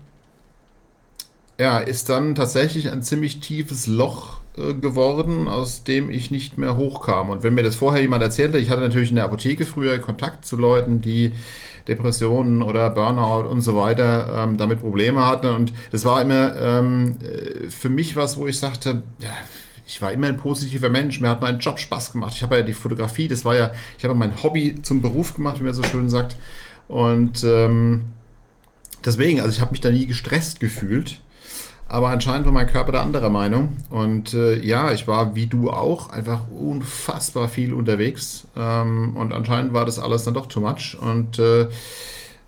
ja, 1.59 1.79
ist 1.79 2.09
dann 2.09 2.35
tatsächlich 2.35 2.91
ein 2.91 3.03
ziemlich 3.03 3.41
tiefes 3.41 3.87
Loch 3.89 4.39
äh, 4.39 4.48
geworden, 4.81 5.49
aus 5.49 5.85
dem 5.85 6.11
ich 6.11 6.31
nicht 6.31 6.59
mehr 6.59 6.77
hochkam. 6.77 7.31
Und 7.31 7.43
wenn 7.43 7.55
mir 7.55 7.63
das 7.63 7.77
vorher 7.77 8.03
jemand 8.03 8.23
erzählte, 8.23 8.59
ich 8.59 8.71
hatte 8.71 8.83
natürlich 8.83 9.11
in 9.11 9.17
der 9.17 9.25
Apotheke 9.25 9.65
früher 9.67 9.99
Kontakt 9.99 10.45
zu 10.45 10.57
Leuten, 10.57 11.01
die 11.01 11.33
Depressionen 11.89 12.63
oder 12.63 12.91
Burnout 12.91 13.49
und 13.49 13.63
so 13.63 13.75
weiter 13.75 14.45
ähm, 14.45 14.59
damit 14.59 14.81
Probleme 14.81 15.27
hatten. 15.27 15.49
Und 15.49 15.73
das 15.91 16.05
war 16.05 16.21
immer 16.21 16.55
ähm, 16.57 17.17
äh, 17.23 17.71
für 17.71 17.89
mich 17.89 18.15
was, 18.15 18.37
wo 18.37 18.47
ich 18.47 18.59
sagte, 18.59 19.03
ja, 19.21 19.31
ich 19.87 20.03
war 20.03 20.13
immer 20.13 20.27
ein 20.27 20.37
positiver 20.37 20.91
Mensch. 20.91 21.21
Mir 21.21 21.31
hat 21.31 21.41
mein 21.41 21.59
Job 21.59 21.79
Spaß 21.79 22.13
gemacht. 22.13 22.35
Ich 22.37 22.43
habe 22.43 22.57
ja 22.57 22.63
die 22.63 22.75
Fotografie, 22.75 23.27
das 23.27 23.45
war 23.47 23.57
ja, 23.57 23.73
ich 23.97 24.05
habe 24.05 24.15
mein 24.15 24.43
Hobby 24.43 24.83
zum 24.83 25.01
Beruf 25.01 25.35
gemacht, 25.35 25.61
wie 25.61 25.65
man 25.65 25.73
so 25.73 25.83
schön 25.83 26.11
sagt. 26.11 26.37
Und 26.89 27.43
ähm, 27.43 28.05
deswegen, 29.05 29.41
also 29.41 29.51
ich 29.51 29.63
habe 29.63 29.71
mich 29.71 29.81
da 29.81 29.91
nie 29.91 30.07
gestresst 30.07 30.61
gefühlt. 30.61 31.21
Aber 31.89 32.09
anscheinend 32.09 32.45
war 32.45 32.53
mein 32.53 32.67
Körper 32.67 32.93
da 32.93 33.03
anderer 33.03 33.31
Meinung. 33.31 33.79
Und 33.89 34.35
äh, 34.35 34.59
ja, 34.61 34.93
ich 34.93 35.09
war 35.09 35.35
wie 35.35 35.47
du 35.47 35.71
auch 35.71 36.11
einfach 36.11 36.43
unfassbar 36.51 37.49
viel 37.49 37.73
unterwegs. 37.73 38.47
Ähm, 38.57 39.17
und 39.17 39.33
anscheinend 39.33 39.73
war 39.73 39.87
das 39.87 39.99
alles 39.99 40.25
dann 40.25 40.35
doch 40.35 40.47
too 40.47 40.61
much. 40.61 40.99
Und 41.01 41.39
äh, 41.39 41.67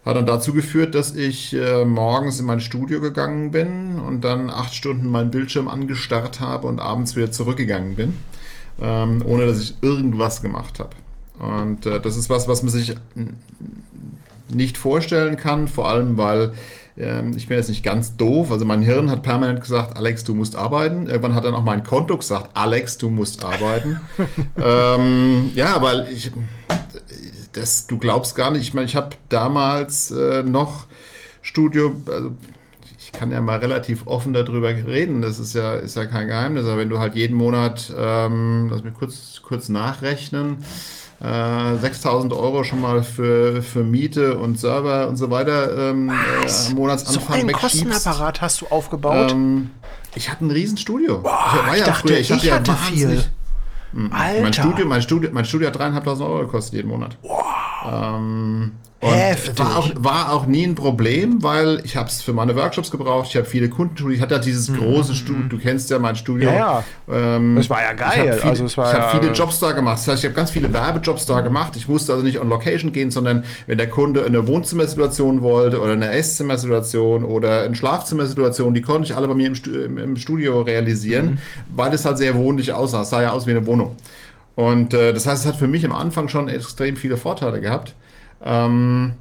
hat 0.05 0.17
dann 0.17 0.27
dazu 0.27 0.53
geführt, 0.53 0.95
dass 0.95 1.15
ich 1.15 1.55
äh, 1.55 1.85
morgens 1.85 2.39
in 2.39 2.47
mein 2.47 2.61
Studio 2.61 3.01
gegangen 3.01 3.51
bin 3.51 3.99
und 3.99 4.23
dann 4.25 4.51
acht 4.51 4.75
Stunden 4.75 5.09
meinen 5.09 5.31
Bildschirm 5.31 5.69
angestarrt 5.69 6.41
habe 6.41 6.67
und 6.67 6.81
abends 6.81 7.17
wieder 7.17 7.31
zurückgegangen 7.33 7.97
bin, 7.97 8.15
ähm, 8.81 9.23
ohne 9.27 9.47
dass 9.47 9.61
ich 9.61 9.75
irgendwas 9.83 10.43
gemacht 10.43 10.81
habe. 10.81 10.91
Und 11.39 11.87
äh, 11.87 12.01
das 12.01 12.17
ist 12.17 12.31
was, 12.31 12.49
was 12.49 12.63
man 12.63 12.71
sich 12.71 12.95
nicht 14.49 14.77
vorstellen 14.79 15.37
kann, 15.37 15.69
vor 15.69 15.89
allem 15.89 16.17
weil 16.17 16.53
ähm, 16.97 17.35
ich 17.37 17.49
bin 17.49 17.57
jetzt 17.57 17.69
nicht 17.69 17.83
ganz 17.83 18.17
doof. 18.17 18.51
Also 18.51 18.65
mein 18.65 18.83
Hirn 18.83 19.11
hat 19.11 19.23
permanent 19.23 19.61
gesagt, 19.61 19.97
Alex, 19.97 20.25
du 20.25 20.35
musst 20.35 20.57
arbeiten. 20.57 21.07
Irgendwann 21.07 21.35
hat 21.35 21.45
dann 21.45 21.55
auch 21.55 21.65
mein 21.65 21.85
Konto 21.85 22.17
gesagt, 22.17 22.51
Alex, 22.55 22.99
du 22.99 23.11
musst 23.11 23.45
arbeiten. 23.45 24.01
ähm, 24.57 25.51
ja, 25.55 25.81
weil 25.83 26.09
ich, 26.13 26.31
das, 27.53 27.87
du 27.87 27.99
glaubst 27.99 28.35
gar 28.35 28.51
nicht. 28.51 28.63
Ich 28.63 28.75
meine, 28.75 28.87
ich 28.87 28.97
habe 28.97 29.11
damals 29.29 30.11
äh, 30.11 30.43
noch 30.43 30.87
Studio, 31.43 31.95
also 32.07 32.33
ich 32.99 33.13
kann 33.13 33.33
ja 33.33 33.41
mal 33.41 33.59
relativ 33.59 34.07
offen 34.07 34.33
darüber 34.33 34.69
reden. 34.69 35.23
Das 35.23 35.39
ist 35.39 35.55
ja, 35.55 35.75
ist 35.75 35.97
ja 35.97 36.07
kein 36.07 36.29
Geheimnis. 36.29 36.65
Aber 36.65 36.79
wenn 36.79 36.89
du 36.89 36.99
halt 36.99 37.15
jeden 37.15 37.37
Monat, 37.37 37.93
ähm, 37.97 38.69
lass 38.71 38.85
mich 38.85 38.95
kurz, 38.95 39.41
kurz 39.43 39.69
nachrechnen, 39.69 40.65
äh, 41.21 41.77
6000 41.77 42.33
Euro 42.33 42.65
schon 42.65 42.81
mal 42.81 43.03
für, 43.03 43.63
für 43.63 43.83
Miete 43.85 44.39
und 44.39 44.59
Server 44.59 45.09
und 45.09 45.17
so 45.17 45.31
weiter 45.31 45.91
ähm, 45.91 46.09
äh, 46.11 46.75
Monatsanfang 46.75 47.41
so 47.41 47.47
einen 47.47 47.53
Kostenapparat 47.53 48.41
hast 48.41 48.63
du 48.63 48.67
aufgebaut? 48.69 49.31
Ähm, 49.31 49.71
ich 50.15 50.31
hatte 50.31 50.45
ein 50.45 50.51
Riesenstudio. 50.51 51.19
Boah, 51.19 51.53
ich, 51.55 51.67
war 51.67 51.75
ich 51.75 51.81
ja 51.81 51.87
dachte, 51.87 52.09
früher, 52.09 52.19
ich, 52.19 52.31
ich 52.31 52.51
hatte, 52.51 52.71
ja 52.71 52.77
viel. 52.77 53.25
Alter. 54.11 54.43
Mein 54.43 54.53
Studio, 54.53 54.87
mein 54.87 55.03
Studio, 55.03 55.31
mein 55.33 55.45
Studio 55.45 55.67
hat 55.69 55.77
dreieinhalbtausend 55.79 56.29
Euro 56.29 56.41
gekostet 56.41 56.75
jeden 56.75 56.89
Monat. 56.89 57.17
Wow. 57.23 57.45
Ähm, 57.91 58.73
und 59.01 59.15
Heftig. 59.15 59.59
War 59.59 59.79
auch, 59.79 59.91
war 59.95 60.33
auch 60.33 60.47
nie 60.47 60.67
ein 60.67 60.75
Problem, 60.75 61.43
weil 61.43 61.81
ich 61.85 61.97
habe 61.97 62.11
es 62.11 62.21
für 62.21 62.35
meine 62.35 62.55
Workshops 62.55 62.91
gebraucht. 62.91 63.29
Ich 63.31 63.37
habe 63.37 63.47
viele 63.47 63.71
Kunden. 63.71 64.11
Ich 64.11 64.21
hatte 64.21 64.35
ja 64.35 64.41
dieses 64.41 64.69
mhm. 64.69 64.77
große 64.77 65.15
Studio. 65.15 65.45
Du 65.49 65.57
kennst 65.57 65.89
ja 65.89 65.99
mein 65.99 66.17
Studio. 66.17 66.51
Ja, 66.51 66.85
ja. 67.09 67.37
Ähm, 67.37 67.57
das 67.57 67.71
war 67.71 67.81
ja 67.81 67.95
geil. 67.95 68.35
Ich 68.37 68.45
habe 68.45 68.51
also, 68.51 68.67
ich 68.67 68.77
hab 68.77 69.19
viele 69.19 69.33
Jobs 69.33 69.59
da 69.59 69.73
gemacht. 69.73 69.99
Das 70.01 70.09
heißt, 70.09 70.19
ich 70.19 70.27
habe 70.27 70.35
ganz 70.35 70.51
viele 70.51 70.71
Werbejobs 70.71 71.25
da 71.25 71.41
gemacht. 71.41 71.77
Ich 71.77 71.89
musste 71.89 72.13
also 72.13 72.23
nicht 72.23 72.39
on 72.41 72.51
Location 72.51 72.93
gehen, 72.93 73.11
sondern 73.11 73.45
wenn 73.67 73.79
der 73.79 73.89
Kunde 73.89 74.23
eine 74.23 74.47
Wohnzimmersituation 74.47 75.41
wollte 75.41 75.81
oder 75.81 75.95
eine 75.95 76.11
Esszimmersituation 76.11 77.25
oder 77.25 77.63
eine 77.63 77.75
Schlafzimmersituation, 77.75 78.75
die 78.75 78.83
konnte 78.83 79.11
ich 79.11 79.17
alle 79.17 79.29
bei 79.29 79.35
mir 79.35 79.51
im, 79.51 79.97
im 79.97 80.17
Studio 80.17 80.61
realisieren, 80.61 81.27
mhm. 81.27 81.39
weil 81.75 81.95
es 81.95 82.05
halt 82.05 82.19
sehr 82.19 82.35
wohnlich 82.35 82.75
aussah. 82.75 83.01
Es 83.01 83.11
sah 83.11 83.23
ja 83.23 83.31
aus 83.31 83.47
wie 83.47 83.53
eine 83.53 83.65
Wohnung. 83.65 83.97
Und 84.57 84.93
äh, 84.93 85.15
das 85.15 85.27
heißt, 85.27 85.45
es 85.45 85.49
hat 85.49 85.57
für 85.57 85.69
mich 85.69 85.87
am 85.87 85.93
Anfang 85.93 86.29
schon 86.29 86.51
extrem 86.51 86.97
viele 86.97 87.17
Vorteile 87.17 87.63
gehabt. 87.63 87.95
Ähm, 88.43 89.15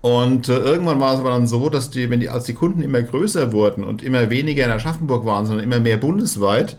und 0.00 0.48
äh, 0.48 0.58
irgendwann 0.58 1.00
war 1.00 1.14
es 1.14 1.20
aber 1.20 1.30
dann 1.30 1.46
so, 1.46 1.68
dass 1.68 1.90
die, 1.90 2.08
wenn 2.08 2.20
die, 2.20 2.28
als 2.28 2.44
die 2.44 2.54
Kunden 2.54 2.82
immer 2.82 3.02
größer 3.02 3.52
wurden 3.52 3.84
und 3.84 4.02
immer 4.02 4.30
weniger 4.30 4.64
in 4.64 4.70
Aschaffenburg 4.70 5.24
waren, 5.24 5.46
sondern 5.46 5.64
immer 5.64 5.80
mehr 5.80 5.96
bundesweit, 5.96 6.76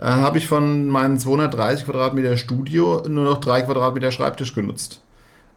äh, 0.00 0.04
habe 0.04 0.38
ich 0.38 0.46
von 0.46 0.88
meinen 0.88 1.18
230 1.18 1.84
Quadratmeter 1.84 2.36
Studio 2.36 3.02
nur 3.08 3.24
noch 3.24 3.40
drei 3.40 3.62
Quadratmeter 3.62 4.10
Schreibtisch 4.10 4.54
genutzt. 4.54 5.02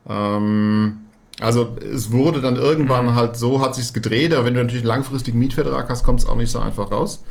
Ähm, 0.07 0.97
also 1.39 1.75
es 1.79 2.11
wurde 2.11 2.41
dann 2.41 2.55
irgendwann 2.55 3.15
halt 3.15 3.37
so, 3.37 3.61
hat 3.61 3.75
sich's 3.75 3.93
gedreht, 3.93 4.33
aber 4.33 4.45
wenn 4.45 4.53
du 4.53 4.61
natürlich 4.61 4.83
einen 4.83 4.89
langfristigen 4.89 5.39
Mietvertrag 5.39 5.89
hast, 5.89 6.03
kommt 6.03 6.21
es 6.21 6.27
auch 6.27 6.35
nicht 6.35 6.51
so 6.51 6.59
einfach 6.59 6.91
raus. 6.91 7.23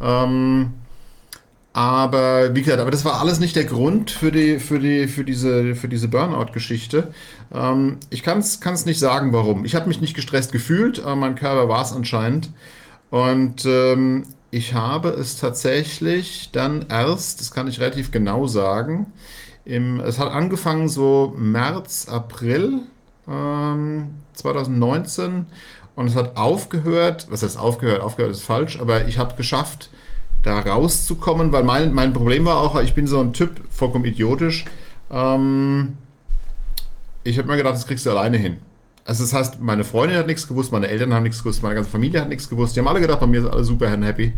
Ähm, 0.00 0.74
aber 1.78 2.56
wie 2.56 2.62
gesagt, 2.62 2.80
aber 2.80 2.90
das 2.90 3.04
war 3.04 3.20
alles 3.20 3.38
nicht 3.38 3.54
der 3.54 3.64
Grund 3.64 4.10
für 4.10 4.32
die, 4.32 4.58
für 4.58 4.80
die, 4.80 5.06
für 5.06 5.22
diese, 5.22 5.76
für 5.76 5.86
diese 5.86 6.08
Burnout-Geschichte. 6.08 7.12
Ähm, 7.54 7.98
ich 8.10 8.24
kann 8.24 8.40
es 8.40 8.84
nicht 8.84 8.98
sagen, 8.98 9.32
warum. 9.32 9.64
Ich 9.64 9.76
habe 9.76 9.86
mich 9.86 10.00
nicht 10.00 10.16
gestresst 10.16 10.50
gefühlt, 10.50 10.98
aber 10.98 11.14
mein 11.14 11.36
Körper 11.36 11.68
war 11.68 11.84
es 11.84 11.92
anscheinend. 11.92 12.50
Und 13.10 13.64
ähm, 13.64 14.24
ich 14.50 14.74
habe 14.74 15.10
es 15.10 15.38
tatsächlich 15.38 16.50
dann 16.50 16.86
erst, 16.88 17.40
das 17.40 17.52
kann 17.52 17.68
ich 17.68 17.78
relativ 17.78 18.10
genau 18.10 18.48
sagen, 18.48 19.12
im, 19.64 20.00
es 20.00 20.18
hat 20.18 20.32
angefangen 20.32 20.88
so 20.88 21.32
März, 21.38 22.08
April 22.08 22.80
ähm, 23.28 24.16
2019 24.32 25.46
und 25.94 26.08
es 26.08 26.16
hat 26.16 26.36
aufgehört, 26.36 27.28
was 27.30 27.44
heißt 27.44 27.56
aufgehört? 27.56 28.00
Aufgehört 28.00 28.32
ist 28.32 28.42
falsch, 28.42 28.80
aber 28.80 29.06
ich 29.06 29.18
habe 29.18 29.36
geschafft, 29.36 29.90
da 30.48 30.58
rauszukommen, 30.58 31.52
weil 31.52 31.62
mein, 31.62 31.92
mein 31.92 32.12
Problem 32.12 32.44
war 32.44 32.56
auch, 32.56 32.80
ich 32.80 32.94
bin 32.94 33.06
so 33.06 33.20
ein 33.20 33.32
Typ, 33.32 33.60
vollkommen 33.70 34.04
idiotisch. 34.04 34.64
Ähm, 35.10 35.98
ich 37.22 37.38
habe 37.38 37.48
mir 37.48 37.56
gedacht, 37.56 37.74
das 37.74 37.86
kriegst 37.86 38.06
du 38.06 38.10
alleine 38.10 38.38
hin. 38.38 38.56
Also 39.04 39.24
das 39.24 39.32
heißt, 39.32 39.60
meine 39.60 39.84
Freundin 39.84 40.18
hat 40.18 40.26
nichts 40.26 40.48
gewusst, 40.48 40.72
meine 40.72 40.88
Eltern 40.88 41.14
haben 41.14 41.22
nichts 41.22 41.42
gewusst, 41.42 41.62
meine 41.62 41.74
ganze 41.74 41.90
Familie 41.90 42.20
hat 42.20 42.28
nichts 42.28 42.48
gewusst. 42.48 42.76
Die 42.76 42.80
haben 42.80 42.88
alle 42.88 43.00
gedacht, 43.00 43.20
bei 43.20 43.26
mir 43.26 43.42
sind 43.42 43.52
alle 43.52 43.64
super 43.64 43.88
happy. 43.90 44.32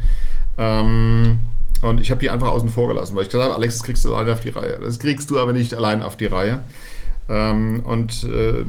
Ähm, 0.58 1.38
und 1.82 2.00
ich 2.00 2.10
habe 2.10 2.20
die 2.20 2.30
einfach 2.30 2.48
außen 2.48 2.68
vor 2.68 2.88
gelassen, 2.88 3.16
weil 3.16 3.22
ich 3.22 3.30
gesagt 3.30 3.44
habe, 3.44 3.54
Alex, 3.54 3.78
das 3.78 3.84
kriegst 3.84 4.04
du 4.04 4.14
alleine 4.14 4.32
auf 4.32 4.40
die 4.40 4.50
Reihe. 4.50 4.78
Das 4.82 4.98
kriegst 4.98 5.30
du 5.30 5.38
aber 5.38 5.52
nicht 5.52 5.74
allein 5.74 6.02
auf 6.02 6.16
die 6.16 6.26
Reihe. 6.26 6.60
Ähm, 7.30 7.84
und 7.84 8.24
äh, 8.24 8.64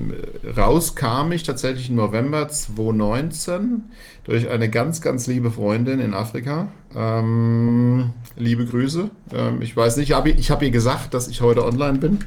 raus 0.55 0.95
kam 0.95 1.32
ich 1.32 1.41
tatsächlich 1.41 1.89
im 1.89 1.95
November 1.95 2.47
2019 2.47 3.86
durch 4.24 4.49
eine 4.49 4.70
ganz, 4.70 5.01
ganz 5.01 5.26
liebe 5.26 5.49
Freundin 5.49 5.99
in 5.99 6.14
Afrika. 6.14 6.68
Ähm, 6.95 8.12
liebe 8.36 8.68
Grüße. 8.68 9.09
Ähm, 9.34 9.64
ich 9.64 9.76
weiß 9.76 9.97
nicht, 9.97 10.12
ich 10.12 10.51
habe 10.51 10.66
ihr 10.66 10.72
gesagt, 10.72 11.16
dass 11.16 11.28
ich 11.28 11.41
heute 11.41 11.66
online 11.66 11.97
bin. 11.97 12.20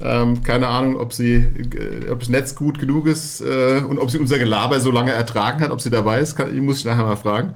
Ähm, 0.00 0.44
keine 0.44 0.68
Ahnung, 0.68 0.96
ob 0.96 1.12
sie, 1.12 1.34
äh, 1.34 2.08
ob 2.08 2.20
das 2.20 2.28
Netz 2.28 2.54
gut 2.54 2.78
genug 2.78 3.08
ist 3.08 3.40
äh, 3.40 3.80
und 3.80 3.98
ob 3.98 4.12
sie 4.12 4.18
unser 4.18 4.38
Gelaber 4.38 4.78
so 4.78 4.92
lange 4.92 5.10
ertragen 5.10 5.60
hat, 5.60 5.72
ob 5.72 5.80
sie 5.80 5.90
dabei 5.90 6.20
ist, 6.20 6.36
kann, 6.36 6.56
muss 6.60 6.78
ich 6.78 6.84
nachher 6.84 7.04
mal 7.04 7.16
fragen. 7.16 7.54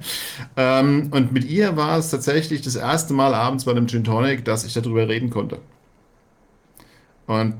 Ähm, 0.57 1.07
und 1.11 1.31
mit 1.31 1.45
ihr 1.45 1.77
war 1.77 1.97
es 1.97 2.11
tatsächlich 2.11 2.61
das 2.61 2.75
erste 2.75 3.13
Mal 3.13 3.33
abends 3.33 3.63
bei 3.63 3.71
einem 3.71 3.87
Gin 3.87 4.03
Tonic, 4.03 4.43
dass 4.43 4.65
ich 4.65 4.73
darüber 4.73 5.07
reden 5.07 5.29
konnte. 5.29 5.59
Und 7.27 7.55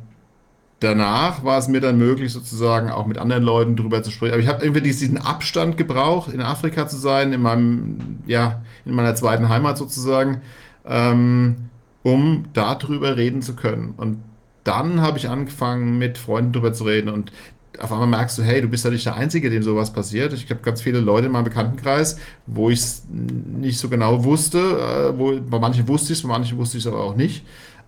danach 0.85 1.43
war 1.43 1.57
es 1.57 1.67
mir 1.67 1.81
dann 1.81 1.97
möglich, 1.97 2.31
sozusagen 2.31 2.89
auch 2.89 3.05
mit 3.07 3.17
anderen 3.17 3.43
Leuten 3.43 3.75
drüber 3.75 4.03
zu 4.03 4.11
sprechen. 4.11 4.33
Aber 4.33 4.41
ich 4.41 4.47
habe 4.47 4.63
irgendwie 4.63 4.81
diesen 4.81 5.17
Abstand 5.17 5.77
gebraucht, 5.77 6.31
in 6.31 6.41
Afrika 6.41 6.87
zu 6.87 6.97
sein, 6.97 7.33
in 7.33 7.41
meinem, 7.41 8.19
ja, 8.27 8.61
in 8.85 8.93
meiner 8.93 9.15
zweiten 9.15 9.49
Heimat 9.49 9.77
sozusagen, 9.77 10.41
ähm, 10.85 11.69
um 12.03 12.45
darüber 12.53 13.17
reden 13.17 13.41
zu 13.41 13.55
können. 13.55 13.93
Und 13.97 14.23
dann 14.63 15.01
habe 15.01 15.17
ich 15.17 15.29
angefangen, 15.29 15.97
mit 15.97 16.17
Freunden 16.17 16.53
drüber 16.53 16.73
zu 16.73 16.85
reden 16.85 17.09
und 17.09 17.31
auf 17.79 17.91
einmal 17.91 18.07
merkst 18.07 18.37
du, 18.37 18.43
hey, 18.43 18.61
du 18.61 18.69
bist 18.69 18.85
ja 18.85 18.91
nicht 18.91 19.05
der 19.05 19.15
Einzige, 19.15 19.49
dem 19.49 19.63
sowas 19.63 19.91
passiert. 19.91 20.31
Ich 20.31 20.49
habe 20.49 20.61
ganz 20.61 20.81
viele 20.81 20.99
Leute 21.01 21.27
in 21.27 21.33
meinem 21.33 21.43
Bekanntenkreis, 21.43 22.17
wo 22.45 22.69
ich 22.69 22.79
es 22.79 23.03
nicht 23.09 23.77
so 23.79 23.89
genau 23.89 24.23
wusste. 24.23 24.59
Äh, 24.59 25.19
wo, 25.19 25.37
bei 25.41 25.59
manchen 25.59 25.85
wusste 25.87 26.13
ich 26.13 26.19
es, 26.19 26.23
bei 26.23 26.29
manchen 26.29 26.57
wusste 26.57 26.77
ich 26.77 26.85
es 26.85 26.87
aber 26.87 27.03
auch 27.03 27.17
nicht. 27.17 27.43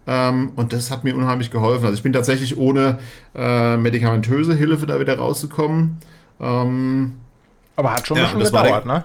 Ähm, 0.08 0.54
und 0.56 0.72
das 0.72 0.90
hat 0.90 1.04
mir 1.04 1.16
unheimlich 1.16 1.52
geholfen. 1.52 1.86
Also 1.86 1.98
ich 1.98 2.04
bin 2.04 2.14
tatsächlich 2.14 2.58
ohne 2.58 3.00
äh, 3.36 3.76
medikamentöse 3.76 4.56
Hilfe 4.56 4.86
da 4.86 5.00
wieder 5.00 5.18
rausgekommen. 5.18 5.98
Ähm, 6.40 7.14
Aber 7.76 7.94
hat 7.94 8.08
schon 8.08 8.18
ein 8.18 8.40
bisschen 8.40 8.64
gedauert, 8.64 8.86
ne? 8.86 9.04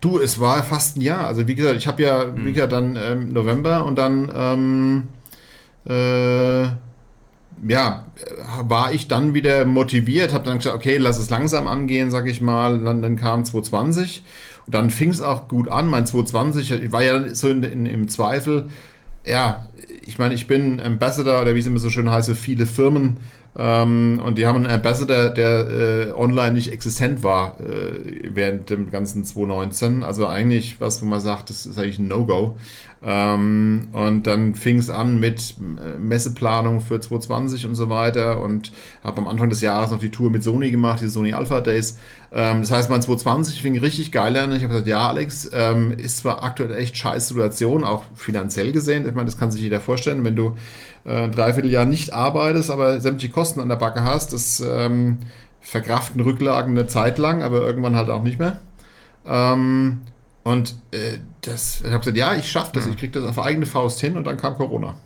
Du, 0.00 0.18
es 0.18 0.38
war 0.40 0.62
fast 0.62 0.96
ein 0.96 1.00
Jahr. 1.00 1.26
Also 1.26 1.46
wie 1.46 1.54
gesagt, 1.54 1.76
ich 1.76 1.86
habe 1.86 2.02
ja, 2.02 2.24
hm. 2.24 2.44
wie 2.44 2.52
gesagt, 2.52 2.72
dann 2.72 2.96
ähm, 2.96 3.32
November 3.32 3.84
und 3.84 3.96
dann 3.96 4.30
ähm, 4.34 5.08
äh, 5.88 6.68
ja, 7.66 8.04
war 8.62 8.92
ich 8.92 9.08
dann 9.08 9.34
wieder 9.34 9.64
motiviert, 9.64 10.34
habe 10.34 10.44
dann 10.44 10.58
gesagt, 10.58 10.76
okay, 10.76 10.98
lass 10.98 11.18
es 11.18 11.30
langsam 11.30 11.66
angehen, 11.66 12.10
sag 12.10 12.26
ich 12.26 12.40
mal. 12.40 12.80
Dann, 12.80 13.02
dann 13.02 13.16
kam 13.16 13.44
2020 13.44 14.24
und 14.66 14.74
dann 14.74 14.90
fing 14.90 15.10
es 15.10 15.20
auch 15.20 15.48
gut 15.48 15.68
an. 15.68 15.86
Mein 15.86 16.06
2020, 16.06 16.72
ich 16.72 16.92
war 16.92 17.02
ja 17.02 17.34
so 17.34 17.48
in, 17.48 17.62
in, 17.62 17.86
im 17.86 18.08
Zweifel, 18.08 18.68
ja, 19.26 19.66
ich 20.02 20.18
meine, 20.18 20.34
ich 20.34 20.46
bin 20.46 20.80
Ambassador 20.80 21.42
oder 21.42 21.54
wie 21.54 21.60
es 21.60 21.66
immer 21.66 21.78
so 21.78 21.90
schön 21.90 22.10
heißt, 22.10 22.30
viele 22.32 22.66
Firmen. 22.66 23.18
Ähm, 23.58 24.20
und 24.24 24.36
die 24.36 24.46
haben 24.46 24.56
einen 24.56 24.66
Ambassador, 24.66 25.30
der 25.30 25.68
äh, 25.68 26.12
online 26.12 26.52
nicht 26.52 26.70
existent 26.72 27.22
war 27.22 27.58
äh, 27.60 28.28
während 28.30 28.68
dem 28.70 28.90
ganzen 28.90 29.24
2019. 29.24 30.02
Also 30.02 30.26
eigentlich 30.26 30.80
was, 30.80 31.00
wo 31.00 31.06
man 31.06 31.20
sagt, 31.20 31.50
das 31.50 31.64
ist 31.64 31.78
eigentlich 31.78 31.98
ein 31.98 32.08
No-Go. 32.08 32.56
Ähm, 33.08 33.86
und 33.92 34.26
dann 34.26 34.56
fing 34.56 34.78
es 34.80 34.90
an 34.90 35.20
mit 35.20 35.54
äh, 35.60 35.96
Messeplanung 35.96 36.80
für 36.80 36.98
2020 36.98 37.64
und 37.66 37.76
so 37.76 37.88
weiter 37.88 38.40
und 38.40 38.72
habe 39.04 39.18
am 39.18 39.28
Anfang 39.28 39.48
des 39.48 39.60
Jahres 39.60 39.92
noch 39.92 40.00
die 40.00 40.10
Tour 40.10 40.28
mit 40.28 40.42
Sony 40.42 40.72
gemacht, 40.72 41.00
die 41.00 41.08
Sony 41.08 41.32
Alpha 41.32 41.60
Days. 41.60 41.98
Ähm, 42.32 42.62
das 42.62 42.72
heißt, 42.72 42.90
mein 42.90 43.00
2020 43.00 43.62
fing 43.62 43.78
richtig 43.78 44.10
geil 44.10 44.36
an. 44.36 44.50
Ich 44.50 44.64
habe 44.64 44.70
gesagt, 44.70 44.88
ja, 44.88 45.06
Alex, 45.06 45.48
ähm, 45.52 45.92
ist 45.92 46.18
zwar 46.18 46.42
aktuell 46.42 46.74
echt 46.74 46.96
scheiß 46.96 47.28
Situation, 47.28 47.84
auch 47.84 48.02
finanziell 48.16 48.72
gesehen. 48.72 49.06
Ich 49.06 49.14
meine, 49.14 49.26
das 49.26 49.38
kann 49.38 49.52
sich 49.52 49.62
jeder 49.62 49.78
vorstellen, 49.80 50.24
wenn 50.24 50.34
du 50.34 50.56
äh, 51.04 51.24
ein 51.24 51.32
Dreivierteljahr 51.32 51.84
nicht 51.84 52.12
arbeitest, 52.12 52.72
aber 52.72 53.00
sämtliche 53.00 53.32
Kosten 53.32 53.60
an 53.60 53.68
der 53.68 53.76
Backe 53.76 54.02
hast, 54.02 54.32
das 54.32 54.60
ähm, 54.66 55.18
verkraften 55.60 56.20
Rücklagen 56.20 56.76
eine 56.76 56.88
Zeit 56.88 57.18
lang, 57.18 57.44
aber 57.44 57.60
irgendwann 57.60 57.94
halt 57.94 58.10
auch 58.10 58.24
nicht 58.24 58.40
mehr. 58.40 58.58
Ähm, 59.24 60.00
und 60.42 60.74
äh, 60.90 61.18
das, 61.46 61.80
ich 61.80 61.86
habe 61.86 61.98
gesagt, 61.98 62.16
ja, 62.16 62.34
ich 62.34 62.50
schaffe 62.50 62.70
das, 62.74 62.86
ich 62.86 62.96
kriege 62.96 63.20
das 63.20 63.28
auf 63.28 63.38
eigene 63.38 63.66
Faust 63.66 64.00
hin 64.00 64.16
und 64.16 64.24
dann 64.24 64.36
kam 64.36 64.56
Corona. 64.56 64.96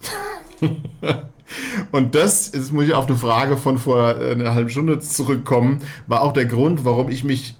und 1.92 2.14
das, 2.14 2.52
jetzt 2.52 2.72
muss 2.72 2.84
ich 2.84 2.94
auf 2.94 3.06
eine 3.06 3.16
Frage 3.16 3.56
von 3.56 3.78
vor 3.78 4.20
äh, 4.20 4.32
einer 4.32 4.54
halben 4.54 4.70
Stunde 4.70 5.00
zurückkommen, 5.00 5.82
war 6.06 6.22
auch 6.22 6.32
der 6.32 6.46
Grund, 6.46 6.84
warum 6.84 7.10
ich 7.10 7.24
mich 7.24 7.56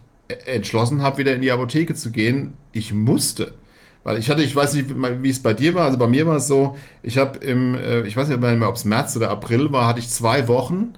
entschlossen 0.46 1.02
habe, 1.02 1.18
wieder 1.18 1.34
in 1.34 1.42
die 1.42 1.50
Apotheke 1.50 1.94
zu 1.94 2.10
gehen. 2.10 2.54
Ich 2.72 2.92
musste. 2.92 3.54
Weil 4.02 4.18
ich 4.18 4.30
hatte, 4.30 4.42
ich 4.42 4.56
weiß 4.56 4.74
nicht, 4.74 4.86
wie 5.22 5.28
es 5.28 5.42
bei 5.42 5.52
dir 5.52 5.74
war, 5.74 5.84
also 5.84 5.98
bei 5.98 6.06
mir 6.06 6.26
war 6.26 6.36
es 6.36 6.46
so, 6.46 6.76
ich 7.02 7.18
habe 7.18 7.38
im, 7.40 7.74
äh, 7.74 8.02
ich 8.02 8.16
weiß 8.16 8.28
nicht 8.28 8.40
mehr, 8.40 8.68
ob 8.68 8.76
es 8.76 8.84
März 8.84 9.16
oder 9.16 9.30
April 9.30 9.72
war, 9.72 9.86
hatte 9.86 9.98
ich 9.98 10.08
zwei 10.08 10.48
Wochen 10.48 10.94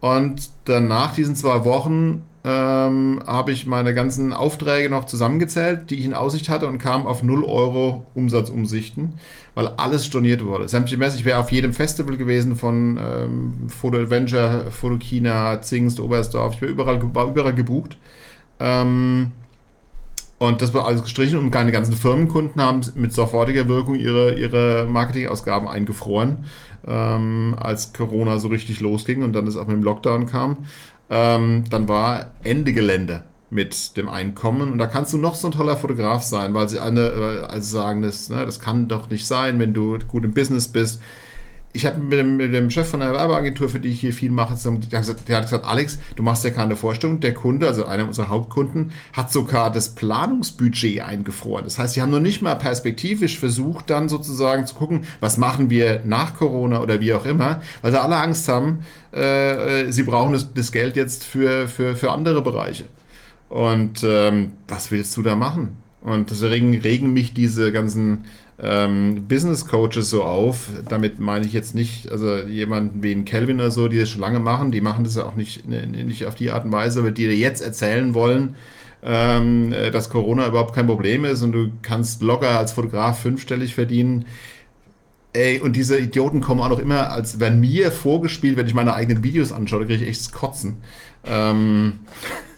und 0.00 0.50
dann 0.66 0.86
nach 0.86 1.14
diesen 1.14 1.34
zwei 1.34 1.64
Wochen 1.64 2.22
ähm, 2.44 3.22
habe 3.26 3.52
ich 3.52 3.66
meine 3.66 3.94
ganzen 3.94 4.34
Aufträge 4.34 4.90
noch 4.90 5.06
zusammengezählt, 5.06 5.90
die 5.90 5.94
ich 5.94 6.04
in 6.04 6.12
Aussicht 6.12 6.50
hatte 6.50 6.66
und 6.66 6.76
kam 6.76 7.06
auf 7.06 7.22
0 7.22 7.42
Euro 7.42 8.06
Umsatzumsichten, 8.14 9.14
weil 9.54 9.68
alles 9.78 10.04
storniert 10.04 10.44
wurde. 10.44 10.68
Sämtliche 10.68 10.98
Messe, 10.98 11.16
ich 11.16 11.24
wäre 11.24 11.38
auf 11.38 11.50
jedem 11.50 11.72
Festival 11.72 12.18
gewesen 12.18 12.56
von 12.56 13.00
ähm, 13.02 13.68
Photo 13.68 13.96
Adventure, 13.98 14.66
Photo 14.70 14.98
China, 14.98 15.62
Zingst, 15.62 15.98
Oberstdorf, 16.00 16.54
ich 16.54 16.62
war 16.62 16.68
überall, 16.68 17.14
war 17.14 17.28
überall 17.28 17.54
gebucht. 17.54 17.96
Ähm, 18.60 19.32
und 20.36 20.60
das 20.60 20.74
war 20.74 20.86
alles 20.86 21.02
gestrichen 21.02 21.38
und 21.38 21.50
keine 21.50 21.72
ganzen 21.72 21.94
Firmenkunden 21.94 22.60
haben 22.60 22.82
mit 22.96 23.14
sofortiger 23.14 23.68
Wirkung 23.68 23.94
ihre, 23.94 24.34
ihre 24.34 24.86
Marketingausgaben 24.86 25.66
eingefroren, 25.66 26.44
ähm, 26.86 27.56
als 27.58 27.94
Corona 27.94 28.38
so 28.38 28.48
richtig 28.48 28.80
losging 28.80 29.22
und 29.22 29.32
dann 29.32 29.46
es 29.46 29.56
auch 29.56 29.66
mit 29.66 29.76
dem 29.76 29.82
Lockdown 29.82 30.26
kam 30.26 30.58
ähm, 31.10 31.64
dann 31.70 31.88
war 31.88 32.32
Ende 32.42 32.72
Gelände 32.72 33.24
mit 33.50 33.96
dem 33.96 34.08
Einkommen. 34.08 34.72
Und 34.72 34.78
da 34.78 34.86
kannst 34.86 35.12
du 35.12 35.18
noch 35.18 35.34
so 35.34 35.48
ein 35.48 35.52
toller 35.52 35.76
Fotograf 35.76 36.22
sein, 36.22 36.54
weil 36.54 36.68
sie 36.68 36.80
alle 36.80 37.46
also 37.48 37.78
sagen, 37.78 38.02
das, 38.02 38.28
ne, 38.28 38.44
das 38.44 38.60
kann 38.60 38.88
doch 38.88 39.10
nicht 39.10 39.26
sein, 39.26 39.58
wenn 39.58 39.74
du 39.74 39.98
gut 40.08 40.24
im 40.24 40.34
Business 40.34 40.68
bist 40.68 41.00
ich 41.76 41.84
habe 41.84 41.98
mit 41.98 42.12
dem, 42.12 42.36
mit 42.36 42.54
dem 42.54 42.70
Chef 42.70 42.88
von 42.88 43.00
der 43.00 43.12
Werbeagentur, 43.12 43.68
für 43.68 43.80
die 43.80 43.88
ich 43.88 44.00
hier 44.00 44.12
viel 44.12 44.30
mache, 44.30 44.54
der 44.54 44.72
hat, 44.72 45.06
gesagt, 45.06 45.28
der 45.28 45.36
hat 45.36 45.42
gesagt, 45.42 45.64
Alex, 45.66 45.98
du 46.14 46.22
machst 46.22 46.44
ja 46.44 46.50
keine 46.50 46.76
Vorstellung. 46.76 47.18
Der 47.18 47.34
Kunde, 47.34 47.66
also 47.66 47.84
einer 47.84 48.06
unserer 48.06 48.28
Hauptkunden, 48.28 48.92
hat 49.12 49.32
sogar 49.32 49.72
das 49.72 49.96
Planungsbudget 49.96 51.00
eingefroren. 51.00 51.64
Das 51.64 51.76
heißt, 51.80 51.94
sie 51.94 52.00
haben 52.00 52.12
noch 52.12 52.20
nicht 52.20 52.42
mal 52.42 52.54
perspektivisch 52.54 53.40
versucht, 53.40 53.90
dann 53.90 54.08
sozusagen 54.08 54.66
zu 54.66 54.76
gucken, 54.76 55.04
was 55.18 55.36
machen 55.36 55.68
wir 55.68 56.00
nach 56.04 56.36
Corona 56.36 56.80
oder 56.80 57.00
wie 57.00 57.12
auch 57.12 57.26
immer, 57.26 57.60
weil 57.82 57.90
sie 57.90 58.00
alle 58.00 58.16
Angst 58.18 58.48
haben, 58.48 58.84
äh, 59.10 59.90
sie 59.90 60.04
brauchen 60.04 60.32
das, 60.32 60.54
das, 60.54 60.70
Geld 60.70 60.94
jetzt 60.94 61.24
für, 61.24 61.66
für, 61.66 61.96
für 61.96 62.12
andere 62.12 62.40
Bereiche. 62.40 62.84
Und 63.48 64.04
ähm, 64.04 64.52
was 64.68 64.92
willst 64.92 65.16
du 65.16 65.22
da 65.22 65.34
machen? 65.34 65.76
Und 66.02 66.30
deswegen 66.30 66.78
regen 66.78 67.12
mich 67.12 67.34
diese 67.34 67.72
ganzen 67.72 68.26
ähm, 68.62 69.26
Business 69.26 69.66
Coaches 69.66 70.10
so 70.10 70.22
auf. 70.22 70.68
Damit 70.88 71.18
meine 71.18 71.46
ich 71.46 71.52
jetzt 71.52 71.74
nicht, 71.74 72.10
also 72.10 72.36
jemanden 72.38 73.02
wie 73.02 73.12
ein 73.12 73.24
Kelvin 73.24 73.56
oder 73.56 73.70
so, 73.70 73.88
die 73.88 73.98
das 73.98 74.10
schon 74.10 74.20
lange 74.20 74.40
machen, 74.40 74.70
die 74.70 74.80
machen 74.80 75.04
das 75.04 75.16
ja 75.16 75.24
auch 75.24 75.34
nicht, 75.34 75.68
ne, 75.68 75.86
nicht 75.86 76.26
auf 76.26 76.34
die 76.34 76.50
Art 76.50 76.64
und 76.64 76.72
Weise, 76.72 77.00
aber 77.00 77.10
die 77.10 77.24
dir 77.24 77.36
jetzt 77.36 77.62
erzählen 77.62 78.14
wollen, 78.14 78.56
ähm, 79.02 79.72
äh, 79.72 79.90
dass 79.90 80.08
Corona 80.08 80.46
überhaupt 80.46 80.74
kein 80.74 80.86
Problem 80.86 81.24
ist 81.24 81.42
und 81.42 81.52
du 81.52 81.70
kannst 81.82 82.22
locker 82.22 82.58
als 82.58 82.72
Fotograf 82.72 83.20
fünfstellig 83.20 83.74
verdienen. 83.74 84.26
Ey, 85.32 85.58
und 85.58 85.74
diese 85.74 85.98
Idioten 85.98 86.40
kommen 86.40 86.60
auch 86.60 86.68
noch 86.68 86.78
immer, 86.78 87.10
als 87.10 87.40
werden 87.40 87.58
mir 87.58 87.90
vorgespielt, 87.90 88.56
wenn 88.56 88.68
ich 88.68 88.74
meine 88.74 88.94
eigenen 88.94 89.24
Videos 89.24 89.50
anschaue, 89.50 89.80
da 89.80 89.86
kriege 89.86 90.04
ich 90.04 90.08
echt 90.10 90.32
Kotzen. 90.32 90.76
Ähm, 91.24 91.98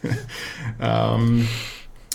ähm, 0.80 1.48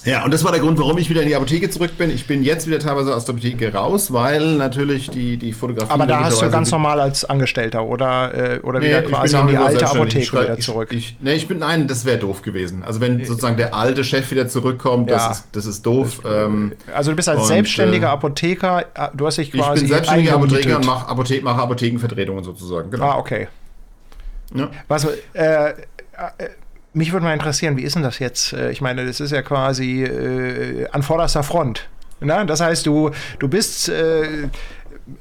ja, 0.03 0.25
und 0.25 0.33
das 0.33 0.43
war 0.43 0.51
der 0.51 0.61
Grund, 0.61 0.79
warum 0.79 0.97
ich 0.97 1.09
wieder 1.09 1.21
in 1.21 1.27
die 1.27 1.35
Apotheke 1.35 1.69
zurück 1.69 1.97
bin. 1.97 2.09
Ich 2.09 2.25
bin 2.25 2.43
jetzt 2.43 2.65
wieder 2.65 2.79
teilweise 2.79 3.15
aus 3.15 3.25
der 3.25 3.35
Apotheke 3.35 3.71
raus, 3.71 4.11
weil 4.11 4.55
natürlich 4.55 5.09
die, 5.09 5.37
die 5.37 5.53
Fotografie. 5.53 5.91
Aber 5.91 6.07
da 6.07 6.21
hast 6.21 6.41
du 6.41 6.49
ganz 6.49 6.71
normal 6.71 6.99
als 6.99 7.25
Angestellter 7.25 7.85
oder, 7.85 8.55
äh, 8.55 8.59
oder 8.61 8.79
nee, 8.79 8.87
wieder 8.87 9.03
quasi 9.03 9.37
in 9.37 9.47
die 9.47 9.57
alte 9.57 9.87
Apotheke 9.87 10.19
ich, 10.19 10.33
wieder 10.33 10.59
zurück. 10.59 10.89
Ich, 10.91 10.97
ich, 10.97 11.17
nee, 11.19 11.33
ich 11.33 11.47
bin, 11.47 11.59
nein, 11.59 11.87
das 11.87 12.05
wäre 12.05 12.17
doof 12.17 12.41
gewesen. 12.41 12.83
Also 12.83 12.99
wenn 12.99 13.23
sozusagen 13.23 13.57
der 13.57 13.75
alte 13.75 14.03
Chef 14.03 14.31
wieder 14.31 14.47
zurückkommt, 14.47 15.09
ja. 15.09 15.17
das, 15.17 15.37
ist, 15.37 15.47
das 15.51 15.65
ist 15.67 15.85
doof. 15.85 16.21
Ähm, 16.25 16.73
also 16.93 17.11
du 17.11 17.15
bist 17.15 17.29
als 17.29 17.41
und, 17.41 17.47
selbstständiger 17.47 18.07
äh, 18.07 18.11
Apotheker, 18.11 18.85
äh, 18.95 19.09
du 19.13 19.27
hast 19.27 19.37
dich 19.37 19.51
quasi. 19.51 19.73
Ich 19.73 19.79
bin 19.81 19.87
selbstständiger 19.89 20.35
Apotheker 20.35 20.77
und 20.77 20.85
mache 20.85 21.07
Apothe 21.07 21.41
mach 21.43 21.57
Apothekenvertretungen 21.57 22.43
sozusagen. 22.43 22.89
Genau. 22.89 23.05
Ah, 23.05 23.17
okay. 23.17 23.47
Ja. 24.55 24.69
Was, 24.87 25.05
äh, 25.05 25.69
äh 25.69 25.73
mich 26.93 27.11
würde 27.11 27.25
mal 27.25 27.33
interessieren, 27.33 27.77
wie 27.77 27.83
ist 27.83 27.95
denn 27.95 28.03
das 28.03 28.19
jetzt? 28.19 28.53
Äh, 28.53 28.71
ich 28.71 28.81
meine, 28.81 29.05
das 29.05 29.19
ist 29.19 29.31
ja 29.31 29.41
quasi 29.41 30.03
äh, 30.03 30.87
an 30.91 31.03
vorderster 31.03 31.43
Front. 31.43 31.89
Na? 32.19 32.43
Das 32.45 32.61
heißt, 32.61 32.85
du, 32.85 33.11
du 33.39 33.47
bist 33.47 33.89
äh, 33.89 34.49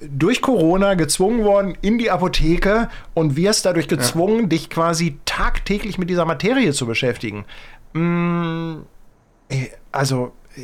durch 0.03 0.41
Corona 0.41 0.95
gezwungen 0.95 1.45
worden 1.45 1.77
in 1.81 1.99
die 1.99 2.11
Apotheke 2.11 2.89
und 3.15 3.37
wirst 3.37 3.65
dadurch 3.67 3.89
gezwungen, 3.89 4.43
ja. 4.43 4.47
dich 4.47 4.71
quasi 4.71 5.19
tagtäglich 5.25 5.99
mit 5.99 6.11
dieser 6.11 6.25
Materie 6.25 6.73
zu 6.73 6.87
beschäftigen. 6.87 7.45
Mm, 7.93 8.81
äh, 9.49 9.69
also, 9.93 10.33
äh, 10.57 10.61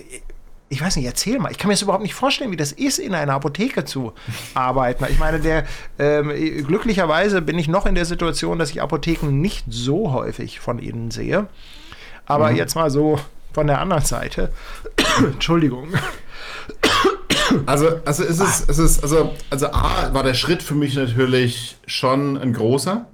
ich 0.69 0.81
weiß 0.81 0.97
nicht, 0.97 1.07
erzähl 1.07 1.39
mal. 1.39 1.53
Ich 1.53 1.59
kann 1.59 1.69
mir 1.69 1.75
das 1.75 1.83
überhaupt 1.83 2.03
nicht 2.03 2.15
vorstellen, 2.15 2.51
wie 2.51 2.57
das 2.57 2.73
ist, 2.73 2.99
in 2.99 3.15
einer 3.15 3.35
Apotheke 3.35 3.85
zu 3.85 4.13
arbeiten. 4.55 5.05
Ich 5.09 5.19
meine, 5.19 5.41
der, 5.41 5.65
ähm, 5.99 6.31
glücklicherweise 6.67 7.43
bin 7.43 7.59
ich 7.59 7.69
noch 7.69 7.87
in 7.87 7.95
der 7.95 8.05
Situation, 8.05 8.59
dass 8.59 8.71
ich 8.71 8.83
Apotheken 8.83 9.31
nicht 9.31 9.65
so 9.69 10.13
häufig 10.13 10.61
von 10.61 10.79
ihnen 10.79 11.11
sehe. 11.11 11.47
Aber 12.27 12.51
mhm. 12.51 12.57
jetzt 12.57 12.75
mal 12.75 12.91
so 12.91 13.19
von 13.53 13.69
der 13.69 13.81
anderen 13.81 14.05
Seite. 14.05 14.53
Entschuldigung. 15.19 15.89
Also, 17.65 18.01
also 18.05 18.25
ist 18.25 18.41
es, 18.41 18.65
es 18.69 18.79
ist, 18.79 19.03
also, 19.05 19.35
also 19.51 19.69
A 19.69 20.13
war 20.13 20.25
der 20.25 20.35
Schritt 20.35 20.65
für 20.65 20.75
mich 20.75 20.97
natürlich 20.97 21.77
schon 21.87 22.37
ein 22.37 22.53
großer. 22.53 23.07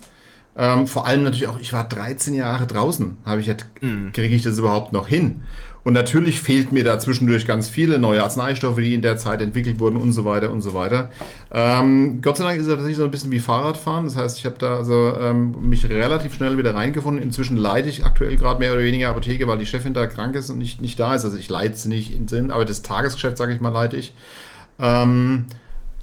Ähm, 0.57 0.87
vor 0.87 1.07
allem 1.07 1.23
natürlich 1.23 1.49
auch, 1.49 1.59
ich 1.61 1.73
war 1.73 1.87
13 1.87 2.35
Jahre 2.35 2.67
draußen. 2.67 3.19
Habe 3.25 3.41
ich 3.41 3.47
jetzt, 3.47 3.67
mhm. 3.81 4.13
kriege 4.13 4.35
ich 4.35 4.43
das 4.43 4.59
überhaupt 4.59 4.93
noch 4.93 5.07
hin? 5.07 5.43
Und 5.85 5.95
natürlich 5.95 6.41
fehlt 6.41 6.71
mir 6.71 6.85
da 6.85 6.99
zwischendurch 7.01 7.45
ganz 7.45 7.69
viele 7.69 7.99
neue 7.99 8.23
Arzneistoffe, 8.23 8.81
die 8.81 8.95
in 8.95 9.03
der 9.03 9.17
Zeit 9.17 9.43
entwickelt 9.43 9.81
wurden 9.81 9.97
und 9.97 10.13
so 10.13 10.25
weiter 10.25 10.53
und 10.53 10.63
so 10.63 10.75
weiter. 10.75 11.11
Ähm, 11.51 12.21
Gott 12.23 12.37
sei 12.37 12.45
Dank 12.45 12.59
ist 12.59 12.67
es 12.67 12.73
tatsächlich 12.73 12.99
so 12.99 13.05
ein 13.05 13.11
bisschen 13.11 13.33
wie 13.33 13.41
Fahrradfahren. 13.41 14.05
Das 14.05 14.17
heißt, 14.17 14.39
ich 14.39 14.45
habe 14.47 14.57
da 14.59 14.77
also 14.77 15.15
ähm, 15.19 15.57
mich 15.69 15.89
relativ 15.89 16.35
schnell 16.35 16.57
wieder 16.57 16.75
reingefunden. 16.75 17.21
Inzwischen 17.21 17.57
leite 17.57 17.89
ich 17.89 18.05
aktuell 18.05 18.37
gerade 18.37 18.61
mehr 18.61 18.73
oder 18.73 18.83
weniger 18.83 19.09
Apotheke, 19.09 19.49
weil 19.49 19.59
die 19.59 19.67
Chefin 19.67 19.93
da 19.93 20.07
krank 20.07 20.37
ist 20.37 20.51
und 20.51 20.59
nicht, 20.59 20.81
nicht 20.81 21.01
da 21.01 21.17
ist. 21.17 21.25
Also 21.25 21.37
ich 21.37 21.49
leite 21.49 21.77
sie 21.77 21.89
nicht 21.89 22.15
in 22.15 22.29
Sinn, 22.29 22.53
aber 22.53 22.65
das 22.65 22.83
Tagesgeschäft, 22.83 23.37
sage 23.37 23.53
ich 23.53 23.61
mal, 23.61 23.71
leite 23.71 23.97
ich. 23.97 24.15
Ähm, 24.79 25.47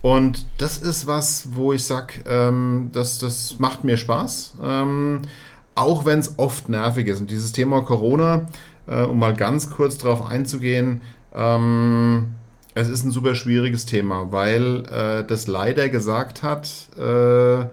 und 0.02 0.46
das 0.58 0.78
ist 0.78 1.08
was, 1.08 1.50
wo 1.54 1.72
ich 1.72 1.86
sage, 1.86 2.16
ähm, 2.26 2.90
das, 2.92 3.18
das 3.18 3.60
macht 3.60 3.86
mir 3.86 3.96
Spaß. 3.96 4.56
Ähm, 4.62 5.22
auch 5.76 6.06
wenn 6.06 6.20
es 6.20 6.38
oft 6.38 6.68
nervig 6.68 7.08
ist. 7.08 7.22
Und 7.22 7.32
dieses 7.32 7.54
Thema 7.54 7.82
Corona, 7.82 8.48
äh, 8.90 9.04
um 9.04 9.20
mal 9.20 9.34
ganz 9.34 9.70
kurz 9.70 9.98
darauf 9.98 10.26
einzugehen, 10.26 11.02
ähm, 11.34 12.36
es 12.76 12.90
ist 12.90 13.04
ein 13.04 13.12
super 13.12 13.36
schwieriges 13.36 13.86
Thema, 13.86 14.32
weil 14.32 14.84
äh, 14.86 15.24
das 15.26 15.48
leider 15.48 15.90
gesagt 15.90 16.44
hat, 16.44 16.70
äh, 16.98 17.66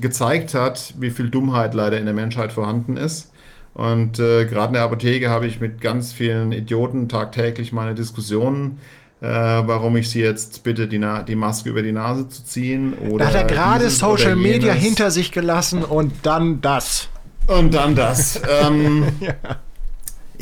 gezeigt 0.00 0.54
hat, 0.54 0.94
wie 0.98 1.10
viel 1.10 1.28
Dummheit 1.28 1.74
leider 1.74 1.98
in 1.98 2.04
der 2.04 2.14
Menschheit 2.14 2.52
vorhanden 2.52 2.96
ist. 2.96 3.32
Und 3.74 4.18
äh, 4.18 4.44
gerade 4.44 4.68
in 4.68 4.74
der 4.74 4.82
Apotheke 4.82 5.30
habe 5.30 5.46
ich 5.46 5.60
mit 5.60 5.80
ganz 5.80 6.12
vielen 6.12 6.52
Idioten 6.52 7.08
tagtäglich 7.08 7.72
meine 7.72 7.94
Diskussionen, 7.94 8.78
äh, 9.20 9.26
warum 9.26 9.96
ich 9.96 10.10
sie 10.10 10.20
jetzt 10.20 10.62
bitte, 10.62 10.86
die, 10.88 10.98
Na 10.98 11.22
die 11.22 11.36
Maske 11.36 11.70
über 11.70 11.82
die 11.82 11.92
Nase 11.92 12.28
zu 12.28 12.44
ziehen. 12.44 12.92
Oder 12.94 13.24
da 13.24 13.30
hat 13.30 13.34
er 13.34 13.44
gerade 13.44 13.90
Social 13.90 14.36
Media 14.36 14.72
hinter 14.72 15.10
sich 15.10 15.32
gelassen 15.32 15.82
und 15.82 16.12
dann 16.22 16.60
das. 16.60 17.08
Und 17.46 17.74
dann 17.74 17.94
das. 17.94 18.40
ähm, 18.62 19.06
ja. 19.20 19.32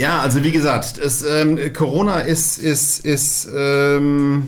Ja, 0.00 0.20
also 0.20 0.42
wie 0.42 0.50
gesagt, 0.50 0.96
es, 0.96 1.22
ähm, 1.22 1.58
Corona 1.74 2.20
ist, 2.20 2.56
ist, 2.56 3.04
ist 3.04 3.46
ähm, 3.54 4.44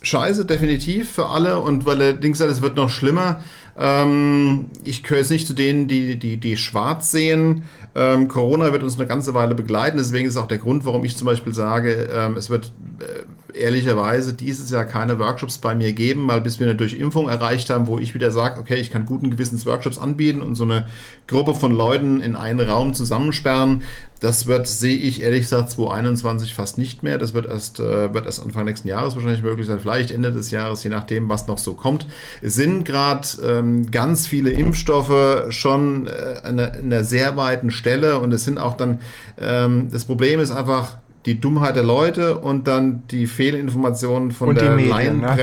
scheiße, 0.00 0.44
definitiv 0.44 1.10
für 1.10 1.26
alle. 1.26 1.58
Und 1.58 1.86
weil 1.86 2.00
er 2.00 2.12
Dings 2.12 2.38
sagt, 2.38 2.52
es 2.52 2.62
wird 2.62 2.76
noch 2.76 2.88
schlimmer. 2.88 3.42
Ähm, 3.76 4.66
ich 4.84 5.02
gehöre 5.02 5.18
jetzt 5.18 5.32
nicht 5.32 5.48
zu 5.48 5.54
denen, 5.54 5.88
die, 5.88 6.20
die, 6.20 6.36
die 6.36 6.56
schwarz 6.56 7.10
sehen. 7.10 7.64
Ähm, 7.96 8.28
Corona 8.28 8.72
wird 8.72 8.84
uns 8.84 8.96
eine 8.96 9.08
ganze 9.08 9.34
Weile 9.34 9.56
begleiten. 9.56 9.98
Deswegen 9.98 10.28
ist 10.28 10.36
auch 10.36 10.46
der 10.46 10.58
Grund, 10.58 10.84
warum 10.84 11.04
ich 11.04 11.16
zum 11.16 11.26
Beispiel 11.26 11.52
sage, 11.52 12.08
ähm, 12.14 12.36
es 12.36 12.48
wird 12.48 12.70
äh, 13.00 13.58
ehrlicherweise 13.58 14.34
dieses 14.34 14.70
Jahr 14.70 14.84
keine 14.84 15.18
Workshops 15.18 15.58
bei 15.58 15.74
mir 15.74 15.92
geben, 15.92 16.28
weil 16.28 16.40
bis 16.40 16.60
wir 16.60 16.66
eine 16.66 16.76
Durchimpfung 16.76 17.28
erreicht 17.28 17.70
haben, 17.70 17.86
wo 17.86 17.98
ich 17.98 18.14
wieder 18.14 18.30
sage, 18.30 18.60
okay, 18.60 18.76
ich 18.76 18.90
kann 18.90 19.06
guten 19.06 19.30
Gewissens 19.30 19.66
Workshops 19.66 19.98
anbieten 19.98 20.40
und 20.42 20.54
so 20.54 20.64
eine 20.64 20.86
Gruppe 21.26 21.54
von 21.54 21.72
Leuten 21.72 22.20
in 22.20 22.36
einen 22.36 22.60
Raum 22.60 22.94
zusammensperren, 22.94 23.82
das 24.20 24.46
wird, 24.46 24.68
sehe 24.68 24.96
ich 24.96 25.22
ehrlich 25.22 25.42
gesagt, 25.42 25.70
2021 25.70 26.54
fast 26.54 26.76
nicht 26.76 27.02
mehr. 27.02 27.16
Das 27.16 27.32
wird 27.32 27.46
erst, 27.46 27.80
äh, 27.80 28.12
wird 28.12 28.26
erst 28.26 28.42
Anfang 28.42 28.66
nächsten 28.66 28.86
Jahres 28.86 29.16
wahrscheinlich 29.16 29.42
möglich 29.42 29.66
sein, 29.66 29.80
vielleicht 29.80 30.10
Ende 30.10 30.30
des 30.30 30.50
Jahres, 30.50 30.84
je 30.84 30.90
nachdem, 30.90 31.28
was 31.30 31.46
noch 31.46 31.56
so 31.56 31.72
kommt. 31.72 32.06
Es 32.42 32.54
sind 32.54 32.84
gerade 32.84 33.26
ähm, 33.42 33.90
ganz 33.90 34.26
viele 34.26 34.50
Impfstoffe 34.50 35.46
schon 35.48 36.06
äh, 36.06 36.10
an, 36.42 36.58
einer, 36.58 36.74
an 36.74 36.84
einer 36.84 37.04
sehr 37.04 37.36
weiten 37.38 37.70
Stelle 37.70 38.18
und 38.18 38.32
es 38.32 38.44
sind 38.44 38.58
auch 38.58 38.76
dann, 38.76 39.00
ähm, 39.40 39.88
das 39.90 40.04
Problem 40.04 40.38
ist 40.38 40.50
einfach, 40.50 40.98
die 41.26 41.40
Dummheit 41.40 41.76
der 41.76 41.82
Leute 41.82 42.38
und 42.38 42.66
dann 42.66 43.02
die 43.10 43.26
Fehlinformationen 43.26 44.32
von 44.32 44.50
und 44.50 44.60
der 44.60 44.74
Medien, 44.74 45.20
ne? 45.20 45.36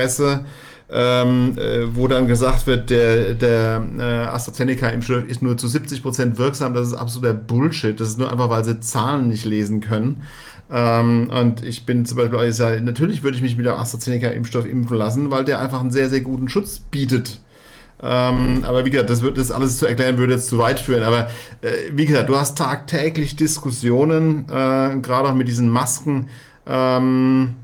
Ähm, 0.90 1.58
äh, 1.58 1.94
wo 1.94 2.08
dann 2.08 2.26
gesagt 2.26 2.66
wird, 2.66 2.88
der, 2.88 3.34
der 3.34 3.86
äh, 3.98 4.02
AstraZeneca-Impfstoff 4.02 5.24
ist 5.26 5.42
nur 5.42 5.58
zu 5.58 5.68
70 5.68 6.02
Prozent 6.02 6.38
wirksam. 6.38 6.72
Das 6.72 6.86
ist 6.86 6.94
absoluter 6.94 7.34
Bullshit. 7.34 8.00
Das 8.00 8.08
ist 8.08 8.18
nur 8.18 8.32
einfach, 8.32 8.48
weil 8.48 8.64
sie 8.64 8.80
Zahlen 8.80 9.28
nicht 9.28 9.44
lesen 9.44 9.80
können. 9.80 10.22
Ähm, 10.70 11.30
und 11.30 11.62
ich 11.62 11.84
bin 11.84 12.06
zum 12.06 12.16
Beispiel, 12.16 12.48
ich 12.48 12.56
sage, 12.56 12.80
natürlich 12.80 13.22
würde 13.22 13.36
ich 13.36 13.42
mich 13.42 13.56
mit 13.56 13.66
dem 13.66 13.74
AstraZeneca-Impfstoff 13.74 14.66
impfen 14.66 14.96
lassen, 14.96 15.30
weil 15.30 15.44
der 15.44 15.60
einfach 15.60 15.80
einen 15.80 15.90
sehr, 15.90 16.08
sehr 16.08 16.22
guten 16.22 16.48
Schutz 16.48 16.78
bietet. 16.78 17.40
Ähm, 18.00 18.64
aber 18.64 18.84
wie 18.84 18.90
gesagt, 18.90 19.10
das, 19.10 19.22
wird, 19.22 19.38
das 19.38 19.50
alles 19.50 19.78
zu 19.78 19.86
erklären 19.86 20.18
würde 20.18 20.34
jetzt 20.34 20.48
zu 20.48 20.58
weit 20.58 20.78
führen. 20.78 21.02
Aber 21.02 21.28
äh, 21.62 21.90
wie 21.92 22.06
gesagt, 22.06 22.28
du 22.28 22.36
hast 22.36 22.56
tagtäglich 22.56 23.36
Diskussionen, 23.36 24.44
äh, 24.48 25.00
gerade 25.00 25.28
auch 25.28 25.34
mit 25.34 25.48
diesen 25.48 25.68
Masken. 25.68 26.28
Ähm, 26.66 27.56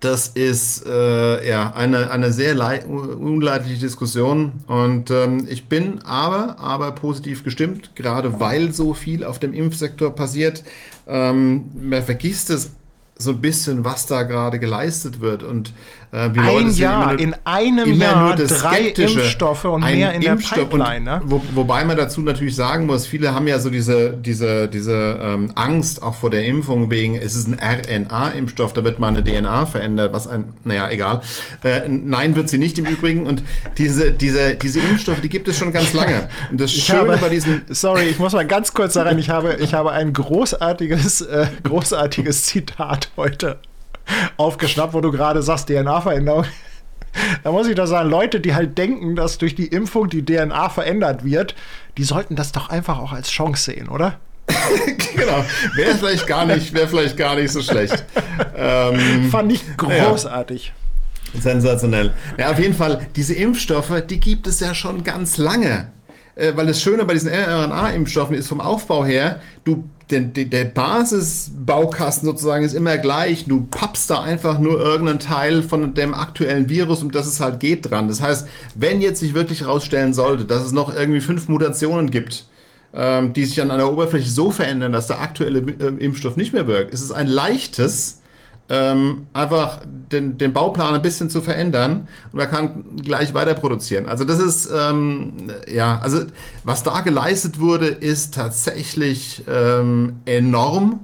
das 0.00 0.28
ist 0.28 0.86
äh, 0.86 1.48
ja 1.48 1.72
eine, 1.74 2.10
eine 2.10 2.32
sehr 2.32 2.54
unleidliche 2.88 3.80
Diskussion 3.80 4.52
und 4.66 5.10
ähm, 5.10 5.46
ich 5.50 5.68
bin 5.68 6.02
aber, 6.02 6.60
aber 6.60 6.92
positiv 6.92 7.42
gestimmt, 7.42 7.96
gerade 7.96 8.38
weil 8.38 8.72
so 8.72 8.94
viel 8.94 9.24
auf 9.24 9.40
dem 9.40 9.52
Impfsektor 9.52 10.14
passiert. 10.14 10.62
Ähm, 11.08 11.70
man 11.74 12.02
vergisst 12.04 12.50
es 12.50 12.70
so 13.18 13.32
ein 13.32 13.40
bisschen, 13.40 13.84
was 13.84 14.06
da 14.06 14.22
gerade 14.22 14.60
geleistet 14.60 15.20
wird 15.20 15.42
und 15.42 15.72
äh, 16.12 16.16
ein 16.16 16.34
Leute 16.34 16.70
Jahr, 16.70 17.12
nur, 17.12 17.20
in 17.20 17.34
einem 17.44 17.92
Jahr 17.92 18.34
drei 18.36 18.88
Impfstoffe 18.88 19.64
und 19.66 19.82
mehr 19.82 20.14
in 20.14 20.22
Impfstoff 20.22 20.56
der 20.56 20.64
Pipeline. 20.64 21.04
Ne? 21.04 21.20
Wo, 21.24 21.42
wobei 21.54 21.84
man 21.84 21.96
dazu 21.96 22.22
natürlich 22.22 22.56
sagen 22.56 22.86
muss, 22.86 23.06
viele 23.06 23.34
haben 23.34 23.46
ja 23.46 23.58
so 23.58 23.68
diese, 23.68 24.12
diese, 24.12 24.68
diese 24.68 25.18
ähm, 25.20 25.52
Angst 25.54 26.02
auch 26.02 26.14
vor 26.14 26.30
der 26.30 26.44
Impfung 26.46 26.90
wegen, 26.90 27.16
es 27.16 27.36
ist 27.36 27.48
ein 27.48 27.58
RNA-Impfstoff, 27.58 28.72
da 28.72 28.84
wird 28.84 28.98
mal 28.98 29.08
eine 29.08 29.22
DNA 29.22 29.66
verändert, 29.66 30.12
was 30.14 30.26
ein, 30.26 30.54
naja, 30.64 30.88
egal. 30.90 31.20
Äh, 31.62 31.88
nein, 31.88 32.36
wird 32.36 32.48
sie 32.48 32.58
nicht 32.58 32.78
im 32.78 32.86
Übrigen 32.86 33.26
und 33.26 33.42
diese, 33.76 34.12
diese, 34.12 34.54
diese 34.54 34.80
Impfstoffe, 34.80 35.20
die 35.20 35.28
gibt 35.28 35.48
es 35.48 35.58
schon 35.58 35.72
ganz 35.72 35.92
lange. 35.92 36.28
Und 36.50 36.60
das 36.60 36.72
Schöne 36.72 37.00
habe, 37.00 37.16
bei 37.18 37.28
diesen... 37.28 37.62
Sorry, 37.68 38.04
ich 38.04 38.18
muss 38.18 38.32
mal 38.32 38.46
ganz 38.46 38.72
kurz 38.72 38.94
da 38.94 39.02
rein, 39.02 39.18
ich 39.18 39.28
habe, 39.28 39.56
ich 39.60 39.74
habe 39.74 39.92
ein 39.92 40.12
großartiges, 40.12 41.20
äh, 41.22 41.46
großartiges 41.64 42.44
Zitat 42.44 43.10
heute 43.16 43.58
aufgeschnappt, 44.36 44.94
wo 44.94 45.00
du 45.00 45.10
gerade 45.10 45.42
sagst, 45.42 45.68
DNA-Veränderung. 45.68 46.44
Da 47.42 47.52
muss 47.52 47.66
ich 47.66 47.74
doch 47.74 47.86
sagen, 47.86 48.10
Leute, 48.10 48.40
die 48.40 48.54
halt 48.54 48.76
denken, 48.78 49.16
dass 49.16 49.38
durch 49.38 49.54
die 49.54 49.66
Impfung 49.66 50.08
die 50.08 50.24
DNA 50.24 50.68
verändert 50.68 51.24
wird, 51.24 51.54
die 51.96 52.04
sollten 52.04 52.36
das 52.36 52.52
doch 52.52 52.68
einfach 52.68 52.98
auch 52.98 53.12
als 53.12 53.30
Chance 53.30 53.72
sehen, 53.72 53.88
oder? 53.88 54.20
genau. 55.16 55.44
Wäre 55.74 55.94
vielleicht 55.96 56.26
gar 56.26 56.46
nicht, 56.46 56.72
wäre 56.72 56.88
vielleicht 56.88 57.16
gar 57.16 57.34
nicht 57.34 57.50
so 57.50 57.62
schlecht. 57.62 58.04
Ähm, 58.56 59.30
Fand 59.30 59.52
ich 59.52 59.64
großartig. 59.76 60.72
Ja. 61.34 61.40
Sensationell. 61.40 62.14
Ja, 62.38 62.50
auf 62.50 62.58
jeden 62.58 62.74
Fall, 62.74 63.06
diese 63.16 63.34
Impfstoffe, 63.34 64.02
die 64.08 64.20
gibt 64.20 64.46
es 64.46 64.60
ja 64.60 64.74
schon 64.74 65.04
ganz 65.04 65.36
lange. 65.36 65.92
Äh, 66.34 66.52
weil 66.56 66.66
das 66.66 66.80
Schöne 66.80 67.04
bei 67.04 67.14
diesen 67.14 67.30
mRNA-Impfstoffen 67.30 68.36
ist 68.36 68.48
vom 68.48 68.60
Aufbau 68.60 69.04
her, 69.04 69.40
du 69.64 69.84
der, 70.10 70.20
der 70.20 70.64
Basisbaukasten 70.64 72.26
sozusagen 72.26 72.64
ist 72.64 72.74
immer 72.74 72.96
gleich. 72.96 73.44
Du 73.44 73.66
pappst 73.70 74.08
da 74.10 74.22
einfach 74.22 74.58
nur 74.58 74.80
irgendeinen 74.80 75.18
Teil 75.18 75.62
von 75.62 75.94
dem 75.94 76.14
aktuellen 76.14 76.68
Virus, 76.68 77.02
um 77.02 77.10
das 77.10 77.26
es 77.26 77.40
halt 77.40 77.60
geht, 77.60 77.90
dran. 77.90 78.08
Das 78.08 78.22
heißt, 78.22 78.48
wenn 78.74 79.00
jetzt 79.00 79.20
sich 79.20 79.34
wirklich 79.34 79.62
herausstellen 79.62 80.14
sollte, 80.14 80.44
dass 80.44 80.64
es 80.64 80.72
noch 80.72 80.94
irgendwie 80.94 81.20
fünf 81.20 81.48
Mutationen 81.48 82.10
gibt, 82.10 82.46
ähm, 82.94 83.34
die 83.34 83.44
sich 83.44 83.60
an 83.60 83.70
einer 83.70 83.92
Oberfläche 83.92 84.30
so 84.30 84.50
verändern, 84.50 84.92
dass 84.92 85.08
der 85.08 85.20
aktuelle 85.20 85.60
äh, 85.60 86.02
Impfstoff 86.02 86.36
nicht 86.36 86.54
mehr 86.54 86.66
wirkt, 86.66 86.94
ist 86.94 87.02
es 87.02 87.12
ein 87.12 87.26
leichtes, 87.26 88.17
ähm, 88.70 89.26
einfach 89.32 89.80
den, 90.12 90.36
den 90.36 90.52
Bauplan 90.52 90.94
ein 90.94 91.02
bisschen 91.02 91.30
zu 91.30 91.40
verändern 91.40 92.08
und 92.32 92.38
man 92.38 92.50
kann 92.50 92.84
gleich 93.02 93.32
weiter 93.34 93.54
produzieren. 93.54 94.06
Also 94.06 94.24
das 94.24 94.38
ist, 94.38 94.70
ähm, 94.74 95.50
ja, 95.66 95.98
also 96.02 96.22
was 96.64 96.82
da 96.82 97.00
geleistet 97.00 97.60
wurde, 97.60 97.86
ist 97.86 98.34
tatsächlich 98.34 99.44
ähm, 99.48 100.16
enorm. 100.26 101.00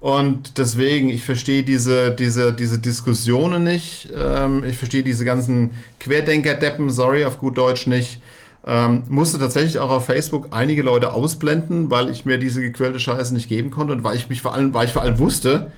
Und 0.00 0.58
deswegen, 0.58 1.08
ich 1.08 1.24
verstehe 1.24 1.64
diese, 1.64 2.12
diese, 2.12 2.52
diese 2.52 2.78
Diskussionen 2.78 3.64
nicht. 3.64 4.08
Ähm, 4.14 4.62
ich 4.62 4.78
verstehe 4.78 5.02
diese 5.02 5.24
ganzen 5.24 5.72
Querdenker-Deppen, 5.98 6.90
sorry, 6.90 7.24
auf 7.24 7.38
gut 7.38 7.58
Deutsch 7.58 7.88
nicht. 7.88 8.20
Ähm, 8.64 9.04
musste 9.08 9.38
tatsächlich 9.38 9.78
auch 9.78 9.90
auf 9.90 10.06
Facebook 10.06 10.48
einige 10.50 10.82
Leute 10.82 11.12
ausblenden, 11.12 11.90
weil 11.90 12.10
ich 12.10 12.24
mir 12.24 12.38
diese 12.38 12.60
gequälte 12.60 13.00
Scheiße 13.00 13.34
nicht 13.34 13.48
geben 13.48 13.70
konnte 13.70 13.92
und 13.92 14.04
weil 14.04 14.14
ich 14.14 14.28
mich 14.28 14.42
vor 14.42 14.54
allem, 14.54 14.72
weil 14.74 14.86
ich 14.86 14.92
vor 14.92 15.02
allem 15.02 15.18
wusste, 15.18 15.72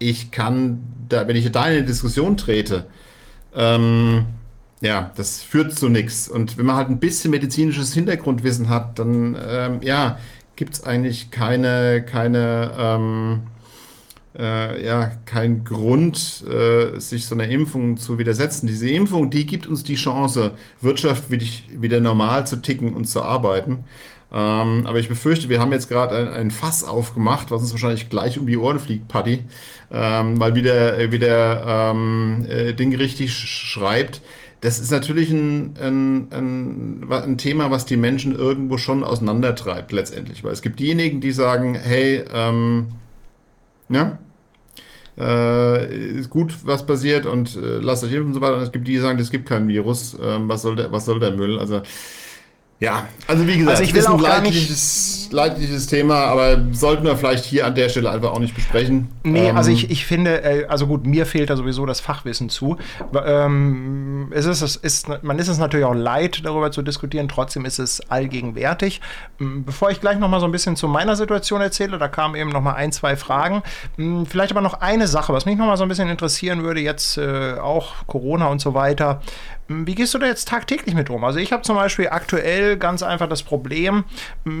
ich 0.00 0.32
kann, 0.32 0.80
da, 1.08 1.28
wenn 1.28 1.36
ich 1.36 1.52
da 1.52 1.66
in 1.66 1.76
eine 1.76 1.84
Diskussion 1.84 2.36
trete, 2.36 2.86
ähm, 3.54 4.24
ja, 4.80 5.12
das 5.14 5.42
führt 5.42 5.78
zu 5.78 5.88
nichts. 5.88 6.28
Und 6.28 6.58
wenn 6.58 6.66
man 6.66 6.76
halt 6.76 6.88
ein 6.88 6.98
bisschen 6.98 7.30
medizinisches 7.30 7.94
Hintergrundwissen 7.94 8.68
hat, 8.68 8.98
dann 8.98 9.36
ähm, 9.46 9.80
ja, 9.82 10.18
gibt 10.56 10.74
es 10.74 10.84
eigentlich 10.84 11.30
keine, 11.30 12.02
keine, 12.02 12.72
ähm, 12.78 13.42
äh, 14.38 14.84
ja, 14.84 15.12
kein 15.26 15.64
Grund, 15.64 16.44
äh, 16.48 16.98
sich 16.98 17.26
so 17.26 17.34
einer 17.34 17.48
Impfung 17.48 17.98
zu 17.98 18.18
widersetzen. 18.18 18.66
Diese 18.66 18.88
Impfung, 18.88 19.30
die 19.30 19.44
gibt 19.44 19.66
uns 19.66 19.84
die 19.84 19.96
Chance, 19.96 20.52
Wirtschaft 20.80 21.30
wieder, 21.30 21.46
wieder 21.70 22.00
normal 22.00 22.46
zu 22.46 22.56
ticken 22.56 22.94
und 22.94 23.04
zu 23.04 23.22
arbeiten. 23.22 23.84
Ähm, 24.32 24.86
aber 24.86 24.98
ich 24.98 25.08
befürchte, 25.08 25.48
wir 25.48 25.60
haben 25.60 25.72
jetzt 25.72 25.88
gerade 25.88 26.16
ein, 26.16 26.28
ein, 26.28 26.50
Fass 26.52 26.84
aufgemacht, 26.84 27.50
was 27.50 27.62
uns 27.62 27.72
wahrscheinlich 27.72 28.10
gleich 28.10 28.38
um 28.38 28.46
die 28.46 28.56
Ohren 28.56 28.78
fliegt, 28.78 29.08
Paddy, 29.08 29.42
ähm, 29.90 30.38
weil 30.38 30.54
wie 30.54 30.62
der, 30.62 30.98
äh, 30.98 31.10
wie 31.10 31.18
der 31.18 31.64
ähm, 31.66 32.46
äh, 32.48 32.72
Ding 32.72 32.94
richtig 32.94 33.34
schreibt. 33.34 34.22
Das 34.60 34.78
ist 34.78 34.90
natürlich 34.90 35.30
ein, 35.30 35.74
ein, 35.80 36.28
ein, 36.32 37.10
ein, 37.10 37.38
Thema, 37.38 37.70
was 37.70 37.86
die 37.86 37.96
Menschen 37.96 38.36
irgendwo 38.36 38.76
schon 38.76 39.02
auseinandertreibt, 39.02 39.90
letztendlich. 39.90 40.44
Weil 40.44 40.52
es 40.52 40.62
gibt 40.62 40.78
diejenigen, 40.78 41.20
die 41.20 41.32
sagen, 41.32 41.74
hey, 41.74 42.24
ähm, 42.32 42.88
ja, 43.88 44.18
äh, 45.18 46.18
ist 46.18 46.30
gut, 46.30 46.54
was 46.64 46.86
passiert 46.86 47.26
und 47.26 47.56
äh, 47.56 47.78
lasst 47.78 48.04
euch 48.04 48.12
impfen 48.12 48.28
und 48.28 48.34
so 48.34 48.40
weiter. 48.40 48.56
Und 48.56 48.62
es 48.62 48.72
gibt 48.72 48.86
die, 48.86 48.92
die 48.92 48.98
sagen, 48.98 49.18
es 49.18 49.30
gibt 49.30 49.48
kein 49.48 49.66
Virus, 49.66 50.16
ähm, 50.22 50.48
was, 50.48 50.62
soll 50.62 50.76
der, 50.76 50.92
was 50.92 51.06
soll 51.06 51.20
der 51.20 51.32
Müll? 51.32 51.58
Also 51.58 51.82
ja, 52.80 53.08
also 53.26 53.46
wie 53.46 53.58
gesagt, 53.58 53.72
also 53.72 53.82
ich 53.82 53.92
will 53.92 54.00
ist 54.00 54.08
ein 54.08 54.18
leidliches, 54.18 55.28
leidliches 55.32 55.86
Thema, 55.86 56.24
aber 56.24 56.64
sollten 56.72 57.04
wir 57.04 57.14
vielleicht 57.14 57.44
hier 57.44 57.66
an 57.66 57.74
der 57.74 57.90
Stelle 57.90 58.10
einfach 58.10 58.30
auch 58.30 58.38
nicht 58.38 58.54
besprechen. 58.54 59.08
Nee, 59.22 59.48
ähm, 59.48 59.56
also 59.58 59.70
ich, 59.70 59.90
ich 59.90 60.06
finde, 60.06 60.42
äh, 60.42 60.64
also 60.64 60.86
gut, 60.86 61.04
mir 61.04 61.26
fehlt 61.26 61.50
da 61.50 61.56
sowieso 61.56 61.84
das 61.84 62.00
Fachwissen 62.00 62.48
zu. 62.48 62.78
Ähm, 63.22 64.32
es 64.34 64.46
ist, 64.46 64.62
es 64.62 64.76
ist, 64.76 65.08
man 65.22 65.38
ist 65.38 65.48
es 65.48 65.58
natürlich 65.58 65.84
auch 65.84 65.94
leid, 65.94 66.40
darüber 66.42 66.72
zu 66.72 66.80
diskutieren, 66.80 67.28
trotzdem 67.28 67.66
ist 67.66 67.78
es 67.78 68.00
allgegenwärtig. 68.10 69.02
Bevor 69.38 69.90
ich 69.90 70.00
gleich 70.00 70.18
noch 70.18 70.30
mal 70.30 70.40
so 70.40 70.46
ein 70.46 70.52
bisschen 70.52 70.74
zu 70.74 70.88
meiner 70.88 71.16
Situation 71.16 71.60
erzähle, 71.60 71.98
da 71.98 72.08
kamen 72.08 72.34
eben 72.34 72.48
noch 72.48 72.62
mal 72.62 72.76
ein, 72.76 72.92
zwei 72.92 73.14
Fragen. 73.14 73.62
Vielleicht 74.24 74.52
aber 74.52 74.62
noch 74.62 74.80
eine 74.80 75.06
Sache, 75.06 75.34
was 75.34 75.44
mich 75.44 75.58
noch 75.58 75.66
mal 75.66 75.76
so 75.76 75.82
ein 75.82 75.88
bisschen 75.90 76.08
interessieren 76.08 76.62
würde, 76.62 76.80
jetzt 76.80 77.18
äh, 77.18 77.56
auch 77.60 78.06
Corona 78.06 78.46
und 78.46 78.62
so 78.62 78.72
weiter. 78.72 79.20
Wie 79.72 79.94
gehst 79.94 80.14
du 80.14 80.18
da 80.18 80.26
jetzt 80.26 80.48
tagtäglich 80.48 80.96
mit 80.96 81.10
um? 81.10 81.22
Also 81.22 81.38
ich 81.38 81.52
habe 81.52 81.62
zum 81.62 81.76
Beispiel 81.76 82.08
aktuell 82.08 82.76
ganz 82.76 83.04
einfach 83.04 83.28
das 83.28 83.44
Problem, 83.44 84.02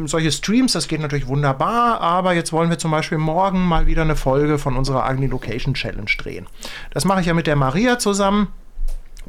solche 0.04 0.30
Streams, 0.30 0.72
das 0.72 0.86
geht 0.86 1.00
natürlich 1.00 1.26
wunderbar, 1.26 2.00
aber 2.00 2.32
jetzt 2.32 2.52
wollen 2.52 2.70
wir 2.70 2.78
zum 2.78 2.92
Beispiel 2.92 3.18
morgen 3.18 3.66
mal 3.66 3.86
wieder 3.86 4.02
eine 4.02 4.14
Folge 4.14 4.56
von 4.56 4.76
unserer 4.76 5.04
Agni 5.04 5.26
Location 5.26 5.74
Challenge 5.74 6.10
drehen. 6.16 6.46
Das 6.92 7.04
mache 7.04 7.22
ich 7.22 7.26
ja 7.26 7.34
mit 7.34 7.48
der 7.48 7.56
Maria 7.56 7.98
zusammen. 7.98 8.48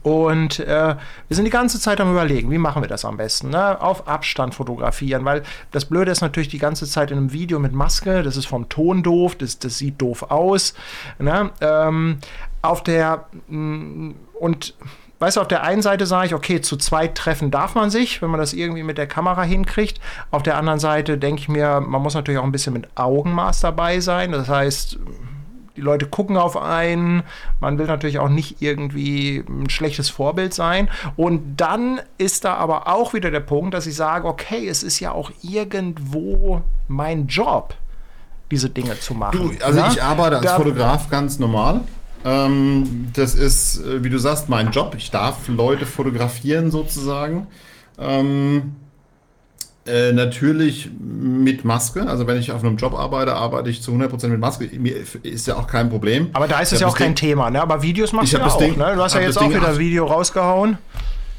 Und 0.04 0.60
äh, 0.60 0.96
wir 1.28 1.36
sind 1.36 1.46
die 1.46 1.52
ganze 1.52 1.80
Zeit 1.80 2.00
am 2.00 2.12
Überlegen, 2.12 2.50
wie 2.50 2.58
machen 2.58 2.82
wir 2.82 2.90
das 2.90 3.04
am 3.04 3.18
besten? 3.18 3.50
Ne? 3.50 3.82
Auf 3.82 4.08
Abstand 4.08 4.56
fotografieren, 4.56 5.26
weil 5.26 5.44
das 5.72 5.86
Blöde 5.86 6.12
ist 6.12 6.22
natürlich 6.22 6.50
die 6.50 6.58
ganze 6.60 6.88
Zeit 6.88 7.12
in 7.12 7.18
einem 7.18 7.34
Video 7.34 7.60
mit 7.60 7.74
Maske, 7.74 8.24
das 8.24 8.38
ist 8.38 8.46
vom 8.46 8.70
Ton 8.70 9.04
doof, 9.04 9.36
das, 9.36 9.60
das 9.60 9.78
sieht 9.78 10.02
doof 10.02 10.30
aus. 10.30 10.76
Ne? 11.20 11.52
Ähm, 11.60 12.20
auf 12.62 12.84
der 12.84 13.26
und 13.50 14.74
weißt 15.22 15.38
du, 15.38 15.42
auf 15.42 15.48
der 15.48 15.64
einen 15.64 15.84
Seite 15.84 16.08
sage 16.08 16.28
ich, 16.28 16.34
okay, 16.34 16.62
zu 16.62 16.78
zweit 16.78 17.14
treffen 17.14 17.52
darf 17.52 17.76
man 17.76 17.92
sich, 17.92 18.24
wenn 18.24 18.32
man 18.32 18.40
das 18.40 18.54
irgendwie 18.54 18.82
mit 18.82 18.98
der 18.98 19.06
Kamera 19.06 19.44
hinkriegt. 19.44 20.02
Auf 20.32 20.42
der 20.42 20.58
anderen 20.58 20.80
Seite 20.80 21.20
denke 21.20 21.42
ich 21.42 21.48
mir, 21.48 21.80
man 21.80 22.02
muss 22.02 22.16
natürlich 22.16 22.40
auch 22.40 22.44
ein 22.44 22.52
bisschen 22.52 22.74
mit 22.74 22.88
Augenmaß 22.96 23.60
dabei 23.60 24.00
sein. 24.00 24.32
Das 24.32 24.50
heißt, 24.50 24.98
die 25.78 25.82
Leute 25.82 26.08
gucken 26.08 26.38
auf 26.38 26.58
einen, 26.58 27.22
man 27.60 27.78
will 27.78 27.86
natürlich 27.86 28.18
auch 28.18 28.30
nicht 28.30 28.64
irgendwie 28.64 29.44
ein 29.48 29.70
schlechtes 29.70 30.10
Vorbild 30.10 30.56
sein. 30.56 30.90
Und 31.16 31.58
dann 31.58 32.02
ist 32.18 32.44
da 32.44 32.56
aber 32.56 32.88
auch 32.88 33.14
wieder 33.14 33.30
der 33.30 33.42
Punkt, 33.42 33.76
dass 33.76 33.86
ich 33.86 33.96
sage, 33.96 34.28
okay, 34.28 34.68
es 34.68 34.82
ist 34.82 35.00
ja 35.00 35.12
auch 35.12 35.32
irgendwo 35.44 36.64
mein 36.88 37.28
Job, 37.28 37.76
diese 38.50 38.72
Dinge 38.72 39.00
zu 39.00 39.14
machen. 39.14 39.38
Du, 39.60 39.66
also 39.66 39.80
ja? 39.80 39.92
ich 39.92 40.02
arbeite 40.02 40.38
als 40.38 40.46
da, 40.46 40.56
Fotograf 40.56 41.12
ganz 41.12 41.38
normal. 41.38 41.82
Ähm, 42.24 43.08
das 43.14 43.36
ist, 43.36 43.84
äh, 43.84 44.04
wie 44.04 44.10
du 44.10 44.18
sagst, 44.18 44.50
mein 44.50 44.72
Job. 44.72 44.96
Ich 44.98 45.12
darf 45.12 45.48
Leute 45.48 45.86
fotografieren 45.86 46.72
sozusagen. 46.72 47.48
Ähm, 48.00 48.76
äh, 49.88 50.12
natürlich 50.12 50.92
mit 51.00 51.66
Maske. 51.66 52.08
Also 52.08 52.28
wenn 52.28 52.38
ich 52.38 52.52
auf 52.52 52.64
einem 52.64 52.78
Job 52.78 52.94
arbeite, 52.94 53.34
arbeite 53.34 53.70
ich 53.70 53.82
zu 53.82 53.92
100% 53.92 54.28
mit 54.28 54.40
Maske. 54.40 54.70
Mir 54.78 54.96
ist 55.24 55.48
ja 55.48 55.56
auch 55.56 55.66
kein 55.66 55.90
Problem. 55.90 56.30
Aber 56.34 56.48
da 56.48 56.60
ist 56.60 56.72
es 56.72 56.82
ja 56.82 56.88
auch 56.88 56.96
kein 56.96 57.16
Ding, 57.16 57.30
Thema, 57.30 57.50
ne? 57.50 57.62
Aber 57.62 57.82
Videos 57.82 58.14
machst 58.14 58.34
du 58.34 58.38
ja 58.38 58.46
auch, 58.46 58.58
Ding, 58.58 58.78
ne? 58.78 58.94
Du 58.96 59.02
hast 59.02 59.16
ja 59.16 59.22
jetzt 59.22 59.40
auch 59.40 59.50
wieder 59.50 59.70
ein 59.70 59.80
Video 59.80 60.06
rausgehauen. 60.06 60.78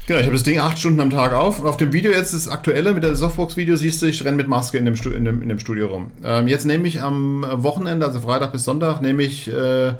Genau, 0.05 0.19
ich 0.19 0.25
habe 0.25 0.35
das 0.35 0.43
Ding 0.43 0.59
acht 0.59 0.77
Stunden 0.77 0.99
am 0.99 1.09
Tag 1.09 1.31
auf. 1.31 1.59
Und 1.59 1.67
auf 1.67 1.77
dem 1.77 1.93
Video 1.93 2.11
jetzt, 2.11 2.33
das 2.33 2.49
aktuelle 2.49 2.93
mit 2.93 3.03
der 3.03 3.15
Softbox-Video, 3.15 3.77
siehst 3.77 4.01
du, 4.01 4.07
ich 4.07 4.25
renne 4.25 4.35
mit 4.35 4.49
Maske 4.49 4.77
in 4.77 4.83
dem, 4.83 4.95
in 4.95 5.23
dem, 5.23 5.41
in 5.41 5.47
dem 5.47 5.59
Studio 5.59 5.87
rum. 5.87 6.11
Ähm, 6.25 6.49
jetzt 6.49 6.65
nehme 6.65 6.85
ich 6.89 7.01
am 7.01 7.45
Wochenende, 7.63 8.05
also 8.05 8.19
Freitag 8.19 8.51
bis 8.51 8.65
Sonntag, 8.65 9.01
nehme 9.01 9.23
ich 9.23 9.47
äh, 9.47 9.93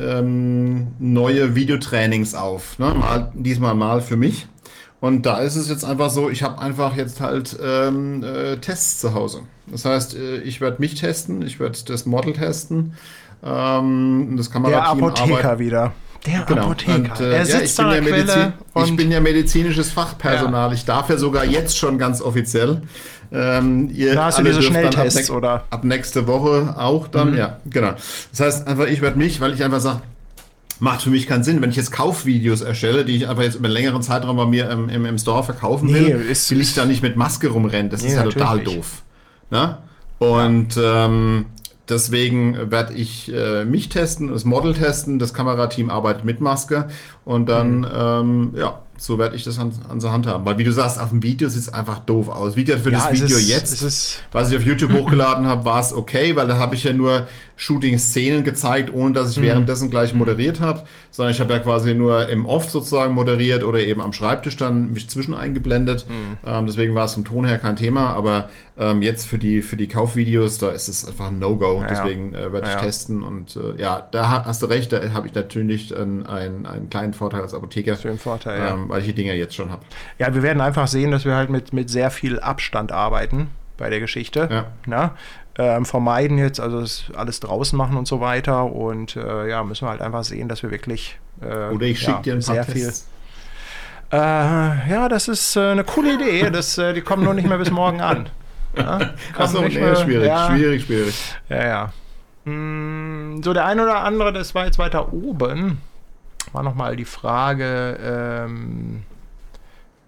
ähm, 0.00 0.88
neue 0.98 1.54
Videotrainings 1.54 2.34
auf. 2.34 2.78
Ne? 2.78 2.94
Mal, 2.94 3.32
diesmal 3.34 3.74
mal 3.74 4.00
für 4.00 4.16
mich. 4.16 4.46
Und 5.00 5.26
da 5.26 5.38
ist 5.38 5.56
es 5.56 5.68
jetzt 5.68 5.84
einfach 5.84 6.10
so, 6.10 6.28
ich 6.28 6.42
habe 6.42 6.60
einfach 6.60 6.96
jetzt 6.96 7.20
halt 7.20 7.56
ähm, 7.62 8.24
äh, 8.24 8.56
Tests 8.56 8.98
zu 9.00 9.14
Hause. 9.14 9.42
Das 9.66 9.84
heißt, 9.84 10.16
äh, 10.16 10.38
ich 10.38 10.60
werde 10.60 10.78
mich 10.80 10.96
testen, 10.96 11.42
ich 11.42 11.60
werde 11.60 11.78
das 11.86 12.06
Model 12.06 12.32
testen. 12.32 12.94
Ähm, 13.44 14.34
das 14.36 14.50
Kamerateam 14.50 14.98
Der 14.98 15.06
Apotheker 15.06 15.34
arbeitet. 15.50 15.58
wieder. 15.60 15.92
Der 16.26 16.40
genau. 16.40 16.62
Apotheker. 16.62 16.94
Und, 16.94 17.20
äh, 17.20 17.32
er 17.32 17.46
sitzt 17.46 17.78
ja, 17.78 17.92
ich, 17.92 18.04
bin 18.04 18.10
ja 18.10 18.16
Medizin, 18.16 18.52
ich 18.84 18.96
bin 18.96 19.12
ja 19.12 19.20
medizinisches 19.20 19.92
Fachpersonal. 19.92 20.70
Ja. 20.70 20.74
Ich 20.74 20.84
darf 20.84 21.08
ja 21.10 21.16
sogar 21.16 21.44
jetzt 21.44 21.78
schon 21.78 21.98
ganz 21.98 22.20
offiziell. 22.20 22.82
Ähm, 23.30 23.90
ihr 23.92 24.14
da 24.14 24.26
hast 24.26 24.38
du 24.38 24.42
diese 24.42 24.62
Schnelltests, 24.62 25.30
ab 25.30 25.36
oder? 25.36 25.64
Ab 25.70 25.84
nächste 25.84 26.26
Woche 26.26 26.74
auch 26.78 27.08
dann, 27.08 27.32
mhm. 27.32 27.38
ja, 27.38 27.58
genau. 27.66 27.92
Das 28.30 28.40
heißt 28.40 28.66
einfach, 28.66 28.86
ich 28.86 29.02
werde 29.02 29.18
mich, 29.18 29.40
weil 29.40 29.52
ich 29.52 29.62
einfach 29.62 29.80
sage, 29.80 30.00
macht 30.80 31.02
für 31.02 31.10
mich 31.10 31.26
keinen 31.26 31.44
Sinn. 31.44 31.60
Wenn 31.60 31.70
ich 31.70 31.76
jetzt 31.76 31.92
Kaufvideos 31.92 32.60
erstelle, 32.62 33.04
die 33.04 33.16
ich 33.16 33.28
einfach 33.28 33.42
jetzt 33.42 33.56
über 33.56 33.66
einen 33.66 33.74
längeren 33.74 34.02
Zeitraum 34.02 34.36
bei 34.36 34.46
mir 34.46 34.70
im, 34.70 34.88
im, 34.88 35.04
im 35.04 35.18
Store 35.18 35.42
verkaufen 35.42 35.92
will, 35.92 36.16
nee, 36.16 36.30
ist, 36.30 36.50
will 36.50 36.60
ich 36.60 36.74
da 36.74 36.84
nicht 36.84 37.02
mit 37.02 37.16
Maske 37.16 37.48
rumrennen. 37.48 37.90
Das 37.90 38.02
nee, 38.02 38.08
ist 38.08 38.14
ja 38.14 38.22
total 38.22 38.60
doof. 38.60 39.02
Na? 39.50 39.82
Und 40.18 40.76
ja. 40.76 41.06
ähm, 41.06 41.46
deswegen 41.88 42.70
werde 42.70 42.94
ich 42.94 43.32
äh, 43.32 43.64
mich 43.64 43.88
testen, 43.88 44.28
das 44.28 44.44
Model 44.44 44.74
testen, 44.74 45.18
das 45.18 45.34
Kamerateam 45.34 45.90
arbeitet 45.90 46.24
mit 46.24 46.40
Maske 46.40 46.88
und 47.28 47.46
dann, 47.46 47.80
mhm. 47.80 47.86
ähm, 47.94 48.50
ja, 48.56 48.78
so 48.96 49.18
werde 49.18 49.36
ich 49.36 49.44
das 49.44 49.58
an, 49.58 49.70
an 49.90 50.00
der 50.00 50.12
Hand 50.12 50.26
haben. 50.26 50.46
Weil 50.46 50.56
wie 50.56 50.64
du 50.64 50.72
sagst, 50.72 50.98
auf 50.98 51.10
dem 51.10 51.22
Video 51.22 51.50
sieht 51.50 51.60
es 51.60 51.68
einfach 51.72 51.98
doof 51.98 52.30
aus. 52.30 52.56
Wie 52.56 52.64
gesagt, 52.64 52.84
für 52.84 52.90
ja, 52.90 52.98
das 52.98 53.12
Video 53.12 53.36
ist, 53.36 53.48
jetzt, 53.50 54.22
was 54.32 54.50
ich 54.50 54.56
auf 54.56 54.64
YouTube 54.64 54.92
hochgeladen 54.94 55.46
habe, 55.46 55.66
war 55.66 55.78
es 55.78 55.92
okay, 55.92 56.34
weil 56.36 56.48
da 56.48 56.56
habe 56.56 56.74
ich 56.74 56.84
ja 56.84 56.94
nur 56.94 57.26
Shooting-Szenen 57.56 58.44
gezeigt, 58.44 58.92
ohne 58.94 59.12
dass 59.12 59.32
ich 59.32 59.38
mhm. 59.38 59.42
währenddessen 59.42 59.90
gleich 59.90 60.14
moderiert 60.14 60.60
habe, 60.60 60.84
sondern 61.10 61.34
ich 61.34 61.40
habe 61.40 61.52
ja 61.52 61.58
quasi 61.58 61.92
nur 61.92 62.28
im 62.28 62.46
Off 62.46 62.70
sozusagen 62.70 63.14
moderiert 63.14 63.64
oder 63.64 63.80
eben 63.80 64.00
am 64.00 64.12
Schreibtisch 64.12 64.56
dann 64.56 64.92
mich 64.92 65.10
zwischen 65.10 65.34
eingeblendet. 65.34 66.06
Mhm. 66.08 66.38
Ähm, 66.46 66.66
deswegen 66.66 66.94
war 66.94 67.04
es 67.04 67.14
vom 67.14 67.24
Ton 67.24 67.44
her 67.44 67.58
kein 67.58 67.74
Thema, 67.76 68.14
aber 68.14 68.48
ähm, 68.78 69.02
jetzt 69.02 69.26
für 69.26 69.38
die, 69.38 69.60
für 69.62 69.76
die 69.76 69.88
Kaufvideos, 69.88 70.58
da 70.58 70.70
ist 70.70 70.88
es 70.88 71.06
einfach 71.06 71.28
ein 71.28 71.40
No-Go. 71.40 71.82
Ja, 71.82 71.88
deswegen 71.88 72.32
äh, 72.32 72.52
werde 72.52 72.68
ich 72.68 72.74
ja. 72.74 72.80
testen 72.80 73.24
und 73.24 73.56
äh, 73.56 73.80
ja, 73.80 74.06
da 74.12 74.44
hast 74.44 74.62
du 74.62 74.66
recht, 74.66 74.92
da 74.92 75.00
habe 75.12 75.26
ich 75.26 75.34
natürlich 75.34 75.96
einen, 75.96 76.26
einen, 76.26 76.64
einen 76.64 76.88
kleinen 76.88 77.12
Vorteil 77.18 77.42
als 77.42 77.54
Apotheker. 77.54 77.96
Schönen 77.96 78.18
Vorteil, 78.18 78.58
ja. 78.58 78.74
Ähm, 78.74 78.88
weil 78.88 79.00
ich 79.00 79.06
die 79.06 79.12
Dinger 79.12 79.34
jetzt 79.34 79.54
schon 79.54 79.70
habe. 79.70 79.82
Ja, 80.18 80.34
wir 80.34 80.42
werden 80.42 80.60
einfach 80.60 80.88
sehen, 80.88 81.10
dass 81.10 81.24
wir 81.24 81.34
halt 81.34 81.50
mit, 81.50 81.72
mit 81.72 81.90
sehr 81.90 82.10
viel 82.10 82.40
Abstand 82.40 82.92
arbeiten 82.92 83.48
bei 83.76 83.90
der 83.90 84.00
Geschichte. 84.00 84.48
Ja. 84.50 84.66
Na? 84.86 85.14
Ähm, 85.56 85.84
vermeiden 85.84 86.38
jetzt, 86.38 86.60
also 86.60 86.84
alles 87.16 87.40
draußen 87.40 87.76
machen 87.76 87.96
und 87.96 88.06
so 88.06 88.20
weiter. 88.20 88.64
Und 88.64 89.16
äh, 89.16 89.48
ja, 89.50 89.62
müssen 89.64 89.86
wir 89.86 89.90
halt 89.90 90.00
einfach 90.00 90.24
sehen, 90.24 90.48
dass 90.48 90.62
wir 90.62 90.70
wirklich 90.70 91.18
äh, 91.42 91.74
Oder 91.74 91.86
ich 91.86 91.98
schicke 91.98 92.12
ja, 92.12 92.22
dir 92.22 92.34
ein 92.34 92.40
sehr 92.40 92.64
viel. 92.64 92.92
Äh, 94.10 94.16
ja, 94.16 95.08
das 95.08 95.28
ist 95.28 95.56
äh, 95.56 95.70
eine 95.72 95.84
coole 95.84 96.14
Idee. 96.14 96.48
Das, 96.52 96.78
äh, 96.78 96.94
die 96.94 97.02
kommen 97.02 97.24
nur 97.24 97.34
nicht 97.34 97.48
mehr 97.48 97.58
bis 97.58 97.70
morgen 97.70 98.00
an. 98.00 98.28
Ja, 98.76 99.00
Achso, 99.36 99.62
nee, 99.62 99.74
mehr, 99.74 99.96
schwierig, 99.96 100.26
ja, 100.26 100.48
schwierig, 100.48 100.84
schwierig. 100.84 101.14
Ja, 101.48 101.66
ja. 101.66 101.92
Hm, 102.44 103.40
so, 103.42 103.52
der 103.52 103.66
ein 103.66 103.80
oder 103.80 104.04
andere, 104.04 104.32
das 104.32 104.54
war 104.54 104.66
jetzt 104.66 104.78
weiter 104.78 105.12
oben, 105.12 105.78
war 106.52 106.62
nochmal 106.62 106.96
die 106.96 107.04
Frage 107.04 107.98
ähm, 108.02 109.02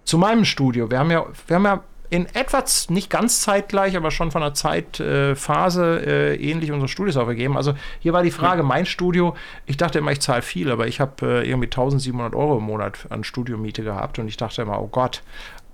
zu 0.05 0.19
meinem 0.19 0.45
Studio. 0.45 0.91
Wir 0.91 0.99
haben 0.99 1.11
ja, 1.11 1.27
wir 1.47 1.57
haben 1.57 1.65
ja 1.65 1.83
in 2.11 2.27
etwa 2.35 2.65
nicht 2.89 3.09
ganz 3.09 3.41
zeitgleich, 3.41 3.97
aber 3.97 4.11
schon 4.11 4.33
von 4.33 4.43
der 4.43 4.53
Zeitphase 4.53 6.03
äh, 6.05 6.35
äh, 6.35 6.51
ähnlich 6.51 6.73
unsere 6.73 6.89
Studios 6.89 7.17
aufgegeben. 7.17 7.57
Also 7.57 7.75
hier 8.01 8.13
war 8.13 8.25
die 8.25 8.33
Frage, 8.33 8.65
mein 8.65 8.85
Studio, 8.85 9.37
ich 9.67 9.77
dachte 9.77 10.01
immer, 10.01 10.11
ich 10.11 10.21
zahle 10.21 10.43
viel, 10.43 10.73
aber 10.73 10.89
ich 10.89 11.01
habe 11.01 11.43
äh, 11.45 11.49
irgendwie 11.49 11.69
1700 11.69 12.35
Euro 12.35 12.59
im 12.59 12.65
Monat 12.65 13.07
an 13.11 13.23
Studiomiete 13.23 13.85
gehabt 13.85 14.19
und 14.19 14.27
ich 14.27 14.37
dachte 14.37 14.63
immer, 14.63 14.83
oh 14.83 14.89
Gott. 14.89 15.23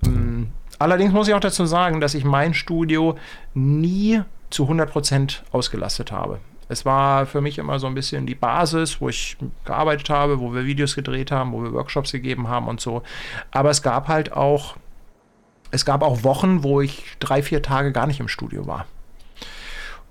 Ähm, 0.05 0.49
allerdings 0.77 1.11
muss 1.11 1.27
ich 1.27 1.33
auch 1.33 1.39
dazu 1.39 1.65
sagen, 1.65 1.99
dass 2.01 2.13
ich 2.13 2.23
mein 2.23 2.53
Studio 2.53 3.17
nie 3.55 4.21
zu 4.51 4.63
100 4.63 4.91
Prozent 4.91 5.43
ausgelastet 5.51 6.11
habe. 6.11 6.39
Es 6.69 6.85
war 6.85 7.25
für 7.25 7.41
mich 7.41 7.57
immer 7.57 7.79
so 7.79 7.87
ein 7.87 7.95
bisschen 7.95 8.25
die 8.25 8.35
Basis, 8.35 8.99
wo 8.99 9.09
ich 9.09 9.37
gearbeitet 9.65 10.09
habe, 10.09 10.39
wo 10.39 10.53
wir 10.53 10.65
Videos 10.65 10.95
gedreht 10.95 11.31
haben, 11.31 11.53
wo 11.53 11.63
wir 11.63 11.73
Workshops 11.73 12.11
gegeben 12.11 12.49
haben 12.49 12.67
und 12.67 12.81
so. 12.81 13.03
Aber 13.51 13.69
es 13.69 13.81
gab 13.81 14.07
halt 14.07 14.33
auch 14.33 14.75
es 15.71 15.85
gab 15.85 16.01
auch 16.01 16.23
Wochen, 16.23 16.63
wo 16.63 16.81
ich 16.81 17.03
drei, 17.19 17.41
vier 17.41 17.61
Tage 17.61 17.91
gar 17.91 18.07
nicht 18.07 18.19
im 18.19 18.27
Studio 18.27 18.67
war. 18.67 18.85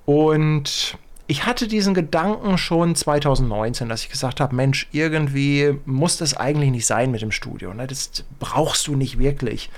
Und 0.05 0.99
ich 1.27 1.47
hatte 1.47 1.67
diesen 1.67 1.95
Gedanken 1.95 2.57
schon 2.59 2.95
2019, 2.95 3.89
dass 3.89 4.03
ich 4.03 4.11
gesagt 4.11 4.41
habe, 4.41 4.55
Mensch, 4.55 4.89
irgendwie 4.93 5.79
muss 5.85 6.19
das 6.19 6.37
eigentlich 6.37 6.71
nicht 6.71 6.87
sein 6.87 7.11
mit 7.11 7.23
dem 7.23 7.33
Studio. 7.33 7.75
Ne? 7.75 7.87
Das 7.87 8.25
brauchst 8.39 8.87
du 8.87 8.95
nicht 8.95 9.19
wirklich. 9.19 9.71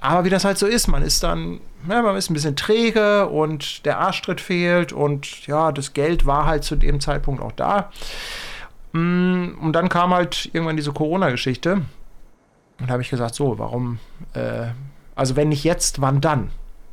Aber 0.00 0.24
wie 0.24 0.30
das 0.30 0.44
halt 0.44 0.58
so 0.58 0.66
ist, 0.66 0.88
man 0.88 1.02
ist 1.02 1.22
dann, 1.22 1.60
ja, 1.88 2.02
man 2.02 2.16
ist 2.16 2.30
ein 2.30 2.34
bisschen 2.34 2.56
träge 2.56 3.28
und 3.28 3.84
der 3.86 3.98
Arschtritt 3.98 4.40
fehlt 4.40 4.92
und 4.92 5.46
ja, 5.46 5.72
das 5.72 5.92
Geld 5.92 6.26
war 6.26 6.46
halt 6.46 6.64
zu 6.64 6.76
dem 6.76 7.00
Zeitpunkt 7.00 7.42
auch 7.42 7.52
da. 7.52 7.90
Mm, 8.92 9.52
und 9.60 9.72
dann 9.72 9.88
kam 9.88 10.12
halt 10.12 10.50
irgendwann 10.52 10.76
diese 10.76 10.92
Corona-Geschichte. 10.92 11.82
Und 12.78 12.88
da 12.88 12.92
habe 12.92 13.02
ich 13.02 13.10
gesagt, 13.10 13.34
so, 13.34 13.58
warum 13.58 13.98
äh, 14.34 14.68
also 15.20 15.36
wenn 15.36 15.50
nicht 15.50 15.64
jetzt, 15.64 16.00
wann 16.00 16.22
dann? 16.22 16.50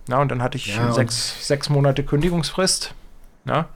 Ja, 0.09 0.19
und 0.21 0.29
dann 0.29 0.43
hatte 0.43 0.57
ich 0.57 0.75
ja, 0.75 0.91
sechs, 0.91 1.47
sechs 1.47 1.69
Monate 1.69 2.03
Kündigungsfrist. 2.03 2.93
Ja, 3.45 3.69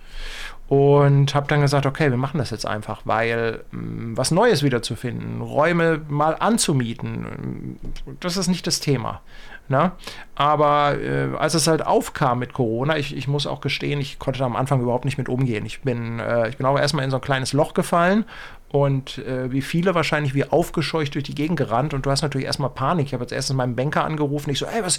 und 0.71 1.35
habe 1.35 1.47
dann 1.49 1.59
gesagt, 1.59 1.85
okay, 1.85 2.11
wir 2.11 2.17
machen 2.17 2.37
das 2.37 2.49
jetzt 2.49 2.65
einfach, 2.65 3.01
weil 3.03 3.65
mh, 3.71 3.81
mm, 3.81 4.17
was 4.17 4.31
Neues 4.31 4.63
wieder 4.63 4.81
zu 4.81 4.95
finden, 4.95 5.41
Räume 5.41 5.99
mal 6.07 6.37
anzumieten, 6.39 7.77
das 8.21 8.37
ist 8.37 8.47
nicht 8.47 8.65
das 8.65 8.79
Thema. 8.79 9.19
Ne? 9.67 9.91
Aber 10.33 10.97
äh, 10.97 11.35
als 11.37 11.55
es 11.55 11.67
halt 11.67 11.85
aufkam 11.85 12.39
mit 12.39 12.53
Corona, 12.53 12.95
ich, 12.95 13.13
ich 13.17 13.27
muss 13.27 13.47
auch 13.47 13.59
gestehen, 13.59 13.99
ich 13.99 14.17
konnte 14.17 14.39
da 14.39 14.45
am 14.45 14.55
Anfang 14.55 14.79
überhaupt 14.79 15.03
nicht 15.03 15.17
mit 15.17 15.27
umgehen. 15.27 15.65
Ich 15.65 15.81
bin, 15.81 16.19
äh, 16.19 16.47
ich 16.47 16.55
bin 16.55 16.65
auch 16.65 16.79
erstmal 16.79 17.03
in 17.03 17.11
so 17.11 17.17
ein 17.17 17.21
kleines 17.21 17.51
Loch 17.51 17.73
gefallen 17.73 18.23
und 18.71 19.17
äh, 19.17 19.51
wie 19.51 19.61
viele 19.61 19.95
wahrscheinlich 19.95 20.33
wie 20.33 20.45
aufgescheucht 20.45 21.15
durch 21.15 21.25
die 21.25 21.35
Gegend 21.35 21.57
gerannt 21.57 21.93
und 21.93 22.05
du 22.05 22.11
hast 22.11 22.21
natürlich 22.21 22.47
erstmal 22.47 22.69
Panik. 22.69 23.07
Ich 23.07 23.13
habe 23.13 23.23
jetzt 23.23 23.33
erstens 23.33 23.57
meinen 23.57 23.75
Banker 23.75 24.05
angerufen, 24.05 24.49
ich 24.49 24.59
so, 24.59 24.65
ey, 24.65 24.81
was, 24.83 24.97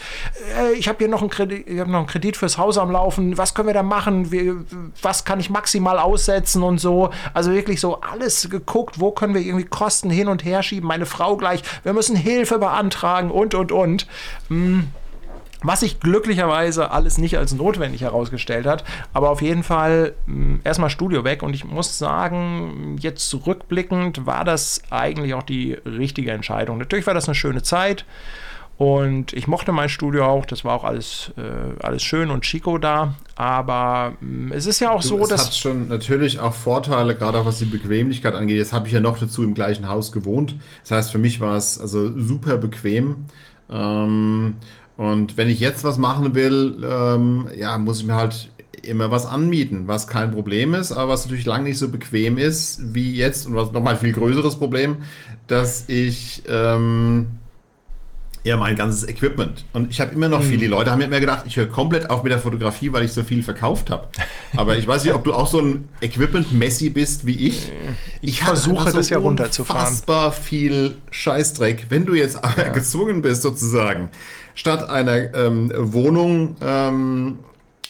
äh, 0.59 0.73
ich 0.77 0.89
habe 0.89 0.99
hier 0.99 1.09
noch 1.09 1.23
einen 1.23 1.31
Kredit, 1.31 1.67
ich 1.67 1.81
habe 1.81 1.91
noch 1.91 2.01
einen 2.01 2.07
Kredit 2.07 2.37
fürs 2.37 2.59
Haus 2.59 2.77
am 2.77 2.91
Laufen, 2.91 3.39
was 3.39 3.55
können 3.55 3.69
wir 3.69 3.75
da 3.75 3.83
machen? 3.83 4.31
Wie, 4.31 4.53
was 5.01 5.25
kann 5.25 5.41
ich 5.41 5.49
maximal 5.49 5.99
aussetzen 5.99 6.63
und 6.63 6.79
so? 6.79 7.11
Also 7.33 7.53
wirklich 7.53 7.81
so 7.81 8.01
alles 8.03 8.51
geguckt, 8.51 9.01
wo 9.01 9.11
können 9.11 9.35
wir 9.35 9.41
irgendwie 9.41 9.65
Kosten 9.65 10.11
hin 10.11 10.29
und 10.29 10.45
her 10.45 10.63
schieben? 10.63 10.87
Meine 10.87 11.07
Frau 11.07 11.37
gleich, 11.39 11.63
wir 11.83 11.95
müssen 11.95 12.15
Hilfe 12.15 12.59
beantragen 12.59 13.31
und 13.31 13.55
und 13.55 13.73
und. 13.73 14.07
Hm. 14.49 14.89
Was 15.63 15.81
sich 15.81 16.01
glücklicherweise 16.01 16.91
alles 16.91 17.19
nicht 17.19 17.39
als 17.39 17.53
notwendig 17.55 18.03
herausgestellt 18.03 18.67
hat. 18.67 18.85
Aber 19.13 19.31
auf 19.31 19.43
jeden 19.43 19.63
Fall 19.63 20.15
mh, 20.27 20.61
erstmal 20.65 20.91
Studio 20.91 21.25
weg. 21.25 21.43
Und 21.43 21.55
ich 21.55 21.65
muss 21.65 21.99
sagen, 21.99 22.97
jetzt 23.01 23.29
zurückblickend 23.29 24.27
war 24.27 24.45
das 24.45 24.83
eigentlich 24.91 25.35
auch 25.35 25.43
die 25.43 25.75
richtige 25.85 26.33
Entscheidung. 26.33 26.79
Natürlich 26.79 27.07
war 27.07 27.15
das 27.15 27.29
eine 27.29 27.35
schöne 27.35 27.63
Zeit. 27.63 28.05
Und 28.79 29.33
ich 29.35 29.47
mochte 29.47 29.71
mein 29.71 29.89
Studio 29.89 30.25
auch, 30.25 30.45
das 30.45 30.65
war 30.65 30.75
auch 30.75 30.83
alles, 30.83 31.31
äh, 31.37 31.85
alles 31.85 32.03
schön 32.03 32.31
und 32.31 32.43
chico 32.43 32.79
da. 32.79 33.15
Aber 33.37 34.15
mh, 34.21 34.55
es 34.57 34.67
ist 34.67 34.81
ja 34.81 34.91
auch 34.91 35.03
du, 35.03 35.09
so, 35.09 35.23
es 35.23 35.29
dass. 35.29 35.41
Es 35.43 35.47
hat 35.49 35.55
schon 35.55 35.89
natürlich 35.89 36.41
auch 36.41 36.55
Vorteile, 36.55 37.15
gerade 37.15 37.39
auch 37.39 37.45
was 37.45 37.59
die 37.59 37.67
Bequemlichkeit 37.67 38.35
angeht. 38.35 38.57
Jetzt 38.57 38.73
habe 38.73 38.89
ich 38.89 38.93
ja 38.93 39.01
noch 39.01 39.19
dazu 39.19 39.45
im 39.45 39.55
gleichen 39.55 39.89
Haus 39.89 40.11
gewohnt. 40.11 40.57
Das 40.83 40.91
heißt, 40.91 41.13
für 41.13 41.19
mich 41.19 41.41
war 41.41 41.57
es 41.57 41.81
also 41.81 42.19
super 42.19 42.57
bequem. 42.57 43.27
Ähm, 43.71 44.57
und 44.97 45.37
wenn 45.37 45.49
ich 45.49 45.61
jetzt 45.61 45.85
was 45.85 45.99
machen 45.99 46.35
will, 46.35 46.77
ähm, 46.89 47.49
ja, 47.57 47.77
muss 47.79 48.01
ich 48.01 48.07
mir 48.07 48.15
halt 48.15 48.51
immer 48.83 49.11
was 49.11 49.27
anmieten, 49.27 49.87
was 49.87 50.07
kein 50.07 50.33
Problem 50.33 50.75
ist, 50.75 50.93
aber 50.93 51.13
was 51.13 51.25
natürlich 51.25 51.47
lange 51.47 51.65
nicht 51.65 51.79
so 51.79 51.89
bequem 51.89 52.39
ist 52.39 52.95
wie 52.95 53.15
jetzt 53.15 53.47
und 53.47 53.55
was 53.55 53.73
nochmal 53.73 53.95
ein 53.95 54.01
viel 54.01 54.13
größeres 54.13 54.57
Problem, 54.57 54.97
dass 55.47 55.89
ich 55.89 56.43
ähm, 56.49 57.27
ja 58.45 58.57
mein 58.57 58.75
ganzes 58.75 59.09
Equipment 59.09 59.65
und 59.73 59.91
ich 59.91 60.01
habe 60.01 60.13
immer 60.15 60.29
noch 60.29 60.43
viele 60.43 60.67
Leute 60.67 60.91
haben 60.91 60.99
mir 60.99 61.21
gedacht, 61.21 61.45
ich 61.47 61.57
höre 61.57 61.67
komplett 61.67 62.11
auf 62.11 62.25
mit 62.25 62.33
der 62.33 62.41
Fotografie, 62.41 62.93
weil 62.93 63.05
ich 63.05 63.13
so 63.13 63.23
viel 63.23 63.43
verkauft 63.43 63.91
habe. 63.91 64.09
Aber 64.57 64.77
ich 64.77 64.87
weiß 64.87 65.05
nicht, 65.05 65.15
ob 65.15 65.25
du 65.25 65.33
auch 65.33 65.47
so 65.47 65.61
ein 65.61 65.89
Equipment-Messi 66.01 66.91
bist 66.91 67.25
wie 67.25 67.49
ich. 67.49 67.71
Ich, 68.21 68.31
ich 68.31 68.43
versuche 68.43 68.91
so 68.91 68.97
das 68.97 69.11
ja 69.11 69.19
runterzufahren. 69.19 69.81
Unfassbar 69.81 70.33
viel 70.33 70.97
Scheißdreck, 71.11 71.87
wenn 71.89 72.05
du 72.05 72.15
jetzt 72.15 72.41
ja. 72.43 72.69
gezwungen 72.71 73.23
bist 73.23 73.43
sozusagen 73.43 74.11
statt 74.55 74.89
einer 74.89 75.35
ähm, 75.35 75.73
Wohnung 75.75 76.57
ähm, 76.61 77.39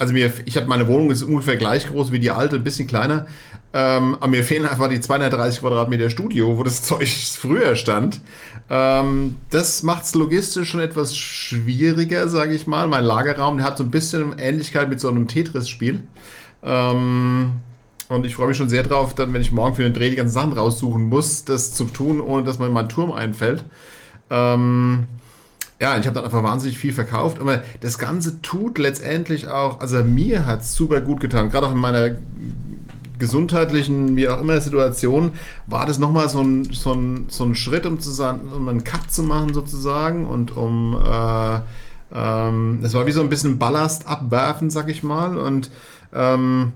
also 0.02 0.14
mir, 0.14 0.32
ich 0.46 0.56
habe 0.56 0.66
meine 0.66 0.88
Wohnung 0.88 1.12
ist 1.12 1.22
ungefähr 1.22 1.56
gleich 1.56 1.86
groß 1.86 2.10
wie 2.10 2.18
die 2.18 2.32
alte, 2.32 2.56
ein 2.56 2.64
bisschen 2.64 2.88
kleiner. 2.88 3.26
Ähm, 3.74 4.16
aber 4.16 4.28
mir 4.28 4.42
fehlen 4.44 4.66
einfach 4.66 4.88
die 4.88 5.00
230 5.00 5.60
Quadratmeter 5.60 6.10
Studio, 6.10 6.58
wo 6.58 6.64
das 6.64 6.82
Zeug 6.82 7.08
früher 7.08 7.76
stand. 7.76 8.20
Ähm, 8.68 9.36
das 9.50 9.84
macht 9.84 10.04
es 10.04 10.14
logistisch 10.14 10.70
schon 10.70 10.80
etwas 10.80 11.16
schwieriger, 11.16 12.28
sage 12.28 12.52
ich 12.52 12.66
mal. 12.66 12.88
Mein 12.88 13.04
Lagerraum, 13.04 13.58
der 13.58 13.66
hat 13.66 13.78
so 13.78 13.84
ein 13.84 13.90
bisschen 13.90 14.38
Ähnlichkeit 14.38 14.88
mit 14.88 14.98
so 14.98 15.08
einem 15.08 15.28
Tetris-Spiel. 15.28 16.02
Ähm, 16.62 17.52
und 18.08 18.26
ich 18.26 18.34
freue 18.34 18.48
mich 18.48 18.56
schon 18.56 18.68
sehr 18.68 18.82
drauf, 18.82 19.14
dann, 19.14 19.32
wenn 19.32 19.40
ich 19.40 19.52
morgen 19.52 19.76
für 19.76 19.84
den 19.84 19.94
Dreh 19.94 20.10
die 20.10 20.16
ganzen 20.16 20.34
Sachen 20.34 20.52
raussuchen 20.52 21.04
muss, 21.04 21.44
das 21.44 21.74
zu 21.74 21.84
tun, 21.84 22.20
ohne 22.20 22.44
dass 22.44 22.58
man 22.58 22.68
in 22.68 22.74
meinen 22.74 22.88
Turm 22.88 23.12
einfällt. 23.12 23.64
Ähm, 24.30 25.06
ja, 25.82 25.98
ich 25.98 26.06
habe 26.06 26.14
dann 26.14 26.24
einfach 26.24 26.44
wahnsinnig 26.44 26.78
viel 26.78 26.92
verkauft, 26.92 27.40
aber 27.40 27.64
das 27.80 27.98
Ganze 27.98 28.40
tut 28.40 28.78
letztendlich 28.78 29.48
auch, 29.48 29.80
also 29.80 30.04
mir 30.04 30.46
hat 30.46 30.60
es 30.60 30.76
super 30.76 31.00
gut 31.00 31.18
getan, 31.18 31.50
gerade 31.50 31.66
auch 31.66 31.72
in 31.72 31.78
meiner 31.78 32.12
gesundheitlichen, 33.18 34.14
wie 34.14 34.28
auch 34.28 34.40
immer 34.40 34.60
Situation, 34.60 35.32
war 35.66 35.84
das 35.84 35.98
nochmal 35.98 36.28
so 36.28 36.40
ein, 36.40 36.72
so, 36.72 36.92
ein, 36.92 37.24
so 37.26 37.42
ein 37.42 37.56
Schritt, 37.56 37.84
um, 37.84 37.98
zu 37.98 38.10
um 38.24 38.68
einen 38.68 38.84
Cut 38.84 39.10
zu 39.10 39.24
machen 39.24 39.54
sozusagen 39.54 40.24
und 40.24 40.56
um, 40.56 40.96
äh, 41.04 41.58
ähm, 42.14 42.78
es 42.84 42.94
war 42.94 43.06
wie 43.06 43.12
so 43.12 43.20
ein 43.20 43.28
bisschen 43.28 43.58
Ballast 43.58 44.06
abwerfen, 44.06 44.70
sag 44.70 44.88
ich 44.88 45.02
mal. 45.02 45.36
Und 45.36 45.72
ähm, 46.14 46.74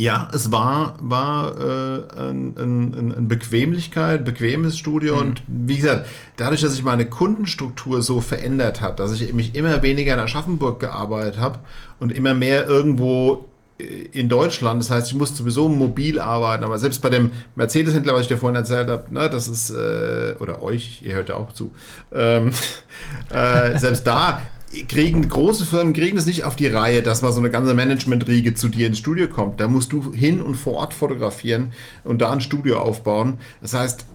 ja, 0.00 0.28
es 0.32 0.50
war, 0.50 0.94
war 1.00 1.58
äh, 1.58 2.20
ein, 2.20 2.54
ein, 2.56 3.14
ein 3.18 3.28
Bequemlichkeit, 3.28 4.24
bequemes 4.24 4.78
Studio 4.78 5.16
mhm. 5.16 5.20
und 5.20 5.42
wie 5.46 5.76
gesagt, 5.76 6.06
dadurch, 6.38 6.62
dass 6.62 6.72
sich 6.72 6.82
meine 6.82 7.04
Kundenstruktur 7.04 8.00
so 8.00 8.22
verändert 8.22 8.80
hat, 8.80 8.98
dass 8.98 9.12
ich 9.12 9.34
mich 9.34 9.54
immer 9.54 9.82
weniger 9.82 10.14
in 10.14 10.20
Aschaffenburg 10.20 10.80
gearbeitet 10.80 11.38
habe 11.38 11.58
und 11.98 12.12
immer 12.12 12.32
mehr 12.32 12.66
irgendwo 12.66 13.44
äh, 13.78 13.84
in 13.84 14.30
Deutschland, 14.30 14.80
das 14.80 14.90
heißt, 14.90 15.08
ich 15.08 15.14
muss 15.18 15.36
sowieso 15.36 15.68
mobil 15.68 16.18
arbeiten, 16.18 16.64
aber 16.64 16.78
selbst 16.78 17.02
bei 17.02 17.10
dem 17.10 17.32
Mercedes-Händler, 17.54 18.14
was 18.14 18.22
ich 18.22 18.28
dir 18.28 18.38
vorhin 18.38 18.56
erzählt 18.56 18.88
habe, 18.88 19.12
ne, 19.12 19.28
das 19.28 19.48
ist, 19.48 19.68
äh, 19.68 20.34
oder 20.40 20.62
euch, 20.62 21.02
ihr 21.02 21.12
hört 21.12 21.28
ja 21.28 21.34
auch 21.34 21.52
zu, 21.52 21.72
ähm, 22.10 22.52
äh, 23.28 23.78
selbst 23.78 24.06
da 24.06 24.40
kriegen 24.88 25.28
große 25.28 25.66
Firmen 25.66 25.92
kriegen 25.92 26.16
es 26.16 26.26
nicht 26.26 26.44
auf 26.44 26.54
die 26.54 26.68
Reihe, 26.68 27.02
dass 27.02 27.22
mal 27.22 27.32
so 27.32 27.40
eine 27.40 27.50
ganze 27.50 27.74
Management-Riege 27.74 28.54
zu 28.54 28.68
dir 28.68 28.86
ins 28.86 28.98
Studio 28.98 29.28
kommt. 29.28 29.60
Da 29.60 29.68
musst 29.68 29.92
du 29.92 30.12
hin 30.12 30.40
und 30.40 30.54
vor 30.54 30.74
Ort 30.74 30.94
fotografieren 30.94 31.72
und 32.04 32.20
da 32.20 32.30
ein 32.30 32.40
Studio 32.40 32.78
aufbauen. 32.78 33.38
Das 33.60 33.74
heißt, 33.74 34.06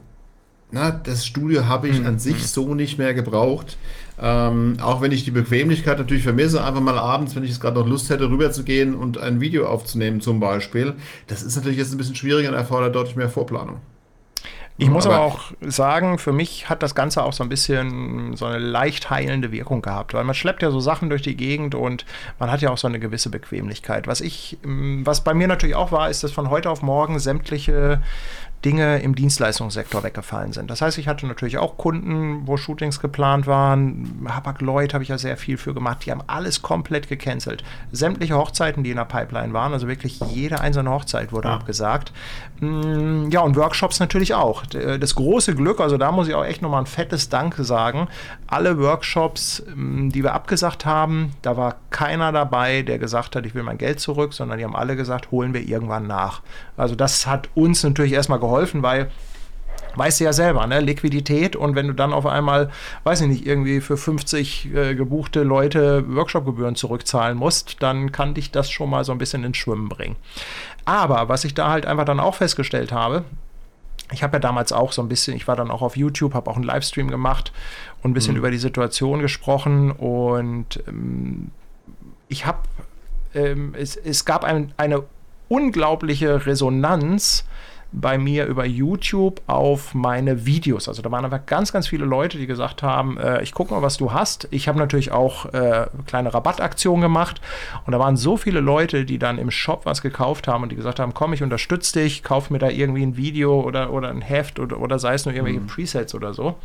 na, 0.71 0.91
das 0.91 1.25
Studio 1.25 1.67
habe 1.67 1.89
ich 1.89 1.99
mhm. 1.99 2.07
an 2.07 2.19
sich 2.19 2.47
so 2.47 2.73
nicht 2.73 2.97
mehr 2.97 3.13
gebraucht. 3.13 3.77
Ähm, 4.19 4.77
auch 4.81 5.01
wenn 5.01 5.11
ich 5.11 5.25
die 5.25 5.31
Bequemlichkeit 5.31 5.97
natürlich 5.97 6.23
vermisse, 6.23 6.63
einfach 6.63 6.81
mal 6.81 6.97
abends, 6.97 7.35
wenn 7.35 7.43
ich 7.43 7.51
es 7.51 7.59
gerade 7.59 7.77
noch 7.77 7.87
Lust 7.87 8.09
hätte, 8.09 8.29
rüberzugehen 8.29 8.95
und 8.95 9.17
ein 9.17 9.41
Video 9.41 9.67
aufzunehmen 9.67 10.21
zum 10.21 10.39
Beispiel. 10.39 10.93
Das 11.27 11.43
ist 11.43 11.55
natürlich 11.57 11.77
jetzt 11.77 11.91
ein 11.91 11.97
bisschen 11.97 12.15
schwieriger 12.15 12.49
und 12.49 12.55
erfordert 12.55 12.95
deutlich 12.95 13.17
mehr 13.17 13.29
Vorplanung. 13.29 13.81
Ich 14.77 14.89
muss 14.89 15.05
aber, 15.05 15.15
aber, 15.15 15.25
auch 15.25 15.51
sagen, 15.61 16.17
für 16.17 16.33
mich 16.33 16.67
hat 16.69 16.83
das 16.83 16.95
Ganze 16.95 17.23
auch 17.23 17.31
so 17.31 17.43
ein 17.43 17.49
bisschen 17.49 18.35
so 18.35 18.45
eine 18.45 18.57
leicht 18.57 19.09
heilende 19.09 19.53
Wirkung 19.53 19.81
gehabt, 19.81 20.13
weil 20.13 20.25
man 20.25 20.35
schleppt 20.35 20.63
ja 20.63 20.71
so 20.71 20.81
Sachen 20.81 21.09
durch 21.09 21.21
die 21.21 21.37
Gegend 21.37 21.75
und 21.75 22.05
man 22.39 22.51
hat 22.51 22.61
ja 22.61 22.71
auch 22.71 22.77
so 22.77 22.87
eine 22.87 22.99
gewisse 22.99 23.29
Bequemlichkeit. 23.29 24.05
Was 24.05 24.19
ich, 24.19 24.57
was 24.63 25.23
bei 25.23 25.33
mir 25.33 25.47
natürlich 25.47 25.75
auch 25.75 25.93
war, 25.93 26.09
ist, 26.09 26.25
dass 26.25 26.33
von 26.33 26.49
heute 26.49 26.69
auf 26.69 26.81
morgen 26.81 27.19
sämtliche 27.19 28.01
Dinge 28.65 28.99
im 28.99 29.13
Dienstleistungssektor 29.13 30.03
weggefallen 30.03 30.51
sind. 30.51 30.71
Das 30.71 30.81
heißt, 30.81 30.97
ich 30.97 31.07
hatte 31.07 31.27
natürlich 31.27 31.59
auch 31.59 31.77
Kunden, 31.77 32.47
wo 32.47 32.57
Shootings 32.57 32.99
geplant 32.99 33.45
waren. 33.45 34.27
Habak 34.27 34.59
Lloyd 34.61 34.93
habe 34.95 35.03
ich 35.03 35.09
ja 35.09 35.19
sehr 35.19 35.37
viel 35.37 35.57
für 35.57 35.75
gemacht. 35.75 36.03
Die 36.05 36.11
haben 36.11 36.23
alles 36.25 36.63
komplett 36.63 37.07
gecancelt. 37.07 37.63
Sämtliche 37.91 38.35
Hochzeiten, 38.35 38.83
die 38.83 38.89
in 38.89 38.97
der 38.97 39.05
Pipeline 39.05 39.53
waren, 39.53 39.71
also 39.71 39.87
wirklich 39.87 40.19
jede 40.19 40.61
einzelne 40.61 40.89
Hochzeit 40.89 41.31
wurde 41.31 41.49
ja. 41.49 41.53
abgesagt. 41.53 42.11
Mm, 42.59 43.29
ja, 43.29 43.41
und 43.41 43.55
Workshops 43.55 43.99
natürlich 43.99 44.33
auch. 44.33 44.65
Das 44.65 45.15
große 45.15 45.55
Glück, 45.55 45.79
also 45.79 45.97
da 45.97 46.11
muss 46.11 46.27
ich 46.27 46.35
auch 46.35 46.45
echt 46.45 46.61
nochmal 46.61 46.81
ein 46.81 46.85
fettes 46.85 47.29
Danke 47.29 47.63
sagen. 47.63 48.07
Alle 48.47 48.79
Workshops, 48.79 49.63
mm, 49.75 50.09
die 50.09 50.23
wir 50.23 50.33
abgesagt 50.33 50.85
haben, 50.85 51.31
da 51.41 51.57
war 51.57 51.75
keiner 51.89 52.31
dabei, 52.31 52.81
der 52.81 52.97
gesagt 52.97 53.35
hat, 53.35 53.45
ich 53.45 53.55
will 53.55 53.63
mein 53.63 53.77
Geld 53.77 53.99
zurück, 53.99 54.33
sondern 54.33 54.57
die 54.57 54.63
haben 54.63 54.75
alle 54.75 54.95
gesagt, 54.95 55.31
holen 55.31 55.53
wir 55.53 55.61
irgendwann 55.61 56.07
nach. 56.07 56.41
Also 56.77 56.95
das 56.95 57.27
hat 57.27 57.49
uns 57.55 57.83
natürlich 57.83 58.13
erstmal 58.13 58.39
geholfen, 58.39 58.83
weil 58.83 59.11
weißt 59.95 60.19
du 60.19 60.25
ja 60.25 60.33
selber, 60.33 60.65
ne? 60.67 60.79
Liquidität 60.79 61.55
und 61.55 61.75
wenn 61.75 61.87
du 61.87 61.93
dann 61.93 62.13
auf 62.13 62.25
einmal, 62.25 62.69
weiß 63.03 63.21
ich 63.21 63.27
nicht, 63.27 63.45
irgendwie 63.45 63.81
für 63.81 63.97
50 63.97 64.73
äh, 64.73 64.95
gebuchte 64.95 65.43
Leute 65.43 66.05
Workshopgebühren 66.07 66.75
zurückzahlen 66.75 67.37
musst, 67.37 67.81
dann 67.81 68.11
kann 68.11 68.33
dich 68.33 68.51
das 68.51 68.69
schon 68.69 68.89
mal 68.89 69.03
so 69.03 69.11
ein 69.11 69.17
bisschen 69.17 69.43
ins 69.43 69.57
Schwimmen 69.57 69.89
bringen. 69.89 70.15
Aber 70.85 71.29
was 71.29 71.43
ich 71.43 71.53
da 71.53 71.69
halt 71.69 71.85
einfach 71.85 72.05
dann 72.05 72.19
auch 72.19 72.35
festgestellt 72.35 72.91
habe, 72.91 73.23
ich 74.11 74.21
habe 74.21 74.33
ja 74.33 74.39
damals 74.39 74.71
auch 74.71 74.91
so 74.91 75.01
ein 75.01 75.09
bisschen, 75.09 75.35
ich 75.35 75.47
war 75.47 75.55
dann 75.55 75.71
auch 75.71 75.81
auf 75.81 75.97
YouTube, 75.97 76.33
habe 76.35 76.49
auch 76.49 76.55
einen 76.55 76.65
Livestream 76.65 77.09
gemacht 77.09 77.51
und 78.03 78.11
ein 78.11 78.13
bisschen 78.13 78.33
mhm. 78.33 78.39
über 78.39 78.51
die 78.51 78.57
Situation 78.57 79.19
gesprochen 79.19 79.91
und 79.91 80.83
ähm, 80.87 81.51
ich 82.27 82.45
habe, 82.45 82.59
ähm, 83.33 83.73
es, 83.77 83.95
es 83.95 84.25
gab 84.25 84.43
ein, 84.43 84.73
eine 84.77 85.03
unglaubliche 85.47 86.45
Resonanz 86.45 87.45
bei 87.99 88.17
mir 88.17 88.45
über 88.45 88.65
YouTube 88.65 89.41
auf 89.47 89.93
meine 89.93 90.45
Videos. 90.45 90.87
Also 90.87 91.01
da 91.01 91.11
waren 91.11 91.23
einfach 91.23 91.45
ganz, 91.45 91.71
ganz 91.71 91.87
viele 91.87 92.05
Leute, 92.05 92.37
die 92.37 92.45
gesagt 92.45 92.83
haben, 92.83 93.17
äh, 93.17 93.41
ich 93.41 93.53
gucke 93.53 93.73
mal, 93.73 93.81
was 93.81 93.97
du 93.97 94.11
hast. 94.11 94.47
Ich 94.51 94.67
habe 94.67 94.77
natürlich 94.77 95.11
auch 95.11 95.45
äh, 95.53 95.87
kleine 96.05 96.33
Rabattaktionen 96.33 97.01
gemacht 97.01 97.39
und 97.85 97.93
da 97.93 97.99
waren 97.99 98.17
so 98.17 98.37
viele 98.37 98.59
Leute, 98.59 99.05
die 99.05 99.17
dann 99.17 99.37
im 99.37 99.49
Shop 99.49 99.85
was 99.85 100.01
gekauft 100.01 100.47
haben 100.47 100.63
und 100.63 100.71
die 100.71 100.75
gesagt 100.75 100.99
haben, 100.99 101.13
komm, 101.13 101.33
ich 101.33 101.41
unterstütze 101.41 101.99
dich, 101.99 102.21
kauf 102.21 102.49
mir 102.49 102.59
da 102.59 102.69
irgendwie 102.69 103.03
ein 103.03 103.15
Video 103.15 103.61
oder, 103.61 103.91
oder 103.93 104.09
ein 104.09 104.21
Heft 104.21 104.59
oder, 104.59 104.79
oder 104.79 104.99
sei 104.99 105.13
es 105.13 105.25
nur 105.25 105.33
irgendwelche 105.33 105.61
mhm. 105.61 105.67
Presets 105.67 106.13
oder 106.13 106.33
so. 106.33 106.55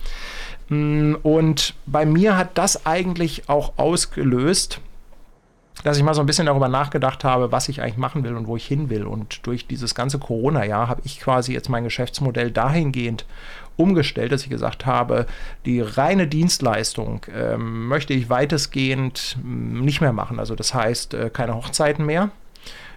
Mm, 0.69 1.15
und 1.23 1.75
bei 1.87 2.05
mir 2.07 2.37
hat 2.37 2.59
das 2.59 2.87
eigentlich 2.87 3.49
auch 3.49 3.75
ausgelöst, 3.77 4.81
dass 5.85 5.97
ich 5.97 6.03
mal 6.03 6.15
so 6.15 6.21
ein 6.21 6.27
bisschen 6.27 6.47
darüber 6.47 6.69
nachgedacht 6.69 7.25
habe, 7.25 7.53
was 7.53 7.69
ich 7.69 7.83
eigentlich 7.83 7.97
machen 7.97 8.25
will 8.25 8.37
und 8.37 8.47
wo 8.47 8.57
ich 8.57 8.67
hin 8.67 8.91
will. 8.91 9.05
Und 9.05 9.47
durch 9.47 9.67
dieses 9.67 9.95
ganze 9.95 10.19
Corona-Jahr 10.19 10.89
habe 10.89 11.03
ich 11.05 11.21
quasi 11.21 11.53
jetzt 11.53 11.69
mein 11.69 11.85
Geschäftsmodell 11.85 12.51
dahingehend 12.51 13.25
umgestellt, 13.77 14.33
dass 14.33 14.43
ich 14.43 14.51
gesagt 14.51 14.87
habe, 14.87 15.27
die 15.65 15.81
reine 15.81 16.27
Dienstleistung 16.27 17.27
ähm, 17.35 17.89
möchte 17.89 18.13
ich 18.13 18.29
weitestgehend 18.29 19.39
mm, 19.43 19.81
nicht 19.81 20.01
mehr 20.01 20.13
machen. 20.13 20.39
Also 20.39 20.55
das 20.55 20.75
heißt, 20.75 21.15
äh, 21.15 21.31
keine 21.31 21.55
Hochzeiten 21.55 22.05
mehr. 22.05 22.31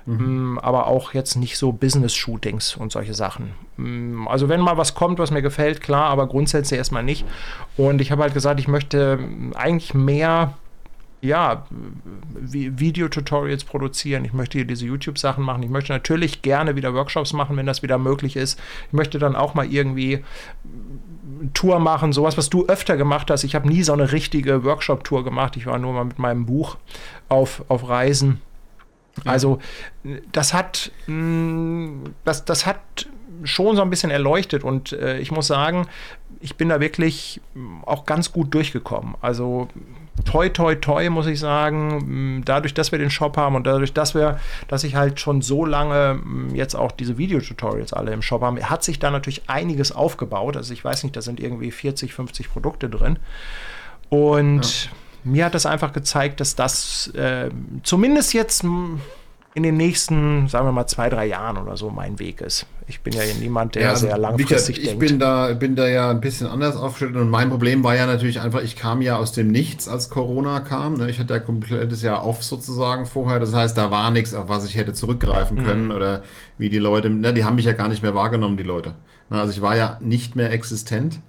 Mhm. 0.05 0.55
Mm, 0.55 0.59
aber 0.59 0.87
auch 0.87 1.13
jetzt 1.13 1.35
nicht 1.35 1.57
so 1.57 1.71
Business-Shootings 1.71 2.75
und 2.75 2.91
solche 2.91 3.13
Sachen. 3.13 3.51
Mm, 3.77 4.27
also 4.27 4.49
wenn 4.49 4.59
mal 4.59 4.77
was 4.77 4.95
kommt, 4.95 5.19
was 5.19 5.31
mir 5.31 5.41
gefällt, 5.41 5.79
klar, 5.81 6.09
aber 6.09 6.27
grundsätzlich 6.27 6.77
erstmal 6.77 7.03
nicht. 7.03 7.25
Und 7.77 8.01
ich 8.01 8.11
habe 8.11 8.23
halt 8.23 8.33
gesagt, 8.33 8.59
ich 8.59 8.67
möchte 8.67 9.19
eigentlich 9.55 9.93
mehr 9.93 10.53
ja, 11.23 11.65
Videotutorials 12.35 13.63
produzieren, 13.63 14.25
ich 14.25 14.33
möchte 14.33 14.57
hier 14.57 14.67
diese 14.67 14.85
YouTube-Sachen 14.85 15.43
machen, 15.43 15.63
ich 15.63 15.69
möchte 15.69 15.93
natürlich 15.93 16.41
gerne 16.41 16.75
wieder 16.75 16.93
Workshops 16.93 17.31
machen, 17.31 17.55
wenn 17.55 17.65
das 17.65 17.81
wieder 17.81 17.97
möglich 17.97 18.35
ist. 18.35 18.59
Ich 18.87 18.93
möchte 18.93 19.19
dann 19.19 19.35
auch 19.35 19.53
mal 19.53 19.65
irgendwie 19.65 20.23
Tour 21.53 21.79
machen, 21.79 22.11
sowas, 22.11 22.37
was 22.37 22.49
du 22.49 22.65
öfter 22.67 22.97
gemacht 22.97 23.31
hast. 23.31 23.45
Ich 23.45 23.55
habe 23.55 23.69
nie 23.69 23.83
so 23.83 23.93
eine 23.93 24.11
richtige 24.11 24.65
Workshop-Tour 24.65 25.23
gemacht. 25.23 25.55
Ich 25.55 25.65
war 25.65 25.79
nur 25.79 25.93
mal 25.93 26.03
mit 26.03 26.19
meinem 26.19 26.45
Buch 26.45 26.75
auf, 27.29 27.63
auf 27.69 27.87
Reisen. 27.87 28.41
Ja. 29.23 29.31
Also 29.31 29.59
das 30.33 30.53
hat, 30.53 30.91
das, 32.25 32.43
das 32.43 32.65
hat 32.65 33.07
schon 33.45 33.77
so 33.77 33.81
ein 33.81 33.89
bisschen 33.89 34.11
erleuchtet 34.11 34.63
und 34.63 34.91
äh, 34.91 35.19
ich 35.19 35.31
muss 35.31 35.47
sagen, 35.47 35.87
ich 36.41 36.55
bin 36.55 36.69
da 36.69 36.81
wirklich 36.81 37.39
auch 37.85 38.05
ganz 38.05 38.31
gut 38.31 38.53
durchgekommen. 38.53 39.15
Also 39.21 39.69
toi, 40.25 40.49
toi, 40.49 40.75
toi, 40.75 41.09
muss 41.09 41.25
ich 41.25 41.39
sagen, 41.39 42.43
dadurch, 42.45 42.73
dass 42.73 42.91
wir 42.91 42.99
den 42.99 43.09
Shop 43.09 43.35
haben 43.35 43.55
und 43.55 43.65
dadurch, 43.65 43.93
dass 43.93 44.13
wir, 44.13 44.39
dass 44.67 44.83
ich 44.83 44.95
halt 44.95 45.19
schon 45.19 45.41
so 45.41 45.65
lange 45.65 46.21
jetzt 46.53 46.75
auch 46.75 46.91
diese 46.91 47.17
Videotutorials 47.17 47.93
alle 47.93 48.13
im 48.13 48.21
Shop 48.21 48.41
haben, 48.41 48.61
hat 48.69 48.83
sich 48.83 48.99
da 48.99 49.09
natürlich 49.09 49.49
einiges 49.49 49.91
aufgebaut. 49.91 50.55
Also 50.55 50.71
ich 50.73 50.85
weiß 50.85 51.03
nicht, 51.03 51.15
da 51.15 51.21
sind 51.21 51.39
irgendwie 51.39 51.71
40, 51.71 52.13
50 52.13 52.51
Produkte 52.51 52.89
drin. 52.89 53.17
Und 54.09 54.85
ja. 54.85 54.91
mir 55.23 55.45
hat 55.45 55.55
das 55.55 55.65
einfach 55.65 55.93
gezeigt, 55.93 56.39
dass 56.39 56.55
das 56.55 57.07
äh, 57.15 57.49
zumindest 57.81 58.33
jetzt 58.33 58.63
in 59.55 59.61
den 59.61 59.77
nächsten, 59.77 60.47
sagen 60.47 60.67
wir 60.67 60.71
mal, 60.71 60.87
zwei, 60.87 61.09
drei 61.09 61.27
Jahren 61.27 61.57
oder 61.57 61.77
so 61.77 61.91
mein 61.91 62.17
Weg 62.17 62.41
ist. 62.41 62.65
Ich 62.87 63.01
bin 63.01 63.13
ja 63.13 63.21
niemand, 63.39 63.75
der 63.75 63.83
ja, 63.83 63.89
also, 63.91 64.07
sehr 64.07 64.17
langfristig 64.17 64.79
ich 64.79 64.85
denkt. 64.85 65.03
Ich 65.03 65.09
bin 65.09 65.19
da, 65.19 65.53
bin 65.53 65.75
da 65.75 65.87
ja 65.87 66.09
ein 66.09 66.21
bisschen 66.21 66.47
anders 66.47 66.75
aufgestellt 66.75 67.15
und 67.15 67.29
mein 67.29 67.49
Problem 67.49 67.83
war 67.83 67.95
ja 67.95 68.07
natürlich 68.07 68.41
einfach, 68.41 68.63
ich 68.63 68.75
kam 68.75 69.01
ja 69.01 69.17
aus 69.17 69.31
dem 69.31 69.51
Nichts, 69.51 69.87
als 69.87 70.09
Corona 70.09 70.59
kam. 70.59 70.95
Ne? 70.95 71.09
Ich 71.09 71.19
hatte 71.19 71.35
ja 71.35 71.39
komplettes 71.39 72.01
Jahr 72.01 72.25
off 72.25 72.43
sozusagen 72.43 73.05
vorher. 73.05 73.39
Das 73.39 73.53
heißt, 73.53 73.77
da 73.77 73.91
war 73.91 74.09
nichts, 74.09 74.33
auf 74.33 74.49
was 74.49 74.65
ich 74.65 74.75
hätte 74.75 74.93
zurückgreifen 74.93 75.59
mhm. 75.59 75.63
können 75.63 75.85
mhm. 75.85 75.91
oder 75.91 76.23
wie 76.57 76.69
die 76.69 76.79
Leute, 76.79 77.11
ne, 77.11 77.33
die 77.33 77.43
haben 77.43 77.55
mich 77.55 77.65
ja 77.65 77.73
gar 77.73 77.89
nicht 77.89 78.01
mehr 78.01 78.15
wahrgenommen, 78.15 78.57
die 78.57 78.63
Leute. 78.63 78.95
Ne? 79.29 79.39
Also 79.39 79.53
ich 79.53 79.61
war 79.61 79.77
ja 79.77 79.97
nicht 80.01 80.35
mehr 80.35 80.51
existent. 80.51 81.19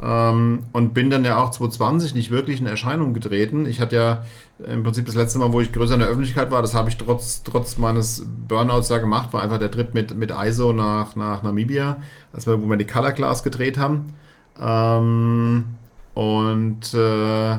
Ähm, 0.00 0.64
und 0.72 0.94
bin 0.94 1.10
dann 1.10 1.24
ja 1.24 1.42
auch 1.42 1.50
2020 1.50 2.14
nicht 2.14 2.30
wirklich 2.30 2.60
in 2.60 2.66
Erscheinung 2.66 3.14
getreten. 3.14 3.66
Ich 3.66 3.80
hatte 3.80 3.96
ja 3.96 4.24
im 4.64 4.82
Prinzip 4.82 5.06
das 5.06 5.14
letzte 5.14 5.38
Mal, 5.38 5.52
wo 5.52 5.60
ich 5.60 5.72
größer 5.72 5.94
in 5.94 6.00
der 6.00 6.08
Öffentlichkeit 6.08 6.50
war, 6.50 6.62
das 6.62 6.74
habe 6.74 6.88
ich 6.88 6.96
trotz, 6.96 7.42
trotz 7.42 7.78
meines 7.78 8.24
Burnouts 8.26 8.88
da 8.88 8.98
gemacht, 8.98 9.32
war 9.32 9.42
einfach 9.42 9.58
der 9.58 9.70
Trip 9.70 9.94
mit, 9.94 10.16
mit 10.16 10.30
ISO 10.30 10.72
nach, 10.72 11.16
nach 11.16 11.42
Namibia, 11.42 11.98
als 12.32 12.46
wir, 12.46 12.60
wo 12.62 12.66
wir 12.66 12.76
die 12.76 12.86
Color 12.86 13.12
Class 13.12 13.42
gedreht 13.42 13.78
haben. 13.78 14.14
Ähm, 14.60 15.64
und 16.14 16.94
äh, 16.94 17.58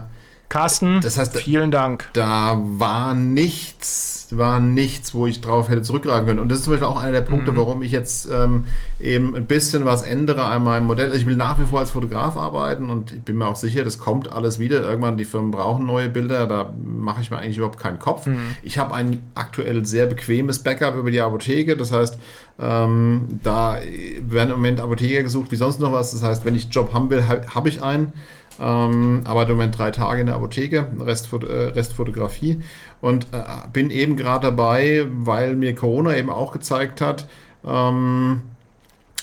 Carsten, 0.50 1.00
das 1.02 1.18
heißt, 1.18 1.38
vielen 1.38 1.72
Dank. 1.72 2.10
Da 2.14 2.58
war 2.60 3.14
nichts, 3.14 4.19
war 4.38 4.60
nichts, 4.60 5.14
wo 5.14 5.26
ich 5.26 5.42
drauf 5.42 5.70
hätte 5.70 5.82
zurückgreifen 5.82 6.28
können. 6.28 6.40
Und 6.40 6.50
das 6.50 6.60
ist 6.60 6.66
zum 6.66 6.74
Beispiel 6.74 6.88
auch 6.88 7.02
einer 7.02 7.12
der 7.12 7.22
Punkte, 7.22 7.52
mhm. 7.52 7.58
warum 7.58 7.82
ich 7.82 7.92
jetzt 7.92 8.30
ähm, 8.32 8.66
eben 9.00 9.36
ein 9.36 9.46
bisschen 9.46 9.86
was 9.86 10.04
ändere 10.04 10.44
an 10.44 10.64
meinem 10.64 10.86
Modell. 10.86 11.16
Ich 11.16 11.26
will 11.26 11.36
nach 11.36 11.60
wie 11.60 11.66
vor 11.66 11.80
als 11.80 11.92
Fotograf 11.92 12.38
arbeiten 12.38 12.90
und 12.90 13.12
ich 13.12 13.22
bin 13.22 13.38
mir 13.38 13.48
auch 13.48 13.56
sicher, 13.56 13.84
das 13.84 13.98
kommt 13.98 14.32
alles 14.32 14.60
wieder. 14.60 14.82
Irgendwann, 14.82 15.18
die 15.18 15.26
Firmen 15.26 15.52
brauchen 15.52 15.86
neue 15.86 16.10
Bilder, 16.10 16.46
da 16.48 16.74
mache 16.84 17.22
ich 17.22 17.32
mir 17.32 17.38
eigentlich 17.38 17.58
überhaupt 17.58 17.80
keinen 17.80 18.00
Kopf. 18.00 18.28
Mhm. 18.28 18.56
Ich 18.62 18.78
habe 18.78 18.94
ein 18.94 19.24
aktuell 19.36 19.86
sehr 19.86 20.06
bequemes 20.06 20.60
Backup 20.60 20.96
über 20.96 21.12
die 21.12 21.22
Apotheke. 21.22 21.76
Das 21.76 21.92
heißt, 21.92 22.20
ähm, 22.60 23.40
da 23.44 23.78
werden 24.22 24.50
im 24.50 24.58
Moment 24.58 24.80
Apotheker 24.80 25.24
gesucht 25.24 25.52
wie 25.52 25.56
sonst 25.56 25.80
noch 25.80 25.92
was. 25.92 26.12
Das 26.12 26.24
heißt, 26.24 26.46
wenn 26.46 26.56
ich 26.56 26.64
einen 26.66 26.72
Job 26.72 26.94
haben 26.94 27.10
will, 27.10 27.24
habe 27.28 27.70
ich 27.70 27.82
einen. 27.82 28.14
Ähm, 28.60 29.22
aber 29.24 29.44
im 29.44 29.50
Moment 29.50 29.78
drei 29.78 29.92
Tage 29.92 30.22
in 30.22 30.28
der 30.28 30.36
Apotheke, 30.36 30.88
Rest, 31.00 31.32
äh, 31.32 31.46
Rest 31.46 31.94
Fotografie. 31.94 32.62
Und 33.02 33.28
äh, 33.32 33.44
bin 33.72 33.90
eben 33.90 34.18
gerade 34.18 34.48
dabei, 34.48 35.08
weil 35.10 35.56
mir 35.56 35.74
Corona 35.76 36.18
eben 36.18 36.30
auch 36.30 36.52
gezeigt 36.52 37.00
hat, 37.00 37.28
ähm, 37.66 38.42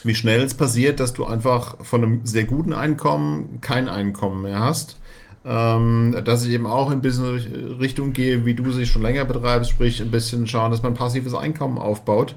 wie 0.04 0.14
schnell 0.14 0.40
es 0.40 0.54
passiert, 0.54 1.00
dass 1.00 1.12
du 1.12 1.24
einfach 1.24 1.84
von 1.84 2.02
einem 2.02 2.20
sehr 2.24 2.44
guten 2.44 2.72
Einkommen 2.72 3.60
kein 3.60 3.88
Einkommen 3.88 4.42
mehr 4.42 4.60
hast. 4.60 4.98
Ähm, 5.44 6.16
dass 6.24 6.44
ich 6.44 6.52
eben 6.52 6.66
auch 6.66 6.90
in 6.90 7.02
Business 7.02 7.44
Richtung 7.78 8.12
gehe, 8.12 8.44
wie 8.44 8.54
du 8.54 8.72
sie 8.72 8.84
schon 8.84 9.02
länger 9.02 9.24
betreibst, 9.24 9.70
sprich 9.70 10.02
ein 10.02 10.10
bisschen 10.10 10.46
schauen, 10.48 10.72
dass 10.72 10.82
man 10.82 10.94
passives 10.94 11.34
Einkommen 11.34 11.78
aufbaut, 11.78 12.34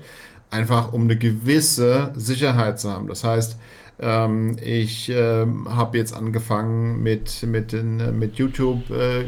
einfach 0.52 0.94
um 0.94 1.04
eine 1.04 1.18
gewisse 1.18 2.12
Sicherheit 2.16 2.80
zu 2.80 2.92
haben. 2.92 3.08
Das 3.08 3.24
heißt, 3.24 3.58
ähm, 4.02 4.56
ich 4.64 5.12
ähm, 5.14 5.68
habe 5.70 5.98
jetzt 5.98 6.16
angefangen 6.16 7.04
mit, 7.04 7.44
mit, 7.44 7.74
den, 7.74 8.18
mit 8.18 8.36
YouTube 8.36 8.90
äh, 8.90 9.26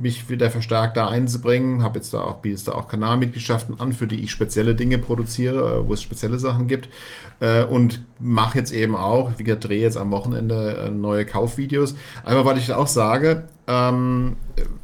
mich 0.00 0.30
wieder 0.30 0.50
verstärkt 0.50 0.96
da 0.96 1.08
einzubringen. 1.08 1.82
Habe 1.82 1.98
jetzt 1.98 2.14
da 2.14 2.22
auch, 2.22 2.36
biete 2.36 2.64
da 2.66 2.72
auch 2.72 2.88
Kanalmitgliedschaften 2.88 3.78
an, 3.78 3.92
für 3.92 4.06
die 4.06 4.20
ich 4.20 4.30
spezielle 4.30 4.74
Dinge 4.74 4.98
produziere, 4.98 5.80
äh, 5.80 5.88
wo 5.88 5.92
es 5.92 6.02
spezielle 6.02 6.38
Sachen 6.38 6.66
gibt. 6.66 6.88
Äh, 7.40 7.64
und 7.64 8.02
mache 8.18 8.58
jetzt 8.58 8.72
eben 8.72 8.96
auch, 8.96 9.32
wie 9.36 9.44
gesagt, 9.44 9.68
drehe 9.68 9.82
jetzt 9.82 9.98
am 9.98 10.10
Wochenende 10.10 10.86
äh, 10.86 10.90
neue 10.90 11.26
Kaufvideos. 11.26 11.94
Einmal, 12.24 12.46
weil 12.46 12.58
ich 12.58 12.72
auch 12.72 12.86
sage, 12.86 13.48
ähm, 13.66 14.36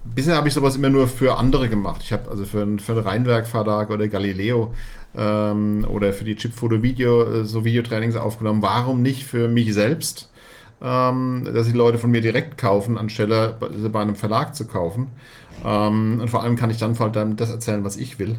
bisher 0.04 0.36
habe 0.36 0.48
ich 0.48 0.54
sowas 0.54 0.76
immer 0.76 0.90
nur 0.90 1.08
für 1.08 1.38
andere 1.38 1.70
gemacht. 1.70 2.02
Ich 2.04 2.12
habe 2.12 2.30
also 2.30 2.44
für, 2.44 2.66
für 2.78 2.92
einen 2.92 3.00
Rheinwerk 3.00 3.46
Verlag 3.46 3.88
oder 3.90 4.08
Galileo 4.08 4.74
ähm, 5.16 5.86
oder 5.88 6.12
für 6.12 6.24
die 6.24 6.36
Chipfoto-Video 6.36 7.22
äh, 7.22 7.44
so 7.44 7.64
Videotrainings 7.64 8.16
aufgenommen. 8.16 8.62
Warum 8.62 9.02
nicht 9.02 9.24
für 9.24 9.48
mich 9.48 9.72
selbst? 9.74 10.30
Ähm, 10.82 11.48
dass 11.54 11.66
die 11.66 11.72
Leute 11.72 11.98
von 11.98 12.10
mir 12.10 12.20
direkt 12.20 12.58
kaufen, 12.58 12.98
anstelle 12.98 13.56
bei 13.90 14.00
einem 14.00 14.14
Verlag 14.14 14.54
zu 14.54 14.66
kaufen. 14.66 15.08
Ähm, 15.64 16.18
und 16.20 16.28
vor 16.28 16.42
allem 16.42 16.56
kann 16.56 16.70
ich 16.70 16.78
dann 16.78 16.94
vor 16.94 17.14
allem 17.14 17.36
das 17.36 17.50
erzählen, 17.50 17.82
was 17.82 17.96
ich 17.96 18.18
will. 18.18 18.38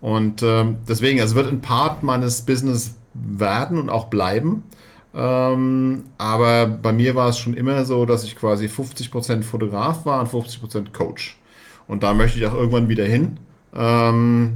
Und 0.00 0.42
ähm, 0.42 0.76
deswegen, 0.86 1.20
also 1.20 1.32
es 1.32 1.36
wird 1.36 1.52
ein 1.52 1.60
Part 1.60 2.02
meines 2.02 2.42
Business 2.42 2.94
werden 3.14 3.78
und 3.78 3.88
auch 3.88 4.06
bleiben. 4.06 4.64
Ähm, 5.14 6.04
aber 6.18 6.66
bei 6.66 6.92
mir 6.92 7.14
war 7.14 7.30
es 7.30 7.38
schon 7.38 7.54
immer 7.54 7.84
so, 7.84 8.04
dass 8.04 8.24
ich 8.24 8.36
quasi 8.36 8.66
50% 8.66 9.42
Fotograf 9.42 10.04
war 10.04 10.20
und 10.20 10.30
50% 10.30 10.92
Coach. 10.92 11.38
Und 11.86 12.02
da 12.02 12.12
möchte 12.12 12.38
ich 12.38 12.46
auch 12.46 12.54
irgendwann 12.54 12.88
wieder 12.88 13.06
hin. 13.06 13.38
Ähm, 13.74 14.54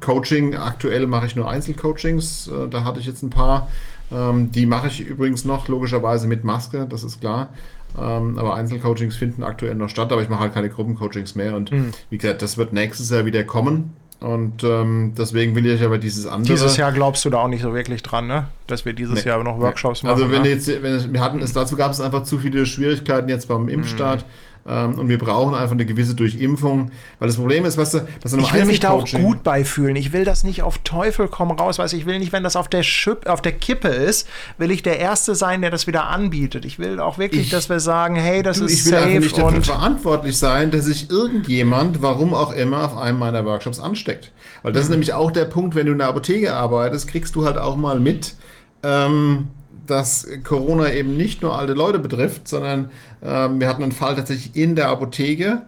Coaching, 0.00 0.54
aktuell 0.54 1.06
mache 1.06 1.26
ich 1.26 1.36
nur 1.36 1.48
Einzelcoachings. 1.48 2.48
Äh, 2.48 2.68
da 2.68 2.84
hatte 2.84 3.00
ich 3.00 3.06
jetzt 3.06 3.22
ein 3.22 3.30
paar. 3.30 3.68
Ähm, 4.12 4.50
die 4.52 4.66
mache 4.66 4.88
ich 4.88 5.00
übrigens 5.00 5.44
noch, 5.44 5.68
logischerweise 5.68 6.26
mit 6.26 6.44
Maske, 6.44 6.86
das 6.88 7.04
ist 7.04 7.20
klar. 7.20 7.50
Ähm, 7.98 8.38
aber 8.38 8.54
Einzelcoachings 8.54 9.16
finden 9.16 9.42
aktuell 9.42 9.74
noch 9.74 9.88
statt, 9.88 10.12
aber 10.12 10.22
ich 10.22 10.28
mache 10.28 10.40
halt 10.40 10.54
keine 10.54 10.68
Gruppencoachings 10.68 11.34
mehr. 11.34 11.56
Und 11.56 11.72
mhm. 11.72 11.90
wie 12.10 12.18
gesagt, 12.18 12.42
das 12.42 12.56
wird 12.58 12.72
nächstes 12.72 13.10
Jahr 13.10 13.24
wieder 13.24 13.44
kommen. 13.44 13.94
Und 14.20 14.64
ähm, 14.64 15.12
deswegen 15.16 15.54
will 15.54 15.64
ich 15.66 15.82
aber 15.82 15.98
dieses 15.98 16.26
andere. 16.26 16.52
Dieses 16.52 16.76
Jahr 16.76 16.90
glaubst 16.90 17.24
du 17.24 17.30
da 17.30 17.38
auch 17.38 17.48
nicht 17.48 17.62
so 17.62 17.72
wirklich 17.72 18.02
dran, 18.02 18.26
ne? 18.26 18.48
Dass 18.66 18.84
wir 18.84 18.92
dieses 18.92 19.24
nee, 19.24 19.30
Jahr 19.30 19.42
noch 19.44 19.60
Workshops 19.60 20.02
nee. 20.02 20.08
Also 20.08 20.24
machen. 20.24 20.34
Also 20.34 20.44
wenn 20.44 20.50
ne? 20.50 20.56
jetzt, 20.56 20.82
wenn 20.82 21.12
wir 21.12 21.20
hatten 21.20 21.40
es 21.40 21.52
dazu 21.52 21.76
gab 21.76 21.92
es 21.92 22.00
einfach 22.00 22.24
zu 22.24 22.38
viele 22.38 22.66
Schwierigkeiten 22.66 23.28
jetzt 23.28 23.46
beim 23.46 23.68
Impfstart. 23.68 24.22
Mhm. 24.22 24.47
Ähm, 24.68 24.98
und 24.98 25.08
wir 25.08 25.16
brauchen 25.16 25.54
einfach 25.54 25.72
eine 25.72 25.86
gewisse 25.86 26.14
Durchimpfung, 26.14 26.90
weil 27.18 27.28
das 27.28 27.36
Problem 27.36 27.64
ist, 27.64 27.78
weißt 27.78 27.94
du, 27.94 27.98
dass 28.20 28.34
Ich 28.34 28.52
will 28.52 28.66
mich 28.66 28.80
da 28.80 28.90
auch 28.90 29.06
gut 29.10 29.42
beifühlen. 29.42 29.96
Ich 29.96 30.12
will 30.12 30.24
das 30.24 30.44
nicht 30.44 30.62
auf 30.62 30.78
Teufel 30.78 31.28
komm 31.28 31.50
raus, 31.50 31.78
weißt 31.78 31.94
ich 31.94 32.04
will 32.04 32.18
nicht, 32.18 32.32
wenn 32.32 32.42
das 32.42 32.54
auf 32.54 32.68
der 32.68 32.82
Schip, 32.82 33.26
auf 33.26 33.40
der 33.40 33.52
Kippe 33.52 33.88
ist, 33.88 34.28
will 34.58 34.70
ich 34.70 34.82
der 34.82 34.98
Erste 34.98 35.34
sein, 35.34 35.62
der 35.62 35.70
das 35.70 35.86
wieder 35.86 36.08
anbietet. 36.08 36.66
Ich 36.66 36.78
will 36.78 37.00
auch 37.00 37.16
wirklich, 37.16 37.46
ich, 37.46 37.50
dass 37.50 37.70
wir 37.70 37.80
sagen, 37.80 38.16
hey, 38.16 38.42
das 38.42 38.58
du, 38.58 38.66
ist 38.66 38.72
ich 38.74 38.84
will 38.84 38.92
safe 38.92 39.20
nicht 39.20 39.38
dafür 39.38 39.62
verantwortlich 39.62 40.36
sein, 40.36 40.70
dass 40.70 40.84
sich 40.84 41.08
irgendjemand, 41.10 42.02
warum 42.02 42.34
auch 42.34 42.52
immer, 42.52 42.84
auf 42.84 42.96
einem 42.98 43.18
meiner 43.18 43.46
Workshops 43.46 43.80
ansteckt. 43.80 44.32
Weil 44.62 44.72
das 44.72 44.82
mhm. 44.82 44.84
ist 44.84 44.90
nämlich 44.90 45.12
auch 45.14 45.30
der 45.30 45.46
Punkt, 45.46 45.76
wenn 45.76 45.86
du 45.86 45.92
in 45.92 45.98
der 45.98 46.08
Apotheke 46.08 46.54
arbeitest, 46.54 47.08
kriegst 47.08 47.34
du 47.34 47.46
halt 47.46 47.56
auch 47.56 47.76
mal 47.76 48.00
mit, 48.00 48.34
ähm, 48.82 49.48
dass 49.86 50.26
Corona 50.44 50.92
eben 50.92 51.16
nicht 51.16 51.42
nur 51.42 51.58
alte 51.58 51.72
Leute 51.72 51.98
betrifft, 51.98 52.48
sondern 52.48 52.90
ähm, 53.22 53.60
wir 53.60 53.68
hatten 53.68 53.82
einen 53.82 53.92
Fall 53.92 54.16
tatsächlich 54.16 54.56
in 54.56 54.76
der 54.76 54.88
Apotheke, 54.88 55.62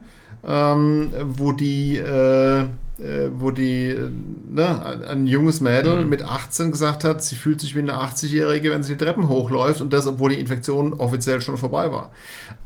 ähm, 0.47 1.12
wo 1.24 1.53
die 1.53 1.97
äh, 1.97 2.66
äh, 3.01 3.31
wo 3.35 3.51
die, 3.51 3.89
äh, 3.89 4.11
ne, 4.51 5.01
ein 5.09 5.27
junges 5.27 5.61
Mädel 5.61 6.05
mhm. 6.05 6.11
mit 6.11 6.23
18 6.23 6.71
gesagt 6.71 7.05
hat, 7.05 7.23
sie 7.23 7.35
fühlt 7.35 7.61
sich 7.61 7.75
wie 7.75 7.81
eine 7.81 7.95
80-Jährige, 7.95 8.71
wenn 8.71 8.83
sie 8.83 8.97
die 8.97 9.05
Treppen 9.05 9.29
hochläuft 9.29 9.81
und 9.81 9.93
das, 9.93 10.07
obwohl 10.07 10.31
die 10.31 10.41
Infektion 10.41 10.93
offiziell 10.93 11.41
schon 11.41 11.57
vorbei 11.57 11.91
war. 11.91 12.11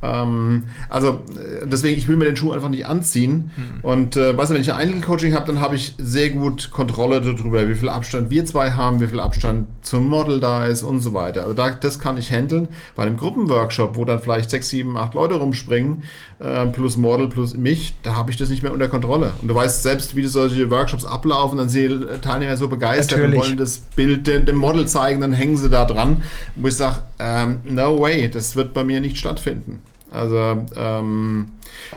Ähm, 0.02 0.65
also 0.89 1.23
äh, 1.36 1.66
deswegen, 1.66 1.97
ich 1.97 2.09
will 2.09 2.16
mir 2.16 2.24
den 2.24 2.36
Schuh 2.36 2.52
einfach 2.52 2.69
nicht 2.69 2.86
anziehen. 2.86 3.52
Mhm. 3.56 3.81
Und 3.82 4.16
äh, 4.16 4.36
weißt 4.36 4.51
du, 4.51 4.55
wenn 4.55 4.62
ich 4.62 4.73
ein 4.73 4.78
Einzelcoaching 4.78 5.35
habe, 5.35 5.47
dann 5.47 5.61
habe 5.61 5.77
ich 5.77 5.94
sehr 5.98 6.31
gut 6.31 6.70
Kontrolle 6.70 7.20
darüber, 7.20 7.69
wie 7.69 7.74
viel 7.74 7.89
Abstand 7.89 8.31
wir 8.31 8.44
zwei 8.44 8.73
haben, 8.73 9.01
wie 9.01 9.06
viel 9.06 9.20
Abstand 9.20 9.69
zum 9.82 10.09
Model 10.09 10.40
da 10.40 10.66
ist 10.66 10.82
und 10.82 11.01
so 11.01 11.15
weiter. 11.15 11.43
Also 11.43 11.55
da, 11.55 11.70
das 11.70 11.98
kann 11.98 12.16
ich 12.16 12.32
handeln. 12.32 12.69
Bei 12.97 13.05
einem 13.05 13.16
Gruppenworkshop, 13.16 13.97
wo 13.97 14.05
dann 14.05 14.20
vielleicht 14.20 14.51
sechs, 14.51 14.69
sieben, 14.69 14.97
acht 14.97 15.15
Leute 15.15 15.35
rumspringen, 15.35 16.02
äh, 16.40 16.66
plus 16.66 16.97
Model, 16.97 17.28
plus 17.28 17.56
mich, 17.56 17.94
da 18.02 18.16
habe 18.16 18.31
ich 18.31 18.36
das 18.36 18.48
nicht 18.48 18.62
mehr 18.62 18.73
unter 18.73 18.89
Kontrolle. 18.89 19.32
Und 19.40 19.48
du 19.48 19.55
weißt 19.55 19.82
selbst, 19.82 20.16
wie 20.16 20.27
solche 20.27 20.70
Workshops 20.70 21.05
ablaufen, 21.05 21.59
dann 21.59 21.69
sind 21.69 22.02
die 22.02 22.20
Teilnehmer 22.20 22.56
so 22.56 22.69
begeistert 22.69 23.19
Natürlich. 23.19 23.40
und 23.40 23.47
wollen 23.47 23.59
das 23.59 23.78
Bild 23.78 24.27
dem, 24.27 24.44
dem, 24.44 24.56
Model 24.56 24.86
zeigen, 24.86 25.20
dann 25.20 25.32
hängen 25.32 25.56
sie 25.56 25.70
da 25.70 25.85
dran. 25.85 26.23
Wo 26.56 26.69
ich 26.69 26.77
sage, 26.77 26.98
ähm, 27.19 27.61
no 27.65 28.01
way, 28.01 28.28
das 28.28 28.56
wird 28.56 28.74
bei 28.74 28.85
mir 28.85 29.01
nicht 29.01 29.16
stattfinden. 29.16 29.82
Also, 30.11 30.65
ähm, 30.77 31.47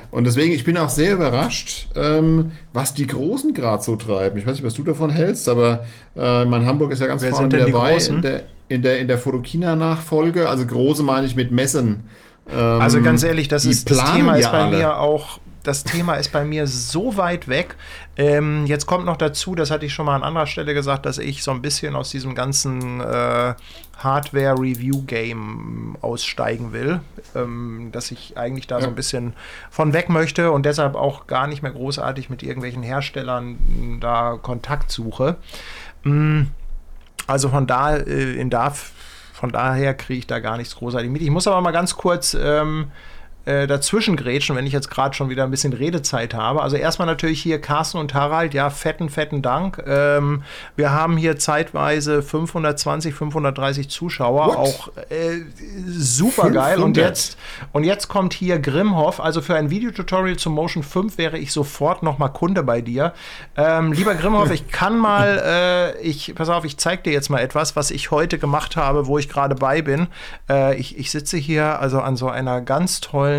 und 0.10 0.24
deswegen, 0.26 0.54
ich 0.54 0.64
bin 0.64 0.78
auch 0.78 0.90
sehr 0.90 1.14
überrascht, 1.14 1.88
ähm, 1.96 2.52
was 2.74 2.94
die 2.94 3.06
Großen 3.06 3.54
gerade 3.54 3.84
so 3.84 3.96
treiben. 3.96 4.38
Ich 4.40 4.48
weiß 4.48 4.54
nicht, 4.54 4.66
was 4.66 4.74
du 4.74 4.84
davon 4.84 5.12
hältst, 5.12 5.48
aber 5.48 5.86
äh, 6.16 6.44
mein 6.46 6.66
Hamburg 6.66 6.92
ist 6.92 7.00
ja 7.00 7.08
ganz 7.08 7.24
vorne 7.24 7.50
dabei 7.50 7.98
in 7.98 8.22
der, 8.22 8.44
in 8.70 8.82
der, 8.82 9.00
in 9.00 9.08
der 9.08 9.20
Fotokina-Nachfolge. 9.20 10.50
Also 10.50 10.66
große 10.66 11.04
meine 11.04 11.28
ich 11.28 11.36
mit 11.36 11.52
Messen. 11.52 12.06
Ähm, 12.52 12.82
also 12.82 13.02
ganz 13.02 13.24
ehrlich, 13.24 13.48
das, 13.48 13.66
ist, 13.66 13.90
das 13.90 14.14
Thema 14.14 14.36
ist 14.36 14.52
bei 14.52 14.64
alle. 14.64 14.78
mir 14.78 15.00
auch 15.00 15.40
das 15.68 15.84
Thema 15.84 16.16
ist 16.16 16.32
bei 16.32 16.46
mir 16.46 16.66
so 16.66 17.18
weit 17.18 17.50
weg. 17.50 17.76
Ähm, 18.16 18.66
jetzt 18.68 18.86
kommt 18.86 19.06
noch 19.06 19.18
dazu, 19.18 19.54
das 19.54 19.70
hatte 19.70 19.86
ich 19.86 19.94
schon 19.94 20.06
mal 20.06 20.16
an 20.16 20.24
anderer 20.24 20.48
Stelle 20.48 20.74
gesagt, 20.74 21.06
dass 21.06 21.18
ich 21.18 21.44
so 21.44 21.52
ein 21.52 21.62
bisschen 21.62 21.94
aus 21.94 22.10
diesem 22.10 22.36
ganzen 22.36 23.02
äh, 23.02 23.54
Hardware-Review-Game 23.98 25.98
aussteigen 26.00 26.72
will. 26.72 27.02
Ähm, 27.36 27.90
dass 27.92 28.12
ich 28.12 28.38
eigentlich 28.38 28.68
da 28.68 28.78
ja. 28.78 28.84
so 28.84 28.88
ein 28.88 28.96
bisschen 28.96 29.34
von 29.70 29.92
weg 29.92 30.08
möchte 30.08 30.52
und 30.52 30.66
deshalb 30.66 30.96
auch 30.96 31.28
gar 31.28 31.48
nicht 31.48 31.64
mehr 31.64 31.74
großartig 31.74 32.30
mit 32.30 32.44
irgendwelchen 32.44 32.84
Herstellern 32.84 33.98
da 34.00 34.40
Kontakt 34.42 34.90
suche. 34.90 35.36
Ähm, 36.06 36.52
also 37.28 37.50
von 37.50 37.68
da 37.68 37.98
äh, 37.98 38.36
in 38.36 38.50
da 38.50 38.74
von 39.38 39.52
daher 39.52 39.94
kriege 39.94 40.18
ich 40.18 40.26
da 40.26 40.40
gar 40.40 40.58
nichts 40.58 40.76
großartig 40.76 41.12
mit. 41.12 41.22
Ich 41.22 41.30
muss 41.30 41.48
aber 41.48 41.62
mal 41.62 41.70
ganz 41.70 41.96
kurz 41.96 42.34
ähm, 42.34 42.92
äh, 43.48 43.66
dazwischen 43.66 44.18
grätschen, 44.18 44.58
wenn 44.58 44.68
ich 44.68 44.74
jetzt 44.74 44.92
gerade 44.92 45.16
schon 45.16 45.30
wieder 45.30 45.46
ein 45.46 45.52
bisschen 45.52 45.72
Redezeit 45.72 46.34
habe. 46.34 46.62
Also 46.62 46.76
erstmal 46.76 47.06
natürlich 47.06 47.42
hier 47.42 47.62
Carsten 47.62 47.98
und 47.98 48.14
Harald, 48.14 48.54
ja, 48.54 48.70
fetten, 48.70 49.10
fetten 49.10 49.42
Dank. 49.42 49.82
Ähm, 49.88 50.44
wir 50.76 50.92
haben 50.92 51.16
hier 51.16 51.38
zeitweise 51.38 52.22
520, 52.22 53.16
530 53.16 53.90
Zuschauer, 53.90 54.48
What? 54.48 54.58
auch 54.58 54.88
äh, 55.10 55.46
super 55.88 56.52
geil. 56.52 56.80
Und 56.80 56.98
jetzt, 56.98 57.38
und 57.72 57.86
jetzt 57.86 58.10
kommt 58.10 58.34
hier 58.34 58.60
Grimhoff. 58.60 59.22
Also 59.22 59.42
für 59.42 59.56
ein 59.56 59.70
Videotutorial 59.70 60.36
zum 60.36 60.54
Motion 60.54 60.84
5 60.84 61.18
wäre 61.18 61.38
ich 61.38 61.54
sofort 61.54 62.04
nochmal 62.04 62.34
Kunde 62.34 62.64
bei 62.64 62.82
dir. 62.82 63.14
Ähm, 63.56 63.94
lieber 63.94 64.16
Grimhoff, 64.16 64.52
ich 64.52 64.68
kann 64.68 64.98
mal, 64.98 65.96
äh, 65.96 66.02
ich, 66.02 66.36
pass 66.36 66.50
auf, 66.50 66.66
ich 66.66 66.78
zeig 66.78 67.06
dir 67.06 67.14
jetzt 67.14 67.30
mal 67.30 67.40
etwas, 67.40 67.78
was 67.78 67.92
ich 67.92 68.12
heute 68.12 68.40
gemacht 68.40 68.76
habe, 68.76 69.08
wo 69.08 69.18
ich 69.18 69.30
gerade 69.30 69.56
bei 69.56 69.82
bin. 69.82 70.08
Äh, 70.50 70.76
ich, 70.76 70.98
ich 70.98 71.12
sitze 71.12 71.38
hier 71.38 71.80
also 71.80 72.02
an 72.02 72.18
so 72.18 72.28
einer 72.28 72.60
ganz 72.60 73.00
tollen 73.00 73.37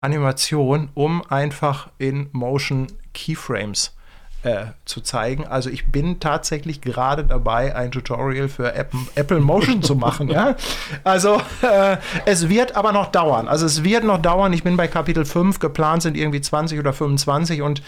Animation, 0.00 0.88
um 0.94 1.22
einfach 1.28 1.90
in 1.98 2.28
Motion 2.32 2.86
Keyframes 3.12 3.94
äh, 4.42 4.66
zu 4.84 5.00
zeigen. 5.02 5.46
Also 5.46 5.68
ich 5.68 5.86
bin 5.88 6.18
tatsächlich 6.20 6.80
gerade 6.80 7.24
dabei, 7.24 7.76
ein 7.76 7.90
Tutorial 7.90 8.48
für 8.48 8.72
Apple, 8.74 9.00
Apple 9.14 9.40
Motion 9.40 9.82
zu 9.82 9.94
machen. 9.94 10.28
Ja? 10.28 10.56
Also 11.04 11.42
äh, 11.62 11.98
es 12.24 12.48
wird 12.48 12.76
aber 12.76 12.92
noch 12.92 13.10
dauern. 13.10 13.48
Also 13.48 13.66
es 13.66 13.84
wird 13.84 14.04
noch 14.04 14.22
dauern. 14.22 14.52
Ich 14.52 14.62
bin 14.62 14.76
bei 14.76 14.88
Kapitel 14.88 15.24
5, 15.24 15.58
geplant 15.58 16.02
sind 16.02 16.16
irgendwie 16.16 16.40
20 16.40 16.78
oder 16.78 16.92
25 16.92 17.62
und 17.62 17.82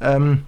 ähm, 0.00 0.44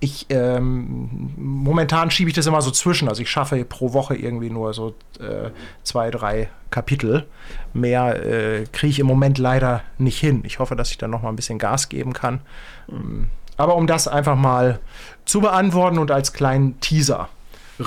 ich 0.00 0.26
ähm, 0.30 1.32
momentan 1.36 2.10
schiebe 2.10 2.28
ich 2.28 2.34
das 2.34 2.46
immer 2.46 2.62
so 2.62 2.70
zwischen. 2.70 3.08
Also 3.08 3.22
ich 3.22 3.30
schaffe 3.30 3.64
pro 3.64 3.92
Woche 3.92 4.14
irgendwie 4.14 4.50
nur 4.50 4.74
so 4.74 4.94
äh, 5.20 5.50
zwei, 5.82 6.10
drei 6.10 6.50
Kapitel. 6.70 7.26
Mehr 7.72 8.24
äh, 8.24 8.64
kriege 8.72 8.90
ich 8.90 8.98
im 8.98 9.06
Moment 9.06 9.38
leider 9.38 9.82
nicht 9.98 10.18
hin. 10.18 10.42
Ich 10.44 10.58
hoffe, 10.58 10.76
dass 10.76 10.90
ich 10.90 10.98
dann 10.98 11.10
noch 11.10 11.22
mal 11.22 11.28
ein 11.28 11.36
bisschen 11.36 11.58
Gas 11.58 11.88
geben 11.88 12.12
kann. 12.12 12.40
Mhm. 12.88 13.28
Aber 13.56 13.76
um 13.76 13.86
das 13.86 14.08
einfach 14.08 14.36
mal 14.36 14.80
zu 15.24 15.40
beantworten 15.40 15.98
und 15.98 16.10
als 16.10 16.32
kleinen 16.32 16.80
Teaser 16.80 17.28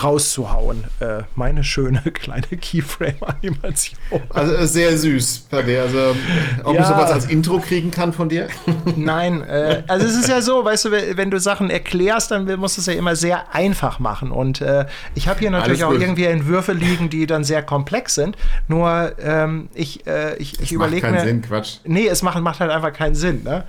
rauszuhauen. 0.02 0.84
Äh, 1.00 1.24
meine 1.36 1.64
schöne 1.64 2.02
kleine 2.14 2.48
Keyframe-Animation. 2.48 4.00
Also 4.30 4.54
äh, 4.54 4.68
sehr 4.68 4.98
süß, 4.98 5.48
Also, 5.52 6.16
ob 6.64 6.76
ja. 6.76 6.82
ich 6.82 6.88
sowas 6.88 7.12
als 7.12 7.26
Intro 7.26 7.60
kriegen 7.60 7.92
kann 7.92 8.14
von 8.14 8.30
dir? 8.30 8.48
Nein, 8.96 9.42
äh, 9.44 9.84
also 9.88 10.06
es 10.06 10.16
ist 10.16 10.30
ja 10.30 10.42
so, 10.42 10.64
weißt 10.64 10.86
du, 10.86 10.92
wenn 10.92 11.32
du 11.32 11.40
Sachen 11.40 11.70
erklärst, 11.70 12.32
dann 12.32 12.46
musst 12.60 12.78
du 12.78 12.82
es 12.82 12.88
ja 12.88 12.94
immer 12.94 13.16
sehr 13.16 13.54
einfach 13.54 14.00
machen. 14.00 14.32
Und 14.32 14.62
äh, 14.62 14.86
ich 15.14 15.28
habe 15.28 15.40
hier 15.40 15.52
natürlich 15.52 15.84
auch 15.84 15.94
irgendwie 15.94 16.26
Entwürfe 16.26 16.74
liegen, 16.74 17.10
die 17.10 17.26
dann 17.26 17.44
sehr 17.44 17.64
komplex 17.64 18.16
sind. 18.16 18.38
Nur 18.68 19.14
ähm, 19.20 19.70
ich, 19.74 20.06
äh, 20.08 20.36
ich, 20.38 20.60
ich 20.60 20.72
überlege 20.72 21.08
mir. 21.08 21.22
Sinn, 21.22 21.42
Quatsch. 21.42 21.78
Nee, 21.86 22.08
es 22.08 22.22
macht, 22.22 22.42
macht 22.42 22.60
halt 22.60 22.72
einfach 22.72 22.94
keinen 22.94 23.16
Sinn. 23.16 23.44
Ne? 23.44 23.64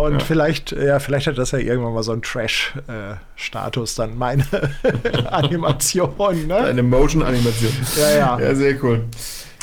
Und 0.00 0.14
ja. 0.14 0.18
vielleicht, 0.20 0.72
ja, 0.72 0.98
vielleicht 0.98 1.26
hat 1.26 1.38
das 1.38 1.50
ja 1.50 1.58
irgendwann 1.58 1.94
mal 1.94 2.02
so 2.02 2.12
einen 2.12 2.22
Trash-Status 2.22 3.94
dann 3.94 4.16
meine 4.16 4.44
Animation, 5.30 6.46
ne? 6.46 6.56
Eine 6.56 6.82
Motion-Animation. 6.82 7.72
Ja, 7.98 8.10
ja. 8.16 8.40
Ja, 8.40 8.54
sehr 8.54 8.82
cool. 8.82 9.04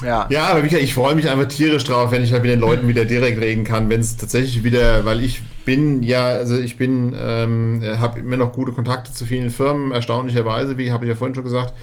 Ja. 0.04 0.28
ja, 0.30 0.46
aber 0.50 0.64
ich 0.64 0.94
freue 0.94 1.16
mich 1.16 1.28
einfach 1.28 1.48
tierisch 1.48 1.84
drauf, 1.84 2.12
wenn 2.12 2.24
ich 2.24 2.32
halt 2.32 2.44
mit 2.44 2.52
den 2.52 2.60
Leuten 2.60 2.88
wieder 2.88 3.06
direkt 3.06 3.42
reden 3.42 3.64
kann, 3.64 3.90
wenn 3.90 4.00
es 4.00 4.16
tatsächlich 4.16 4.64
wieder, 4.64 5.06
weil 5.06 5.24
ich 5.24 5.42
bin 5.66 6.04
ja, 6.04 6.28
also 6.28 6.56
ich 6.56 6.78
bin, 6.78 7.16
ähm, 7.20 7.82
habe 8.00 8.20
immer 8.20 8.38
noch 8.38 8.54
gute 8.54 8.74
Kontakte 8.74 9.12
zu 9.12 9.26
vielen 9.26 9.50
Firmen, 9.50 9.92
erstaunlicherweise, 9.92 10.78
wie 10.78 10.92
habe 10.92 11.06
ich 11.06 11.10
ja 11.10 11.16
vorhin 11.16 11.34
schon 11.34 11.44
gesagt, 11.44 11.74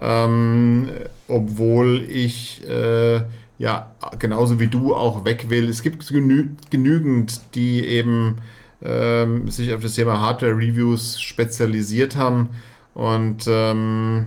ähm, 0.00 0.90
obwohl 1.28 2.04
ich 2.08 2.62
äh, 2.68 3.22
ja 3.62 3.92
genauso 4.18 4.58
wie 4.58 4.66
du 4.66 4.94
auch 4.94 5.24
weg 5.24 5.48
will. 5.48 5.68
Es 5.68 5.82
gibt 5.82 6.06
genü 6.08 6.50
genügend, 6.70 7.40
die 7.54 7.86
eben 7.86 8.38
ähm, 8.82 9.48
sich 9.50 9.72
auf 9.72 9.80
das 9.80 9.94
Thema 9.94 10.20
Hardware-Reviews 10.20 11.20
spezialisiert 11.20 12.16
haben 12.16 12.50
und 12.94 13.44
ähm, 13.46 14.26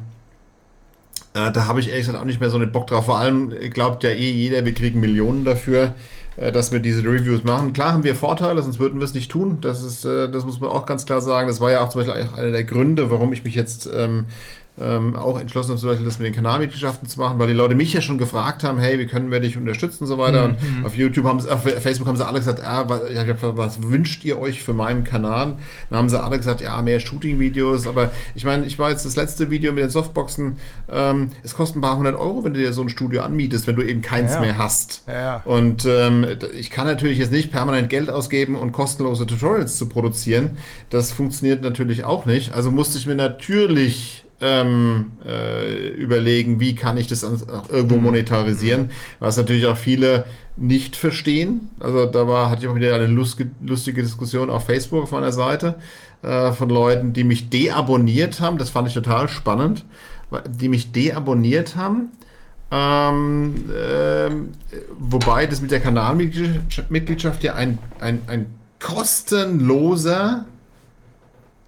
äh, 1.33 1.51
da 1.51 1.67
habe 1.67 1.81
ich 1.81 1.89
ehrlich 1.89 2.05
gesagt 2.05 2.17
auch 2.17 2.25
nicht 2.25 2.39
mehr 2.39 2.49
so 2.49 2.55
einen 2.55 2.71
Bock 2.71 2.87
drauf. 2.87 3.07
Vor 3.07 3.17
allem 3.17 3.49
glaubt 3.71 4.03
ja 4.05 4.11
eh 4.11 4.31
jeder, 4.31 4.63
wir 4.63 4.73
kriegen 4.73 5.01
Millionen 5.01 5.43
dafür, 5.43 5.93
äh, 6.37 6.53
dass 6.53 6.71
wir 6.71 6.79
diese 6.79 7.03
Reviews 7.03 7.43
machen. 7.43 7.73
Klar 7.73 7.91
haben 7.91 8.05
wir 8.05 8.15
Vorteile, 8.15 8.63
sonst 8.63 8.79
würden 8.79 9.01
wir 9.01 9.05
es 9.05 9.13
nicht 9.13 9.29
tun. 9.29 9.57
Das 9.59 9.83
ist, 9.83 10.05
äh, 10.05 10.31
das 10.31 10.45
muss 10.45 10.61
man 10.61 10.69
auch 10.69 10.85
ganz 10.85 11.05
klar 11.05 11.19
sagen. 11.19 11.49
Das 11.49 11.59
war 11.59 11.71
ja 11.71 11.81
auch 11.83 11.89
zum 11.89 12.05
Beispiel 12.05 12.29
einer 12.37 12.51
der 12.51 12.63
Gründe, 12.63 13.11
warum 13.11 13.33
ich 13.33 13.43
mich 13.43 13.53
jetzt 13.53 13.89
ähm, 13.93 14.27
ähm, 14.79 15.15
auch 15.15 15.39
entschlossen 15.39 15.69
habe, 15.69 15.79
zum 15.79 15.89
Beispiel 15.89 16.05
das 16.05 16.19
mit 16.19 16.27
den 16.27 16.35
Kanalmitgliedschaften 16.35 17.07
zu 17.07 17.19
machen, 17.19 17.39
weil 17.39 17.47
die 17.47 17.53
Leute 17.53 17.75
mich 17.75 17.93
ja 17.93 18.01
schon 18.01 18.17
gefragt 18.17 18.63
haben, 18.63 18.77
hey, 18.77 18.99
wie 18.99 19.05
können 19.05 19.31
wir 19.31 19.39
dich 19.39 19.55
unterstützen 19.55 20.03
und 20.03 20.07
so 20.07 20.17
weiter. 20.17 20.49
Mhm. 20.49 20.55
Und 20.79 20.85
auf 20.85 20.95
YouTube 20.95 21.25
haben 21.25 21.39
sie, 21.39 21.49
auf 21.49 21.63
Facebook 21.63 22.07
haben 22.07 22.17
sie 22.17 22.25
alle 22.25 22.39
gesagt, 22.39 22.61
ah, 22.63 22.85
was, 22.87 23.57
was 23.57 23.83
wünscht 23.83 24.25
ihr 24.25 24.37
euch 24.39 24.63
für 24.63 24.73
meinen 24.73 25.03
Kanal? 25.03 25.55
Dann 25.89 25.99
haben 25.99 26.09
sie 26.09 26.21
alle 26.21 26.37
gesagt, 26.37 26.61
ja, 26.61 26.81
mehr 26.81 26.99
Shooting-Videos, 26.99 27.87
aber 27.87 28.11
ich 28.35 28.43
meine, 28.43 28.65
ich 28.65 28.77
war 28.77 28.89
jetzt 28.89 29.05
das 29.05 29.15
letzte 29.15 29.49
Video 29.49 29.71
mit 29.71 29.83
den 29.83 29.89
Softboxen, 29.89 30.57
ähm, 30.91 31.29
es 31.43 31.55
kostet 31.55 31.77
ein 31.77 31.81
paar 31.81 31.97
hundert 31.97 32.15
Euro, 32.15 32.43
wenn 32.43 32.53
du 32.53 32.59
dir 32.59 32.73
so 32.73 32.81
ein 32.81 32.89
Studio 32.89 33.21
anmietest, 33.21 33.67
wenn 33.67 33.75
du 33.75 33.81
eben 33.81 34.01
keins 34.01 34.33
ja, 34.33 34.41
mehr 34.41 34.57
hast. 34.57 35.03
Ja. 35.07 35.41
Und 35.45 35.85
ähm, 35.85 36.25
ich 36.53 36.69
kann 36.69 36.85
natürlich 36.85 37.17
jetzt 37.17 37.31
nicht 37.31 37.51
permanent 37.51 37.89
Geld 37.89 38.09
ausgeben 38.09 38.55
und 38.55 38.73
kostenlose 38.73 39.25
Tutorials 39.25 39.77
zu 39.77 39.87
produzieren. 39.87 40.57
Das 40.89 41.11
funktioniert 41.11 41.61
natürlich 41.61 42.03
auch 42.03 42.25
nicht. 42.25 42.53
Also 42.53 42.71
musste 42.71 42.97
ich 42.97 43.07
mir 43.07 43.15
natürlich 43.15 44.24
ähm, 44.41 45.13
äh, 45.25 45.89
überlegen, 45.89 46.59
wie 46.59 46.75
kann 46.75 46.97
ich 46.97 47.07
das 47.07 47.23
auch 47.23 47.69
irgendwo 47.69 47.95
mhm. 47.97 48.03
monetarisieren, 48.03 48.91
was 49.19 49.37
natürlich 49.37 49.65
auch 49.65 49.77
viele 49.77 50.25
nicht 50.57 50.95
verstehen. 50.95 51.69
Also 51.79 52.05
da 52.05 52.27
war, 52.27 52.49
hatte 52.49 52.63
ich 52.63 52.67
auch 52.67 52.75
wieder 52.75 52.95
eine 52.95 53.07
lustige, 53.07 54.01
Diskussion 54.01 54.49
auf 54.49 54.65
Facebook 54.65 55.03
auf 55.03 55.11
meiner 55.11 55.31
Seite 55.31 55.75
äh, 56.21 56.51
von 56.51 56.69
Leuten, 56.69 57.13
die 57.13 57.23
mich 57.23 57.49
deabonniert 57.49 58.39
haben. 58.39 58.57
Das 58.57 58.69
fand 58.69 58.87
ich 58.87 58.93
total 58.93 59.29
spannend, 59.29 59.85
die 60.47 60.69
mich 60.69 60.91
deabonniert 60.91 61.75
haben. 61.75 62.11
Ähm, 62.71 63.69
äh, 63.69 64.31
wobei 64.97 65.45
das 65.45 65.61
mit 65.61 65.71
der 65.71 65.79
Kanalmitgliedschaft 65.79 67.43
ja 67.43 67.53
ein, 67.53 67.77
ein, 67.99 68.21
ein 68.27 68.47
kostenloser 68.79 70.45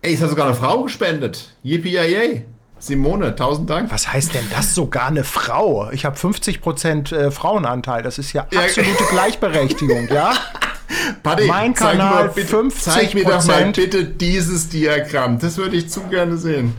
Ey, 0.02 0.14
es 0.14 0.22
hat 0.22 0.30
sogar 0.30 0.46
eine 0.46 0.56
Frau 0.56 0.84
gespendet. 0.84 1.56
Yippie 1.64 1.90
yay. 1.92 2.46
Simone, 2.80 3.36
tausend 3.36 3.70
Dank. 3.70 3.92
Was 3.92 4.12
heißt 4.12 4.34
denn 4.34 4.46
das 4.52 4.76
sogar 4.76 5.08
eine 5.08 5.24
Frau? 5.24 5.90
Ich 5.92 6.06
habe 6.06 6.18
50% 6.18 7.16
äh, 7.16 7.32
Frauenanteil. 7.32 8.04
Das 8.04 8.18
ist 8.18 8.34
ja 8.34 8.44
absolute 8.44 8.90
ja. 9.00 9.10
Gleichberechtigung, 9.10 10.08
ja? 10.10 10.34
Paddy, 11.24 11.48
mein 11.48 11.74
Kanal 11.74 12.30
bitte, 12.30 12.56
50%. 12.56 12.72
Zeig 12.80 13.14
mir 13.14 13.26
doch 13.26 13.44
mal 13.46 13.72
bitte 13.72 14.06
dieses 14.06 14.70
Diagramm. 14.70 15.40
Das 15.40 15.58
würde 15.58 15.76
ich 15.76 15.90
zu 15.90 16.02
gerne 16.04 16.38
sehen. 16.38 16.74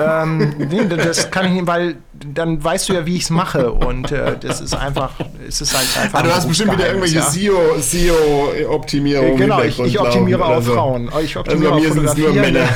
ähm, 0.00 0.54
nee, 0.58 0.84
das 0.96 1.30
kann 1.30 1.46
ich 1.46 1.52
nicht, 1.52 1.66
weil 1.66 1.96
dann 2.12 2.62
weißt 2.62 2.88
du 2.88 2.94
ja, 2.94 3.06
wie 3.06 3.16
ich 3.16 3.22
es 3.22 3.30
mache 3.30 3.70
und 3.70 4.10
äh, 4.10 4.36
das 4.40 4.60
ist 4.60 4.74
einfach, 4.74 5.12
es 5.46 5.60
ist 5.60 5.76
halt 5.76 5.86
einfach. 6.02 6.18
Ah, 6.18 6.22
du 6.22 6.34
hast 6.34 6.48
bestimmt 6.48 6.72
wieder 6.72 6.88
irgendwelche 6.88 7.18
ja? 7.18 7.80
SEO-Optimierungen. 7.80 9.36
genau, 9.36 9.62
ich, 9.62 9.78
ich 9.78 10.00
optimiere 10.00 10.44
auch. 10.44 10.62
Frauen. 10.62 11.08
Ich 11.22 11.36
optimiere 11.36 11.74
also 11.74 11.84
bei 11.84 11.88
mir 11.88 11.94
sind 11.94 12.04
es 12.06 12.16
nur 12.16 12.32
Männer. 12.32 12.68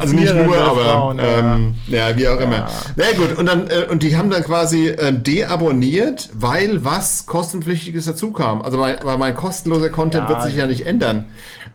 Also 0.00 0.14
nicht 0.14 0.34
nur, 0.34 0.56
aber 0.56 0.84
Frauen, 0.84 1.18
ähm, 1.20 1.74
ja. 1.86 2.10
ja. 2.10 2.16
wie 2.16 2.28
auch 2.28 2.40
immer. 2.40 2.68
Na 2.96 3.04
ja, 3.04 3.16
gut, 3.16 3.36
und 3.38 3.46
dann 3.46 3.68
äh, 3.68 3.86
und 3.90 4.02
die 4.02 4.16
haben 4.16 4.30
dann 4.30 4.42
quasi 4.42 4.88
äh, 4.88 5.12
deabonniert, 5.12 6.30
weil 6.34 6.84
was 6.84 7.26
kostenpflichtiges 7.26 8.06
dazu 8.06 8.32
kam. 8.32 8.62
Also 8.62 8.78
mein, 8.78 8.96
weil 9.02 9.18
mein 9.18 9.34
kostenloser 9.34 9.90
Content 9.90 10.28
wird 10.28 10.42
sich 10.42 10.56
ja 10.56 10.66
nicht 10.66 10.86
ändern. 10.86 11.26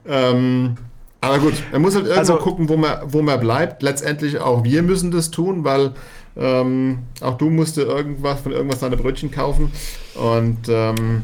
Ähm, 0.07 0.77
aber 1.21 1.39
gut, 1.39 1.53
man 1.71 1.81
muss 1.81 1.95
halt 1.95 2.05
irgendwo 2.05 2.33
also, 2.33 2.37
gucken, 2.37 2.69
wo 2.69 2.77
man, 2.77 2.99
wo 3.05 3.21
man 3.21 3.39
bleibt. 3.39 3.83
Letztendlich 3.83 4.39
auch 4.39 4.63
wir 4.63 4.81
müssen 4.83 5.11
das 5.11 5.31
tun, 5.31 5.63
weil 5.63 5.91
ähm, 6.37 6.99
auch 7.21 7.37
du 7.37 7.49
musst 7.49 7.77
dir 7.77 7.83
irgendwas 7.83 8.39
von 8.41 8.51
irgendwas 8.53 8.79
deine 8.79 8.95
Brötchen 8.95 9.31
kaufen. 9.31 9.71
Und 10.15 10.69
ähm, 10.69 11.23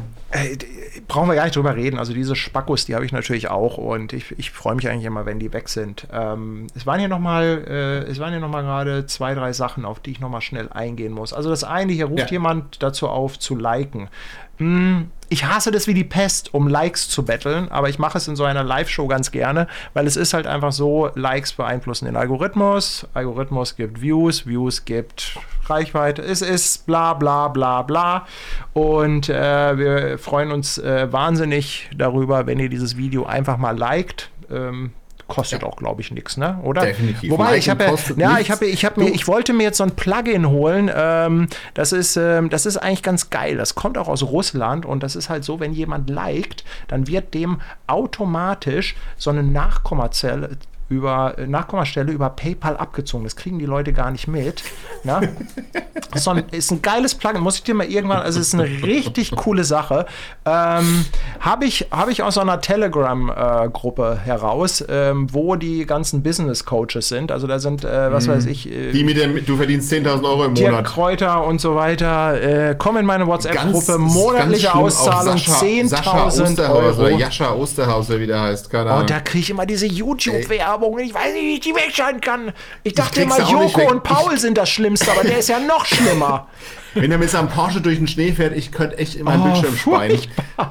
brauchen 1.08 1.28
wir 1.28 1.36
gar 1.36 1.46
nicht 1.46 1.56
drüber 1.56 1.76
reden. 1.76 1.98
Also 1.98 2.14
diese 2.14 2.36
Spackos, 2.36 2.86
die 2.86 2.96
habe 2.96 3.06
ich 3.06 3.12
natürlich 3.12 3.50
auch 3.50 3.78
und 3.78 4.14
ich, 4.14 4.38
ich 4.38 4.52
freue 4.52 4.76
mich 4.76 4.88
eigentlich 4.90 5.06
immer, 5.06 5.26
wenn 5.26 5.40
die 5.40 5.54
weg 5.54 5.70
sind. 5.70 6.08
Ähm, 6.12 6.68
es 6.76 6.86
waren 6.86 7.00
hier 7.00 7.10
nochmal, 7.10 7.66
äh, 7.68 8.10
es 8.10 8.20
waren 8.20 8.32
hier 8.32 8.40
noch 8.40 8.50
mal 8.50 8.62
gerade 8.62 9.06
zwei, 9.06 9.34
drei 9.34 9.54
Sachen, 9.54 9.86
auf 9.86 10.00
die 10.00 10.12
ich 10.12 10.20
nochmal 10.20 10.42
schnell 10.42 10.70
eingehen 10.70 11.14
muss. 11.14 11.34
Also 11.34 11.50
das 11.50 11.64
eine, 11.64 11.94
hier 11.94 12.06
ruft 12.06 12.20
ja. 12.20 12.32
jemand 12.32 12.82
dazu 12.82 13.08
auf, 13.08 13.40
zu 13.40 13.56
liken. 13.56 14.10
Hm, 14.58 15.10
ich 15.28 15.46
hasse 15.46 15.72
das 15.72 15.88
wie 15.88 15.94
die 15.94 16.04
Pest, 16.04 16.54
um 16.54 16.68
Likes 16.68 17.10
zu 17.10 17.26
betteln, 17.26 17.70
aber 17.70 17.90
ich 17.90 18.00
mache 18.00 18.18
es 18.18 18.28
in 18.28 18.36
so 18.36 18.46
einer 18.46 18.64
Live-Show 18.64 19.08
ganz 19.08 19.32
gerne, 19.32 19.68
weil 19.94 20.08
es 20.08 20.16
ist 20.16 20.34
halt 20.34 20.48
einfach 20.48 20.72
so, 20.72 21.10
Likes 21.16 21.54
beeinflussen 21.54 22.06
den 22.06 22.16
Algorithmus, 22.16 23.08
Algorithmus 23.14 23.76
gibt 23.76 24.02
Views, 24.02 24.48
Views 24.48 24.86
gibt 24.86 25.38
Reichweite, 25.70 26.22
es 26.22 26.42
ist 26.42 26.86
bla 26.86 27.14
bla 27.14 27.48
bla 27.48 27.82
bla 27.82 28.26
und 28.74 29.30
äh, 29.30 29.78
wir 29.78 30.18
freuen 30.18 30.52
uns 30.52 30.78
äh, 30.78 31.12
wahnsinnig 31.12 31.90
darüber, 31.96 32.48
wenn 32.48 32.60
ihr 32.60 32.70
dieses 32.70 32.98
Video 32.98 33.26
einfach 33.26 33.58
mal 33.58 33.78
liked. 33.78 34.30
Ähm, 34.52 34.92
kostet 35.28 35.62
ja. 35.62 35.68
auch, 35.68 35.78
glaube 35.78 36.02
ich, 36.02 36.12
nichts, 36.12 36.38
ne? 36.38 36.60
Oder? 36.64 36.86
Definitiv. 36.86 37.32
Wobei 37.32 37.58
ich 37.58 37.70
habe 37.70 37.84
ja, 38.18 38.40
ich 38.40 38.52
habe, 38.52 38.66
ich 38.66 38.86
habe 38.86 39.02
mir, 39.02 39.10
ich 39.10 39.28
wollte 39.28 39.54
mir 39.54 39.64
jetzt 39.64 39.78
so 39.78 39.84
ein 39.84 39.92
Plugin 39.92 40.50
holen. 40.50 40.92
Ähm, 40.94 41.48
das 41.74 41.92
ist, 41.92 42.16
ähm, 42.16 42.50
das 42.50 42.66
ist 42.66 42.78
eigentlich 42.78 43.04
ganz 43.04 43.30
geil. 43.30 43.58
Das 43.58 43.76
kommt 43.76 43.98
auch 43.98 44.08
aus 44.08 44.24
Russland 44.24 44.86
und 44.86 45.04
das 45.04 45.16
ist 45.16 45.30
halt 45.30 45.44
so, 45.44 45.60
wenn 45.60 45.74
jemand 45.74 46.10
liked, 46.10 46.64
dann 46.88 47.08
wird 47.08 47.34
dem 47.34 47.60
automatisch 47.88 48.96
so 49.18 49.30
eine 49.30 49.44
Nachkommazelle 49.44 50.58
über 50.88 51.36
äh, 51.38 51.48
Nachkommastelle 51.48 52.12
über 52.12 52.30
PayPal 52.30 52.78
abgezogen. 52.78 53.24
Das 53.24 53.36
kriegen 53.36 53.58
die 53.58 53.66
Leute 53.66 53.92
gar 53.92 54.12
nicht 54.12 54.28
mit. 54.28 54.64
Ne? 55.04 55.36
ist, 56.14 56.28
ein, 56.28 56.44
ist 56.52 56.72
ein 56.72 56.82
geiles 56.82 57.16
Plugin, 57.16 57.42
muss 57.42 57.56
ich 57.56 57.64
dir 57.64 57.74
mal 57.74 57.88
irgendwann, 57.88 58.20
also 58.20 58.40
es 58.40 58.50
ist 58.50 58.54
eine 58.54 58.66
richtig 58.84 59.36
coole 59.36 59.64
Sache. 59.64 60.06
Ähm, 60.46 61.06
Habe 61.40 61.66
ich, 61.66 61.88
hab 61.90 62.10
ich 62.10 62.22
aus 62.22 62.38
einer 62.38 62.62
Telegram-Gruppe 62.62 64.20
äh, 64.22 64.26
heraus, 64.26 64.84
ähm, 64.88 65.28
wo 65.34 65.56
die 65.56 65.86
ganzen 65.88 66.22
Business-Coaches 66.22 67.08
sind. 67.08 67.32
Also 67.32 67.48
da 67.48 67.58
sind, 67.58 67.84
äh, 67.84 68.12
was 68.12 68.28
mhm. 68.28 68.32
weiß 68.34 68.46
ich. 68.46 68.72
Äh, 68.72 68.92
die 68.92 69.04
mit 69.04 69.18
dem, 69.18 69.44
du 69.44 69.58
verdienst 69.58 69.92
10.000 69.92 70.24
Euro 70.24 70.46
im 70.46 70.54
Monat. 70.54 70.86
Kräuter 70.86 71.44
und 71.46 71.60
so 71.60 71.76
weiter. 71.76 72.70
Äh, 72.70 72.76
komm 72.78 72.98
in 72.98 73.08
meine 73.08 73.26
WhatsApp-Gruppe, 73.26 73.98
monatliche 73.98 74.74
Auszahlung 74.76 75.38
10.000 75.38 76.70
Euro. 76.70 77.08
Jascha 77.08 77.54
Osterhauser, 77.54 78.20
wie 78.20 78.28
der 78.28 78.42
heißt. 78.42 78.70
Keine 78.70 78.92
Ahnung. 78.92 79.02
Und 79.02 79.10
da 79.10 79.20
kriege 79.20 79.40
ich 79.40 79.50
immer 79.50 79.66
diese 79.66 79.88
YouTube-Werbung. 79.88 80.75
Werbung. 80.76 81.00
Ich 81.00 81.14
weiß 81.14 81.34
nicht, 81.34 81.44
wie 81.44 81.54
ich 81.56 81.60
die 81.62 81.76
wegschalten 81.76 82.22
kann. 82.22 82.52
Ich 82.84 82.94
dachte 82.94 83.22
immer, 83.22 83.40
Joko 83.40 83.90
und 83.90 84.04
Paul 84.04 84.38
sind 84.38 84.58
das 84.58 84.70
Schlimmste, 84.70 85.12
aber 85.12 85.24
der 85.24 85.40
ist 85.40 85.50
ja 85.50 85.60
noch 85.60 85.86
schlimmer. 85.86 86.48
Wenn 86.94 87.12
er 87.12 87.18
mit 87.18 87.30
seinem 87.30 87.50
Porsche 87.50 87.82
durch 87.82 87.98
den 87.98 88.08
Schnee 88.08 88.32
fährt, 88.32 88.56
ich 88.56 88.72
könnte 88.72 88.98
echt 88.98 89.16
in 89.16 89.26
meinen 89.26 89.42
oh, 89.42 89.46
Bildschirm 89.52 89.76
speien. 89.76 90.22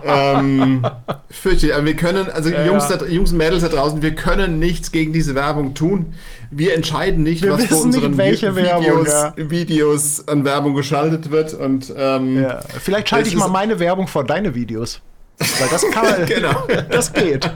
Ähm, 0.07 0.87
fürchte, 1.29 1.75
aber 1.75 1.85
wir 1.85 1.97
können, 1.97 2.31
also 2.31 2.49
ja, 2.49 2.65
Jungs, 2.65 2.89
da, 2.89 3.05
Jungs 3.05 3.33
und 3.33 3.37
Mädels 3.37 3.63
da 3.63 3.69
draußen, 3.69 4.01
wir 4.01 4.15
können 4.15 4.59
nichts 4.59 4.91
gegen 4.91 5.13
diese 5.13 5.35
Werbung 5.35 5.75
tun. 5.75 6.15
Wir 6.51 6.75
entscheiden 6.75 7.25
nicht, 7.25 7.43
wir 7.43 7.53
was 7.53 7.67
vor 7.67 7.83
unseren 7.83 8.13
nicht, 8.13 8.41
Videos, 8.41 8.57
Werbung, 8.57 9.07
ja. 9.07 9.35
Videos, 9.37 10.27
an 10.27 10.47
Werbung 10.47 10.75
geschaltet 10.75 11.31
wird. 11.31 11.53
Und, 11.53 11.93
ähm, 11.95 12.43
ja. 12.43 12.61
Vielleicht 12.81 13.11
schalte 13.11 13.29
ich 13.29 13.37
mal 13.37 13.49
meine 13.49 13.79
Werbung 13.79 14.07
vor 14.07 14.25
deine 14.25 14.55
Videos. 14.55 15.03
Weil 15.39 15.69
das 15.69 15.91
kann 15.91 16.05
man, 16.07 16.27
genau. 16.27 16.67
das 16.89 17.13
geht. 17.13 17.51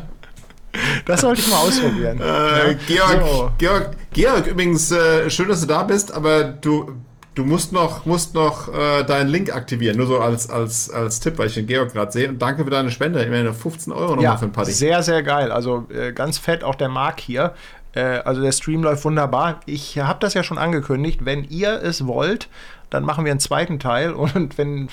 Das 1.07 1.21
sollte 1.21 1.41
ich 1.41 1.49
mal 1.49 1.59
ausprobieren. 1.59 2.21
Äh, 2.21 2.77
Georg, 2.87 3.23
so. 3.27 3.51
Georg, 3.59 3.91
Georg, 4.13 4.47
übrigens, 4.47 4.91
äh, 4.91 5.31
schön, 5.31 5.49
dass 5.49 5.61
du 5.61 5.67
da 5.67 5.83
bist, 5.83 6.13
aber 6.13 6.45
du, 6.45 6.93
du 7.35 7.45
musst 7.45 7.73
noch, 7.73 8.05
musst 8.05 8.35
noch 8.35 8.69
äh, 8.69 9.05
deinen 9.05 9.29
Link 9.29 9.55
aktivieren, 9.55 9.97
nur 9.97 10.07
so 10.07 10.19
als, 10.19 10.51
als, 10.51 10.91
als 10.91 11.21
Tipp, 11.21 11.39
weil 11.39 11.47
ich 11.47 11.55
den 11.55 11.67
Georg 11.67 11.93
gerade 11.93 12.13
sehe. 12.13 12.29
Und 12.29 12.41
danke 12.41 12.65
für 12.65 12.71
deine 12.71 12.91
Spende. 12.91 13.23
Ich 13.23 13.31
meine, 13.31 13.55
15 13.55 13.93
Euro 13.93 14.11
nochmal 14.11 14.25
ja, 14.25 14.37
für 14.37 14.47
ein 14.47 14.53
Party. 14.53 14.73
Sehr, 14.73 15.03
sehr 15.03 15.23
geil. 15.23 15.53
Also 15.53 15.87
äh, 15.91 16.13
ganz 16.13 16.39
fett 16.39 16.65
auch 16.65 16.75
der 16.75 16.89
Mark 16.89 17.21
hier. 17.21 17.55
Äh, 17.93 18.01
also 18.01 18.43
der 18.43 18.53
Stream 18.53 18.83
läuft 18.83 19.05
wunderbar. 19.05 19.61
Ich 19.67 19.99
habe 19.99 20.19
das 20.21 20.35
ja 20.35 20.43
schon 20.43 20.59
angekündigt. 20.59 21.25
Wenn 21.25 21.45
ihr 21.45 21.83
es 21.83 22.07
wollt, 22.07 22.49
dann 22.91 23.05
machen 23.05 23.25
wir 23.25 23.33
einen 23.33 23.41
zweiten 23.41 23.79
Teil 23.79 24.13
und 24.13 24.59
wenn 24.59 24.89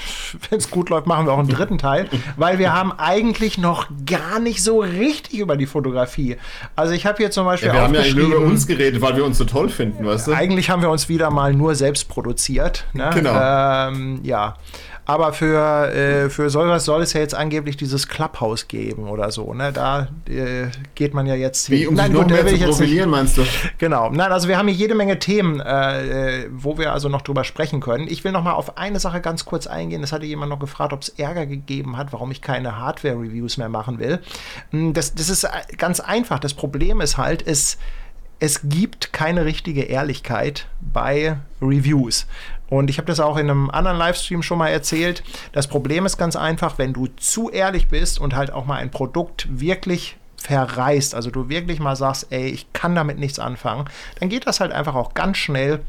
es 0.52 0.70
gut 0.70 0.90
läuft, 0.90 1.08
machen 1.08 1.26
wir 1.26 1.34
auch 1.34 1.40
einen 1.40 1.50
dritten 1.50 1.78
Teil, 1.78 2.10
weil 2.38 2.60
wir 2.60 2.74
haben 2.74 2.92
eigentlich 2.98 3.58
noch 3.58 3.88
gar 4.06 4.40
nicht 4.40 4.64
so 4.64 4.80
richtig 4.80 5.40
über 5.40 5.58
die 5.58 5.66
Fotografie. 5.66 6.38
Also 6.76 6.94
ich 6.94 7.06
habe 7.06 7.18
hier 7.18 7.32
zum 7.32 7.46
Beispiel 7.46 7.68
ja, 7.68 7.76
wir 7.76 7.82
haben 7.82 7.94
ja 7.94 8.14
nur 8.14 8.28
über 8.28 8.40
uns 8.40 8.68
geredet, 8.68 9.02
weil 9.02 9.16
wir 9.16 9.26
uns 9.26 9.38
so 9.38 9.46
toll 9.46 9.70
finden, 9.70 10.06
weißt 10.06 10.28
du? 10.28 10.34
Eigentlich 10.34 10.70
haben 10.70 10.82
wir 10.82 10.90
uns 10.90 11.10
wieder 11.10 11.30
mal 11.32 11.54
nur 11.54 11.76
selbst 11.76 12.10
produziert. 12.10 12.86
Ne? 12.94 13.10
Genau. 13.14 13.36
Ähm, 13.36 14.20
ja. 14.24 14.56
Aber 15.06 15.34
für, 15.34 15.94
äh, 15.94 16.30
für 16.30 16.50
sowas 16.50 16.86
soll 16.86 17.04
es 17.04 17.14
ja 17.14 17.22
jetzt 17.22 17.36
angeblich 17.36 17.78
dieses 17.78 18.08
Clubhouse 18.08 18.68
geben 18.68 19.08
oder 19.08 19.32
so. 19.32 19.54
Ne? 19.54 19.72
Da 19.72 20.08
äh, 20.28 20.68
geht 20.96 21.14
man 21.14 21.28
ja 21.28 21.36
jetzt. 21.36 21.70
Wie, 21.70 21.86
um 21.86 21.94
Nein, 21.94 22.12
gut, 22.12 22.28
mehr 22.28 22.46
zu 22.48 22.58
profilieren, 22.58 23.10
meinst 23.12 23.38
du? 23.38 23.44
Genau. 23.78 24.10
Nein, 24.10 24.32
also 24.32 24.48
wir 24.48 24.58
haben 24.58 24.68
hier 24.68 24.78
jede 24.78 24.96
Menge 24.96 25.20
Themen, 25.20 25.60
äh, 25.60 26.48
wo 26.52 26.78
wir 26.78 26.92
also 26.92 27.08
noch 27.08 27.22
drüber 27.22 27.44
sprechen 27.44 27.82
können. 27.82 28.08
Ich 28.08 28.24
will 28.24 28.32
noch 28.32 28.44
mal 28.44 28.54
auf 28.54 28.78
eine 28.78 29.00
Sache 29.00 29.22
ganz 29.22 29.46
kurz 29.46 29.68
eingehen. 29.68 30.02
Das 30.02 30.12
hatte 30.12 30.26
jemand 30.26 30.50
noch 30.50 30.60
gefragt, 30.60 30.92
ob 30.92 31.04
es 31.04 31.10
Ärger 31.10 31.46
gegeben 31.46 31.98
hat, 31.98 32.12
warum 32.12 32.32
ich 32.32 32.42
keine 32.42 32.80
Hardware-Reviews 32.80 33.58
mehr 33.58 33.70
machen 33.70 34.00
will. 34.00 34.20
Hm, 34.72 34.94
das, 34.94 35.14
das 35.14 35.30
ist 35.30 35.44
äh, 35.44 35.50
ganz 35.78 36.00
einfach. 36.00 36.40
Das 36.40 36.56
Problem 36.56 37.00
ist 37.00 37.18
halt, 37.18 37.46
es 37.46 37.78
es 38.40 38.62
gibt 38.64 39.14
keine 39.14 39.46
richtige 39.46 39.84
Ehrlichkeit 39.84 40.68
bei 40.82 41.38
Reviews. 41.62 42.28
Und 42.70 42.90
ich 42.90 42.98
habe 42.98 43.08
das 43.08 43.20
auch 43.20 43.38
in 43.38 43.50
einem 43.50 43.70
anderen 43.70 43.98
Livestream 43.98 44.42
schon 44.42 44.58
mal 44.58 44.70
erzählt. 44.70 45.24
Das 45.52 45.68
Problem 45.68 46.06
ist 46.06 46.18
ganz 46.18 46.36
einfach, 46.36 46.78
wenn 46.78 46.94
du 46.94 47.08
zu 47.18 47.50
ehrlich 47.50 47.88
bist 47.88 48.20
und 48.20 48.36
halt 48.36 48.52
auch 48.52 48.66
mal 48.66 48.78
ein 48.78 48.92
Produkt 48.92 49.48
wirklich 49.50 50.18
verreißt, 50.38 51.16
also 51.16 51.32
du 51.32 51.50
wirklich 51.50 51.80
mal 51.80 51.96
sagst, 51.96 52.28
ey, 52.30 52.48
ich 52.48 52.72
kann 52.74 52.96
damit 52.96 53.18
nichts 53.18 53.40
anfangen, 53.40 53.86
dann 54.20 54.30
geht 54.30 54.46
das 54.46 54.60
halt 54.60 54.72
einfach 54.72 54.96
auch 54.96 55.14
ganz 55.14 55.38
schnell 55.38 55.82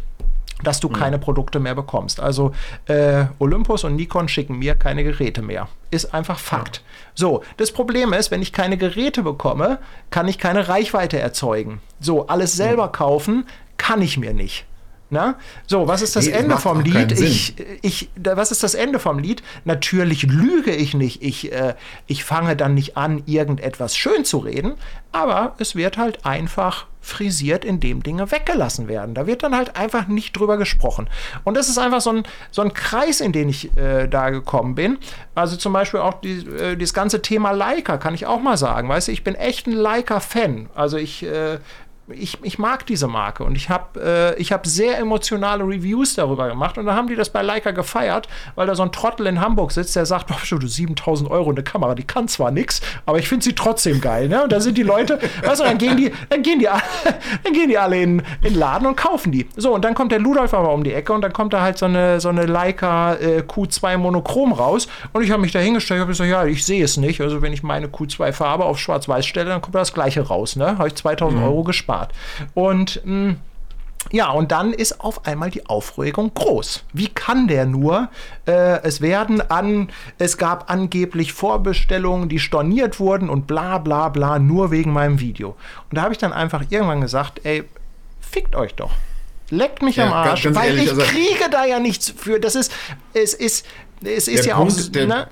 dass 0.63 0.81
du 0.81 0.89
mhm. 0.89 0.95
keine 0.95 1.19
Produkte 1.19 1.61
mehr 1.61 1.75
bekommst. 1.75 2.19
Also 2.19 2.53
äh, 2.87 3.27
Olympus 3.39 3.85
und 3.85 3.97
Nikon 3.97 4.29
schicken 4.29 4.59
mir 4.59 4.75
keine 4.75 5.05
Geräte 5.05 5.43
mehr. 5.43 5.69
Ist 5.91 6.15
einfach 6.15 6.39
Fakt. 6.39 6.77
Ja. 6.77 6.83
So, 7.15 7.43
das 7.59 7.73
Problem 7.73 8.13
ist, 8.13 8.31
wenn 8.31 8.43
ich 8.43 8.55
keine 8.55 8.77
Geräte 8.77 9.23
bekomme, 9.23 9.79
kann 10.11 10.29
ich 10.29 10.39
keine 10.39 10.69
Reichweite 10.69 11.19
erzeugen. 11.19 11.81
So, 12.01 12.27
alles 12.29 12.55
selber 12.55 12.85
ja. 12.85 12.89
kaufen 12.89 13.47
kann 13.77 14.01
ich 14.01 14.17
mir 14.17 14.33
nicht. 14.33 14.65
Na? 15.09 15.37
So, 15.67 15.87
was 15.87 16.03
ist 16.03 16.17
das 16.17 16.27
nee, 16.27 16.33
Ende 16.33 16.57
vom 16.57 16.81
Lied? 16.81 17.13
Ich, 17.13 17.55
ich, 17.83 18.09
was 18.17 18.51
ist 18.51 18.65
das 18.65 18.75
Ende 18.75 18.99
vom 18.99 19.21
Lied? 19.21 19.43
Natürlich 19.65 20.25
lüge 20.25 20.73
ich 20.73 20.95
nicht. 20.95 21.23
Ich, 21.23 21.53
äh, 21.53 21.75
ich 22.07 22.25
fange 22.25 22.57
dann 22.57 22.75
nicht 22.75 22.97
an, 22.97 23.23
irgendetwas 23.27 23.97
schön 23.97 24.25
zu 24.25 24.39
reden, 24.39 24.75
aber 25.13 25.55
es 25.59 25.77
wird 25.77 25.97
halt 25.97 26.27
einfach 26.27 26.87
frisiert, 27.07 27.65
indem 27.65 28.03
Dinge 28.03 28.33
weggelassen 28.33 28.89
werden. 28.89 29.15
Da 29.15 29.29
wird 29.29 29.45
dann 29.45 29.55
halt 29.55 29.77
einfach 29.77 30.09
nicht 30.09 30.37
drüber 30.37 30.57
gesprochen. 30.57 31.09
Und 31.45 31.57
das 31.57 31.69
ist 31.69 31.79
einfach 31.79 32.01
so 32.01 32.11
ein, 32.11 32.25
so 32.51 32.63
ein 32.63 32.75
Kreis, 32.75 33.21
in 33.21 33.31
den 33.31 33.49
ich 33.49 33.77
äh, 33.77 34.09
da 34.09 34.31
gekommen 34.31 34.75
bin. 34.75 34.99
Also 35.37 35.57
zum 35.57 35.73
Beispiel 35.73 36.01
auch 36.01 36.15
die, 36.15 36.39
äh, 36.39 36.77
das 36.77 36.93
ganze 36.93 37.23
Thema 37.23 37.53
Leica, 37.53 37.97
kann 37.97 38.15
ich 38.15 38.27
auch 38.27 38.41
mal 38.41 38.57
sagen. 38.57 38.89
Weißt 38.89 39.07
du, 39.07 39.13
ich 39.13 39.23
bin 39.23 39.37
echt 39.37 39.69
ein 39.69 39.73
Leica-Fan. 39.73 40.69
Also 40.75 40.97
ich 40.97 41.23
äh, 41.23 41.59
ich, 42.09 42.39
ich 42.43 42.59
mag 42.59 42.87
diese 42.87 43.09
Marke 43.09 43.43
und 43.43 43.57
ich 43.57 43.69
habe 43.69 44.35
äh, 44.39 44.45
hab 44.45 44.67
sehr 44.67 44.99
emotionale 44.99 45.65
Reviews 45.65 46.15
darüber 46.15 46.49
gemacht 46.49 46.79
und 46.79 46.87
dann 46.87 46.95
haben 46.95 47.09
die 47.09 47.17
das 47.17 47.31
bei 47.31 47.43
Leica 47.43 47.73
gefeiert, 47.73 48.29
weil 48.55 48.67
da 48.67 48.75
so 48.75 48.85
ein 48.85 48.93
Trottel 48.93 49.27
in 49.27 49.41
Hamburg 49.41 49.73
sitzt, 49.73 49.97
der 49.97 50.07
sagt, 50.07 50.31
oh, 50.31 50.57
du 50.57 50.67
7000 50.67 51.31
Euro 51.31 51.51
eine 51.51 51.65
Kamera, 51.65 51.95
die 51.95 52.05
kann 52.05 52.29
zwar 52.29 52.53
nichts, 52.53 52.81
aber 53.07 53.19
ich 53.19 53.29
finde 53.29 53.45
sie 53.45 53.55
trotzdem 53.55 54.01
geil. 54.01 54.29
Ne? 54.29 54.45
Und 54.45 54.53
da 54.53 54.61
sind 54.61 54.79
die 54.79 54.85
Leute, 54.85 55.19
weißt 55.43 55.61
du, 55.61 55.65
dann 55.65 55.79
gehen 55.79 55.97
die, 55.97 56.13
dann 56.29 56.43
gehen 56.43 56.61
die, 56.61 56.67
dann 57.45 57.53
gehen 57.53 57.69
die 57.69 57.79
alle 57.79 58.01
in, 58.01 58.21
in 58.21 58.25
den 58.53 58.55
Laden 58.55 58.87
und 58.87 58.97
kaufen 58.97 59.33
die. 59.33 59.49
So, 59.57 59.75
und 59.75 59.85
dann 59.85 59.95
kommt 59.95 60.13
der 60.13 60.21
Ludolf 60.21 60.55
aber 60.55 60.73
um 60.73 60.85
die 60.85 60.93
Ecke 60.93 61.13
und 61.13 61.23
dann 61.23 61.33
kommt 61.33 61.53
da 61.53 61.63
halt 61.63 61.79
so 61.79 61.87
eine, 61.87 62.21
so 62.21 62.29
eine 62.29 62.47
Leica 62.47 63.15
äh, 63.15 63.41
Q2 63.41 63.97
Monochrom 63.97 64.53
raus 64.53 64.87
und 65.13 65.23
ich 65.23 65.33
habe 65.33 65.43
mich 65.43 65.53
da 65.53 65.59
hingestellt, 65.59 66.01
habe 66.01 66.13
gesagt, 66.13 66.31
ja, 66.31 66.45
ich 66.45 66.65
sehe 66.65 66.85
es 66.85 66.97
nicht. 66.97 67.21
Also 67.21 67.43
wenn 67.43 67.53
ich 67.53 67.65
meine 67.65 67.89
Q2 67.89 68.33
Farbe 68.33 68.65
auf 68.65 68.79
schwarz-weiß 68.79 69.27
stelle, 69.27 69.51
dann 69.51 69.61
kommt 69.61 69.75
da 69.75 69.81
das 69.81 69.93
gleiche 69.93 70.21
raus. 70.21 70.55
Ne? 70.55 70.79
Habe 70.79 70.87
ich 70.87 70.95
2000 70.95 71.41
mhm. 71.41 71.47
Euro 71.47 71.65
gespart. 71.65 71.96
Start. 71.97 72.13
Und 72.55 73.03
mh, 73.05 73.29
hm, 73.29 73.37
ja, 74.13 74.31
und 74.31 74.53
dann 74.53 74.73
ist 74.73 75.01
auf 75.01 75.27
einmal 75.27 75.51
die 75.51 75.67
Aufregung 75.67 76.33
groß. 76.33 76.85
Wie 76.93 77.09
kann 77.09 77.49
der 77.49 77.67
nur? 77.67 78.09
Äh, 78.47 78.81
es 78.85 79.01
werden 79.01 79.41
an, 79.51 79.91
es 80.19 80.39
gab 80.39 80.71
angeblich 80.71 81.33
Vorbestellungen, 81.33 82.29
die 82.29 82.39
storniert 82.39 83.01
wurden 83.01 83.29
und 83.29 83.49
bla 83.49 83.79
bla 83.79 84.09
bla, 84.09 84.39
nur 84.39 84.71
wegen 84.71 84.93
meinem 84.93 85.19
Video. 85.19 85.57
Und 85.91 85.97
da 85.97 86.03
habe 86.03 86.13
ich 86.13 86.19
dann 86.19 86.33
einfach 86.33 86.63
irgendwann 86.71 87.01
gesagt, 87.01 87.41
ey, 87.43 87.65
fickt 88.21 88.55
euch 88.55 88.75
doch. 88.75 88.93
Leckt 89.51 89.83
mich 89.83 89.97
ja, 89.97 90.07
am 90.07 90.13
Arsch, 90.13 90.45
ganz, 90.45 90.55
ganz 90.55 90.57
weil 90.57 90.69
ehrlich, 90.69 90.85
ich 90.85 90.91
also 90.91 91.03
kriege 91.03 91.51
da 91.51 91.65
ja 91.65 91.81
nichts 91.81 92.15
für. 92.17 92.39
Das 92.39 92.55
ist, 92.55 92.73
es 93.13 93.35
ist, 93.35 93.67
es 94.05 94.29
ist 94.29 94.47
ja 94.47 94.57
Punkt, 94.57 94.73
auch. 94.73 94.93
Der, 94.93 95.07
ne? 95.07 95.29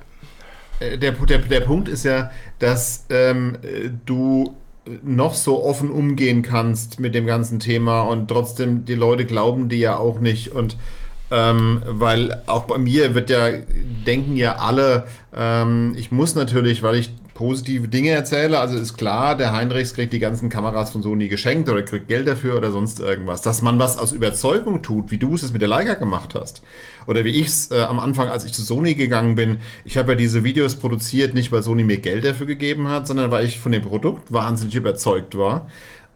Äh, 0.81 0.99
der, 0.99 1.13
der, 1.13 1.39
der 1.39 1.61
Punkt 1.61 1.89
ist 1.89 2.05
ja, 2.05 2.33
dass 2.59 3.07
ähm, 3.09 3.57
du 4.05 4.57
noch 5.03 5.35
so 5.35 5.65
offen 5.65 5.91
umgehen 5.91 6.43
kannst 6.43 7.01
mit 7.01 7.15
dem 7.15 7.27
ganzen 7.27 7.59
Thema 7.59 8.03
und 8.03 8.29
trotzdem 8.29 8.85
die 8.85 8.95
Leute 8.95 9.25
glauben 9.25 9.69
dir 9.69 9.79
ja 9.79 9.97
auch 9.97 10.21
nicht 10.21 10.53
und 10.53 10.77
ähm, 11.31 11.83
weil 11.87 12.43
auch 12.47 12.65
bei 12.65 12.79
mir 12.79 13.15
wird 13.15 13.31
ja, 13.31 13.49
denken 14.07 14.37
ja 14.37 14.57
alle, 14.57 15.07
ähm, 15.35 15.95
ich 15.97 16.13
muss 16.13 16.35
natürlich, 16.35 16.83
weil 16.83 16.97
ich 16.97 17.11
positive 17.35 17.89
Dinge 17.89 18.11
erzähle. 18.11 18.59
Also 18.59 18.79
ist 18.79 18.97
klar, 18.97 19.37
der 19.37 19.53
Heinrichs 19.53 19.95
kriegt 19.95 20.13
die 20.13 20.21
ganzen 20.21 20.49
Kameras 20.49 20.91
von 20.91 21.03
Sony 21.03 21.29
geschenkt 21.29 21.69
oder 21.69 21.83
kriegt 21.83 22.09
Geld 22.09 22.29
dafür 22.29 22.57
oder 22.57 22.71
sonst 22.71 23.01
irgendwas. 23.01 23.43
Dass 23.43 23.61
man 23.61 23.79
was 23.79 23.99
aus 23.99 24.13
Überzeugung 24.13 24.83
tut, 24.83 25.11
wie 25.11 25.19
du 25.19 25.35
es 25.35 25.53
mit 25.53 25.61
der 25.61 25.69
Leica 25.69 25.95
gemacht 25.95 26.35
hast. 26.35 26.63
Oder 27.07 27.25
wie 27.25 27.31
ich 27.31 27.47
es 27.47 27.71
äh, 27.71 27.83
am 27.83 28.01
Anfang, 28.01 28.29
als 28.29 28.45
ich 28.45 28.53
zu 28.53 28.63
Sony 28.63 28.95
gegangen 28.95 29.35
bin. 29.35 29.59
Ich 29.85 29.97
habe 29.97 30.13
ja 30.13 30.19
diese 30.19 30.45
Videos 30.45 30.77
produziert, 30.77 31.35
nicht 31.35 31.53
weil 31.53 31.63
Sony 31.63 31.85
mir 31.85 31.99
Geld 31.99 32.25
dafür 32.25 32.47
gegeben 32.47 32.89
hat, 32.89 33.07
sondern 33.07 33.31
weil 33.31 33.45
ich 33.45 33.61
von 33.61 33.73
dem 33.73 33.83
Produkt 33.83 34.33
wahnsinnig 34.33 34.75
überzeugt 34.75 35.37
war. 35.37 35.69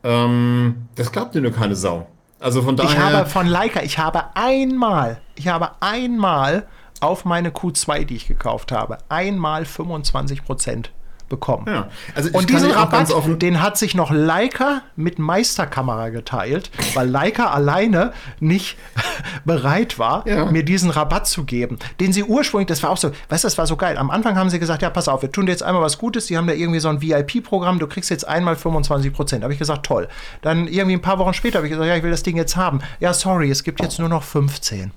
Ähm, 0.03 0.89
das 0.95 1.13
glaubt 1.13 1.35
dir 1.35 1.41
nur 1.41 1.53
keine 1.53 1.77
Sau. 1.77 2.07
Also 2.41 2.63
von 2.63 2.77
daher. 2.77 2.91
Ich 2.91 2.99
habe 2.99 3.27
von 3.27 3.47
Leica, 3.47 3.83
ich 3.83 3.99
habe 3.99 4.25
einmal, 4.35 5.21
ich 5.35 5.49
habe 5.49 5.71
einmal 5.81 6.67
auf 7.01 7.25
meine 7.25 7.51
Q2, 7.51 8.05
die 8.05 8.17
ich 8.17 8.29
gekauft 8.29 8.73
habe, 8.73 8.99
einmal 9.09 9.65
25 9.65 10.45
Prozent 10.45 10.91
bekommen. 11.29 11.67
Ja. 11.67 11.89
Also 12.15 12.31
und 12.33 12.51
diesen 12.51 12.71
Rabatt, 12.71 13.13
den 13.41 13.63
hat 13.63 13.79
sich 13.79 13.95
noch 13.95 14.11
Leica 14.11 14.83
mit 14.97 15.19
Meisterkamera 15.19 16.09
geteilt, 16.11 16.71
weil 16.95 17.09
Leica 17.09 17.47
alleine 17.47 18.13
nicht 18.41 18.77
bereit 19.45 19.99
war, 19.99 20.27
ja. 20.27 20.47
mir 20.47 20.65
diesen 20.65 20.91
Rabatt 20.91 21.27
zu 21.27 21.45
geben, 21.45 21.79
den 22.01 22.13
sie 22.13 22.25
ursprünglich, 22.25 22.69
das 22.69 22.83
war 22.83 22.91
auch 22.91 22.97
so, 22.97 23.11
weißt 23.29 23.45
du, 23.45 23.47
das 23.47 23.59
war 23.59 23.67
so 23.67 23.77
geil. 23.77 23.97
Am 23.97 24.11
Anfang 24.11 24.37
haben 24.37 24.51
sie 24.51 24.59
gesagt, 24.59 24.83
ja, 24.83 24.91
pass 24.91 25.09
auf, 25.09 25.23
wir 25.23 25.33
tun 25.33 25.47
dir 25.47 25.53
jetzt 25.53 25.63
einmal 25.63 25.83
was 25.83 25.99
Gutes, 25.99 26.27
die 26.27 26.37
haben 26.37 26.47
da 26.47 26.53
irgendwie 26.53 26.81
so 26.81 26.89
ein 26.89 27.03
VIP-Programm, 27.03 27.79
du 27.79 27.87
kriegst 27.87 28.11
jetzt 28.11 28.27
einmal 28.27 28.57
25 28.57 29.13
Prozent. 29.13 29.43
Habe 29.43 29.53
ich 29.53 29.59
gesagt, 29.59 29.87
toll. 29.87 30.09
Dann 30.43 30.69
irgendwie 30.69 30.97
ein 30.97 31.03
paar 31.03 31.19
Wochen 31.19 31.35
später 31.35 31.59
habe 31.59 31.67
ich 31.67 31.73
gesagt, 31.73 31.89
ja, 31.89 31.97
ich 31.97 32.03
will 32.03 32.11
das 32.11 32.23
Ding 32.23 32.37
jetzt 32.37 32.57
haben. 32.57 32.81
Ja, 33.01 33.13
sorry, 33.13 33.51
es 33.51 33.65
gibt 33.65 33.81
jetzt 33.81 33.99
nur 33.99 34.09
noch 34.09 34.23
15. 34.23 34.93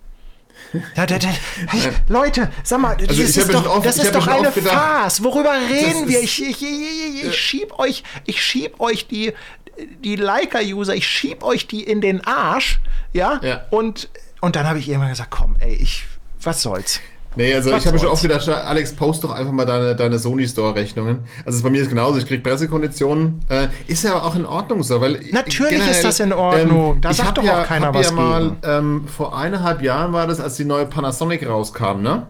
Da, 0.95 1.05
da, 1.05 1.19
da, 1.19 1.27
hey, 1.67 1.91
Leute, 2.07 2.49
sag 2.63 2.79
mal, 2.79 2.95
also 2.95 3.05
das 3.05 3.37
ist 3.37 3.53
doch, 3.53 3.65
oft, 3.65 3.85
das 3.85 3.97
ist 3.97 4.15
doch 4.15 4.27
eine 4.27 4.51
Farce. 4.51 5.23
Worüber 5.23 5.53
reden 5.53 6.07
wir? 6.07 6.21
Ich, 6.21 6.41
ich, 6.41 6.61
ich, 6.61 7.25
ich 7.25 7.37
schieb 7.37 7.77
euch, 7.77 8.03
ich 8.25 8.41
schieb 8.41 8.79
euch 8.79 9.07
die, 9.07 9.33
die 10.03 10.15
Leica-User, 10.15 10.95
ich 10.95 11.07
schieb 11.07 11.43
euch 11.43 11.67
die 11.67 11.83
in 11.83 11.99
den 11.99 12.25
Arsch, 12.25 12.79
ja? 13.11 13.39
ja. 13.43 13.65
Und, 13.69 14.09
und 14.39 14.55
dann 14.55 14.67
habe 14.67 14.79
ich 14.79 14.87
irgendwann 14.87 15.09
gesagt, 15.09 15.31
komm, 15.31 15.57
ey, 15.59 15.73
ich, 15.73 16.05
was 16.41 16.61
soll's? 16.61 17.01
Nee, 17.35 17.53
also 17.53 17.73
ich 17.73 17.87
habe 17.87 17.97
schon 17.97 18.09
oft 18.09 18.21
gedacht, 18.21 18.47
Alex, 18.49 18.93
post 18.93 19.23
doch 19.23 19.31
einfach 19.31 19.53
mal 19.53 19.65
deine, 19.65 19.95
deine 19.95 20.19
Sony 20.19 20.47
Store-Rechnungen. 20.47 21.19
Also 21.45 21.63
bei 21.63 21.69
mir 21.69 21.81
ist 21.81 21.89
genauso, 21.89 22.17
ich 22.17 22.25
kriege 22.25 22.43
Pressekonditionen. 22.43 23.39
Äh, 23.47 23.67
ist 23.87 24.03
ja 24.03 24.21
auch 24.21 24.35
in 24.35 24.45
Ordnung 24.45 24.83
so, 24.83 24.99
weil. 24.99 25.19
Natürlich 25.31 25.71
generell, 25.71 25.91
ist 25.91 26.03
das 26.03 26.19
in 26.19 26.33
Ordnung. 26.33 26.95
Ähm, 26.95 27.01
da 27.01 27.13
sagt 27.13 27.37
doch 27.37 27.43
ja, 27.43 27.61
auch 27.61 27.65
keiner 27.65 27.93
was. 27.93 28.09
Ja 28.09 28.15
mal, 28.15 28.57
ähm, 28.63 29.07
vor 29.07 29.37
eineinhalb 29.37 29.81
Jahren 29.81 30.11
war 30.11 30.27
das, 30.27 30.41
als 30.41 30.57
die 30.57 30.65
neue 30.65 30.85
Panasonic 30.85 31.47
rauskam, 31.47 32.01
ne? 32.01 32.27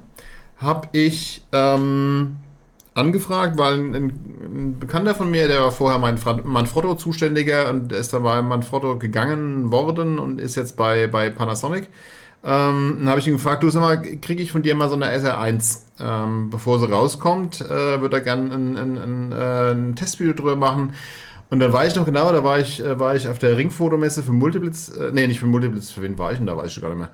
Hab 0.57 0.89
ich 0.91 1.41
ähm, 1.51 2.35
angefragt, 2.93 3.57
weil 3.57 3.73
ein, 3.79 3.95
ein, 3.95 4.79
Bekannter 4.79 5.15
von 5.15 5.31
mir, 5.31 5.47
der 5.47 5.61
war 5.61 5.71
vorher 5.71 5.97
mein 5.97 6.19
Manfrotto-Zuständiger 6.43 7.69
und 7.69 7.91
ist 7.91 8.13
dann 8.13 8.21
bei 8.21 8.39
Manfrotto 8.43 8.99
gegangen 8.99 9.71
worden 9.71 10.19
und 10.19 10.39
ist 10.39 10.55
jetzt 10.55 10.77
bei, 10.77 11.07
bei 11.07 11.31
Panasonic. 11.31 11.87
Ähm, 12.43 12.97
dann 12.99 13.09
habe 13.09 13.19
ich 13.19 13.27
ihn 13.27 13.33
gefragt, 13.33 13.61
du 13.61 13.69
sag 13.69 13.81
mal, 13.81 14.01
kriege 14.01 14.41
ich 14.41 14.51
von 14.51 14.63
dir 14.63 14.73
mal 14.75 14.89
so 14.89 14.95
eine 14.95 15.07
SR1? 15.07 15.81
Ähm, 15.99 16.49
bevor 16.49 16.79
sie 16.79 16.89
rauskommt, 16.89 17.61
äh, 17.61 18.01
würde 18.01 18.17
er 18.17 18.21
gerne 18.21 18.53
ein, 18.53 18.77
ein, 18.77 18.97
ein, 18.97 19.31
äh, 19.31 19.71
ein, 19.71 19.95
Testvideo 19.95 20.33
drüber 20.33 20.55
machen. 20.55 20.93
Und 21.51 21.59
dann 21.59 21.73
war 21.73 21.85
ich 21.85 21.95
noch 21.95 22.05
genau, 22.05 22.31
da 22.31 22.43
war 22.43 22.59
ich, 22.59 22.83
äh, 22.83 22.97
war 22.97 23.15
ich 23.15 23.27
auf 23.27 23.37
der 23.37 23.57
Ringfotomesse 23.57 24.23
für 24.23 24.31
Multiblitz, 24.31 24.89
äh, 24.89 25.11
nee, 25.13 25.27
nicht 25.27 25.39
für 25.39 25.45
Multiblitz, 25.45 25.91
für 25.91 26.01
wen 26.01 26.17
war 26.17 26.31
ich 26.31 26.37
denn, 26.37 26.47
da 26.47 26.57
weiß 26.57 26.75
ich 26.75 26.81
gar 26.81 26.89
nicht 26.89 26.97
mehr. 26.97 27.09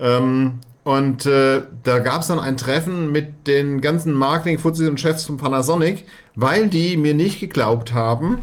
Ähm, 0.00 0.58
und 0.82 1.26
äh, 1.26 1.62
da 1.84 2.00
gab 2.00 2.22
es 2.22 2.26
dann 2.26 2.40
ein 2.40 2.56
Treffen 2.56 3.12
mit 3.12 3.46
den 3.46 3.80
ganzen 3.80 4.14
Marketing-Fuzis 4.14 4.88
und 4.88 4.98
Chefs 4.98 5.24
von 5.24 5.36
Panasonic, 5.36 6.06
weil 6.34 6.66
die 6.68 6.96
mir 6.96 7.14
nicht 7.14 7.38
geglaubt 7.38 7.94
haben, 7.94 8.38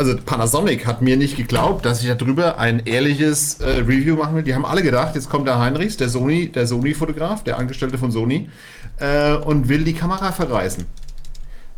also 0.00 0.16
Panasonic 0.16 0.86
hat 0.86 1.02
mir 1.02 1.18
nicht 1.18 1.36
geglaubt, 1.36 1.84
dass 1.84 2.02
ich 2.02 2.08
darüber 2.08 2.56
ein 2.58 2.86
ehrliches 2.86 3.60
äh, 3.60 3.80
Review 3.80 4.16
machen 4.16 4.34
will. 4.34 4.42
Die 4.42 4.54
haben 4.54 4.64
alle 4.64 4.82
gedacht, 4.82 5.14
jetzt 5.14 5.28
kommt 5.28 5.46
der 5.46 5.58
Heinrichs, 5.58 5.98
der 5.98 6.08
Sony, 6.08 6.48
der 6.48 6.66
Sony-Fotograf, 6.66 7.44
der 7.44 7.58
Angestellte 7.58 7.98
von 7.98 8.10
Sony, 8.10 8.48
äh, 8.98 9.34
und 9.34 9.68
will 9.68 9.84
die 9.84 9.92
Kamera 9.92 10.32
verreißen. 10.32 10.86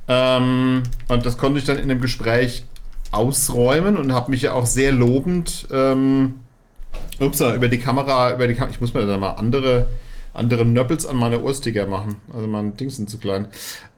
Ähm, 0.06 0.84
und 1.08 1.26
das 1.26 1.36
konnte 1.36 1.58
ich 1.58 1.64
dann 1.64 1.78
in 1.78 1.88
dem 1.88 2.00
Gespräch 2.00 2.64
ausräumen 3.10 3.96
und 3.96 4.12
habe 4.12 4.30
mich 4.30 4.42
ja 4.42 4.52
auch 4.52 4.66
sehr 4.66 4.92
lobend 4.92 5.66
ähm, 5.72 6.34
ups, 7.18 7.40
über 7.40 7.66
die 7.66 7.78
Kamera, 7.78 8.34
über 8.34 8.46
die 8.46 8.54
Kamera, 8.54 8.70
ich 8.70 8.80
muss 8.80 8.94
mir 8.94 9.04
da 9.04 9.18
mal 9.18 9.32
andere 9.32 9.88
andere 10.34 10.64
Nöppels 10.64 11.06
an 11.06 11.16
meine 11.16 11.42
Ohrsticker 11.42 11.86
machen. 11.86 12.16
Also 12.32 12.46
mein 12.46 12.76
Ding 12.76 12.90
sind 12.90 13.10
zu 13.10 13.18
klein. 13.18 13.48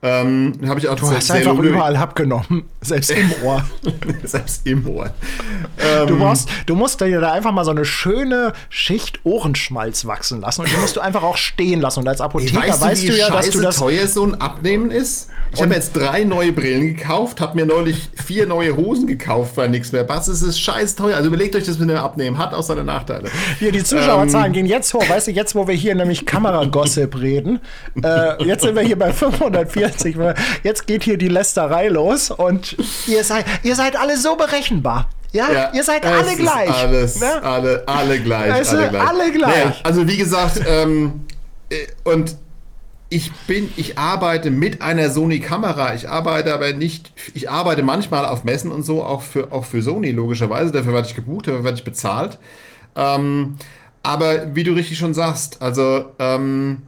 Ähm, 0.07 0.53
habe 0.67 0.79
ich 0.81 0.87
auch 0.87 0.97
du 0.97 1.11
hast 1.11 1.31
einfach 1.31 1.57
überall 1.59 1.97
abgenommen, 1.97 2.65
selbst 2.83 3.11
im 3.11 3.33
Ohr. 3.43 3.65
selbst 4.25 4.67
im 4.67 4.87
Ohr. 4.87 5.15
Ähm, 5.79 6.09
du, 6.09 6.17
musst, 6.17 6.47
du 6.67 6.75
musst 6.75 7.01
dir 7.01 7.23
da 7.23 7.33
einfach 7.33 7.53
mal 7.53 7.65
so 7.65 7.71
eine 7.71 7.87
schöne 7.87 8.53
Schicht 8.69 9.21
Ohrenschmalz 9.25 10.05
wachsen 10.05 10.43
lassen 10.43 10.61
und 10.61 10.71
die 10.71 10.77
musst 10.77 10.97
du 10.97 11.01
einfach 11.01 11.23
auch 11.23 11.39
stehen 11.39 11.81
lassen. 11.81 12.01
Und 12.01 12.09
als 12.09 12.21
Apotheker 12.21 12.61
weißt, 12.61 12.83
weißt 12.83 13.03
du, 13.05 13.13
du 13.13 13.17
ja, 13.17 13.31
dass 13.31 13.49
du 13.49 13.63
das 13.63 13.77
teuer 13.77 14.07
so 14.07 14.25
ein 14.25 14.39
Abnehmen 14.39 14.91
ist. 14.91 15.31
Ich 15.55 15.63
habe 15.63 15.75
jetzt 15.75 15.93
drei 15.93 16.25
neue 16.25 16.53
Brillen 16.53 16.97
gekauft, 16.97 17.41
habe 17.41 17.57
mir 17.57 17.65
neulich 17.65 18.11
vier 18.27 18.47
neue 18.47 18.77
Hosen 18.77 19.07
gekauft, 19.07 19.57
weil 19.57 19.69
nichts 19.69 19.93
mehr 19.93 20.03
passt. 20.03 20.29
Es 20.29 20.43
ist 20.43 20.61
scheiß 20.61 20.97
teuer. 20.97 21.17
Also 21.17 21.29
überlegt 21.29 21.55
euch 21.55 21.65
das 21.65 21.79
mit 21.79 21.89
dem 21.89 21.97
Abnehmen. 21.97 22.39
Hat 22.39 22.53
auch 22.55 22.63
seine 22.63 22.83
Nachteile. 22.83 23.31
Hier, 23.61 23.71
die 23.71 23.85
Zuschauerzahlen 23.85 24.47
ähm, 24.47 24.53
gehen 24.53 24.67
jetzt 24.67 24.93
hoch. 24.95 25.09
Weißt 25.09 25.29
du, 25.29 25.31
jetzt, 25.31 25.55
wo 25.55 25.69
wir 25.69 25.75
hier 25.75 25.95
nämlich 25.95 26.27
Kameragossip 26.27 27.21
reden, 27.21 27.61
äh, 28.03 28.43
jetzt 28.45 28.63
sind 28.63 28.75
wir 28.75 28.83
hier 28.83 28.99
bei 28.99 29.13
540. 30.03 30.65
Jetzt 30.65 30.87
geht 30.87 31.05
hier 31.05 31.17
die 31.17 31.29
Lästerei 31.29 31.89
los 31.89 32.31
und 32.31 32.77
ihr 33.07 33.25
seid, 33.25 33.45
ihr 33.63 33.75
seid 33.77 33.97
alle 33.97 34.17
so 34.17 34.37
berechenbar. 34.37 35.09
Ja, 35.33 35.51
ja, 35.51 35.71
ihr 35.75 35.83
seid 35.83 36.07
alle 36.07 36.37
gleich. 36.37 36.71
Alles, 36.71 37.21
ne? 37.21 37.43
alle, 37.43 37.83
alle 37.87 38.21
gleich. 38.21 38.53
Also, 38.53 38.77
alle 38.77 38.89
gleich. 38.89 39.09
Alle 39.09 39.33
gleich. 39.33 39.65
Naja, 39.65 39.75
also 39.83 40.07
wie 40.07 40.17
gesagt, 40.17 40.61
ähm, 40.67 41.25
äh, 41.71 41.87
und 42.05 42.37
ich 43.09 43.33
bin, 43.47 43.71
ich 43.77 43.99
arbeite 43.99 44.51
mit 44.51 44.81
einer 44.81 45.11
Sony-Kamera. 45.11 45.95
Ich 45.95 46.09
arbeite 46.09 46.55
aber 46.55 46.73
nicht, 46.73 47.13
ich 47.35 47.51
arbeite 47.51 47.83
manchmal 47.83 48.27
auf 48.27 48.45
Messen 48.45 48.71
und 48.71 48.85
so, 48.85 49.05
auch 49.05 49.23
für, 49.23 49.53
auch 49.53 49.65
für 49.65 49.83
Sony, 49.83 50.11
logischerweise. 50.11 50.73
Dafür 50.73 50.93
werde 50.95 51.09
ich 51.09 51.15
gebucht, 51.15 51.49
dafür 51.49 51.65
werde 51.65 51.79
ich 51.79 51.85
bezahlt. 51.85 52.39
Ähm, 52.97 53.57
aber 54.03 54.55
wie 54.55 54.65
du 54.65 54.73
richtig 54.73 54.99
schon 54.99 55.15
sagst, 55.15 55.63
also 55.63 56.13
ähm, 56.19 56.83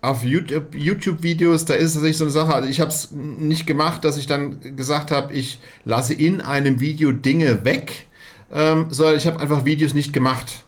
auf 0.00 0.22
YouTube-Videos, 0.22 1.64
da 1.64 1.74
ist 1.74 1.86
es 1.86 1.92
tatsächlich 1.94 2.18
so 2.18 2.24
eine 2.24 2.30
Sache. 2.30 2.54
Also 2.54 2.68
ich 2.68 2.80
habe 2.80 2.90
es 2.90 3.10
nicht 3.10 3.66
gemacht, 3.66 4.04
dass 4.04 4.16
ich 4.16 4.26
dann 4.26 4.76
gesagt 4.76 5.10
habe, 5.10 5.32
ich 5.32 5.58
lasse 5.84 6.14
in 6.14 6.40
einem 6.40 6.80
Video 6.80 7.10
Dinge 7.10 7.64
weg, 7.64 8.06
ähm, 8.52 8.86
sondern 8.90 9.16
ich 9.16 9.26
habe 9.26 9.40
einfach 9.40 9.64
Videos 9.64 9.94
nicht 9.94 10.12
gemacht. 10.12 10.64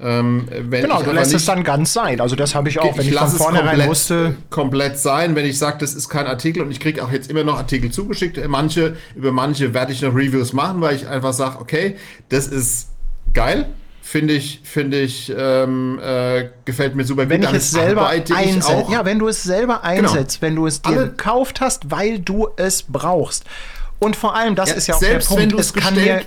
Ähm, 0.00 0.46
genau, 0.70 1.02
du 1.02 1.10
lässt 1.10 1.32
nicht, 1.32 1.40
es 1.40 1.46
dann 1.46 1.64
ganz 1.64 1.92
sein. 1.92 2.20
Also 2.20 2.36
das 2.36 2.54
habe 2.54 2.68
ich 2.68 2.78
auch, 2.78 2.96
wenn 2.96 3.04
ich, 3.04 3.12
ich 3.12 3.18
von 3.18 3.28
vornherein 3.30 3.88
wusste. 3.88 4.36
Komplett 4.48 4.98
sein, 4.98 5.34
wenn 5.34 5.44
ich 5.44 5.58
sage, 5.58 5.78
das 5.80 5.94
ist 5.94 6.08
kein 6.08 6.26
Artikel 6.26 6.62
und 6.62 6.70
ich 6.70 6.78
kriege 6.78 7.02
auch 7.02 7.10
jetzt 7.10 7.30
immer 7.30 7.42
noch 7.42 7.56
Artikel 7.56 7.90
zugeschickt. 7.90 8.38
Manche, 8.48 8.96
über 9.16 9.32
manche 9.32 9.74
werde 9.74 9.92
ich 9.92 10.02
noch 10.02 10.14
Reviews 10.14 10.52
machen, 10.52 10.80
weil 10.80 10.94
ich 10.94 11.08
einfach 11.08 11.32
sage, 11.32 11.58
okay, 11.58 11.96
das 12.28 12.46
ist 12.46 12.90
geil. 13.34 13.66
Finde 14.10 14.32
ich, 14.32 14.60
finde 14.64 15.00
ich, 15.00 15.30
ähm, 15.36 16.00
äh, 16.02 16.48
gefällt 16.64 16.94
mir 16.94 17.04
super. 17.04 17.28
Wenn 17.28 17.42
ich 17.42 17.52
es 17.52 17.72
selber 17.72 18.08
einsetze, 18.08 18.86
ja, 18.90 19.04
wenn 19.04 19.18
du 19.18 19.28
es 19.28 19.42
selber 19.42 19.82
genau. 19.84 20.08
einsetzt, 20.08 20.40
genau. 20.40 20.48
wenn 20.48 20.56
du 20.56 20.66
es 20.66 20.80
dir 20.80 20.88
Alle, 20.88 21.08
gekauft 21.08 21.60
hast, 21.60 21.90
weil 21.90 22.18
du 22.18 22.48
es 22.56 22.84
brauchst. 22.84 23.44
Und 23.98 24.16
vor 24.16 24.34
allem, 24.34 24.54
das 24.54 24.70
ja, 24.70 24.76
ist 24.76 24.86
ja 24.86 24.94
auch 24.94 24.98
selbst 24.98 25.28
der 25.28 25.36
Punkt, 25.36 25.42
wenn 25.42 25.50
du 25.50 25.58
es 25.58 25.74
gestellt, 25.74 26.26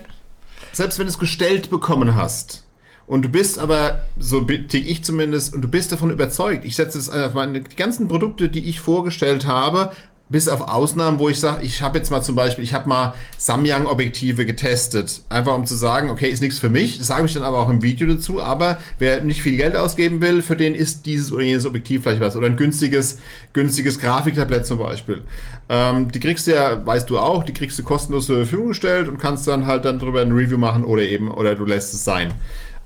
selbst 0.74 1.00
wenn 1.00 1.08
du 1.08 1.12
es 1.12 1.18
gestellt 1.18 1.72
bekommen 1.72 2.14
hast, 2.14 2.66
und 3.08 3.24
du 3.24 3.30
bist 3.30 3.58
aber, 3.58 4.04
so 4.16 4.42
tick 4.42 4.88
ich 4.88 5.04
zumindest, 5.04 5.56
und 5.56 5.64
du 5.64 5.68
bist 5.68 5.92
davon 5.92 6.12
überzeugt. 6.12 6.66
Ich 6.66 6.76
setze 6.76 7.00
es 7.00 7.10
auf 7.10 7.34
meine 7.34 7.62
die 7.62 7.76
ganzen 7.76 8.08
Produkte, 8.08 8.48
die 8.48 8.70
ich 8.70 8.80
vorgestellt 8.80 9.48
habe, 9.48 9.92
bis 10.32 10.48
auf 10.48 10.62
Ausnahmen, 10.62 11.20
wo 11.20 11.28
ich 11.28 11.40
sage, 11.40 11.64
ich 11.64 11.82
habe 11.82 11.98
jetzt 11.98 12.10
mal 12.10 12.22
zum 12.22 12.36
Beispiel, 12.36 12.64
ich 12.64 12.74
habe 12.74 12.88
mal 12.88 13.14
Samyang-Objektive 13.38 14.46
getestet. 14.46 15.22
Einfach 15.28 15.56
um 15.56 15.66
zu 15.66 15.76
sagen, 15.76 16.10
okay, 16.10 16.30
ist 16.30 16.42
nichts 16.42 16.58
für 16.58 16.70
mich. 16.70 16.98
Das 16.98 17.08
sage 17.08 17.26
ich 17.26 17.34
dann 17.34 17.44
aber 17.44 17.60
auch 17.60 17.70
im 17.70 17.84
Video 17.84 18.08
dazu. 18.08 18.42
Aber 18.42 18.78
wer 18.98 19.22
nicht 19.22 19.42
viel 19.42 19.58
Geld 19.58 19.76
ausgeben 19.76 20.22
will, 20.22 20.42
für 20.42 20.56
den 20.56 20.74
ist 20.74 21.06
dieses 21.06 21.34
oder 21.34 21.44
jenes 21.44 21.66
Objektiv 21.66 22.04
vielleicht 22.04 22.22
was. 22.22 22.38
Oder 22.38 22.48
ein 22.48 22.56
günstiges, 22.56 23.20
günstiges 23.52 24.00
Grafiktablett 24.00 24.66
zum 24.66 24.80
Beispiel. 24.80 25.22
Ähm, 25.68 26.10
die 26.12 26.20
kriegst 26.22 26.48
du 26.48 26.52
ja, 26.52 26.86
weißt 26.86 27.10
du 27.10 27.20
auch, 27.20 27.44
die 27.44 27.54
kriegst 27.54 27.78
du 27.78 27.84
kostenlos 27.84 28.28
zur 28.28 28.38
Verfügung 28.38 28.70
gestellt 28.70 29.10
und 29.10 29.18
kannst 29.18 29.48
dann 29.48 29.68
halt 29.68 29.84
dann 29.84 30.00
drüber 30.00 30.22
ein 30.22 30.32
Review 30.32 30.58
machen 30.58 30.86
oder 30.86 31.02
eben, 31.02 31.30
oder 31.30 31.56
du 31.56 31.66
lässt 31.66 31.94
es 31.94 32.06
sein. 32.06 32.34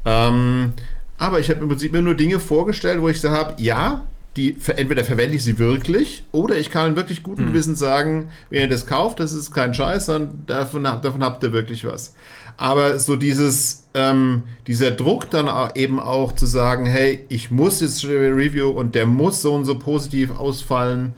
Ähm, 0.04 0.74
aber 1.18 1.40
ich 1.40 1.50
habe 1.50 1.62
im 1.62 1.70
Prinzip 1.70 1.92
mir 1.92 2.02
nur 2.02 2.16
Dinge 2.16 2.40
vorgestellt, 2.40 3.02
wo 3.02 3.10
ich 3.10 3.22
so 3.22 3.30
habe, 3.30 3.62
ja, 3.62 4.04
die 4.36 4.58
entweder 4.76 5.04
verwende 5.04 5.38
ich 5.38 5.44
sie 5.44 5.60
wirklich 5.60 6.24
oder 6.32 6.58
ich 6.58 6.70
kann 6.70 6.96
wirklich 6.96 7.24
guten 7.24 7.46
hm. 7.46 7.48
Gewissen 7.48 7.76
sagen, 7.76 8.30
wenn 8.50 8.62
ihr 8.62 8.68
das 8.68 8.86
kauft, 8.86 9.20
das 9.20 9.34
ist 9.34 9.52
kein 9.52 9.74
Scheiß, 9.74 10.08
sondern 10.08 10.44
davon, 10.46 10.84
davon 10.84 11.24
habt 11.24 11.44
ihr 11.44 11.54
wirklich 11.54 11.86
was. 11.86 12.14
Aber 12.58 13.00
so 13.00 13.16
dieses, 13.16 13.88
ähm, 13.94 14.44
dieser 14.68 14.92
Druck 14.92 15.30
dann 15.30 15.50
eben 15.76 16.00
auch 16.00 16.34
zu 16.34 16.46
sagen, 16.46 16.86
hey, 16.86 17.26
ich 17.30 17.52
muss 17.52 17.82
jetzt 17.82 18.06
Review 18.06 18.70
und 18.70 18.96
der 18.96 19.06
muss 19.06 19.42
so 19.42 19.54
und 19.54 19.66
so 19.66 19.78
positiv 19.78 20.32
ausfallen, 20.38 21.14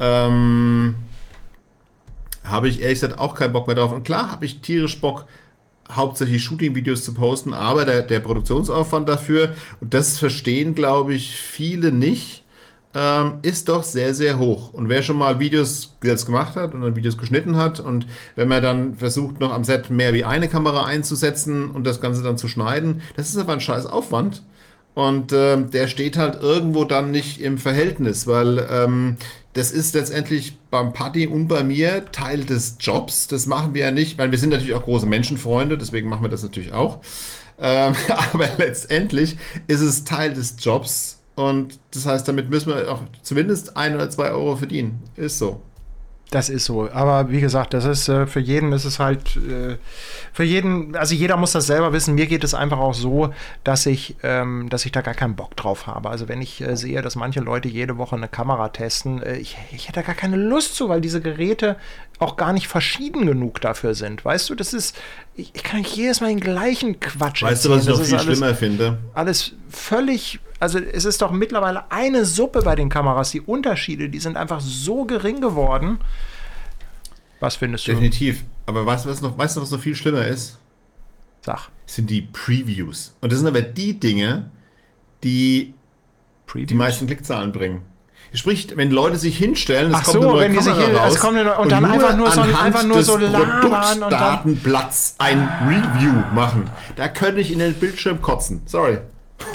ähm, 0.00 0.94
habe 2.44 2.68
ich 2.68 2.80
ehrlich 2.82 3.00
gesagt 3.00 3.18
auch 3.18 3.34
keinen 3.34 3.52
Bock 3.52 3.66
mehr 3.66 3.76
drauf. 3.76 3.92
Und 3.92 4.04
klar 4.04 4.30
habe 4.30 4.44
ich 4.44 4.60
tierisch 4.60 5.00
Bock, 5.00 5.26
hauptsächlich 5.90 6.42
Shooting-Videos 6.42 7.04
zu 7.04 7.14
posten, 7.14 7.54
aber 7.54 7.84
der, 7.84 8.02
der 8.02 8.20
Produktionsaufwand 8.20 9.08
dafür, 9.08 9.54
und 9.80 9.94
das 9.94 10.18
verstehen, 10.18 10.74
glaube 10.74 11.14
ich, 11.14 11.36
viele 11.36 11.92
nicht, 11.92 12.41
ähm, 12.94 13.38
ist 13.42 13.68
doch 13.68 13.82
sehr, 13.82 14.14
sehr 14.14 14.38
hoch. 14.38 14.72
Und 14.72 14.88
wer 14.88 15.02
schon 15.02 15.16
mal 15.16 15.40
Videos 15.40 15.94
jetzt 16.02 16.26
gemacht 16.26 16.56
hat 16.56 16.74
und 16.74 16.82
dann 16.82 16.96
Videos 16.96 17.16
geschnitten 17.16 17.56
hat 17.56 17.80
und 17.80 18.06
wenn 18.36 18.48
man 18.48 18.62
dann 18.62 18.96
versucht, 18.96 19.40
noch 19.40 19.52
am 19.52 19.64
Set 19.64 19.90
mehr 19.90 20.12
wie 20.12 20.24
eine 20.24 20.48
Kamera 20.48 20.84
einzusetzen 20.84 21.70
und 21.70 21.84
das 21.84 22.00
Ganze 22.00 22.22
dann 22.22 22.36
zu 22.36 22.48
schneiden, 22.48 23.02
das 23.16 23.28
ist 23.28 23.38
aber 23.38 23.54
ein 23.54 23.60
scheiß 23.60 23.86
Aufwand. 23.86 24.42
Und 24.94 25.32
ähm, 25.32 25.70
der 25.70 25.88
steht 25.88 26.18
halt 26.18 26.42
irgendwo 26.42 26.84
dann 26.84 27.10
nicht 27.10 27.40
im 27.40 27.56
Verhältnis, 27.56 28.26
weil 28.26 28.66
ähm, 28.70 29.16
das 29.54 29.72
ist 29.72 29.94
letztendlich 29.94 30.58
beim 30.70 30.92
Paddy 30.92 31.26
und 31.28 31.48
bei 31.48 31.64
mir 31.64 32.10
Teil 32.12 32.44
des 32.44 32.76
Jobs. 32.78 33.26
Das 33.26 33.46
machen 33.46 33.72
wir 33.72 33.86
ja 33.86 33.90
nicht, 33.90 34.18
weil 34.18 34.30
wir 34.30 34.38
sind 34.38 34.50
natürlich 34.50 34.74
auch 34.74 34.84
große 34.84 35.06
Menschenfreunde, 35.06 35.78
deswegen 35.78 36.10
machen 36.10 36.22
wir 36.22 36.28
das 36.28 36.42
natürlich 36.42 36.74
auch. 36.74 37.00
Ähm, 37.58 37.94
aber 38.32 38.50
letztendlich 38.58 39.38
ist 39.66 39.80
es 39.80 40.04
Teil 40.04 40.34
des 40.34 40.56
Jobs 40.58 41.21
und 41.34 41.78
das 41.92 42.06
heißt, 42.06 42.28
damit 42.28 42.50
müssen 42.50 42.74
wir 42.74 42.90
auch 42.90 43.00
zumindest 43.22 43.76
ein 43.76 43.94
oder 43.94 44.10
zwei 44.10 44.30
Euro 44.30 44.56
verdienen. 44.56 45.02
Ist 45.16 45.38
so. 45.38 45.60
Das 46.32 46.48
ist 46.48 46.64
so. 46.64 46.90
Aber 46.90 47.30
wie 47.30 47.42
gesagt, 47.42 47.74
das 47.74 47.84
ist 47.84 48.08
äh, 48.08 48.26
für 48.26 48.40
jeden 48.40 48.72
ist 48.72 48.86
es 48.86 48.98
halt 48.98 49.36
äh, 49.36 49.76
für 50.32 50.44
jeden, 50.44 50.96
also 50.96 51.14
jeder 51.14 51.36
muss 51.36 51.52
das 51.52 51.66
selber 51.66 51.92
wissen. 51.92 52.14
Mir 52.14 52.26
geht 52.26 52.42
es 52.42 52.54
einfach 52.54 52.78
auch 52.78 52.94
so, 52.94 53.34
dass 53.64 53.84
ich, 53.84 54.16
ähm, 54.22 54.70
dass 54.70 54.86
ich 54.86 54.92
da 54.92 55.02
gar 55.02 55.12
keinen 55.12 55.36
Bock 55.36 55.56
drauf 55.56 55.86
habe. 55.86 56.08
Also 56.08 56.28
wenn 56.28 56.40
ich 56.40 56.62
äh, 56.62 56.74
sehe, 56.74 57.02
dass 57.02 57.16
manche 57.16 57.40
Leute 57.40 57.68
jede 57.68 57.98
Woche 57.98 58.16
eine 58.16 58.28
Kamera 58.28 58.70
testen, 58.70 59.22
äh, 59.22 59.36
ich, 59.36 59.58
ich 59.72 59.88
hätte 59.88 60.02
gar 60.02 60.14
keine 60.14 60.36
Lust 60.36 60.74
zu, 60.74 60.88
weil 60.88 61.02
diese 61.02 61.20
Geräte 61.20 61.76
auch 62.18 62.36
gar 62.36 62.54
nicht 62.54 62.66
verschieden 62.66 63.26
genug 63.26 63.60
dafür 63.60 63.94
sind. 63.94 64.24
Weißt 64.24 64.48
du, 64.48 64.54
das 64.54 64.72
ist, 64.72 64.98
ich, 65.34 65.50
ich 65.54 65.62
kann 65.62 65.82
jedes 65.82 66.22
Mal 66.22 66.28
den 66.28 66.40
gleichen 66.40 66.98
Quatsch 66.98 67.42
Weißt 67.42 67.66
erzählen. 67.66 67.84
du, 67.84 67.92
was 67.92 68.06
ich 68.06 68.12
noch 68.12 68.20
viel 68.20 68.26
alles, 68.26 68.38
schlimmer 68.38 68.54
finde? 68.54 68.98
Alles 69.12 69.52
völlig 69.68 70.40
also 70.62 70.78
es 70.78 71.04
ist 71.04 71.20
doch 71.20 71.32
mittlerweile 71.32 71.90
eine 71.90 72.24
Suppe 72.24 72.62
bei 72.62 72.76
den 72.76 72.88
Kameras. 72.88 73.32
Die 73.32 73.40
Unterschiede, 73.40 74.08
die 74.08 74.20
sind 74.20 74.36
einfach 74.36 74.60
so 74.60 75.04
gering 75.04 75.40
geworden. 75.40 75.98
Was 77.40 77.56
findest 77.56 77.88
du? 77.88 77.90
Definitiv. 77.90 78.44
Aber 78.66 78.86
weißt 78.86 79.04
du, 79.04 79.10
was 79.10 79.20
noch, 79.20 79.36
weißt 79.36 79.56
du, 79.56 79.60
was 79.60 79.72
noch 79.72 79.80
viel 79.80 79.96
schlimmer 79.96 80.24
ist? 80.24 80.58
Sag. 81.44 81.70
sind 81.86 82.08
die 82.10 82.22
Previews. 82.22 83.16
Und 83.20 83.32
das 83.32 83.40
sind 83.40 83.48
aber 83.48 83.62
die 83.62 83.98
Dinge, 83.98 84.52
die 85.24 85.74
Previews? 86.46 86.68
die 86.68 86.74
meisten 86.74 87.06
Klickzahlen 87.08 87.50
bringen. 87.50 87.82
Sprich, 88.32 88.68
wenn 88.76 88.92
Leute 88.92 89.16
sich 89.16 89.36
hinstellen, 89.36 89.90
es 89.90 89.96
Ach 89.98 90.04
kommt 90.04 90.12
so, 90.12 90.20
eine 90.20 90.30
neue 90.30 90.40
wenn 90.42 90.56
Kamera 90.56 90.78
die 90.78 90.86
sich 90.86 91.00
raus, 91.00 91.18
kommt 91.18 91.38
eine, 91.38 91.54
und, 91.54 91.62
und 91.64 91.72
dann 91.72 91.84
einfach 91.84 92.16
nur 92.16 92.30
so, 92.30 92.40
einfach 92.40 92.84
nur 92.84 93.02
so 93.02 93.16
labern 93.16 94.04
und 94.04 94.12
Datenplatz 94.12 95.16
ein 95.18 95.48
Review 95.66 96.22
machen. 96.32 96.70
Da 96.94 97.08
könnte 97.08 97.40
ich 97.40 97.50
in 97.50 97.58
den 97.58 97.74
Bildschirm 97.74 98.22
kotzen. 98.22 98.62
Sorry. 98.66 98.98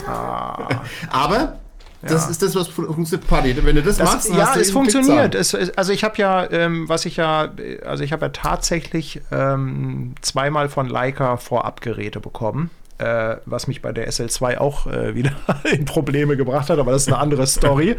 Ah. 0.07 0.81
Aber 1.09 1.57
das 2.01 2.25
ja. 2.25 2.31
ist 2.31 2.41
das, 2.43 2.55
was 2.55 2.67
funktioniert 2.67 3.27
Party. 3.27 3.55
Wenn 3.65 3.75
du 3.75 3.81
das, 3.81 3.97
das 3.97 4.13
machst, 4.13 4.29
ja, 4.29 4.55
es 4.55 4.71
funktioniert. 4.71 5.35
Es, 5.35 5.53
also 5.53 5.91
ich 5.91 6.03
habe 6.03 6.17
ja, 6.17 6.49
ähm, 6.51 6.87
was 6.87 7.05
ich 7.05 7.17
ja, 7.17 7.51
also 7.85 8.03
ich 8.03 8.13
habe 8.13 8.25
ja 8.25 8.29
tatsächlich 8.29 9.21
ähm, 9.31 10.13
zweimal 10.21 10.69
von 10.69 10.87
Leica 10.87 11.37
Vorabgeräte 11.37 12.19
bekommen. 12.19 12.69
Äh, 12.99 13.37
was 13.45 13.67
mich 13.67 13.83
bei 13.83 13.91
der 13.91 14.09
SL2 14.09 14.57
auch 14.57 14.87
äh, 14.87 15.13
wieder 15.13 15.31
in 15.71 15.85
Probleme 15.85 16.35
gebracht 16.35 16.71
hat, 16.71 16.79
aber 16.79 16.91
das 16.91 17.03
ist 17.03 17.09
eine 17.09 17.19
andere 17.19 17.45
Story. 17.45 17.95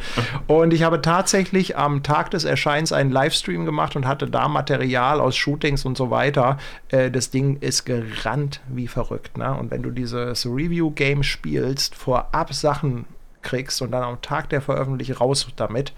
Und 0.48 0.74
ich 0.74 0.82
habe 0.82 1.00
tatsächlich 1.00 1.76
am 1.76 2.02
Tag 2.02 2.32
des 2.32 2.44
Erscheins 2.44 2.92
einen 2.92 3.12
Livestream 3.12 3.64
gemacht 3.64 3.94
und 3.94 4.08
hatte 4.08 4.28
da 4.28 4.48
Material 4.48 5.20
aus 5.20 5.36
Shootings 5.36 5.84
und 5.84 5.96
so 5.96 6.10
weiter. 6.10 6.58
Äh, 6.88 7.12
das 7.12 7.30
Ding 7.30 7.58
ist 7.60 7.84
gerannt 7.84 8.60
wie 8.68 8.88
verrückt. 8.88 9.38
Ne? 9.38 9.54
Und 9.54 9.70
wenn 9.70 9.82
du 9.82 9.90
dieses 9.90 10.44
Review-Game 10.44 11.22
spielst, 11.22 11.94
vorab 11.94 12.52
Sachen 12.52 13.04
kriegst 13.48 13.80
und 13.80 13.92
dann 13.92 14.02
am 14.02 14.20
Tag 14.20 14.50
der 14.50 14.60
Veröffentlichung 14.60 15.16
raus 15.16 15.46
damit. 15.56 15.92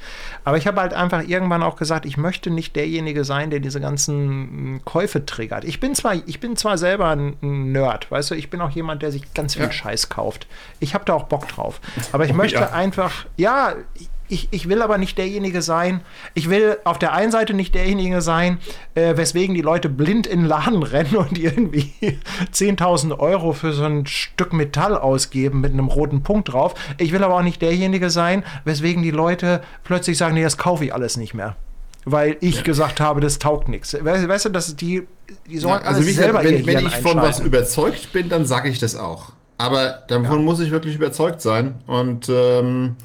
Aber 0.44 0.56
ich 0.56 0.66
habe 0.66 0.81
halt 0.81 0.94
einfach 0.94 1.27
irgendwann 1.27 1.62
auch 1.62 1.77
gesagt, 1.77 2.06
ich 2.06 2.16
möchte 2.16 2.51
nicht 2.51 2.77
derjenige 2.77 3.24
sein, 3.24 3.51
der 3.51 3.59
diese 3.59 3.81
ganzen 3.81 4.16
hm, 4.16 4.81
Käufe 4.85 5.27
triggert. 5.27 5.64
Ich 5.64 5.81
bin 5.81 5.94
zwar, 5.94 6.14
ich 6.14 6.39
bin 6.39 6.56
zwar 6.56 6.78
selber 6.78 7.09
ein 7.09 7.36
Nerd, 7.40 8.10
weißt 8.10 8.31
du, 8.31 8.35
ich 8.35 8.51
bin 8.51 8.60
auch 8.60 8.70
jemand, 8.70 9.02
der 9.02 9.10
sich 9.10 9.35
ganz 9.35 9.55
viel 9.55 9.64
ja. 9.64 9.72
Scheiß 9.72 10.09
kauft. 10.09 10.47
Ich 10.78 10.94
habe 10.94 11.05
da 11.05 11.14
auch 11.14 11.24
Bock 11.24 11.48
drauf. 11.48 11.81
Aber 12.12 12.24
ich 12.24 12.32
oh, 12.32 12.36
möchte 12.36 12.60
ja. 12.60 12.70
einfach, 12.70 13.27
ja, 13.36 13.74
ich, 14.31 14.48
ich 14.51 14.69
will 14.69 14.82
aber 14.82 14.98
nicht 14.98 15.19
derjenige 15.19 15.61
sein. 15.62 16.01
Ich 16.35 16.48
will 16.48 16.78
auf 16.85 16.98
der 16.98 17.12
einen 17.12 17.32
Seite 17.32 17.55
nicht 17.55 17.74
derjenige 17.74 18.23
sein, 18.23 18.59
äh, 18.94 19.16
weswegen 19.16 19.55
die 19.55 19.61
Leute 19.61 19.89
blind 19.89 20.27
in 20.27 20.40
den 20.40 20.48
Laden 20.48 20.82
rennen 20.82 21.16
und 21.16 21.39
irgendwie 21.39 21.93
10.000 22.52 23.19
Euro 23.19 23.52
für 23.52 23.73
so 23.73 23.85
ein 23.85 24.07
Stück 24.07 24.52
Metall 24.52 24.97
ausgeben 24.97 25.61
mit 25.61 25.73
einem 25.73 25.89
roten 25.89 26.23
Punkt 26.23 26.52
drauf. 26.52 26.74
Ich 26.98 27.12
will 27.12 27.24
aber 27.24 27.35
auch 27.35 27.43
nicht 27.43 27.61
derjenige 27.61 28.11
sein, 28.11 28.44
weswegen 28.65 29.02
die 29.02 29.11
Leute 29.11 29.62
plötzlich 29.85 30.16
sagen, 30.16 30.35
nee, 30.35 30.43
das 30.43 30.57
kaufe 30.57 30.85
ich 30.85 30.94
alles 30.94 31.16
nicht 31.16 31.35
mehr 31.35 31.57
weil 32.07 32.39
ich 32.40 32.57
ja. 32.57 32.62
gesagt 32.62 32.98
habe, 32.98 33.20
das 33.20 33.39
taugt 33.39 33.69
nichts. 33.69 33.94
Weißt, 33.94 34.47
du, 34.47 34.48
dass 34.48 34.74
die, 34.74 35.07
die 35.47 35.59
sollen 35.59 35.81
ja, 35.82 35.89
also 35.89 36.01
alles 36.01 36.16
selber 36.16 36.43
wenn, 36.43 36.66
wenn 36.66 36.86
ich 36.86 36.97
von 36.97 37.19
was 37.19 37.40
überzeugt 37.40 38.12
bin, 38.15 38.31
dann 38.31 38.47
sage 38.47 38.70
ich 38.70 38.78
das 38.78 38.97
auch. 38.97 39.32
Aber 39.59 40.02
davon 40.09 40.39
ja. 40.39 40.44
muss 40.44 40.61
ich 40.61 40.70
wirklich 40.70 40.94
überzeugt 40.94 41.43
sein. 41.43 41.74
Und 41.86 42.31
ähm, 42.31 42.97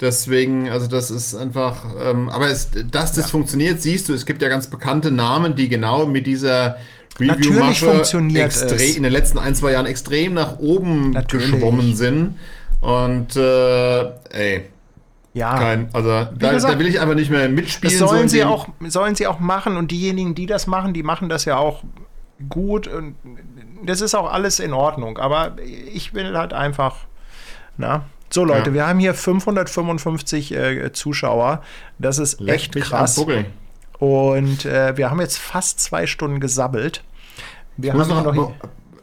Deswegen, 0.00 0.70
also 0.70 0.86
das 0.86 1.10
ist 1.10 1.34
einfach, 1.34 1.84
ähm, 2.02 2.30
aber 2.30 2.48
es, 2.48 2.70
dass 2.90 3.12
das 3.12 3.26
ja. 3.26 3.26
funktioniert, 3.26 3.82
siehst 3.82 4.08
du, 4.08 4.14
es 4.14 4.24
gibt 4.24 4.40
ja 4.40 4.48
ganz 4.48 4.68
bekannte 4.68 5.10
Namen, 5.10 5.56
die 5.56 5.68
genau 5.68 6.06
mit 6.06 6.26
dieser 6.26 6.78
Review-Masche 7.18 8.02
in 8.16 9.02
den 9.02 9.12
letzten 9.12 9.38
ein, 9.38 9.54
zwei 9.54 9.72
Jahren 9.72 9.84
extrem 9.86 10.32
nach 10.34 10.58
oben 10.58 11.10
Natürlich. 11.10 11.50
geschwommen 11.50 11.94
sind. 11.94 12.38
Und 12.80 13.36
äh, 13.36 14.00
ey, 14.30 14.62
ja. 15.34 15.56
Kein, 15.58 15.90
also 15.92 16.08
da, 16.08 16.52
gesagt, 16.52 16.74
da, 16.74 16.78
will 16.78 16.88
ich 16.88 16.98
einfach 16.98 17.14
nicht 17.14 17.30
mehr 17.30 17.48
mitspielen. 17.48 17.98
Das 17.98 18.08
sollen 18.08 18.28
sie 18.28 18.44
auch, 18.44 18.68
sollen 18.88 19.14
sie 19.14 19.26
auch 19.26 19.38
machen 19.38 19.76
und 19.76 19.90
diejenigen, 19.90 20.34
die 20.34 20.46
das 20.46 20.66
machen, 20.66 20.92
die 20.92 21.02
machen 21.02 21.28
das 21.28 21.44
ja 21.44 21.56
auch 21.56 21.84
gut 22.48 22.88
und 22.88 23.14
das 23.84 24.00
ist 24.00 24.14
auch 24.14 24.32
alles 24.32 24.60
in 24.60 24.72
Ordnung. 24.72 25.18
Aber 25.18 25.56
ich 25.92 26.14
will 26.14 26.36
halt 26.36 26.52
einfach, 26.52 26.96
na, 27.76 28.06
so, 28.32 28.44
Leute, 28.44 28.70
ja. 28.70 28.74
wir 28.74 28.86
haben 28.86 28.98
hier 28.98 29.14
555 29.14 30.54
äh, 30.54 30.92
Zuschauer. 30.92 31.62
Das 31.98 32.18
ist 32.18 32.40
Leck 32.40 32.54
echt 32.54 32.76
krass. 32.76 33.18
Und 33.98 34.64
äh, 34.64 34.96
wir 34.96 35.10
haben 35.10 35.20
jetzt 35.20 35.38
fast 35.38 35.80
zwei 35.80 36.06
Stunden 36.06 36.40
gesabbelt. 36.40 37.02
Wir 37.76 37.92
haben 37.92 38.08
noch, 38.08 38.34
noch 38.34 38.52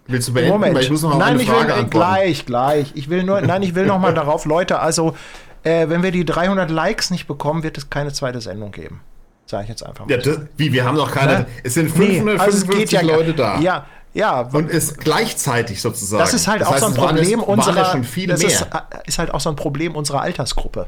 Willst 0.07 0.29
du 0.29 0.33
beenden? 0.33 0.53
Moment. 0.53 0.79
Ich 0.79 0.89
muss 0.89 1.01
noch 1.01 1.17
nein, 1.17 1.33
eine 1.33 1.41
ich 1.41 1.49
Frage 1.49 1.75
will, 1.75 1.85
gleich, 1.85 2.45
gleich. 2.45 2.91
Ich 2.95 3.09
will 3.09 3.23
nur, 3.23 3.41
nein, 3.41 3.61
ich 3.61 3.75
will 3.75 3.85
noch 3.85 3.99
mal 3.99 4.13
darauf, 4.15 4.45
Leute. 4.45 4.79
Also, 4.79 5.15
äh, 5.63 5.89
wenn 5.89 6.01
wir 6.01 6.11
die 6.11 6.25
300 6.25 6.71
Likes 6.71 7.11
nicht 7.11 7.27
bekommen, 7.27 7.63
wird 7.63 7.77
es 7.77 7.89
keine 7.89 8.13
zweite 8.13 8.39
Sendung 8.39 8.71
geben. 8.71 9.01
Sage 9.45 9.63
ich 9.63 9.69
jetzt 9.69 9.85
einfach 9.85 10.05
mal. 10.05 10.11
Ja, 10.11 10.17
das, 10.17 10.39
wie, 10.55 10.73
wir 10.73 10.85
haben 10.85 10.97
noch 10.97 11.11
keine. 11.11 11.39
Ne? 11.39 11.45
Es 11.63 11.73
sind 11.73 11.91
555 11.91 12.91
nee, 12.91 12.97
also 12.97 13.09
ja, 13.09 13.15
Leute 13.15 13.33
da. 13.33 13.59
Ja, 13.59 13.85
ja, 14.17 14.41
und 14.51 14.71
ist 14.71 14.97
gleichzeitig 14.97 15.79
sozusagen. 15.79 16.23
Das 16.23 16.33
ist 16.33 16.47
halt 16.47 16.61
das 16.61 16.67
auch 16.69 16.73
heißt, 16.73 16.81
so 16.81 16.87
ein 16.87 16.93
Problem 16.95 17.39
es, 17.39 17.45
unserer. 17.45 18.01
Das. 18.25 18.43
Ist, 18.43 18.67
ist, 19.05 19.19
halt 19.19 19.31
auch 19.31 19.39
so 19.39 19.49
ein 19.49 19.55
Problem 19.55 19.95
unserer 19.95 20.21
Altersgruppe. 20.21 20.87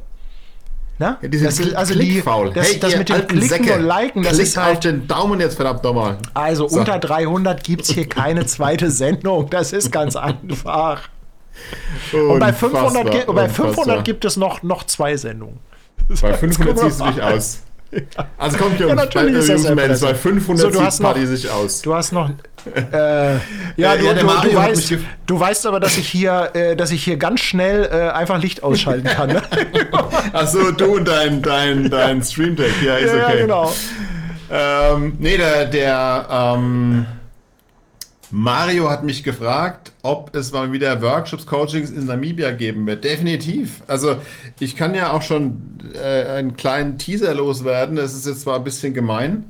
Ne? 0.97 1.17
Ja, 1.21 1.27
die 1.27 1.39
das 1.39 1.59
ist, 1.59 1.75
also 1.75 1.93
die, 1.93 2.23
das, 2.23 2.67
hey, 2.67 2.79
das 2.79 2.97
mit 2.97 3.07
dem 3.07 3.27
Klicken 3.27 3.41
Säcke, 3.47 3.75
und 3.75 3.83
Liken, 3.83 4.23
das 4.23 4.39
ist 4.39 4.57
halt. 4.57 4.77
auf 4.77 4.79
den 4.79 5.07
Daumen 5.07 5.39
jetzt 5.39 5.55
verdammt 5.55 5.83
nochmal. 5.83 6.17
Also 6.33 6.67
so. 6.67 6.79
unter 6.79 6.97
300 6.97 7.63
gibt 7.63 7.83
es 7.83 7.91
hier 7.91 8.09
keine 8.09 8.47
zweite 8.47 8.89
Sendung. 8.89 9.47
Das 9.51 9.73
ist 9.73 9.91
ganz 9.91 10.15
einfach. 10.17 11.03
und 12.11 12.39
bei 12.39 12.51
500, 12.51 13.27
bei 13.27 13.47
500 13.47 14.03
gibt 14.03 14.25
es 14.25 14.37
noch, 14.37 14.63
noch 14.63 14.85
zwei 14.85 15.15
Sendungen. 15.15 15.59
Bei 16.19 16.33
500 16.33 16.79
ziehst 16.79 16.99
du 16.99 17.05
dich 17.05 17.21
aus. 17.21 17.59
Also 18.37 18.57
kommt 18.57 18.79
Jungs, 18.79 18.89
ja, 18.89 18.95
natürlich 18.95 19.33
bei, 19.33 19.39
ist 19.39 19.49
das 19.49 19.63
Jungs, 19.63 20.01
bei 20.01 20.15
500 20.15 20.61
so, 20.61 20.79
du 20.79 20.85
hast 20.85 21.01
Party 21.01 21.25
sich 21.25 21.49
aus. 21.49 21.81
Du 21.81 21.93
hast 21.95 22.11
noch 22.11 22.29
äh, 22.75 23.33
ja, 23.77 23.95
du, 23.95 24.05
ja, 24.05 24.13
du, 24.13 24.19
du, 24.21 24.55
weißt, 24.55 24.93
du 25.25 25.39
weißt 25.39 25.65
aber, 25.65 25.79
dass 25.79 25.97
ich 25.97 26.07
hier, 26.07 26.51
äh, 26.53 26.75
dass 26.75 26.91
ich 26.91 27.03
hier 27.03 27.17
ganz 27.17 27.39
schnell 27.39 27.89
äh, 27.91 28.09
einfach 28.09 28.41
Licht 28.41 28.63
ausschalten 28.63 29.07
kann. 29.07 29.29
Ne? 29.29 29.41
Achso, 30.33 30.71
du 30.71 30.97
und 30.97 31.07
dein, 31.07 31.41
dein, 31.41 31.89
dein 31.89 32.21
Stream-Deck, 32.21 32.81
ja, 32.85 32.97
ist 32.97 33.13
okay. 33.13 33.19
Ja, 33.19 33.35
genau. 33.35 33.73
Ähm, 34.51 35.13
nee, 35.19 35.37
der, 35.37 35.65
der 35.65 36.27
ähm, 36.29 37.05
Mario 38.31 38.89
hat 38.89 39.03
mich 39.03 39.23
gefragt, 39.23 39.88
ob 40.01 40.35
es 40.35 40.51
mal 40.51 40.71
wieder 40.71 41.01
Workshops, 41.01 41.45
Coachings 41.45 41.91
in 41.91 42.05
Namibia 42.05 42.51
geben 42.51 42.87
wird. 42.87 43.03
Definitiv. 43.03 43.81
Also 43.87 44.15
ich 44.59 44.75
kann 44.75 44.95
ja 44.95 45.11
auch 45.11 45.21
schon 45.21 45.61
äh, 45.93 46.25
einen 46.25 46.55
kleinen 46.55 46.97
Teaser 46.97 47.33
loswerden. 47.33 47.95
Das 47.95 48.13
ist 48.13 48.25
jetzt 48.25 48.41
zwar 48.41 48.57
ein 48.57 48.63
bisschen 48.63 48.93
gemein, 48.93 49.43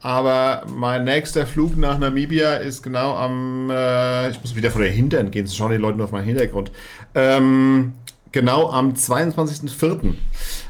aber 0.00 0.64
mein 0.68 1.04
nächster 1.04 1.46
Flug 1.46 1.76
nach 1.76 1.98
Namibia 1.98 2.56
ist 2.56 2.82
genau 2.82 3.14
am, 3.16 3.70
äh, 3.70 4.30
ich 4.30 4.40
muss 4.40 4.54
wieder 4.54 4.70
vor 4.70 4.82
der 4.82 4.90
Hintern 4.90 5.30
gehen, 5.30 5.46
so 5.46 5.54
schauen 5.54 5.72
die 5.72 5.78
Leute 5.78 5.96
nur 5.96 6.04
auf 6.04 6.12
meinen 6.12 6.26
Hintergrund. 6.26 6.70
Ähm, 7.14 7.94
genau 8.34 8.70
am 8.70 8.92
22.04. 8.92 10.14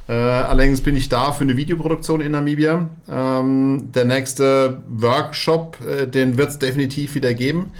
Äh, 0.06 0.12
allerdings 0.12 0.82
bin 0.82 0.97
ich 0.97 1.09
da 1.09 1.32
für 1.32 1.44
eine 1.44 1.56
Videoproduktion 1.56 2.20
in 2.20 2.32
Namibia. 2.32 2.90
Ähm, 3.11 3.89
der 3.93 4.05
nächste 4.05 4.82
Workshop, 4.89 5.78
äh, 5.85 6.06
den 6.06 6.36
wird 6.36 6.51
es 6.51 6.59
definitiv 6.59 7.15
wieder 7.15 7.35
geben. 7.35 7.73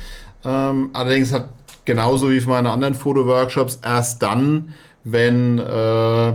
Ähm, 0.45 0.91
allerdings 0.93 1.33
hat 1.33 1.49
genauso 1.85 2.31
wie 2.31 2.41
für 2.41 2.49
meine 2.51 2.71
anderen 2.71 2.95
Fotoworkshops 2.95 3.79
erst 3.83 4.23
dann, 4.23 4.75
wenn 5.05 5.59
äh, 5.59 6.33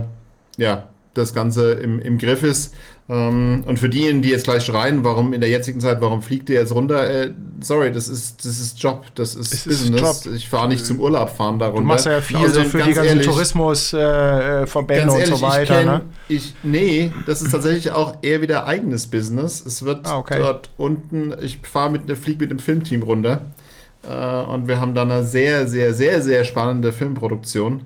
ja, 0.58 0.88
das 1.14 1.34
Ganze 1.34 1.72
im, 1.72 2.00
im 2.00 2.18
Griff 2.18 2.42
ist. 2.42 2.74
Ähm, 3.08 3.64
und 3.66 3.78
für 3.80 3.88
diejenigen, 3.88 4.22
die 4.22 4.28
jetzt 4.28 4.44
gleich 4.44 4.64
schreien, 4.64 5.02
warum 5.02 5.32
in 5.32 5.40
der 5.40 5.50
jetzigen 5.50 5.80
Zeit, 5.80 6.00
warum 6.00 6.22
fliegt 6.22 6.48
ihr 6.48 6.60
jetzt 6.60 6.72
runter? 6.72 7.10
Äh, 7.10 7.32
sorry, 7.60 7.90
das 7.90 8.08
ist, 8.08 8.44
das 8.44 8.60
ist 8.60 8.80
Job, 8.80 9.06
das 9.16 9.34
ist 9.34 9.52
Es 9.52 9.66
ist 9.66 9.90
Business. 9.90 10.24
Job. 10.24 10.34
Ich 10.34 10.48
fahre 10.48 10.68
nicht 10.68 10.86
zum 10.86 11.00
Urlaub 11.00 11.30
fahren 11.36 11.58
darunter. 11.58 11.80
Du 11.80 11.86
machst 11.88 12.06
ja 12.06 12.20
viel 12.20 12.38
Wir 12.38 12.48
so 12.48 12.54
sind 12.54 12.66
für 12.68 12.78
die 12.78 12.84
ganz 12.84 12.96
ganzen 12.96 13.08
ehrlich, 13.08 13.26
Tourismusverbände 13.26 15.02
Ganz 15.02 15.12
und 15.14 15.20
ehrlich, 15.20 15.34
so 15.34 15.42
weiter. 15.42 15.60
ich 15.62 15.68
kenn, 15.68 15.86
ne? 15.86 16.00
ich, 16.28 16.54
nee, 16.62 17.12
das 17.26 17.42
ist 17.42 17.50
tatsächlich 17.50 17.90
auch 17.90 18.18
eher 18.22 18.42
wieder 18.42 18.66
eigenes 18.66 19.08
Business. 19.08 19.64
Es 19.66 19.84
wird 19.84 20.06
Ah, 20.06 20.18
okay. 20.18 20.38
dort 20.38 20.70
unten, 20.76 21.34
ich 21.42 21.58
fahre 21.62 21.90
mit, 21.90 22.02
fliege 22.16 22.38
mit 22.38 22.50
einem 22.50 22.60
Filmteam 22.60 23.02
runter 23.02 23.40
äh, 23.40 23.59
und 24.08 24.68
wir 24.68 24.80
haben 24.80 24.94
da 24.94 25.02
eine 25.02 25.24
sehr, 25.24 25.66
sehr, 25.66 25.94
sehr, 25.94 26.22
sehr 26.22 26.44
spannende 26.44 26.92
Filmproduktion. 26.92 27.82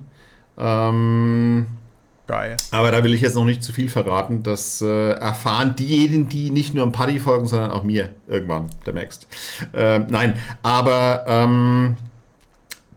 Ähm, 0.57 1.67
Geil. 2.27 2.57
aber 2.71 2.91
da 2.91 3.03
will 3.03 3.13
ich 3.13 3.21
jetzt 3.21 3.35
noch 3.35 3.45
nicht 3.45 3.63
zu 3.63 3.71
viel 3.71 3.89
verraten. 3.89 4.41
Das 4.41 4.81
äh, 4.81 5.11
erfahren 5.11 5.75
diejenigen, 5.75 6.27
die 6.27 6.49
nicht 6.49 6.73
nur 6.73 6.83
im 6.83 6.91
Paddy 6.91 7.19
folgen, 7.19 7.45
sondern 7.45 7.71
auch 7.71 7.83
mir 7.83 8.09
irgendwann 8.27 8.69
demnächst. 8.85 9.27
Ähm, 9.73 10.07
nein, 10.09 10.33
aber 10.63 11.25
ähm, 11.27 11.97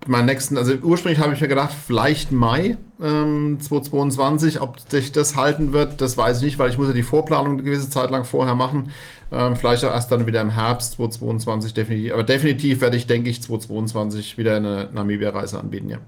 meinen 0.09 0.27
nächsten, 0.27 0.57
also 0.57 0.75
ursprünglich 0.75 1.21
habe 1.21 1.35
ich 1.35 1.41
mir 1.41 1.49
gedacht, 1.49 1.75
vielleicht 1.87 2.33
Mai 2.33 2.77
ähm, 3.01 3.59
2022. 3.61 4.61
Ob 4.61 4.81
sich 4.81 5.13
das 5.13 5.37
halten 5.37 5.73
wird, 5.73 6.01
das 6.01 6.17
weiß 6.17 6.39
ich 6.39 6.45
nicht, 6.45 6.59
weil 6.59 6.71
ich 6.71 6.79
muss 6.79 6.89
ja 6.89 6.95
die 6.95 7.03
Vorplanung 7.03 7.55
eine 7.55 7.63
gewisse 7.63 7.91
Zeit 7.91 8.11
lang 8.11 8.25
vorher 8.25 8.55
machen. 8.55 8.91
Ähm, 9.31 9.57
vielleicht 9.57 9.85
auch 9.85 9.93
erst 9.93 10.11
dann 10.11 10.27
wieder 10.27 10.41
im 10.41 10.51
Herbst 10.51 10.93
2022 10.95 11.75
definitiv. 11.75 12.13
Aber 12.13 12.25
definitiv 12.25 12.81
werde 12.81 12.97
ich, 12.97 13.07
denke 13.07 13.31
ich, 13.31 13.43
2022 13.43 14.39
wieder 14.39 14.57
eine 14.57 14.89
Namibia-Reise 14.93 15.59
anbieten, 15.59 15.91
ja. 15.91 15.99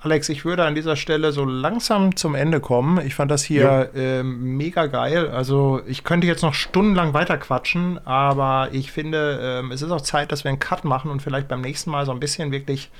Alex, 0.00 0.28
ich 0.28 0.44
würde 0.44 0.64
an 0.64 0.76
dieser 0.76 0.94
Stelle 0.94 1.32
so 1.32 1.44
langsam 1.44 2.14
zum 2.14 2.36
Ende 2.36 2.60
kommen. 2.60 3.04
Ich 3.04 3.16
fand 3.16 3.32
das 3.32 3.42
hier 3.42 3.90
ähm, 3.96 4.56
mega 4.56 4.86
geil. 4.86 5.28
Also 5.28 5.80
ich 5.88 6.04
könnte 6.04 6.28
jetzt 6.28 6.42
noch 6.42 6.54
stundenlang 6.54 7.14
weiter 7.14 7.36
quatschen, 7.36 7.98
aber 8.06 8.68
ich 8.70 8.92
finde, 8.92 9.40
ähm, 9.42 9.72
es 9.72 9.82
ist 9.82 9.90
auch 9.90 10.00
Zeit, 10.00 10.30
dass 10.30 10.44
wir 10.44 10.50
einen 10.50 10.60
Cut 10.60 10.84
machen 10.84 11.10
und 11.10 11.20
vielleicht 11.20 11.48
beim 11.48 11.62
nächsten 11.62 11.90
Mal 11.90 12.06
so 12.06 12.12
ein 12.12 12.20
bisschen 12.20 12.52
wirklich 12.52 12.90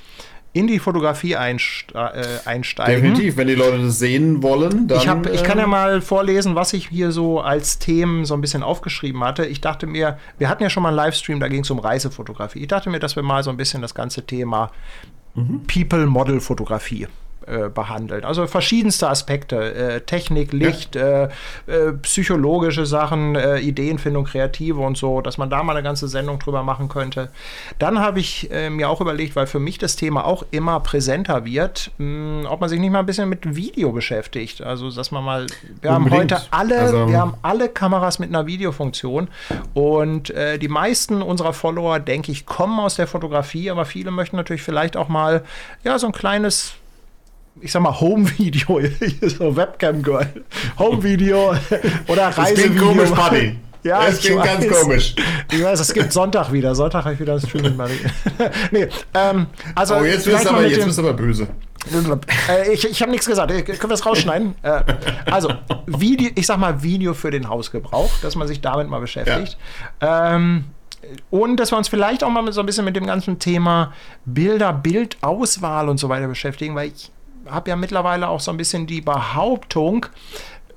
in 0.51 0.67
die 0.67 0.79
Fotografie 0.79 1.37
einst 1.37 1.93
äh, 1.93 2.21
einsteigen. 2.43 2.95
Definitiv, 2.95 3.37
wenn 3.37 3.47
die 3.47 3.55
Leute 3.55 3.77
das 3.77 3.99
sehen 3.99 4.43
wollen, 4.43 4.87
dann. 4.89 4.97
Ich, 4.97 5.07
hab, 5.07 5.31
ich 5.31 5.43
kann 5.43 5.57
ja 5.57 5.65
ähm, 5.65 5.69
mal 5.69 6.01
vorlesen, 6.01 6.55
was 6.55 6.73
ich 6.73 6.89
hier 6.89 7.11
so 7.11 7.39
als 7.39 7.79
Themen 7.79 8.25
so 8.25 8.33
ein 8.33 8.41
bisschen 8.41 8.63
aufgeschrieben 8.63 9.23
hatte. 9.23 9.45
Ich 9.45 9.61
dachte 9.61 9.87
mir, 9.87 10.17
wir 10.37 10.49
hatten 10.49 10.63
ja 10.63 10.69
schon 10.69 10.83
mal 10.83 10.89
einen 10.89 10.97
Livestream, 10.97 11.39
da 11.39 11.47
ging 11.47 11.61
es 11.61 11.69
um 11.69 11.79
Reisefotografie. 11.79 12.59
Ich 12.59 12.67
dachte 12.67 12.89
mir, 12.89 12.99
dass 12.99 13.15
wir 13.15 13.23
mal 13.23 13.43
so 13.43 13.51
ein 13.51 13.57
bisschen 13.57 13.81
das 13.81 13.93
ganze 13.93 14.25
Thema 14.25 14.71
People-Model-Fotografie 15.67 17.07
äh, 17.49 17.69
behandeln. 17.69 18.23
Also 18.25 18.45
verschiedenste 18.47 19.09
Aspekte, 19.09 19.73
äh, 19.73 20.01
Technik, 20.01 20.53
Licht, 20.53 20.95
äh, 20.95 21.23
äh, 21.67 21.93
psychologische 22.01 22.85
Sachen, 22.85 23.35
Ideenfindung, 23.35 24.25
Kreative 24.25 24.79
und 24.81 24.97
so, 24.97 25.21
dass 25.21 25.37
man 25.37 25.49
da 25.49 25.63
mal 25.63 25.73
eine 25.73 25.83
ganze 25.83 26.07
Sendung 26.07 26.39
drüber 26.39 26.63
machen 26.63 26.89
könnte. 26.89 27.29
Dann 27.79 27.99
habe 27.99 28.19
ich 28.19 28.49
mir 28.69 28.89
auch 28.89 29.01
überlegt, 29.01 29.35
weil 29.35 29.47
für 29.47 29.59
mich 29.59 29.77
das 29.77 29.95
Thema 29.95 30.25
auch 30.25 30.43
immer 30.51 30.79
präsenter 30.79 31.45
wird, 31.45 31.91
mh, 31.97 32.49
ob 32.49 32.59
man 32.61 32.69
sich 32.69 32.79
nicht 32.79 32.91
mal 32.91 32.99
ein 32.99 33.05
bisschen 33.05 33.29
mit 33.29 33.55
Video 33.55 33.91
beschäftigt. 33.91 34.61
Also, 34.61 34.89
dass 34.91 35.11
man 35.11 35.23
mal, 35.23 35.47
wir 35.81 35.91
haben 35.91 36.05
Unbedingt. 36.05 36.31
heute 36.33 36.43
alle, 36.51 36.79
Also- 36.79 37.07
wir 37.07 37.19
haben 37.19 37.33
alle 37.41 37.69
Kameras 37.69 38.19
mit 38.19 38.29
einer 38.29 38.45
Videofunktion 38.45 39.27
und 39.73 40.33
die 40.61 40.67
meisten 40.67 41.21
unserer 41.21 41.53
Follower, 41.53 41.99
denke 41.99 42.31
ich, 42.31 42.45
kommen 42.45 42.79
aus 42.79 42.95
der 42.95 43.07
Fotografie, 43.07 43.69
aber 43.71 43.85
viele 43.85 44.11
möchten 44.11 44.35
natürlich 44.35 44.61
vielleicht 44.63 44.95
auch 44.97 45.07
mal, 45.09 45.43
ja, 45.83 45.97
so 45.99 46.07
ein 46.07 46.13
kleines 46.13 46.73
ich 47.61 47.71
sag 47.71 47.81
mal, 47.81 47.99
Home-Video, 47.99 48.81
so 49.21 49.55
Webcam-Girl, 49.55 50.27
Home-Video 50.77 51.55
oder 52.07 52.31
Das 52.31 52.35
klingt 52.35 52.59
Reisevideo. 52.59 52.87
komisch, 52.87 53.09
Buddy. 53.11 53.59
Ja, 53.81 54.05
das 54.05 54.19
klingt 54.19 54.43
ganz 54.43 54.67
komisch. 54.67 55.15
Ich 55.51 55.63
weiß, 55.63 55.79
es 55.79 55.93
gibt 55.93 56.11
Sonntag 56.11 56.51
wieder. 56.51 56.75
Sonntag 56.75 57.05
habe 57.05 57.13
ich 57.13 57.19
wieder 57.21 57.35
ein 57.35 57.39
Stream 57.39 57.63
mit 57.63 57.77
Marie. 57.77 57.97
nee, 58.71 58.89
ähm, 59.13 59.47
also. 59.73 59.95
Oh, 59.95 60.03
jetzt 60.03 60.27
wirst 60.27 60.43
du 60.43 60.49
aber, 60.49 60.67
jetzt 60.67 60.99
aber 60.99 61.13
böse. 61.13 61.47
äh, 62.49 62.73
ich 62.73 62.83
ich 62.83 63.01
habe 63.01 63.09
nichts 63.09 63.25
gesagt. 63.25 63.51
Äh, 63.51 63.61
Können 63.61 63.81
wir 63.83 63.87
das 63.87 64.05
rausschneiden? 64.05 64.55
äh, 64.63 64.83
also, 65.31 65.53
Video, 65.85 66.29
ich 66.35 66.45
sag 66.45 66.57
mal 66.57 66.83
Video 66.83 67.13
für 67.13 67.31
den 67.31 67.47
Hausgebrauch, 67.47 68.11
dass 68.21 68.35
man 68.35 68.49
sich 68.49 68.59
damit 68.59 68.89
mal 68.89 68.99
beschäftigt. 68.99 69.57
Ähm, 70.01 70.65
und 71.29 71.57
dass 71.57 71.71
wir 71.71 71.77
uns 71.77 71.87
vielleicht 71.87 72.23
auch 72.25 72.29
mal 72.29 72.51
so 72.51 72.59
ein 72.59 72.65
bisschen 72.65 72.83
mit 72.83 72.97
dem 72.97 73.05
ganzen 73.07 73.39
Thema 73.39 73.93
Bilder, 74.25 74.73
Bildauswahl 74.73 75.87
und 75.87 75.99
so 75.99 76.09
weiter 76.09 76.27
beschäftigen, 76.27 76.75
weil 76.75 76.89
ich 76.89 77.11
habe 77.49 77.69
ja 77.69 77.75
mittlerweile 77.75 78.27
auch 78.27 78.39
so 78.39 78.51
ein 78.51 78.57
bisschen 78.57 78.87
die 78.87 79.01
Behauptung, 79.01 80.05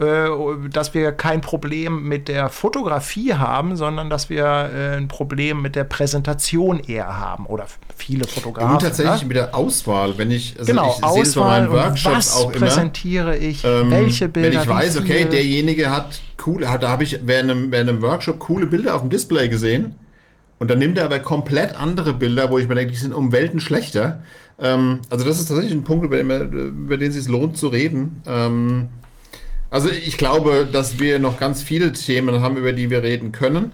äh, 0.01 0.29
dass 0.71 0.95
wir 0.95 1.13
kein 1.13 1.41
Problem 1.41 2.09
mit 2.09 2.27
der 2.29 2.49
Fotografie 2.49 3.35
haben, 3.35 3.77
sondern 3.77 4.11
dass 4.11 4.31
wir 4.31 4.45
äh, 4.45 4.97
ein 4.97 5.09
Problem 5.09 5.63
mit 5.63 5.77
der 5.77 5.85
Präsentation 5.85 6.81
eher 6.81 7.19
haben. 7.19 7.47
Oder 7.47 7.67
viele 7.97 8.27
Fotografen. 8.27 8.73
Und 8.73 8.83
tatsächlich 8.83 9.23
ne? 9.23 9.29
mit 9.29 9.37
der 9.37 9.55
Auswahl, 9.55 10.17
wenn 10.19 10.31
ich, 10.31 10.57
also 10.59 10.73
Genau, 10.73 10.95
ich 10.97 11.05
Auswahl 11.05 11.71
was 11.71 12.35
auch 12.35 12.51
immer. 12.51 12.67
präsentiere 12.67 13.37
ich, 13.37 13.65
ähm, 13.65 13.91
welche 13.91 14.29
Bilder, 14.29 14.53
Wenn 14.53 14.63
ich 14.63 14.69
weiß, 14.69 14.97
okay, 14.99 15.27
derjenige 15.27 15.91
hat 15.91 16.21
cool, 16.47 16.67
hat, 16.67 16.83
da 16.83 16.89
habe 16.89 17.05
ich 17.05 17.21
während 17.25 17.51
einem, 17.51 17.71
während 17.71 17.91
einem 17.91 18.03
Workshop 18.03 18.39
coole 18.41 18.67
Bilder 18.67 18.95
auf 18.95 19.03
dem 19.03 19.11
Display 19.11 19.49
gesehen. 19.49 19.95
Und 20.59 20.71
dann 20.71 20.79
nimmt 20.79 20.97
er 20.97 21.05
aber 21.05 21.19
komplett 21.19 21.75
andere 21.75 22.13
Bilder, 22.13 22.51
wo 22.51 22.59
ich 22.59 22.69
mir 22.69 22.77
denke, 22.77 22.93
die 22.93 22.99
sind 22.99 23.13
um 23.13 23.31
Welten 23.33 23.61
schlechter. 23.61 24.23
Ähm, 24.59 25.01
also 25.11 25.25
das 25.25 25.39
ist 25.41 25.47
tatsächlich 25.49 25.73
ein 25.75 25.85
Punkt, 25.85 26.05
über 26.05 26.17
den, 26.17 26.31
über 26.85 26.97
den 26.97 27.09
es 27.11 27.17
sich 27.17 27.29
lohnt 27.29 27.57
zu 27.57 27.69
reden. 27.69 28.23
Ähm, 28.27 28.89
also 29.71 29.89
ich 29.89 30.19
glaube, 30.19 30.69
dass 30.71 30.99
wir 31.01 31.19
noch 31.19 31.39
ganz 31.41 31.63
viele 31.63 31.93
Themen 31.93 32.41
haben, 32.43 32.57
über 32.57 32.73
die 32.73 32.91
wir 32.91 33.03
reden 33.03 33.33
können. 33.33 33.73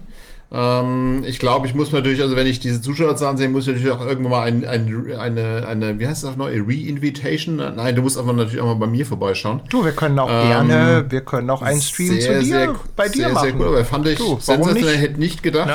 Ähm, 0.51 1.23
ich 1.27 1.37
glaube, 1.37 1.67
ich 1.67 1.75
muss 1.75 1.91
natürlich, 1.91 2.21
also 2.21 2.35
wenn 2.35 2.47
ich 2.47 2.59
diese 2.59 2.81
Zuschauerzahlen 2.81 3.37
sehe, 3.37 3.49
muss 3.49 3.67
ich 3.67 3.75
natürlich 3.75 3.91
auch 3.91 4.03
irgendwann 4.03 4.31
mal 4.31 4.41
ein, 4.47 4.65
ein, 4.65 5.13
eine, 5.19 5.67
eine, 5.67 5.99
wie 5.99 6.07
heißt 6.07 6.23
das 6.23 6.37
neu, 6.37 6.59
Re-Invitation? 6.61 7.57
Nein, 7.57 7.95
du 7.95 8.01
musst 8.01 8.17
einfach 8.17 8.33
natürlich 8.33 8.59
auch 8.61 8.65
mal 8.65 8.73
bei 8.75 8.87
mir 8.87 9.05
vorbeischauen. 9.05 9.61
Du, 9.69 9.85
wir 9.85 9.91
können 9.91 10.17
auch 10.17 10.27
Ähm, 10.31 10.47
gerne, 10.47 11.05
wir 11.09 11.21
können 11.21 11.49
auch 11.51 11.61
einen 11.61 11.81
Stream 11.81 12.19
zu 12.19 12.39
dir, 12.39 12.75
bei 12.95 13.09
dir 13.09 13.25
sehr, 13.25 13.29
machen. 13.33 13.43
Sehr 13.43 13.53
gut, 13.53 13.67
aber 13.67 13.85
fand 13.85 14.07
ich 14.07 14.17
Du, 14.17 14.39
sensationell, 14.39 14.83
nicht? 14.93 15.01
hätte 15.01 15.19
nicht 15.19 15.43
gedacht, 15.43 15.67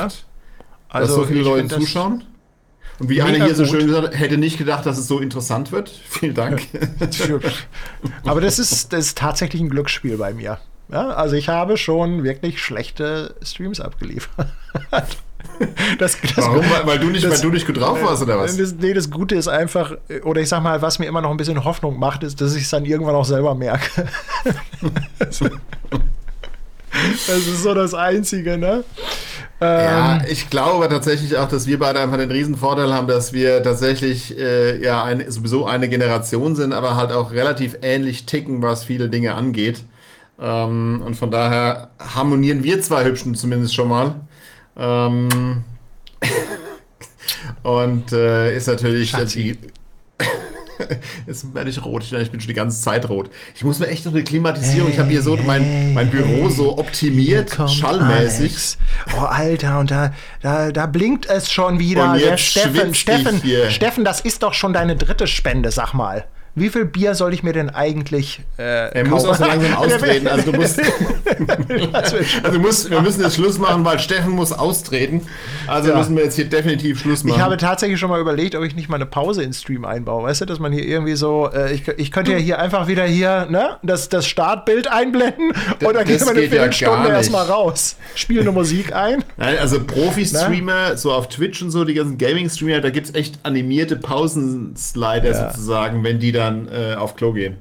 Ja? 0.93 0.99
dass 0.99 1.09
so 1.13 1.23
viele 1.23 1.39
ich 1.39 1.45
Leute 1.45 1.59
find 1.61 1.71
das- 1.71 1.79
zuschauen. 1.79 2.23
Und 2.99 3.09
wie 3.09 3.15
mega 3.15 3.25
einer 3.25 3.45
hier 3.45 3.55
so 3.55 3.65
schön 3.65 3.85
gesagt 3.87 4.07
hat, 4.07 4.19
hätte 4.19 4.37
nicht 4.37 4.57
gedacht, 4.57 4.85
dass 4.85 4.97
es 4.97 5.07
so 5.07 5.19
interessant 5.19 5.71
wird. 5.71 5.89
Vielen 6.09 6.33
Dank. 6.33 6.61
Aber 8.25 8.41
das 8.41 8.59
ist, 8.59 8.93
das 8.93 9.07
ist 9.07 9.17
tatsächlich 9.17 9.61
ein 9.61 9.69
Glücksspiel 9.69 10.17
bei 10.17 10.33
mir. 10.33 10.59
Ja, 10.91 11.09
also 11.09 11.35
ich 11.35 11.49
habe 11.49 11.77
schon 11.77 12.23
wirklich 12.23 12.61
schlechte 12.61 13.35
Streams 13.43 13.79
abgeliefert. 13.79 14.47
Das, 15.99 16.17
das, 16.21 16.35
Warum? 16.37 16.65
Weil, 16.69 16.85
weil, 16.85 16.99
du 16.99 17.07
nicht, 17.07 17.23
das- 17.23 17.35
weil 17.35 17.39
du 17.39 17.49
nicht 17.53 17.65
gut 17.65 17.77
drauf 17.79 18.01
warst, 18.03 18.21
oder 18.21 18.37
was? 18.37 18.57
Das, 18.57 18.73
nee, 18.73 18.93
das 18.93 19.09
Gute 19.09 19.35
ist 19.35 19.47
einfach, 19.47 19.95
oder 20.23 20.41
ich 20.41 20.49
sag 20.49 20.61
mal, 20.61 20.81
was 20.81 20.99
mir 20.99 21.05
immer 21.05 21.21
noch 21.21 21.31
ein 21.31 21.37
bisschen 21.37 21.63
Hoffnung 21.63 21.97
macht, 21.97 22.23
ist, 22.23 22.41
dass 22.41 22.55
ich 22.55 22.63
es 22.63 22.69
dann 22.71 22.83
irgendwann 22.83 23.15
auch 23.15 23.23
selber 23.23 23.55
merke. 23.55 24.05
das 27.27 27.47
ist 27.47 27.63
so 27.63 27.73
das 27.73 27.93
Einzige, 27.93 28.57
ne? 28.57 28.83
Ja, 29.61 30.17
Ähm, 30.17 30.25
ich 30.29 30.49
glaube 30.49 30.89
tatsächlich 30.89 31.37
auch, 31.37 31.47
dass 31.47 31.65
wir 31.65 31.79
beide 31.79 31.99
einfach 31.99 32.17
den 32.17 32.31
riesen 32.31 32.57
Vorteil 32.57 32.93
haben, 32.93 33.07
dass 33.07 33.31
wir 33.31 33.63
tatsächlich 33.63 34.37
äh, 34.37 34.81
ja 34.83 35.03
eine, 35.03 35.31
sowieso 35.31 35.65
eine 35.65 35.87
Generation 35.87 36.55
sind, 36.55 36.73
aber 36.73 36.95
halt 36.95 37.11
auch 37.11 37.31
relativ 37.31 37.77
ähnlich 37.81 38.25
ticken, 38.25 38.61
was 38.61 38.83
viele 38.83 39.09
Dinge 39.09 39.33
angeht. 39.35 39.83
Ähm, 40.39 41.01
und 41.05 41.15
von 41.15 41.31
daher 41.31 41.91
harmonieren 41.99 42.63
wir 42.63 42.81
zwei 42.81 43.05
Hübschen 43.05 43.35
zumindest 43.35 43.73
schon 43.73 43.87
mal. 43.87 44.15
Ähm, 44.77 45.63
und 47.63 48.11
äh, 48.11 48.55
ist 48.55 48.67
natürlich 48.67 49.13
die, 49.13 49.57
Jetzt 51.27 51.53
werde 51.53 51.69
ich 51.69 51.83
rot. 51.83 52.03
Ich, 52.03 52.13
ich 52.13 52.31
bin 52.31 52.39
schon 52.39 52.47
die 52.47 52.53
ganze 52.53 52.81
Zeit 52.81 53.09
rot. 53.09 53.29
Ich 53.55 53.63
muss 53.63 53.79
mir 53.79 53.87
echt 53.87 54.05
noch 54.05 54.13
eine 54.13 54.23
Klimatisierung. 54.23 54.91
ich 54.91 54.99
habe 54.99 55.09
hier 55.09 55.21
so 55.21 55.37
mein, 55.45 55.93
mein 55.93 56.09
Büro 56.09 56.49
so 56.49 56.77
optimiert, 56.77 57.57
schallmäßig. 57.69 58.51
Alex. 58.51 58.77
Oh, 59.17 59.25
Alter, 59.25 59.79
und 59.79 59.91
da, 59.91 60.13
da, 60.41 60.71
da 60.71 60.85
blinkt 60.85 61.25
es 61.27 61.51
schon 61.51 61.79
wieder. 61.79 62.11
Und 62.11 62.19
Der 62.19 62.31
jetzt 62.31 62.43
Steffen, 62.43 62.91
ich 62.91 62.99
Steffen, 62.99 63.41
hier. 63.41 63.69
Steffen, 63.69 64.05
das 64.05 64.21
ist 64.21 64.43
doch 64.43 64.53
schon 64.53 64.73
deine 64.73 64.95
dritte 64.95 65.27
Spende, 65.27 65.71
sag 65.71 65.93
mal. 65.93 66.25
Wie 66.57 66.69
viel 66.69 66.85
Bier 66.85 67.15
soll 67.15 67.33
ich 67.33 67.43
mir 67.43 67.51
denn 67.53 67.69
eigentlich 67.69 68.39
äh, 68.57 68.89
Er 68.97 69.05
muss 69.07 69.25
auch 69.25 69.35
so 69.35 69.43
langsam 69.45 69.73
austreten. 69.77 70.27
Also 70.27 70.51
du 70.51 70.57
musst, 70.57 70.81
also 72.43 72.59
musst, 72.59 72.89
wir 72.89 73.01
müssen 73.01 73.21
jetzt 73.23 73.35
Schluss 73.35 73.57
machen, 73.59 73.83
weil 73.85 73.99
Steffen 73.99 74.31
muss 74.31 74.51
austreten. 74.53 75.21
Also 75.67 75.89
Ja. 75.89 75.97
müssen 75.97 76.15
wir 76.15 76.23
jetzt 76.23 76.35
hier 76.35 76.45
definitiv 76.45 76.99
Schluss 77.01 77.23
machen. 77.23 77.35
Ich 77.37 77.43
habe 77.43 77.57
tatsächlich 77.57 77.99
schon 77.99 78.09
mal 78.09 78.19
überlegt, 78.21 78.55
ob 78.55 78.63
ich 78.63 78.75
nicht 78.75 78.89
mal 78.89 78.95
eine 78.95 79.05
Pause 79.05 79.43
in 79.43 79.53
Stream 79.53 79.85
einbaue. 79.85 80.23
Weißt 80.23 80.41
du, 80.41 80.45
dass 80.45 80.59
man 80.59 80.71
hier 80.71 80.85
irgendwie 80.85 81.15
so, 81.15 81.49
äh, 81.53 81.73
ich, 81.73 81.87
ich 81.97 82.11
könnte 82.11 82.31
ja 82.31 82.37
hier 82.37 82.59
einfach 82.59 82.87
wieder 82.87 83.03
hier, 83.03 83.47
ne, 83.49 83.77
das, 83.83 84.09
das 84.09 84.25
Startbild 84.25 84.87
einblenden 84.89 85.51
und 85.83 85.93
dann 85.93 86.05
geht 86.05 86.21
das 86.21 86.25
man 86.25 86.35
eine 86.35 86.45
ja 86.45 86.49
Viertelstunde 86.51 87.01
nicht. 87.03 87.11
erstmal 87.11 87.45
raus. 87.47 87.97
Spiele 88.15 88.41
eine 88.41 88.51
Musik 88.51 88.93
ein. 88.95 89.23
Nein, 89.37 89.57
also 89.59 89.83
Profi-Streamer, 89.83 90.95
so 90.97 91.11
auf 91.11 91.27
Twitch 91.29 91.61
und 91.61 91.71
so, 91.71 91.83
die 91.83 91.93
ganzen 91.95 92.17
Gaming-Streamer, 92.17 92.81
da 92.81 92.89
gibt 92.91 93.07
es 93.07 93.15
echt 93.15 93.39
animierte 93.43 93.97
Pausenslider 93.97 95.31
Ja. 95.31 95.51
sozusagen, 95.51 96.03
wenn 96.03 96.19
die 96.19 96.31
dann 96.45 96.67
äh, 96.69 96.95
auf 96.95 97.15
Klo 97.15 97.33
gehen. 97.33 97.57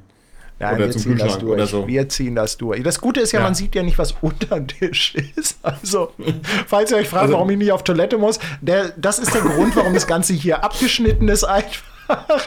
Nein, 0.61 0.77
oder 0.77 0.85
wir 0.87 0.91
zum 0.93 1.03
ziehen 1.03 1.13
das 1.13 1.21
Kühlschrank 1.23 1.41
durch. 1.41 1.53
oder 1.53 1.67
so. 1.67 1.87
Wir 1.89 2.09
ziehen 2.09 2.35
das 2.37 2.57
durch. 2.57 2.83
Das 2.85 3.01
Gute 3.01 3.21
ist 3.21 3.33
ja, 3.33 3.41
Ja. 3.41 3.45
man 3.45 3.55
sieht 3.57 3.75
ja 3.75 3.83
nicht, 3.83 3.99
was 3.99 4.15
unter 4.21 4.55
dem 4.61 4.69
Tisch 4.69 5.15
ist. 5.37 5.59
Also, 5.63 6.13
falls 6.69 6.93
ihr 6.93 6.99
euch 6.99 7.09
fragt, 7.09 7.23
Also- 7.25 7.35
warum 7.35 7.51
ich 7.51 7.59
nicht 7.59 7.73
auf 7.73 7.83
Toilette 7.83 8.19
muss, 8.19 8.39
der, 8.61 8.93
das 8.97 9.19
ist 9.19 9.35
der 9.35 9.41
Grund, 9.43 9.75
warum 9.75 9.95
das 9.95 10.07
Ganze 10.07 10.33
hier 10.33 10.63
abgeschnitten 10.63 11.29
ist 11.29 11.43
einfach. 11.45 11.83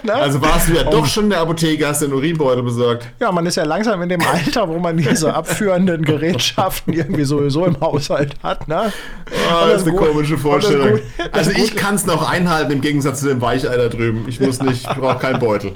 Ne? 0.03 0.13
Also 0.13 0.39
warst 0.39 0.69
du 0.69 0.73
ja 0.73 0.83
doch 0.83 1.07
schon 1.07 1.25
in 1.25 1.29
der 1.31 1.39
Apotheke, 1.41 1.87
hast 1.87 2.03
den 2.03 2.13
Urinbeutel 2.13 2.61
besorgt. 2.61 3.07
ja, 3.19 3.31
man 3.31 3.43
ist 3.47 3.55
ja 3.55 3.63
langsam 3.65 3.99
in 4.03 4.09
dem 4.09 4.21
Alter, 4.21 4.69
wo 4.69 4.77
man 4.77 4.95
diese 4.97 5.33
abführenden 5.35 6.03
Gerätschaften 6.05 6.93
irgendwie 6.93 7.23
sowieso 7.23 7.65
im 7.65 7.79
Haushalt 7.81 8.35
hat. 8.43 8.67
Ne? 8.67 8.83
Und 8.83 9.69
das 9.71 9.81
ist 9.81 9.87
eine 9.87 9.97
Gut- 9.97 10.07
komische 10.09 10.33
das 10.33 10.41
Vorstellung. 10.43 10.89
Gut- 10.91 11.01
das 11.17 11.47
Also 11.47 11.51
ich 11.51 11.75
kann 11.75 11.95
es 11.95 12.05
noch 12.05 12.29
einhalten 12.29 12.71
im 12.71 12.81
Gegensatz 12.81 13.19
zu 13.21 13.27
dem 13.29 13.41
Weichei 13.41 13.75
da 13.75 13.89
drüben. 13.89 14.25
Ich 14.29 14.39
muss 14.39 14.61
nicht, 14.61 14.87
ich 14.87 14.95
brauche 14.95 15.17
keinen 15.17 15.39
Beutel. 15.39 15.73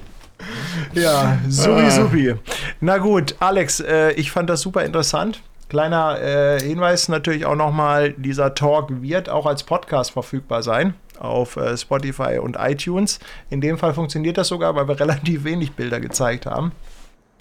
Ja, 0.93 1.37
supi, 1.47 1.81
Ah. 1.81 1.89
supi. 1.91 2.35
Na 2.79 2.97
gut, 2.97 3.35
Alex, 3.39 3.79
äh, 3.79 4.11
ich 4.13 4.31
fand 4.31 4.49
das 4.49 4.61
super 4.61 4.83
interessant. 4.85 5.41
Kleiner 5.69 6.19
äh, 6.21 6.59
Hinweis 6.59 7.07
natürlich 7.07 7.45
auch 7.45 7.55
nochmal, 7.55 8.11
dieser 8.13 8.53
Talk 8.55 9.01
wird 9.01 9.29
auch 9.29 9.45
als 9.45 9.63
Podcast 9.63 10.11
verfügbar 10.11 10.63
sein 10.63 10.93
auf 11.19 11.55
äh, 11.55 11.77
Spotify 11.77 12.39
und 12.39 12.57
iTunes. 12.59 13.19
In 13.49 13.61
dem 13.61 13.77
Fall 13.77 13.93
funktioniert 13.93 14.37
das 14.37 14.47
sogar, 14.49 14.75
weil 14.75 14.87
wir 14.87 14.99
relativ 14.99 15.43
wenig 15.43 15.71
Bilder 15.73 15.99
gezeigt 15.99 16.45
haben. 16.45 16.71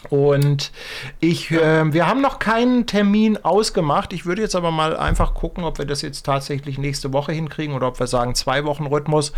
Und 0.09 0.73
ich, 1.21 1.51
äh, 1.51 1.93
wir 1.93 2.07
haben 2.07 2.23
noch 2.23 2.39
keinen 2.39 2.87
Termin 2.87 3.37
ausgemacht. 3.45 4.15
Ich 4.15 4.25
würde 4.25 4.41
jetzt 4.41 4.57
aber 4.57 4.71
mal 4.71 4.97
einfach 4.97 5.35
gucken, 5.35 5.63
ob 5.65 5.79
wir 5.79 5.85
das 5.85 6.01
jetzt 6.01 6.25
tatsächlich 6.25 6.79
nächste 6.79 7.13
Woche 7.13 7.33
hinkriegen 7.33 7.75
oder 7.75 7.89
ob 7.89 8.01
wir 8.01 8.07
sagen 8.07 8.35
zwei 8.35 8.65
Wochen 8.65 8.87
Rhythmus. 8.87 9.33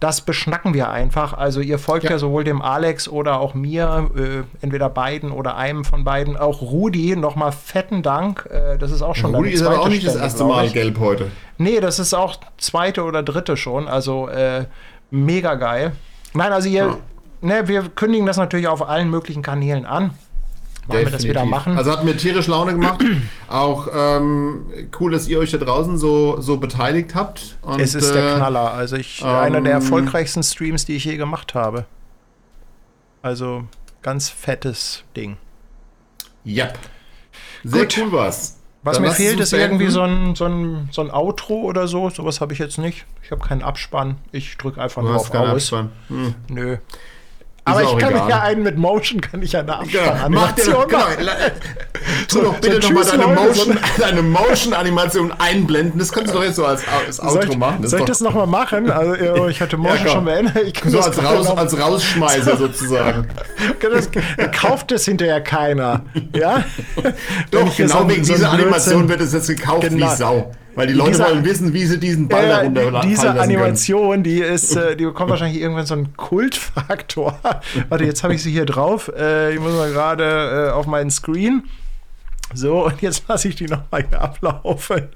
Das 0.00 0.22
beschnacken 0.22 0.72
wir 0.72 0.90
einfach. 0.90 1.34
Also 1.34 1.60
ihr 1.60 1.78
folgt 1.78 2.04
ja, 2.04 2.12
Ja. 2.12 2.18
sowohl 2.18 2.44
dem 2.44 2.62
Alex 2.62 3.08
oder 3.08 3.40
auch 3.40 3.52
mir, 3.54 4.10
äh, 4.16 4.64
entweder 4.64 4.88
beiden 4.88 5.30
oder 5.32 5.56
einem 5.56 5.84
von 5.84 6.04
beiden. 6.04 6.36
Auch 6.36 6.62
Rudi, 6.62 7.14
nochmal 7.14 7.52
fetten 7.52 8.02
Dank. 8.02 8.48
Äh, 8.50 8.78
das 8.78 8.92
ist 8.92 9.02
auch 9.02 9.14
schon 9.16 9.34
Rudi 9.34 9.50
ist 9.50 9.62
aber 9.62 9.80
auch 9.80 9.88
nicht 9.88 10.04
das 10.06 10.12
Stelle, 10.12 10.24
erste 10.24 10.44
glaub 10.44 10.56
Mal 10.56 10.70
gelb 10.70 10.98
heute. 10.98 11.30
Nee, 11.58 11.80
das 11.80 11.98
ist 11.98 12.14
auch 12.14 12.36
zweite 12.56 13.04
oder 13.04 13.22
dritte 13.22 13.56
schon. 13.58 13.86
Also 13.86 14.28
äh, 14.28 14.64
mega 15.10 15.54
geil. 15.56 15.92
Nein, 16.32 16.52
also 16.52 16.68
ihr. 16.68 16.96
Ne, 17.40 17.68
wir 17.68 17.88
kündigen 17.88 18.26
das 18.26 18.36
natürlich 18.36 18.68
auf 18.68 18.86
allen 18.88 19.10
möglichen 19.10 19.42
Kanälen 19.42 19.86
an. 19.86 20.12
Wollen 20.88 21.04
wir 21.04 21.10
das 21.10 21.24
wieder 21.24 21.44
machen? 21.44 21.76
Also 21.76 21.90
hat 21.90 22.04
mir 22.04 22.16
tierisch 22.16 22.46
Laune 22.46 22.72
gemacht. 22.72 23.04
Auch 23.48 23.88
ähm, 23.92 24.66
cool, 25.00 25.10
dass 25.10 25.26
ihr 25.26 25.38
euch 25.40 25.50
da 25.50 25.58
draußen 25.58 25.98
so, 25.98 26.40
so 26.40 26.58
beteiligt 26.58 27.14
habt. 27.14 27.56
Und, 27.62 27.80
es 27.80 27.94
ist 27.94 28.14
der 28.14 28.34
äh, 28.34 28.36
Knaller. 28.36 28.72
Also 28.72 28.96
ich, 28.96 29.24
einer 29.24 29.60
der 29.60 29.72
ähm, 29.72 29.82
erfolgreichsten 29.82 30.42
Streams, 30.42 30.84
die 30.84 30.94
ich 30.94 31.04
je 31.04 31.16
gemacht 31.16 31.54
habe. 31.54 31.86
Also 33.20 33.64
ganz 34.02 34.28
fettes 34.28 35.02
Ding. 35.16 35.36
Yep. 36.46 36.78
Sehr 37.64 37.86
Gut. 37.86 37.98
cool 37.98 38.12
war's. 38.12 38.60
Was 38.84 38.98
Dann 38.98 39.06
mir 39.06 39.10
fehlt, 39.10 39.40
ist 39.40 39.52
irgendwie 39.52 39.88
so 39.88 40.02
ein, 40.02 40.36
so, 40.36 40.44
ein, 40.44 40.88
so 40.92 41.00
ein 41.00 41.10
Outro 41.10 41.62
oder 41.62 41.88
so. 41.88 42.08
Sowas 42.08 42.40
habe 42.40 42.52
ich 42.52 42.60
jetzt 42.60 42.78
nicht. 42.78 43.04
Ich 43.24 43.32
habe 43.32 43.44
keinen 43.44 43.62
Abspann. 43.62 44.18
Ich 44.30 44.56
drücke 44.56 44.80
einfach 44.80 45.02
Du 45.02 45.08
nur 45.08 45.16
hast 45.16 45.22
auf 45.22 45.32
keinen 45.32 45.50
aus. 45.50 45.72
Abspann. 45.72 45.90
Hm. 46.06 46.34
Nö. 46.48 46.76
Aber 47.66 47.82
ich 47.82 47.98
kann 47.98 48.12
egal. 48.14 48.28
ja 48.30 48.40
einen 48.42 48.62
mit 48.62 48.78
Motion, 48.78 49.20
kann 49.20 49.42
ich 49.42 49.52
ja 49.52 49.60
eine 49.60 49.72
Genau, 49.90 50.12
mach 50.30 50.52
dir 50.52 50.78
Abspannanimation 50.78 50.88
genau, 50.88 51.32
tu 52.28 52.40
doch 52.40 52.54
bitte 52.60 52.80
so 52.80 52.88
nochmal 52.88 53.04
deine 53.04 53.26
Motion, 53.34 53.78
deine 53.98 54.22
Motion-Animation 54.22 55.32
einblenden. 55.38 55.98
Das 55.98 56.12
kannst 56.12 56.32
du 56.32 56.36
doch 56.38 56.44
jetzt 56.44 56.56
so 56.56 56.64
als, 56.64 56.82
als 57.06 57.18
Outro 57.20 57.32
Soll 57.34 57.50
ich, 57.50 57.56
machen. 57.58 57.78
Das 57.82 57.90
soll 57.90 58.00
ich 58.00 58.06
das 58.06 58.20
nochmal 58.20 58.46
machen? 58.46 58.90
Also, 58.90 59.14
ja, 59.16 59.48
ich 59.48 59.60
hatte 59.60 59.76
Motion 59.76 59.98
komm. 60.04 60.12
schon 60.12 60.24
beendet. 60.26 60.56
Ich 60.84 60.90
so 60.92 61.00
als, 61.00 61.22
raus, 61.22 61.48
noch- 61.48 61.56
als 61.56 61.78
Rausschmeißer 61.78 62.56
sozusagen. 62.58 63.28
das, 63.80 64.08
kauft 64.52 64.92
es 64.92 65.04
hinterher 65.04 65.40
keiner. 65.40 66.02
Ja? 66.34 66.64
Doch, 67.50 67.76
genau 67.76 68.08
wegen 68.08 68.24
so 68.24 68.34
dieser 68.34 68.50
Animation 68.52 69.06
Blödsinn- 69.06 69.08
wird 69.08 69.20
es 69.22 69.32
jetzt 69.32 69.48
gekauft 69.48 69.88
Genau. 69.88 70.10
wie 70.12 70.16
Sau. 70.16 70.52
Weil 70.76 70.86
die 70.86 70.92
Leute 70.92 71.10
Dieser- 71.12 71.24
wollen 71.30 71.44
wissen, 71.44 71.72
wie 71.72 71.84
sie 71.86 71.98
diesen 71.98 72.28
Ball 72.28 72.48
da 72.48 72.62
Äh, 72.62 73.00
die- 73.02 73.08
diese 73.08 73.30
Animation, 73.40 74.22
die 74.22 74.38
ist, 74.40 74.76
äh, 74.76 74.94
die 74.94 75.04
bekommt 75.06 75.30
wahrscheinlich 75.30 75.60
irgendwann 75.60 75.86
so 75.86 75.94
einen 75.94 76.16
Kultfaktor. 76.16 77.38
Warte, 77.88 78.04
jetzt 78.04 78.22
habe 78.22 78.34
ich 78.34 78.42
sie 78.42 78.52
hier 78.52 78.66
drauf. 78.66 79.10
Äh, 79.16 79.54
ich 79.54 79.60
muss 79.60 79.72
mal 79.72 79.90
gerade 79.90 80.68
äh, 80.68 80.70
auf 80.72 80.86
meinen 80.86 81.10
Screen. 81.10 81.64
So, 82.54 82.84
und 82.86 83.02
jetzt 83.02 83.24
lasse 83.26 83.48
ich 83.48 83.56
die 83.56 83.64
nochmal 83.66 84.04
hier 84.08 84.20
ablaufen. 84.22 85.08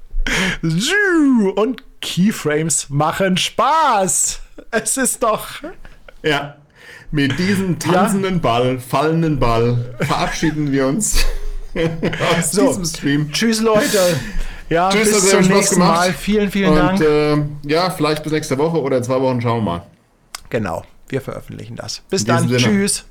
Und 0.61 1.83
Keyframes 2.01 2.89
machen 2.89 3.37
Spaß. 3.37 4.41
Es 4.71 4.97
ist 4.97 5.23
doch. 5.23 5.61
können. 5.61 5.73
Ja. 6.23 6.55
Mit 7.11 7.37
diesem 7.39 7.77
tanzenden 7.77 8.39
Ball, 8.41 8.79
fallenden 8.79 9.37
Ball 9.39 9.95
verabschieden 9.99 10.71
wir 10.71 10.87
uns 10.87 11.25
aus 12.37 12.51
So. 12.51 12.67
diesem 12.67 12.85
Stream. 12.85 13.31
Tschüss, 13.31 13.61
Leute. 13.61 13.99
Ja, 14.71 14.89
Tschüss, 14.89 15.11
bis 15.11 15.29
zum 15.29 15.43
Spaß 15.43 15.49
nächsten 15.49 15.75
gemacht. 15.75 15.95
Mal. 15.97 16.13
Vielen, 16.13 16.49
vielen 16.49 16.69
Und 16.69 16.77
Dank. 16.77 17.01
äh, 17.01 17.69
ja, 17.69 17.89
vielleicht 17.89 18.23
bis 18.23 18.31
nächste 18.31 18.57
Woche 18.57 18.81
oder 18.81 18.97
in 18.97 19.03
zwei 19.03 19.19
Wochen 19.19 19.41
schauen 19.41 19.57
wir 19.65 19.71
mal. 19.71 19.81
genau, 20.49 20.83
wir 21.09 21.19
veröffentlichen 21.19 21.75
das. 21.75 22.01
Bis 22.09 22.21
In 22.21 22.27
dann. 22.27 22.47
Tschüss. 22.47 23.03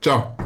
Ciao. 0.00 0.36